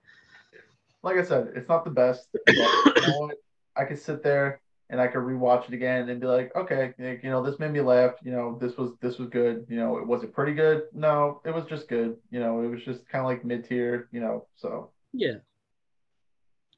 Like 1.02 1.18
I 1.18 1.24
said, 1.24 1.52
it's 1.56 1.68
not 1.68 1.84
the 1.84 1.92
best. 1.92 2.30
But 2.32 2.42
you 2.56 3.08
know 3.08 3.32
I 3.76 3.86
could 3.86 4.00
sit 4.00 4.22
there 4.22 4.62
and 4.94 5.02
I 5.02 5.08
could 5.08 5.24
rewatch 5.24 5.68
it 5.68 5.74
again 5.74 6.08
and 6.10 6.22
be 6.22 6.28
like, 6.28 6.56
okay, 6.56 6.94
you 7.00 7.32
know, 7.32 7.44
this 7.44 7.58
made 7.58 7.72
me 7.72 7.82
laugh. 7.82 8.12
You 8.24 8.32
know, 8.32 8.60
this 8.62 8.78
was 8.78 8.92
this 9.02 9.18
was 9.18 9.28
good. 9.28 9.66
You 9.68 9.78
know, 9.78 9.98
it 9.98 10.06
was 10.06 10.22
it 10.22 10.36
pretty 10.36 10.54
good? 10.54 10.84
No, 10.94 11.42
it 11.46 11.50
was 11.50 11.66
just 11.66 11.88
good. 11.88 12.16
You 12.30 12.40
know, 12.40 12.62
it 12.62 12.68
was 12.68 12.84
just 12.84 13.10
kind 13.10 13.26
of 13.26 13.26
like 13.26 13.44
mid 13.44 13.68
tier. 13.68 14.08
You 14.12 14.20
know, 14.20 14.46
so 14.56 14.92
yeah, 15.12 15.38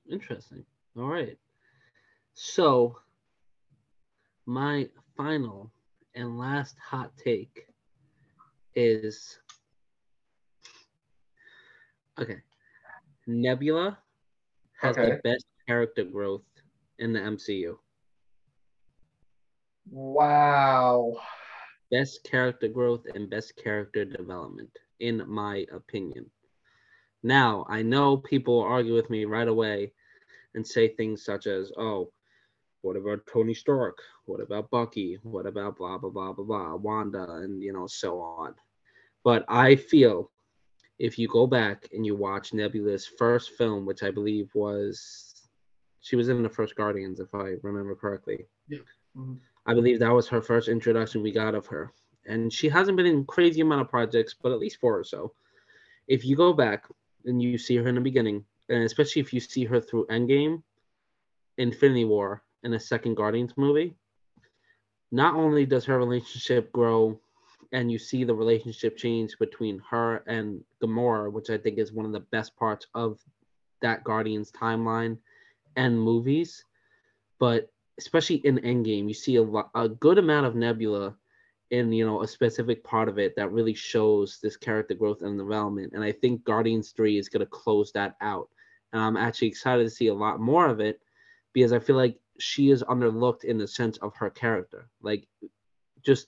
interesting. 0.10 0.64
All 0.98 1.08
right, 1.08 1.38
so 2.36 3.00
my 4.46 4.88
final 5.18 5.70
and 6.16 6.40
last 6.40 6.78
hot 6.80 7.12
take 7.22 7.68
is 8.76 9.40
okay. 12.18 12.38
Nebula 13.28 13.98
has 14.80 14.98
okay. 14.98 15.10
the 15.10 15.22
best 15.22 15.46
character 15.68 16.06
growth 16.06 16.44
in 16.98 17.12
the 17.12 17.20
MCU. 17.20 17.76
Wow. 19.90 21.14
Best 21.92 22.24
character 22.24 22.68
growth 22.68 23.06
and 23.14 23.30
best 23.30 23.56
character 23.56 24.06
development, 24.06 24.70
in 25.00 25.24
my 25.28 25.66
opinion. 25.72 26.30
Now, 27.24 27.66
I 27.70 27.82
know 27.82 28.18
people 28.18 28.62
argue 28.62 28.94
with 28.94 29.10
me 29.10 29.26
right 29.26 29.48
away 29.48 29.92
and 30.54 30.66
say 30.66 30.90
things 30.90 31.24
such 31.24 31.48
as, 31.48 31.72
oh, 31.78 32.12
what 32.82 32.96
about 32.96 33.26
Tony 33.32 33.54
Stark? 33.54 33.98
What 34.26 34.42
about 34.42 34.70
Bucky? 34.70 35.18
What 35.24 35.48
about 35.48 35.78
blah, 35.78 35.98
blah, 35.98 36.10
blah, 36.10 36.34
blah, 36.34 36.44
blah, 36.44 36.76
Wanda, 36.76 37.24
and, 37.38 37.64
you 37.64 37.74
know, 37.74 37.88
so 37.88 38.20
on. 38.20 38.54
But 39.24 39.44
I 39.48 39.76
feel 39.76 40.32
if 41.00 41.18
you 41.18 41.28
go 41.28 41.48
back 41.48 41.90
and 41.94 42.06
you 42.06 42.16
watch 42.16 42.54
Nebula's 42.54 43.06
first 43.06 43.52
film, 43.58 43.86
which 43.86 44.04
I 44.04 44.12
believe 44.12 44.50
was, 44.54 45.48
she 46.02 46.16
was 46.16 46.30
in 46.30 46.44
the 46.44 46.50
first 46.50 46.76
Guardians, 46.76 47.20
if 47.20 47.34
I 47.34 47.56
remember 47.64 47.96
correctly. 47.96 48.46
Yeah. 48.68 48.80
Mm-hmm. 49.18 49.34
I 49.66 49.74
believe 49.74 50.00
that 50.00 50.14
was 50.14 50.28
her 50.28 50.42
first 50.42 50.68
introduction 50.68 51.22
we 51.22 51.32
got 51.32 51.56
of 51.56 51.66
her. 51.68 51.92
And 52.26 52.52
she 52.52 52.70
hasn't 52.70 52.98
been 52.98 53.06
in 53.06 53.26
crazy 53.26 53.62
amount 53.62 53.82
of 53.82 53.90
projects, 53.90 54.36
but 54.40 54.52
at 54.52 54.60
least 54.60 54.80
four 54.80 54.98
or 54.98 55.04
so. 55.04 55.34
If 56.08 56.26
you 56.26 56.36
go 56.36 56.54
back 56.54 56.86
and 57.26 57.42
you 57.42 57.58
see 57.58 57.76
her 57.78 57.88
in 57.88 57.96
the 57.96 58.02
beginning, 58.02 58.46
and 58.70 58.84
especially 58.84 59.22
if 59.22 59.34
you 59.34 59.40
see 59.40 59.66
her 59.66 59.80
through 59.80 60.08
Endgame, 60.08 60.62
Infinity 61.58 62.06
War, 62.06 62.44
and 62.64 62.74
a 62.74 62.80
second 62.80 63.16
Guardians 63.16 63.54
movie, 63.58 63.96
not 65.12 65.36
only 65.36 65.66
does 65.66 65.86
her 65.86 65.98
relationship 65.98 66.72
grow 66.72 67.20
and 67.72 67.92
you 67.92 68.00
see 68.00 68.24
the 68.24 68.34
relationship 68.34 68.98
change 68.98 69.38
between 69.40 69.80
her 69.90 70.18
and 70.28 70.64
Gamora, 70.82 71.32
which 71.32 71.50
I 71.50 71.58
think 71.58 71.78
is 71.78 71.92
one 71.92 72.06
of 72.06 72.12
the 72.12 72.20
best 72.20 72.56
parts 72.56 72.88
of 72.94 73.20
that 73.82 74.04
Guardians 74.04 74.52
timeline 74.52 75.18
and 75.76 76.00
movies, 76.00 76.64
but 77.40 77.72
especially 77.98 78.38
in 78.38 78.58
Endgame, 78.60 79.08
you 79.08 79.14
see 79.14 79.38
a, 79.38 79.44
lot, 79.44 79.70
a 79.76 79.88
good 79.88 80.18
amount 80.18 80.46
of 80.46 80.56
Nebula 80.56 81.16
in 81.72 81.92
you 81.92 82.06
know 82.06 82.22
a 82.22 82.28
specific 82.28 82.84
part 82.84 83.10
of 83.10 83.18
it 83.18 83.36
that 83.36 83.52
really 83.52 83.74
shows 83.74 84.40
this 84.42 84.56
character 84.56 84.94
growth 84.94 85.22
and 85.22 85.38
development. 85.38 85.94
And 85.94 86.04
I 86.04 86.12
think 86.12 86.44
Guardians 86.44 86.92
Three 86.92 87.18
is 87.18 87.30
going 87.30 87.42
to 87.42 87.46
close 87.46 87.92
that 87.94 88.16
out. 88.22 88.50
And 88.94 89.02
I'm 89.02 89.18
actually 89.18 89.48
excited 89.48 89.84
to 89.84 89.90
see 89.90 90.08
a 90.08 90.14
lot 90.14 90.40
more 90.40 90.68
of 90.68 90.80
it 90.80 91.02
because 91.54 91.74
I 91.74 91.80
feel 91.80 91.96
like 91.96 92.18
she 92.40 92.70
is 92.70 92.84
underlooked 92.84 93.44
in 93.44 93.58
the 93.58 93.68
sense 93.68 93.98
of 93.98 94.14
her 94.16 94.30
character. 94.30 94.90
Like, 95.02 95.28
just 96.04 96.28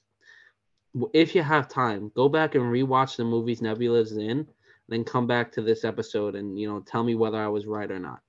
if 1.13 1.36
you 1.36 1.43
have 1.43 1.68
time, 1.68 2.11
go 2.15 2.28
back 2.30 2.55
and 2.55 2.63
rewatch 2.63 3.18
the 3.18 3.24
movies 3.24 3.61
Nebula's 3.61 4.18
in, 4.18 4.47
then 4.89 5.03
come 5.03 5.28
back 5.28 5.51
to 5.51 5.61
this 5.61 5.84
episode 5.84 6.36
and 6.36 6.59
you 6.59 6.68
know 6.68 6.80
tell 6.80 7.03
me 7.03 7.15
whether 7.15 7.38
I 7.38 7.47
was 7.47 7.68
right 7.68 7.91
or 7.91 7.99
not. 7.99 8.22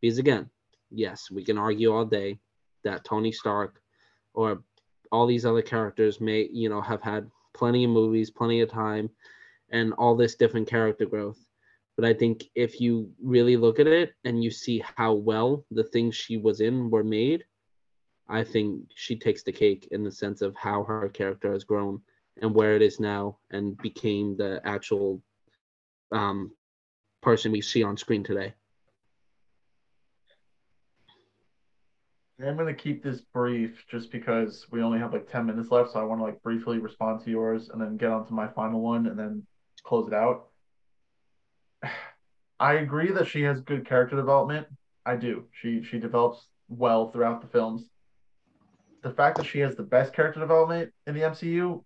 Because 0.00 0.18
again, 0.18 0.48
yes, 0.90 1.30
we 1.30 1.42
can 1.42 1.58
argue 1.58 1.92
all 1.92 2.04
day 2.04 2.38
that 2.86 3.04
Tony 3.04 3.32
Stark 3.32 3.80
or 4.34 4.62
all 5.12 5.26
these 5.26 5.46
other 5.46 5.62
characters 5.62 6.20
may, 6.20 6.48
you 6.52 6.68
know, 6.68 6.80
have 6.80 7.02
had 7.02 7.30
plenty 7.54 7.84
of 7.84 7.90
movies, 7.90 8.30
plenty 8.30 8.60
of 8.60 8.70
time, 8.70 9.10
and 9.70 9.92
all 9.94 10.16
this 10.16 10.34
different 10.36 10.68
character 10.68 11.06
growth. 11.06 11.38
But 11.96 12.04
I 12.04 12.12
think 12.12 12.44
if 12.54 12.80
you 12.80 13.10
really 13.22 13.56
look 13.56 13.80
at 13.80 13.86
it 13.86 14.14
and 14.24 14.44
you 14.44 14.50
see 14.50 14.82
how 14.96 15.14
well 15.14 15.64
the 15.70 15.84
things 15.84 16.14
she 16.14 16.36
was 16.36 16.60
in 16.60 16.90
were 16.90 17.04
made, 17.04 17.44
I 18.28 18.44
think 18.44 18.90
she 18.94 19.16
takes 19.16 19.42
the 19.42 19.52
cake 19.52 19.88
in 19.92 20.04
the 20.04 20.10
sense 20.10 20.42
of 20.42 20.54
how 20.56 20.84
her 20.84 21.08
character 21.08 21.52
has 21.52 21.64
grown 21.64 22.02
and 22.42 22.54
where 22.54 22.74
it 22.76 22.82
is 22.82 23.00
now 23.00 23.38
and 23.50 23.78
became 23.78 24.36
the 24.36 24.60
actual 24.64 25.22
um, 26.12 26.52
person 27.22 27.52
we 27.52 27.62
see 27.62 27.82
on 27.82 27.96
screen 27.96 28.22
today. 28.22 28.54
I'm 32.44 32.56
gonna 32.56 32.74
keep 32.74 33.02
this 33.02 33.22
brief 33.32 33.82
just 33.90 34.12
because 34.12 34.66
we 34.70 34.82
only 34.82 34.98
have 34.98 35.12
like 35.12 35.30
10 35.30 35.46
minutes 35.46 35.70
left, 35.70 35.92
so 35.92 36.00
I 36.00 36.04
want 36.04 36.20
to 36.20 36.24
like 36.24 36.42
briefly 36.42 36.78
respond 36.78 37.24
to 37.24 37.30
yours 37.30 37.70
and 37.70 37.80
then 37.80 37.96
get 37.96 38.10
on 38.10 38.26
to 38.26 38.34
my 38.34 38.46
final 38.48 38.80
one 38.82 39.06
and 39.06 39.18
then 39.18 39.46
close 39.84 40.06
it 40.06 40.14
out. 40.14 40.48
I 42.60 42.74
agree 42.74 43.10
that 43.12 43.26
she 43.26 43.42
has 43.42 43.60
good 43.60 43.86
character 43.86 44.16
development. 44.16 44.66
I 45.06 45.16
do. 45.16 45.44
She 45.52 45.82
she 45.82 45.98
develops 45.98 46.46
well 46.68 47.10
throughout 47.10 47.40
the 47.40 47.48
films. 47.48 47.88
The 49.02 49.10
fact 49.10 49.36
that 49.36 49.46
she 49.46 49.60
has 49.60 49.76
the 49.76 49.82
best 49.82 50.12
character 50.12 50.40
development 50.40 50.92
in 51.06 51.14
the 51.14 51.20
MCU, 51.20 51.82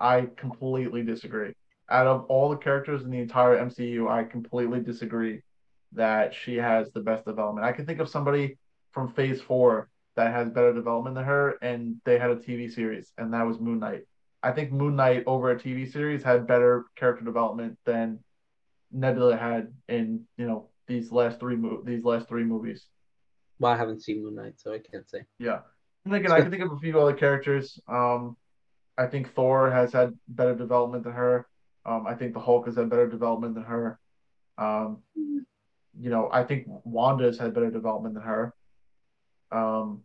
I 0.00 0.28
completely 0.36 1.02
disagree. 1.02 1.52
Out 1.90 2.06
of 2.06 2.24
all 2.26 2.48
the 2.48 2.56
characters 2.56 3.04
in 3.04 3.10
the 3.10 3.20
entire 3.20 3.56
MCU, 3.58 4.10
I 4.10 4.24
completely 4.24 4.80
disagree 4.80 5.42
that 5.92 6.34
she 6.34 6.56
has 6.56 6.90
the 6.92 7.00
best 7.00 7.24
development. 7.24 7.66
I 7.66 7.72
can 7.72 7.86
think 7.86 8.00
of 8.00 8.08
somebody 8.08 8.56
from 8.92 9.12
Phase 9.12 9.40
Four 9.40 9.88
that 10.16 10.32
has 10.32 10.50
better 10.50 10.72
development 10.72 11.16
than 11.16 11.24
her, 11.24 11.56
and 11.62 11.96
they 12.04 12.18
had 12.18 12.30
a 12.30 12.36
TV 12.36 12.70
series, 12.70 13.12
and 13.18 13.32
that 13.32 13.46
was 13.46 13.58
Moon 13.58 13.78
Knight. 13.78 14.02
I 14.42 14.52
think 14.52 14.72
Moon 14.72 14.96
Knight 14.96 15.24
over 15.26 15.50
a 15.50 15.58
TV 15.58 15.90
series 15.90 16.22
had 16.22 16.46
better 16.46 16.86
character 16.96 17.24
development 17.24 17.78
than 17.86 18.18
Nebula 18.90 19.36
had 19.36 19.72
in 19.88 20.24
you 20.36 20.46
know 20.46 20.68
these 20.86 21.10
last 21.12 21.40
three 21.40 21.56
mo- 21.56 21.82
these 21.84 22.04
last 22.04 22.28
three 22.28 22.44
movies. 22.44 22.86
Well, 23.58 23.72
I 23.72 23.76
haven't 23.76 24.02
seen 24.02 24.22
Moon 24.22 24.34
Knight, 24.34 24.54
so 24.56 24.72
I 24.72 24.78
can't 24.78 25.08
say. 25.08 25.24
Yeah, 25.38 25.60
and 26.04 26.14
again, 26.14 26.32
I 26.32 26.40
can 26.40 26.50
think 26.50 26.62
of 26.62 26.72
a 26.72 26.78
few 26.78 26.98
other 27.00 27.14
characters. 27.14 27.80
Um, 27.88 28.36
I 28.98 29.06
think 29.06 29.34
Thor 29.34 29.70
has 29.70 29.92
had 29.92 30.12
better 30.28 30.54
development 30.54 31.04
than 31.04 31.12
her. 31.12 31.46
Um, 31.86 32.06
I 32.06 32.14
think 32.14 32.34
the 32.34 32.40
Hulk 32.40 32.66
has 32.66 32.76
had 32.76 32.90
better 32.90 33.08
development 33.08 33.54
than 33.54 33.64
her. 33.64 33.98
Um, 34.58 34.98
you 35.14 36.10
know, 36.10 36.28
I 36.32 36.44
think 36.44 36.66
Wanda's 36.66 37.38
had 37.38 37.54
better 37.54 37.70
development 37.70 38.14
than 38.14 38.22
her. 38.22 38.54
Um, 39.52 40.02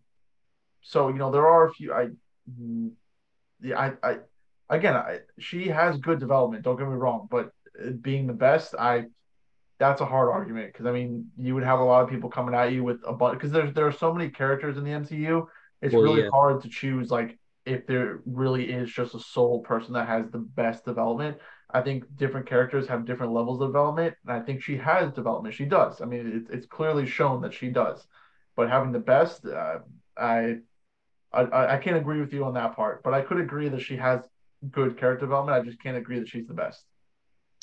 so 0.81 1.09
you 1.09 1.15
know 1.15 1.31
there 1.31 1.47
are 1.47 1.67
a 1.67 1.73
few. 1.73 1.93
I, 1.93 2.09
yeah, 3.61 3.79
I, 3.79 4.09
I, 4.09 4.17
again, 4.69 4.95
I, 4.95 5.19
she 5.39 5.67
has 5.67 5.97
good 5.97 6.19
development. 6.19 6.63
Don't 6.63 6.77
get 6.77 6.87
me 6.87 6.95
wrong, 6.95 7.27
but 7.29 7.51
being 8.01 8.27
the 8.27 8.33
best, 8.33 8.75
I, 8.77 9.05
that's 9.79 10.01
a 10.01 10.05
hard 10.05 10.29
argument 10.29 10.73
because 10.73 10.85
I 10.85 10.91
mean 10.91 11.27
you 11.37 11.53
would 11.53 11.63
have 11.63 11.79
a 11.79 11.83
lot 11.83 12.03
of 12.03 12.09
people 12.09 12.29
coming 12.29 12.55
at 12.55 12.71
you 12.71 12.83
with 12.83 12.99
a 13.05 13.13
bunch 13.13 13.35
because 13.35 13.51
there's 13.51 13.73
there 13.73 13.87
are 13.87 13.91
so 13.91 14.13
many 14.13 14.29
characters 14.29 14.77
in 14.77 14.83
the 14.83 14.91
MCU. 14.91 15.45
It's 15.81 15.93
well, 15.93 16.03
really 16.03 16.23
yeah. 16.23 16.29
hard 16.31 16.61
to 16.63 16.69
choose 16.69 17.11
like 17.11 17.37
if 17.65 17.85
there 17.85 18.21
really 18.25 18.71
is 18.71 18.89
just 18.89 19.13
a 19.13 19.19
sole 19.19 19.59
person 19.59 19.93
that 19.93 20.07
has 20.07 20.29
the 20.31 20.39
best 20.39 20.85
development. 20.85 21.37
I 21.69 21.81
think 21.81 22.05
different 22.15 22.47
characters 22.47 22.87
have 22.87 23.05
different 23.05 23.33
levels 23.33 23.61
of 23.61 23.67
development, 23.67 24.15
and 24.25 24.31
I 24.31 24.39
think 24.39 24.63
she 24.63 24.77
has 24.77 25.11
development. 25.11 25.53
She 25.53 25.65
does. 25.65 26.01
I 26.01 26.05
mean, 26.05 26.31
it's 26.33 26.49
it's 26.49 26.65
clearly 26.65 27.05
shown 27.05 27.41
that 27.41 27.53
she 27.53 27.69
does 27.69 28.07
but 28.57 28.69
having 28.69 28.91
the 28.91 28.99
best, 28.99 29.45
uh, 29.45 29.77
I, 30.17 30.57
I 31.31 31.75
I 31.75 31.77
can't 31.77 31.95
agree 31.95 32.19
with 32.19 32.33
you 32.33 32.43
on 32.43 32.55
that 32.55 32.75
part. 32.75 33.03
But 33.03 33.13
I 33.13 33.21
could 33.21 33.39
agree 33.39 33.69
that 33.69 33.81
she 33.81 33.95
has 33.95 34.21
good 34.71 34.97
character 34.97 35.27
development. 35.27 35.61
I 35.61 35.63
just 35.63 35.81
can't 35.81 35.95
agree 35.95 36.19
that 36.19 36.27
she's 36.27 36.47
the 36.47 36.55
best. 36.55 36.83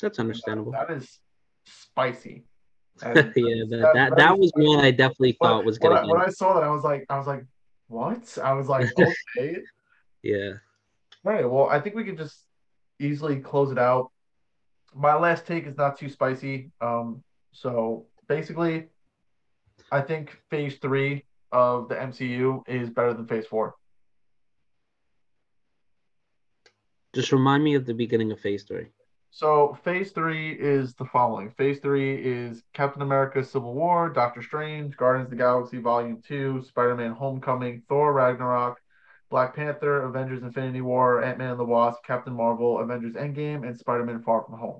That's 0.01 0.17
understandable. 0.17 0.71
that, 0.71 0.87
that 0.87 0.97
is 0.97 1.19
spicy. 1.65 2.45
Yeah, 3.05 3.11
that 3.13 3.91
that, 3.93 4.15
that, 4.15 4.39
was 4.39 4.53
one 4.55 4.79
I 4.79 4.89
definitely 4.91 5.33
thought 5.33 5.65
was 5.65 5.77
gonna. 5.77 5.95
When 5.95 6.03
I, 6.03 6.07
when 6.13 6.21
I, 6.21 6.29
saw 6.29 6.53
that, 6.53 6.63
I 6.63 6.69
was 6.69 6.85
like, 6.85 7.05
I 7.09 7.17
was 7.17 7.27
like, 7.27 7.43
what? 7.87 8.37
I 8.41 8.53
was 8.53 8.69
like, 8.69 8.89
okay. 9.37 9.57
yeah. 10.23 10.51
All 11.25 11.33
right. 11.33 11.49
Well, 11.49 11.67
I 11.69 11.81
think 11.81 11.97
we 11.97 12.05
can 12.05 12.15
just 12.15 12.37
easily 12.97 13.41
close 13.41 13.69
it 13.69 13.77
out. 13.77 14.11
My 14.95 15.15
last 15.15 15.45
take 15.45 15.67
is 15.67 15.75
not 15.75 15.99
too 15.99 16.07
spicy. 16.07 16.71
Um, 16.79 17.21
so 17.51 18.05
basically, 18.29 18.85
I 19.91 20.01
think 20.01 20.39
phase 20.49 20.77
three 20.77 21.25
of 21.51 21.89
the 21.89 21.95
MCU 21.95 22.67
is 22.67 22.89
better 22.89 23.13
than 23.13 23.27
phase 23.27 23.45
four. 23.45 23.75
Just 27.13 27.31
remind 27.31 27.63
me 27.63 27.75
of 27.75 27.85
the 27.85 27.93
beginning 27.93 28.31
of 28.31 28.39
phase 28.39 28.63
three. 28.63 28.87
So 29.31 29.77
phase 29.83 30.11
three 30.11 30.51
is 30.53 30.93
the 30.95 31.05
following. 31.05 31.51
Phase 31.51 31.79
three 31.79 32.15
is 32.15 32.63
Captain 32.73 33.01
America 33.01 33.43
Civil 33.43 33.73
War, 33.73 34.09
Doctor 34.09 34.41
Strange, 34.41 34.95
Guardians 34.97 35.27
of 35.27 35.31
the 35.31 35.35
Galaxy 35.35 35.77
Volume 35.77 36.21
2, 36.25 36.63
Spider-Man 36.63 37.11
Homecoming, 37.11 37.83
Thor 37.89 38.13
Ragnarok, 38.13 38.79
Black 39.29 39.55
Panther, 39.55 40.03
Avengers 40.03 40.43
Infinity 40.43 40.81
War, 40.81 41.21
Ant-Man 41.21 41.51
and 41.51 41.59
the 41.59 41.65
Wasp, 41.65 41.99
Captain 42.05 42.33
Marvel, 42.33 42.79
Avengers 42.79 43.15
Endgame, 43.15 43.67
and 43.67 43.77
Spider-Man 43.77 44.21
Far 44.23 44.43
From 44.43 44.57
Home. 44.57 44.79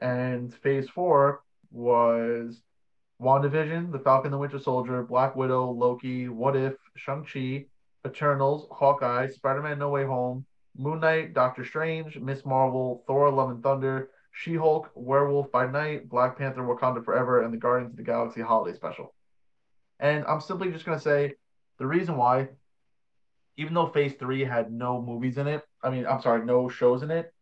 And 0.00 0.54
phase 0.54 0.88
four 0.88 1.42
was 1.70 2.62
WandaVision, 3.20 3.90
The 3.90 3.98
Falcon 3.98 4.30
the 4.30 4.38
Winter 4.38 4.58
Soldier, 4.58 5.02
Black 5.02 5.34
Widow, 5.34 5.70
Loki, 5.70 6.28
What 6.28 6.54
If, 6.56 6.74
Shang-Chi, 6.96 7.66
Eternals, 8.06 8.68
Hawkeye, 8.70 9.28
Spider-Man 9.28 9.78
No 9.78 9.88
Way 9.88 10.04
Home, 10.04 10.46
Moon 10.76 11.00
Knight, 11.00 11.34
Doctor 11.34 11.64
Strange, 11.64 12.18
Miss 12.18 12.46
Marvel, 12.46 13.02
Thor 13.08 13.30
Love 13.30 13.50
and 13.50 13.62
Thunder, 13.62 14.10
She-Hulk, 14.30 14.90
Werewolf 14.94 15.50
by 15.50 15.66
Night, 15.66 16.08
Black 16.08 16.38
Panther 16.38 16.62
Wakanda 16.62 17.04
Forever, 17.04 17.42
and 17.42 17.52
the 17.52 17.58
Guardians 17.58 17.92
of 17.92 17.96
the 17.96 18.04
Galaxy 18.04 18.40
Holiday 18.40 18.76
Special. 18.76 19.12
And 19.98 20.24
I'm 20.26 20.40
simply 20.40 20.70
just 20.70 20.84
going 20.84 20.96
to 20.96 21.02
say 21.02 21.34
the 21.78 21.86
reason 21.86 22.16
why, 22.16 22.48
even 23.56 23.74
though 23.74 23.88
Phase 23.88 24.14
3 24.14 24.44
had 24.44 24.70
no 24.70 25.02
movies 25.02 25.38
in 25.38 25.48
it, 25.48 25.64
I 25.82 25.90
mean, 25.90 26.06
I'm 26.06 26.22
sorry, 26.22 26.44
no 26.44 26.68
shows 26.68 27.02
in 27.02 27.10
it, 27.10 27.34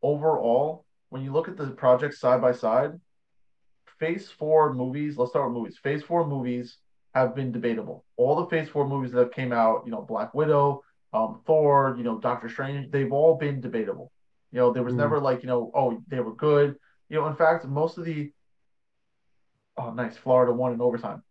overall, 0.00 0.84
when 1.08 1.22
you 1.22 1.32
look 1.32 1.48
at 1.48 1.56
the 1.56 1.66
projects 1.68 2.20
side 2.20 2.40
by 2.40 2.52
side, 2.52 2.92
Phase 3.98 4.30
Four 4.30 4.74
movies. 4.74 5.16
Let's 5.16 5.30
start 5.30 5.50
with 5.50 5.56
movies. 5.56 5.78
Phase 5.82 6.02
Four 6.02 6.26
movies 6.26 6.78
have 7.14 7.34
been 7.34 7.52
debatable. 7.52 8.04
All 8.16 8.36
the 8.36 8.46
Phase 8.46 8.68
Four 8.68 8.88
movies 8.88 9.12
that 9.12 9.18
have 9.18 9.32
came 9.32 9.52
out, 9.52 9.82
you 9.84 9.92
know, 9.92 10.02
Black 10.02 10.34
Widow, 10.34 10.82
um, 11.12 11.40
Thor, 11.46 11.94
you 11.96 12.04
know, 12.04 12.18
Doctor 12.18 12.48
Strange, 12.48 12.90
they've 12.90 13.12
all 13.12 13.36
been 13.36 13.60
debatable. 13.60 14.10
You 14.50 14.58
know, 14.58 14.72
there 14.72 14.82
was 14.82 14.94
mm. 14.94 14.98
never 14.98 15.20
like, 15.20 15.42
you 15.42 15.48
know, 15.48 15.70
oh, 15.74 16.02
they 16.08 16.20
were 16.20 16.34
good. 16.34 16.76
You 17.08 17.20
know, 17.20 17.26
in 17.28 17.36
fact, 17.36 17.64
most 17.66 17.98
of 17.98 18.04
the 18.04 18.32
oh, 19.76 19.92
nice, 19.92 20.16
Florida 20.16 20.52
won 20.52 20.72
in 20.72 20.80
overtime. 20.80 21.22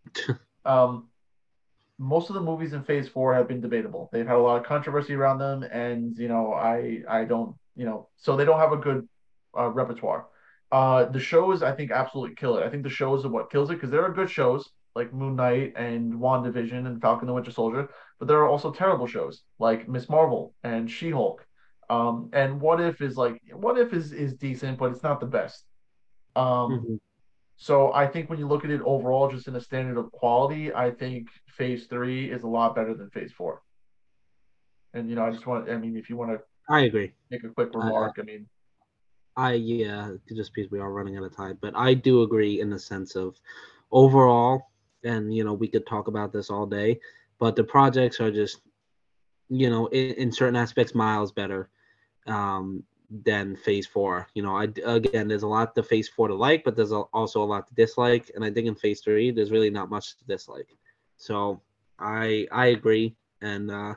um, 0.64 1.08
most 1.98 2.30
of 2.30 2.34
the 2.34 2.40
movies 2.40 2.72
in 2.72 2.82
Phase 2.82 3.08
Four 3.08 3.34
have 3.34 3.48
been 3.48 3.60
debatable. 3.60 4.10
They've 4.12 4.26
had 4.26 4.36
a 4.36 4.40
lot 4.40 4.60
of 4.60 4.66
controversy 4.66 5.14
around 5.14 5.38
them, 5.38 5.62
and 5.62 6.16
you 6.18 6.28
know, 6.28 6.52
I 6.52 7.02
I 7.08 7.24
don't, 7.24 7.56
you 7.76 7.84
know, 7.84 8.08
so 8.16 8.36
they 8.36 8.44
don't 8.44 8.58
have 8.58 8.72
a 8.72 8.76
good 8.76 9.08
uh, 9.56 9.68
repertoire. 9.68 10.26
Uh, 10.72 11.04
the 11.04 11.20
shows 11.20 11.62
I 11.62 11.72
think 11.72 11.90
absolutely 11.90 12.34
kill 12.34 12.56
it. 12.56 12.64
I 12.64 12.70
think 12.70 12.82
the 12.82 12.88
shows 12.88 13.26
are 13.26 13.28
what 13.28 13.50
kills 13.52 13.70
it 13.70 13.74
because 13.74 13.90
there 13.90 14.02
are 14.02 14.12
good 14.12 14.30
shows 14.30 14.70
like 14.94 15.12
Moon 15.12 15.36
Knight 15.36 15.74
and 15.76 16.14
WandaVision 16.14 16.86
and 16.86 17.00
Falcon 17.00 17.26
the 17.26 17.34
Winter 17.34 17.50
Soldier, 17.50 17.90
but 18.18 18.26
there 18.26 18.38
are 18.38 18.48
also 18.48 18.72
terrible 18.72 19.06
shows 19.06 19.42
like 19.58 19.86
Miss 19.88 20.08
Marvel 20.08 20.54
and 20.64 20.90
She 20.90 21.10
Hulk. 21.10 21.46
Um, 21.90 22.30
and 22.32 22.58
What 22.58 22.80
If 22.80 23.02
is 23.02 23.18
like 23.18 23.40
What 23.52 23.78
If 23.78 23.92
is 23.92 24.12
is 24.12 24.34
decent, 24.34 24.78
but 24.78 24.92
it's 24.92 25.02
not 25.02 25.20
the 25.20 25.26
best. 25.26 25.64
Um, 26.34 26.44
mm-hmm. 26.44 26.94
So 27.56 27.92
I 27.92 28.06
think 28.06 28.30
when 28.30 28.38
you 28.38 28.48
look 28.48 28.64
at 28.64 28.70
it 28.70 28.80
overall, 28.82 29.30
just 29.30 29.48
in 29.48 29.56
a 29.56 29.60
standard 29.60 29.98
of 29.98 30.10
quality, 30.10 30.72
I 30.72 30.90
think 30.90 31.28
Phase 31.48 31.86
Three 31.86 32.30
is 32.30 32.44
a 32.44 32.48
lot 32.48 32.74
better 32.74 32.94
than 32.94 33.10
Phase 33.10 33.32
Four. 33.32 33.62
And 34.94 35.10
you 35.10 35.16
know, 35.16 35.24
I 35.24 35.30
just 35.30 35.46
want, 35.46 35.68
I 35.70 35.76
mean, 35.76 35.96
if 35.96 36.08
you 36.08 36.16
want 36.16 36.30
to, 36.32 36.40
I 36.68 36.80
agree. 36.82 37.12
Make 37.30 37.44
a 37.44 37.50
quick 37.50 37.74
remark. 37.74 38.14
I, 38.18 38.22
I 38.22 38.24
mean, 38.24 38.46
I 39.36 39.54
yeah, 39.54 40.12
just 40.28 40.52
because 40.54 40.70
we 40.70 40.78
are 40.78 40.92
running 40.92 41.16
out 41.16 41.24
of 41.24 41.34
time, 41.34 41.58
but 41.60 41.74
I 41.76 41.94
do 41.94 42.22
agree 42.22 42.60
in 42.60 42.70
the 42.70 42.78
sense 42.78 43.16
of 43.16 43.40
overall, 43.90 44.70
and 45.04 45.34
you 45.34 45.44
know 45.44 45.54
we 45.54 45.68
could 45.68 45.86
talk 45.86 46.08
about 46.08 46.32
this 46.32 46.50
all 46.50 46.66
day, 46.66 47.00
but 47.38 47.56
the 47.56 47.64
projects 47.64 48.20
are 48.20 48.30
just, 48.30 48.60
you 49.48 49.70
know, 49.70 49.86
in, 49.86 50.14
in 50.14 50.32
certain 50.32 50.56
aspects 50.56 50.94
miles 50.94 51.32
better 51.32 51.70
um, 52.26 52.82
than 53.24 53.56
Phase 53.56 53.86
Four. 53.86 54.28
You 54.34 54.42
know, 54.42 54.56
I 54.56 54.64
again, 54.84 55.28
there's 55.28 55.44
a 55.44 55.48
lot 55.48 55.74
to 55.76 55.82
Phase 55.82 56.08
Four 56.08 56.28
to 56.28 56.34
like, 56.34 56.62
but 56.62 56.76
there's 56.76 56.92
also 56.92 57.42
a 57.42 57.44
lot 57.44 57.66
to 57.68 57.74
dislike, 57.74 58.30
and 58.34 58.44
I 58.44 58.50
think 58.50 58.66
in 58.66 58.74
Phase 58.74 59.00
Three, 59.00 59.30
there's 59.30 59.50
really 59.50 59.70
not 59.70 59.88
much 59.88 60.18
to 60.18 60.24
dislike. 60.26 60.68
So 61.16 61.62
I 61.98 62.46
I 62.52 62.66
agree, 62.66 63.16
and 63.40 63.70
uh, 63.70 63.94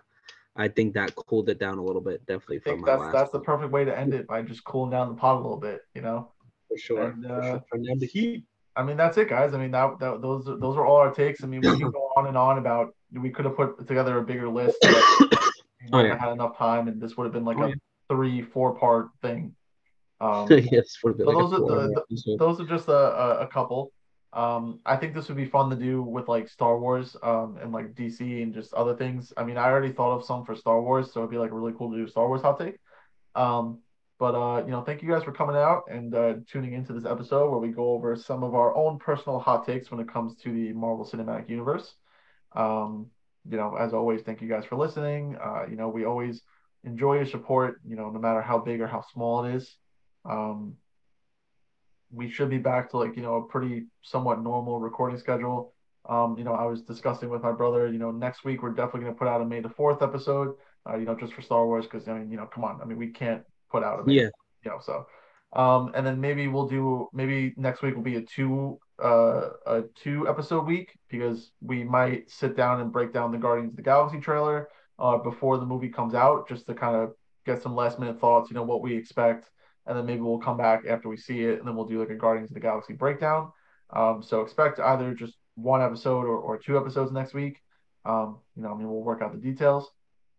I 0.56 0.68
think 0.70 0.94
that 0.94 1.14
cooled 1.16 1.50
it 1.50 1.60
down 1.60 1.78
a 1.78 1.84
little 1.84 2.02
bit, 2.02 2.26
definitely. 2.26 2.58
I 2.58 2.60
think 2.62 2.86
that's 2.86 3.12
that's 3.12 3.32
the 3.32 3.40
perfect 3.40 3.72
way 3.72 3.84
to 3.84 3.98
end 3.98 4.14
it 4.14 4.26
by 4.26 4.42
just 4.42 4.64
cooling 4.64 4.92
down 4.92 5.10
the 5.10 5.16
pot 5.16 5.36
a 5.36 5.42
little 5.42 5.58
bit, 5.58 5.82
you 5.94 6.02
know. 6.02 6.32
For 6.70 6.78
sure. 6.78 7.04
And, 7.10 7.26
uh, 7.26 7.60
for 7.70 7.78
sure. 7.84 7.96
the 7.98 8.06
heat. 8.06 8.46
I 8.78 8.84
mean, 8.84 8.98
that's 8.98 9.18
it, 9.18 9.30
guys. 9.30 9.54
I 9.54 9.58
mean, 9.58 9.72
that, 9.72 10.00
that 10.00 10.22
those 10.22 10.46
those 10.46 10.78
are 10.78 10.86
all 10.86 10.98
our 10.98 11.14
takes. 11.14 11.44
I 11.44 11.48
mean, 11.48 11.62
we 11.62 11.78
can 11.78 11.92
go 11.92 12.12
on 12.18 12.28
and 12.28 12.38
on 12.38 12.58
about. 12.58 12.96
We 13.12 13.30
could 13.30 13.46
have 13.46 13.56
put 13.56 13.88
together 13.88 14.18
a 14.18 14.24
bigger 14.24 14.50
list. 14.50 14.78
But, 14.82 14.92
you 15.82 15.90
know, 15.90 16.00
oh, 16.00 16.04
yeah. 16.04 16.18
had 16.18 16.32
enough 16.32 16.58
time, 16.58 16.88
and 16.88 17.02
this 17.02 17.16
would 17.18 17.26
have 17.26 17.34
been 17.34 17.46
like 17.46 17.58
oh, 17.58 17.64
a 17.64 17.70
yeah. 17.70 17.76
three, 18.10 18.42
four 18.42 18.78
part 18.78 19.10
thing. 19.22 19.56
Um, 20.22 20.48
yes, 20.50 20.96
so 21.02 21.10
like 21.10 21.18
those 21.18 21.52
are 21.52 21.60
the, 21.60 22.04
the, 22.10 22.38
those 22.40 22.62
are 22.62 22.66
just 22.66 22.88
a, 22.88 23.42
a 23.42 23.48
couple. 23.48 23.92
Um, 24.36 24.82
I 24.86 24.98
think 24.98 25.16
this 25.16 25.30
would 25.30 25.38
be 25.38 25.46
fun 25.50 25.70
to 25.72 25.78
do 25.78 26.04
with 26.04 26.28
like 26.28 26.50
Star 26.50 26.78
Wars 26.80 27.16
um, 27.24 27.58
and 27.62 27.72
like 27.74 27.96
DC 27.96 28.44
and 28.44 28.54
just 28.54 28.74
other 28.74 28.96
things. 28.96 29.34
I 29.38 29.46
mean, 29.46 29.58
I 29.58 29.66
already 29.66 29.94
thought 29.94 30.16
of 30.16 30.26
some 30.26 30.46
for 30.46 30.56
Star 30.56 30.82
Wars, 30.82 31.14
so 31.14 31.22
it'd 31.22 31.32
be 31.32 31.38
like 31.38 31.52
really 31.54 31.74
cool 31.78 31.92
to 31.92 31.98
do 31.98 32.08
Star 32.08 32.28
Wars 32.28 32.42
hot 32.42 32.60
take. 32.60 32.78
Um, 33.36 33.82
But 34.20 34.36
uh, 34.36 34.66
you 34.66 34.72
know, 34.72 34.82
thank 34.84 35.02
you 35.02 35.10
guys 35.10 35.24
for 35.24 35.34
coming 35.34 35.56
out 35.58 35.84
and 35.90 36.16
uh, 36.16 36.36
tuning 36.52 36.74
into 36.74 36.94
this 36.94 37.06
episode 37.06 37.50
where 37.52 37.60
we 37.60 37.70
go 37.70 37.92
over 37.94 38.16
some 38.16 38.44
of 38.44 38.56
our 38.56 38.76
own 38.76 39.00
personal 39.00 39.40
hot 39.40 39.66
takes 39.66 39.92
when 39.92 40.00
it 40.02 40.08
comes 40.10 40.36
to 40.44 40.52
the 40.52 40.74
Marvel 40.74 41.06
Cinematic 41.06 41.50
Universe. 41.50 41.96
Um, 42.56 43.12
you 43.50 43.58
know, 43.58 43.76
as 43.76 43.94
always, 43.94 44.22
thank 44.24 44.42
you 44.42 44.50
guys 44.50 44.66
for 44.66 44.78
listening. 44.78 45.38
Uh, 45.38 45.66
you 45.70 45.76
know, 45.76 45.90
we 45.90 46.06
always 46.06 46.42
enjoy 46.84 47.16
your 47.16 47.26
support. 47.26 47.82
You 47.86 47.96
know, 47.98 48.10
no 48.10 48.20
matter 48.20 48.42
how 48.42 48.60
big 48.60 48.82
or 48.82 48.88
how 48.88 49.02
small 49.14 49.46
it 49.46 49.56
is. 49.56 49.78
Um, 50.26 50.78
we 52.12 52.30
should 52.30 52.50
be 52.50 52.58
back 52.58 52.90
to 52.92 52.98
like 52.98 53.16
you 53.16 53.24
know 53.24 53.36
a 53.36 53.48
pretty 53.48 53.86
somewhat 54.02 54.42
normal 54.42 54.80
recording 54.80 55.18
schedule. 55.18 55.74
Um, 56.08 56.38
you 56.38 56.44
know, 56.44 56.54
I 56.54 56.66
was 56.66 56.84
discussing 56.84 57.30
with 57.30 57.42
my 57.42 57.52
brother. 57.52 57.92
You 57.92 57.98
know, 57.98 58.12
next 58.12 58.44
week 58.46 58.62
we're 58.62 58.72
definitely 58.72 59.02
going 59.02 59.14
to 59.14 59.20
put 59.20 59.28
out 59.28 59.42
a 59.42 59.46
May 59.46 59.60
the 59.62 59.70
Fourth 59.70 60.02
episode. 60.02 60.56
Uh, 60.88 60.98
you 60.98 61.06
know, 61.06 61.16
just 61.16 61.34
for 61.34 61.42
Star 61.42 61.66
Wars 61.66 61.86
because 61.86 62.08
I 62.08 62.14
mean, 62.14 62.30
you 62.30 62.38
know, 62.38 62.46
come 62.46 62.64
on. 62.64 62.80
I 62.82 62.86
mean, 62.86 62.98
we 62.98 63.08
can't 63.08 63.44
put 63.72 63.84
out 63.84 64.00
a 64.00 64.06
May, 64.06 64.14
yeah. 64.14 64.30
You 64.64 64.72
know, 64.72 64.80
so 64.82 65.08
um, 65.54 65.92
and 65.96 66.06
then 66.06 66.20
maybe 66.20 66.48
we'll 66.48 66.68
do 66.68 67.10
maybe 67.14 67.54
next 67.58 67.82
week 67.82 67.96
will 67.96 68.04
be 68.04 68.16
a 68.16 68.22
two 68.22 68.80
uh 69.04 69.50
a 69.66 69.84
two 69.96 70.28
episode 70.30 70.66
week 70.66 70.98
because 71.10 71.52
we 71.62 71.84
might 71.84 72.30
sit 72.30 72.56
down 72.56 72.80
and 72.80 72.92
break 72.92 73.12
down 73.12 73.32
the 73.32 73.38
Guardians 73.38 73.72
of 73.74 73.76
the 73.76 73.82
Galaxy 73.82 74.20
trailer 74.20 74.70
uh 75.00 75.18
before 75.18 75.58
the 75.58 75.66
movie 75.66 75.90
comes 75.90 76.14
out 76.14 76.48
just 76.48 76.66
to 76.68 76.74
kind 76.74 76.96
of 76.96 77.14
get 77.46 77.62
some 77.62 77.76
last 77.76 78.00
minute 78.00 78.20
thoughts. 78.20 78.50
You 78.50 78.56
know 78.56 78.64
what 78.64 78.82
we 78.82 78.96
expect 78.96 79.50
and 79.86 79.98
then 79.98 80.06
maybe 80.06 80.22
we'll 80.22 80.40
come 80.40 80.58
back 80.58 80.84
after 80.88 81.10
we 81.10 81.18
see 81.18 81.42
it, 81.42 81.60
and 81.60 81.68
then 81.68 81.76
we'll 81.76 81.86
do 81.86 82.00
like 82.00 82.10
a 82.10 82.16
Guardians 82.16 82.50
of 82.50 82.56
the 82.56 82.60
Galaxy 82.60 82.94
breakdown. 82.94 83.52
Um, 83.92 84.24
so 84.24 84.42
expect 84.42 84.80
either 84.80 85.14
just 85.14 85.36
one 85.56 85.82
episode 85.82 86.26
or, 86.26 86.38
or 86.38 86.58
two 86.58 86.78
episodes 86.78 87.12
next 87.12 87.34
week. 87.34 87.62
Um, 88.04 88.40
you 88.56 88.64
know, 88.64 88.74
I 88.74 88.78
mean, 88.78 88.90
we'll 88.90 89.02
work 89.02 89.22
out 89.22 89.34
the 89.34 89.40
details. 89.40 89.90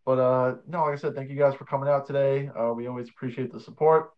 But 0.05 0.19
uh, 0.19 0.55
no, 0.69 0.85
like 0.85 0.95
I 0.95 0.97
said, 0.97 1.15
thank 1.15 1.31
you 1.31 1.37
guys 1.37 1.55
for 1.55 1.65
coming 1.65 1.89
out 1.89 2.07
today. 2.07 2.49
Uh, 2.59 2.73
we 2.73 2.87
always 2.87 3.09
appreciate 3.09 3.53
the 3.53 3.61
support. 3.61 4.13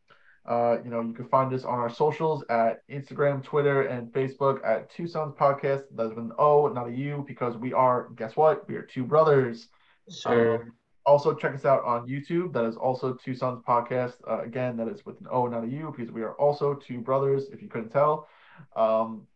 Uh, 0.46 0.78
you 0.82 0.90
know, 0.90 1.02
you 1.02 1.12
can 1.12 1.28
find 1.28 1.52
us 1.52 1.64
on 1.64 1.78
our 1.78 1.90
socials 1.90 2.42
at 2.48 2.86
Instagram, 2.88 3.42
Twitter, 3.42 3.82
and 3.82 4.12
Facebook 4.12 4.66
at 4.66 4.90
Two 4.90 5.06
Sons 5.06 5.34
Podcast. 5.38 5.82
That's 5.94 6.10
with 6.10 6.18
an 6.18 6.32
O, 6.38 6.68
not 6.68 6.88
a 6.88 6.92
U, 6.92 7.24
because 7.26 7.56
we 7.56 7.72
are, 7.72 8.08
guess 8.16 8.36
what? 8.36 8.66
We 8.68 8.76
are 8.76 8.82
two 8.82 9.04
brothers. 9.04 9.68
Sure. 10.10 10.62
Um, 10.62 10.72
also, 11.08 11.34
check 11.34 11.54
us 11.54 11.64
out 11.64 11.82
on 11.84 12.06
YouTube. 12.06 12.52
That 12.52 12.66
is 12.66 12.76
also 12.76 13.14
Two 13.14 13.34
Sons 13.34 13.62
Podcast. 13.66 14.14
Uh, 14.28 14.42
again, 14.42 14.76
that 14.76 14.88
is 14.88 15.04
with 15.06 15.18
an 15.20 15.26
O, 15.30 15.46
not 15.46 15.64
a 15.64 15.66
U, 15.66 15.94
because 15.96 16.12
we 16.12 16.22
are 16.22 16.34
also 16.34 16.74
two 16.74 17.00
brothers, 17.00 17.48
if 17.50 17.62
you 17.62 17.68
couldn't 17.68 17.88
tell. 17.88 18.28
Um, 18.76 19.26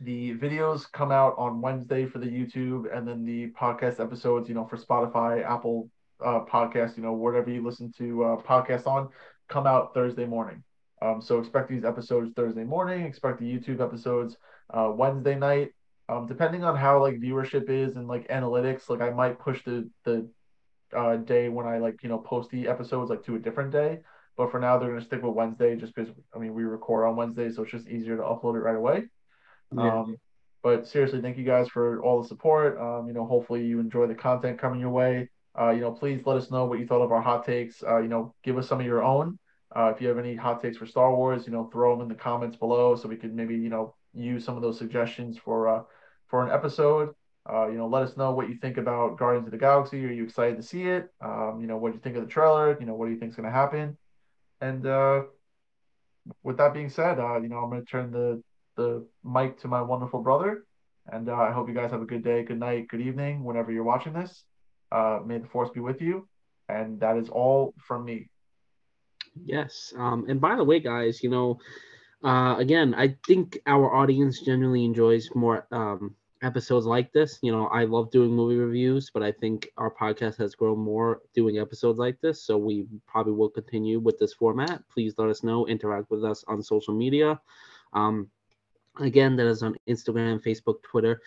the 0.00 0.34
videos 0.36 0.90
come 0.90 1.12
out 1.12 1.34
on 1.36 1.60
Wednesday 1.60 2.06
for 2.06 2.18
the 2.18 2.26
YouTube, 2.26 2.96
and 2.96 3.06
then 3.06 3.26
the 3.26 3.50
podcast 3.50 4.00
episodes, 4.00 4.48
you 4.48 4.54
know, 4.54 4.64
for 4.64 4.78
Spotify, 4.78 5.44
Apple 5.44 5.90
uh, 6.24 6.40
Podcast, 6.46 6.96
you 6.96 7.02
know, 7.02 7.12
whatever 7.12 7.50
you 7.50 7.62
listen 7.62 7.92
to 7.98 8.24
uh, 8.24 8.36
podcasts 8.42 8.86
on, 8.86 9.10
come 9.48 9.66
out 9.66 9.92
Thursday 9.92 10.24
morning. 10.24 10.62
Um, 11.02 11.20
so 11.20 11.38
expect 11.38 11.68
these 11.68 11.84
episodes 11.84 12.32
Thursday 12.34 12.64
morning. 12.64 13.04
Expect 13.04 13.38
the 13.38 13.46
YouTube 13.46 13.80
episodes 13.80 14.36
uh, 14.72 14.90
Wednesday 14.94 15.34
night. 15.34 15.72
Um, 16.08 16.26
depending 16.26 16.64
on 16.64 16.74
how 16.76 17.00
like 17.00 17.20
viewership 17.20 17.68
is 17.68 17.96
and 17.96 18.08
like 18.08 18.28
analytics, 18.28 18.88
like 18.88 19.02
I 19.02 19.10
might 19.10 19.38
push 19.38 19.62
the 19.64 19.88
the 20.04 20.28
uh, 20.96 21.16
day 21.16 21.48
when 21.48 21.66
I 21.66 21.78
like 21.78 22.02
you 22.02 22.08
know 22.08 22.18
post 22.18 22.50
the 22.50 22.68
episodes 22.68 23.10
like 23.10 23.24
to 23.24 23.36
a 23.36 23.38
different 23.38 23.70
day. 23.70 24.00
But 24.36 24.50
for 24.50 24.58
now, 24.58 24.78
they're 24.78 24.88
gonna 24.88 25.04
stick 25.04 25.22
with 25.22 25.34
Wednesday 25.34 25.76
just 25.76 25.94
because 25.94 26.12
I 26.34 26.38
mean 26.38 26.54
we 26.54 26.64
record 26.64 27.06
on 27.06 27.16
Wednesday, 27.16 27.50
so 27.50 27.62
it's 27.62 27.72
just 27.72 27.88
easier 27.88 28.16
to 28.16 28.22
upload 28.22 28.56
it 28.56 28.60
right 28.60 28.76
away. 28.76 29.08
Yeah. 29.76 30.00
Um, 30.00 30.16
but 30.62 30.86
seriously, 30.86 31.20
thank 31.20 31.38
you 31.38 31.44
guys 31.44 31.68
for 31.68 32.02
all 32.02 32.22
the 32.22 32.28
support. 32.28 32.78
Um, 32.78 33.06
you 33.06 33.14
know, 33.14 33.24
hopefully 33.24 33.64
you 33.64 33.80
enjoy 33.80 34.06
the 34.06 34.14
content 34.14 34.58
coming 34.58 34.80
your 34.80 34.90
way. 34.90 35.30
Uh, 35.58 35.70
you 35.70 35.80
know, 35.80 35.90
please 35.90 36.22
let 36.26 36.36
us 36.36 36.50
know 36.50 36.66
what 36.66 36.78
you 36.78 36.86
thought 36.86 37.02
of 37.02 37.12
our 37.12 37.22
hot 37.22 37.44
takes. 37.44 37.82
Uh, 37.82 37.98
you 37.98 38.08
know, 38.08 38.34
give 38.42 38.58
us 38.58 38.68
some 38.68 38.80
of 38.80 38.86
your 38.86 39.02
own. 39.02 39.38
Uh, 39.74 39.92
if 39.94 40.00
you 40.00 40.08
have 40.08 40.18
any 40.18 40.34
hot 40.34 40.60
takes 40.60 40.76
for 40.76 40.86
Star 40.86 41.14
Wars, 41.14 41.46
you 41.46 41.52
know, 41.52 41.64
throw 41.72 41.94
them 41.94 42.02
in 42.02 42.08
the 42.08 42.14
comments 42.14 42.56
below 42.56 42.96
so 42.96 43.08
we 43.08 43.16
can 43.16 43.34
maybe 43.34 43.56
you 43.56 43.68
know 43.68 43.94
use 44.12 44.44
some 44.44 44.56
of 44.56 44.62
those 44.62 44.78
suggestions 44.78 45.38
for 45.38 45.68
uh, 45.68 45.82
for 46.28 46.44
an 46.44 46.52
episode. 46.52 47.14
Uh, 47.48 47.68
you 47.68 47.78
know, 47.78 47.86
let 47.86 48.02
us 48.02 48.16
know 48.16 48.32
what 48.32 48.48
you 48.48 48.56
think 48.56 48.76
about 48.76 49.18
Guardians 49.18 49.46
of 49.46 49.52
the 49.52 49.58
Galaxy. 49.58 50.04
Are 50.04 50.12
you 50.12 50.24
excited 50.24 50.56
to 50.56 50.62
see 50.62 50.84
it? 50.84 51.10
Um, 51.20 51.58
you 51.60 51.66
know, 51.66 51.76
what 51.76 51.90
do 51.90 51.96
you 51.96 52.00
think 52.00 52.16
of 52.16 52.22
the 52.22 52.28
trailer? 52.28 52.76
You 52.78 52.86
know, 52.86 52.94
what 52.94 53.06
do 53.06 53.12
you 53.12 53.18
think 53.18 53.30
is 53.30 53.36
going 53.36 53.48
to 53.48 53.52
happen? 53.52 53.96
And 54.60 54.86
uh, 54.86 55.22
with 56.42 56.58
that 56.58 56.74
being 56.74 56.90
said, 56.90 57.18
uh, 57.18 57.40
you 57.40 57.48
know, 57.48 57.58
I'm 57.58 57.70
going 57.70 57.84
to 57.84 57.90
turn 57.90 58.10
the 58.10 58.42
the 58.76 59.06
mic 59.24 59.60
to 59.60 59.68
my 59.68 59.82
wonderful 59.82 60.22
brother, 60.22 60.64
and 61.06 61.28
uh, 61.28 61.34
I 61.34 61.50
hope 61.50 61.68
you 61.68 61.74
guys 61.74 61.90
have 61.90 62.02
a 62.02 62.06
good 62.06 62.22
day, 62.22 62.44
good 62.44 62.58
night, 62.58 62.88
good 62.88 63.00
evening, 63.00 63.44
whenever 63.44 63.72
you're 63.72 63.84
watching 63.84 64.12
this. 64.12 64.44
Uh, 64.92 65.20
may 65.24 65.38
the 65.38 65.46
force 65.48 65.70
be 65.70 65.80
with 65.80 66.00
you, 66.00 66.28
and 66.68 67.00
that 67.00 67.16
is 67.16 67.28
all 67.28 67.74
from 67.78 68.04
me. 68.04 68.28
Yes. 69.44 69.92
Um, 69.96 70.26
and 70.28 70.40
by 70.40 70.56
the 70.56 70.64
way, 70.64 70.80
guys, 70.80 71.22
you 71.22 71.30
know, 71.30 71.58
uh, 72.22 72.56
again, 72.58 72.94
I 72.94 73.16
think 73.26 73.58
our 73.66 73.94
audience 73.94 74.40
generally 74.40 74.84
enjoys 74.84 75.30
more 75.34 75.66
um, 75.72 76.14
episodes 76.42 76.86
like 76.86 77.12
this. 77.12 77.38
You 77.42 77.52
know, 77.52 77.66
I 77.66 77.84
love 77.84 78.10
doing 78.10 78.30
movie 78.30 78.56
reviews, 78.56 79.10
but 79.12 79.22
I 79.22 79.32
think 79.32 79.68
our 79.76 79.90
podcast 79.90 80.36
has 80.38 80.54
grown 80.54 80.78
more 80.78 81.20
doing 81.34 81.58
episodes 81.58 81.98
like 81.98 82.20
this. 82.20 82.42
So 82.42 82.56
we 82.56 82.86
probably 83.06 83.32
will 83.32 83.50
continue 83.50 83.98
with 84.00 84.18
this 84.18 84.34
format. 84.34 84.82
Please 84.88 85.14
let 85.18 85.28
us 85.28 85.42
know, 85.42 85.66
interact 85.66 86.10
with 86.10 86.24
us 86.24 86.44
on 86.48 86.62
social 86.62 86.94
media. 86.94 87.40
Um, 87.92 88.30
again, 88.98 89.36
that 89.36 89.46
is 89.46 89.62
on 89.62 89.76
Instagram, 89.88 90.42
Facebook, 90.42 90.82
Twitter, 90.82 91.20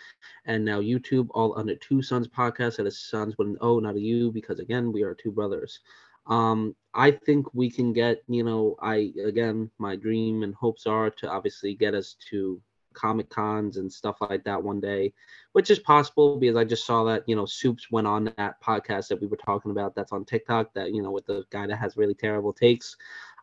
and 0.46 0.66
now 0.66 0.82
YouTube, 0.82 1.28
all 1.32 1.58
under 1.58 1.76
Two 1.76 2.02
Sons 2.02 2.28
Podcast. 2.28 2.78
That 2.78 2.88
is 2.88 3.00
Sons 3.00 3.38
with 3.38 3.48
an 3.48 3.58
O, 3.62 3.80
not 3.80 3.96
a 3.96 4.02
U, 4.02 4.32
because 4.32 4.60
again, 4.60 4.92
we 4.92 5.04
are 5.04 5.14
two 5.14 5.32
brothers. 5.32 5.80
Um, 6.28 6.76
I 6.94 7.12
think 7.12 7.54
we 7.54 7.70
can 7.70 7.92
get, 7.92 8.24
you 8.28 8.44
know, 8.44 8.78
I 8.82 9.12
again, 9.26 9.70
my 9.78 9.96
dream 9.96 10.44
and 10.44 10.56
hopes 10.56 10.88
are 10.88 11.10
to 11.10 11.30
obviously 11.30 11.76
get 11.76 11.94
us 11.94 12.16
to 12.30 12.62
comic 12.94 13.30
cons 13.30 13.78
and 13.78 13.92
stuff 13.92 14.18
like 14.22 14.44
that 14.44 14.62
one 14.62 14.80
day, 14.80 15.14
which 15.54 15.70
is 15.70 15.80
possible 15.80 16.38
because 16.38 16.56
I 16.56 16.64
just 16.64 16.86
saw 16.86 17.04
that 17.06 17.24
you 17.28 17.36
know 17.36 17.46
Soups 17.46 17.92
went 17.92 18.08
on 18.08 18.26
that 18.38 18.62
podcast 18.62 19.08
that 19.10 19.22
we 19.22 19.28
were 19.28 19.38
talking 19.38 19.72
about 19.72 19.96
that's 19.96 20.12
on 20.12 20.26
TikTok 20.26 20.74
that 20.74 20.94
you 20.94 21.02
know 21.02 21.12
with 21.12 21.26
the 21.26 21.44
guy 21.50 21.68
that 21.68 21.78
has 21.78 21.98
really 21.98 22.16
terrible 22.16 22.54
takes. 22.54 22.96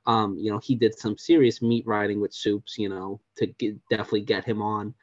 Um, 0.07 0.37
you 0.39 0.51
know, 0.51 0.59
he 0.59 0.75
did 0.75 0.99
some 0.99 1.19
serious 1.19 1.61
meat 1.61 1.87
riding 1.87 2.21
with 2.21 2.33
Soups, 2.33 2.79
you 2.79 2.89
know, 2.89 3.21
to 3.37 3.47
get, 3.47 3.77
definitely 3.91 4.23
get 4.23 4.45
him 4.45 4.63
on. 4.63 4.95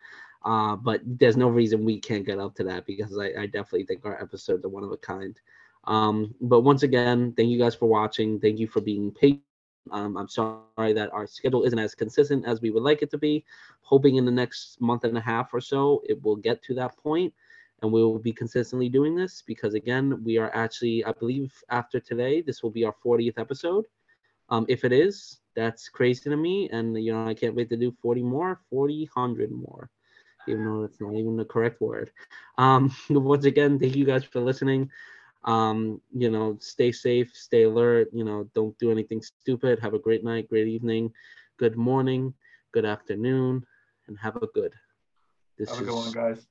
Uh, 0.43 0.75
but 0.75 1.01
there's 1.05 1.37
no 1.37 1.49
reason 1.49 1.85
we 1.85 1.99
can't 1.99 2.25
get 2.25 2.39
up 2.39 2.55
to 2.55 2.63
that 2.63 2.85
because 2.85 3.17
I, 3.17 3.41
I 3.41 3.45
definitely 3.45 3.85
think 3.85 4.05
our 4.05 4.21
episodes 4.21 4.65
are 4.65 4.69
one 4.69 4.83
of 4.83 4.91
a 4.91 4.97
kind. 4.97 5.39
Um, 5.85 6.33
but 6.41 6.61
once 6.61 6.83
again, 6.83 7.33
thank 7.37 7.49
you 7.49 7.59
guys 7.59 7.75
for 7.75 7.87
watching. 7.87 8.39
Thank 8.39 8.59
you 8.59 8.67
for 8.67 8.81
being 8.81 9.11
patient 9.11 9.46
um, 9.91 10.17
I'm 10.17 10.27
sorry 10.27 10.63
that 10.63 10.79
our 10.81 10.97
schedule 11.27 11.31
isn't 11.33 11.47
as 11.47 11.95
consistent 11.95 12.13
as 12.13 12.31
we 12.31 12.43
would 12.43 12.55
like 12.55 12.77
it 12.77 12.85
to 12.85 12.95
be. 12.95 13.23
Hoping 13.61 13.99
in 14.01 14.09
the 14.09 14.17
next 14.17 14.79
month 14.79 15.03
and 15.03 15.17
a 15.17 15.21
half 15.21 15.53
or 15.53 15.61
so, 15.61 16.01
it 16.07 16.21
will 16.23 16.35
get 16.35 16.61
to 16.63 16.73
that 16.75 16.97
point 16.97 17.33
and 17.81 17.91
we 17.91 18.01
will 18.01 18.19
be 18.19 18.33
consistently 18.33 18.89
doing 18.89 19.15
this 19.15 19.43
because, 19.45 19.73
again, 19.73 20.21
we 20.23 20.37
are 20.37 20.53
actually, 20.55 21.03
I 21.05 21.11
believe, 21.11 21.53
after 21.69 21.99
today, 21.99 22.41
this 22.41 22.63
will 22.63 22.71
be 22.71 22.83
our 22.85 22.95
40th 23.05 23.37
episode. 23.37 23.85
Um, 24.49 24.65
if 24.67 24.83
it 24.83 24.91
is, 24.91 25.39
that's 25.55 25.89
crazy 25.89 26.29
to 26.29 26.37
me. 26.37 26.69
And, 26.71 26.97
you 27.03 27.13
know, 27.13 27.27
I 27.27 27.33
can't 27.33 27.55
wait 27.55 27.69
to 27.69 27.77
do 27.77 27.91
40 28.01 28.23
more, 28.23 28.59
40, 28.69 29.09
100 29.13 29.51
more, 29.51 29.89
even 30.47 30.65
though 30.65 30.81
that's 30.81 30.99
not 31.01 31.13
even 31.13 31.37
the 31.37 31.45
correct 31.45 31.81
word. 31.81 32.11
Um, 32.57 32.93
once 33.09 33.45
again, 33.45 33.79
thank 33.79 33.95
you 33.95 34.05
guys 34.05 34.23
for 34.23 34.39
listening 34.39 34.89
um 35.47 36.01
you 36.13 36.29
know 36.29 36.57
stay 36.59 36.91
safe 36.91 37.31
stay 37.33 37.63
alert 37.63 38.09
you 38.13 38.23
know 38.23 38.47
don't 38.53 38.77
do 38.77 38.91
anything 38.91 39.21
stupid. 39.21 39.79
Have 39.79 39.93
a 39.93 39.99
great 39.99 40.23
night 40.23 40.49
great 40.49 40.67
evening 40.67 41.11
good 41.57 41.75
morning 41.75 42.33
good 42.73 42.85
afternoon 42.85 43.65
and 44.07 44.17
have 44.19 44.35
a 44.35 44.47
good 44.47 44.73
this 45.57 45.69
have 45.69 45.79
a 45.79 45.83
good 45.85 45.89
is... 45.89 45.95
one 45.95 46.11
guys. 46.11 46.47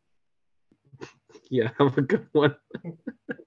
Yeah 1.51 1.71
have 1.79 1.97
a 1.99 2.03
good 2.03 2.27
one 2.33 2.57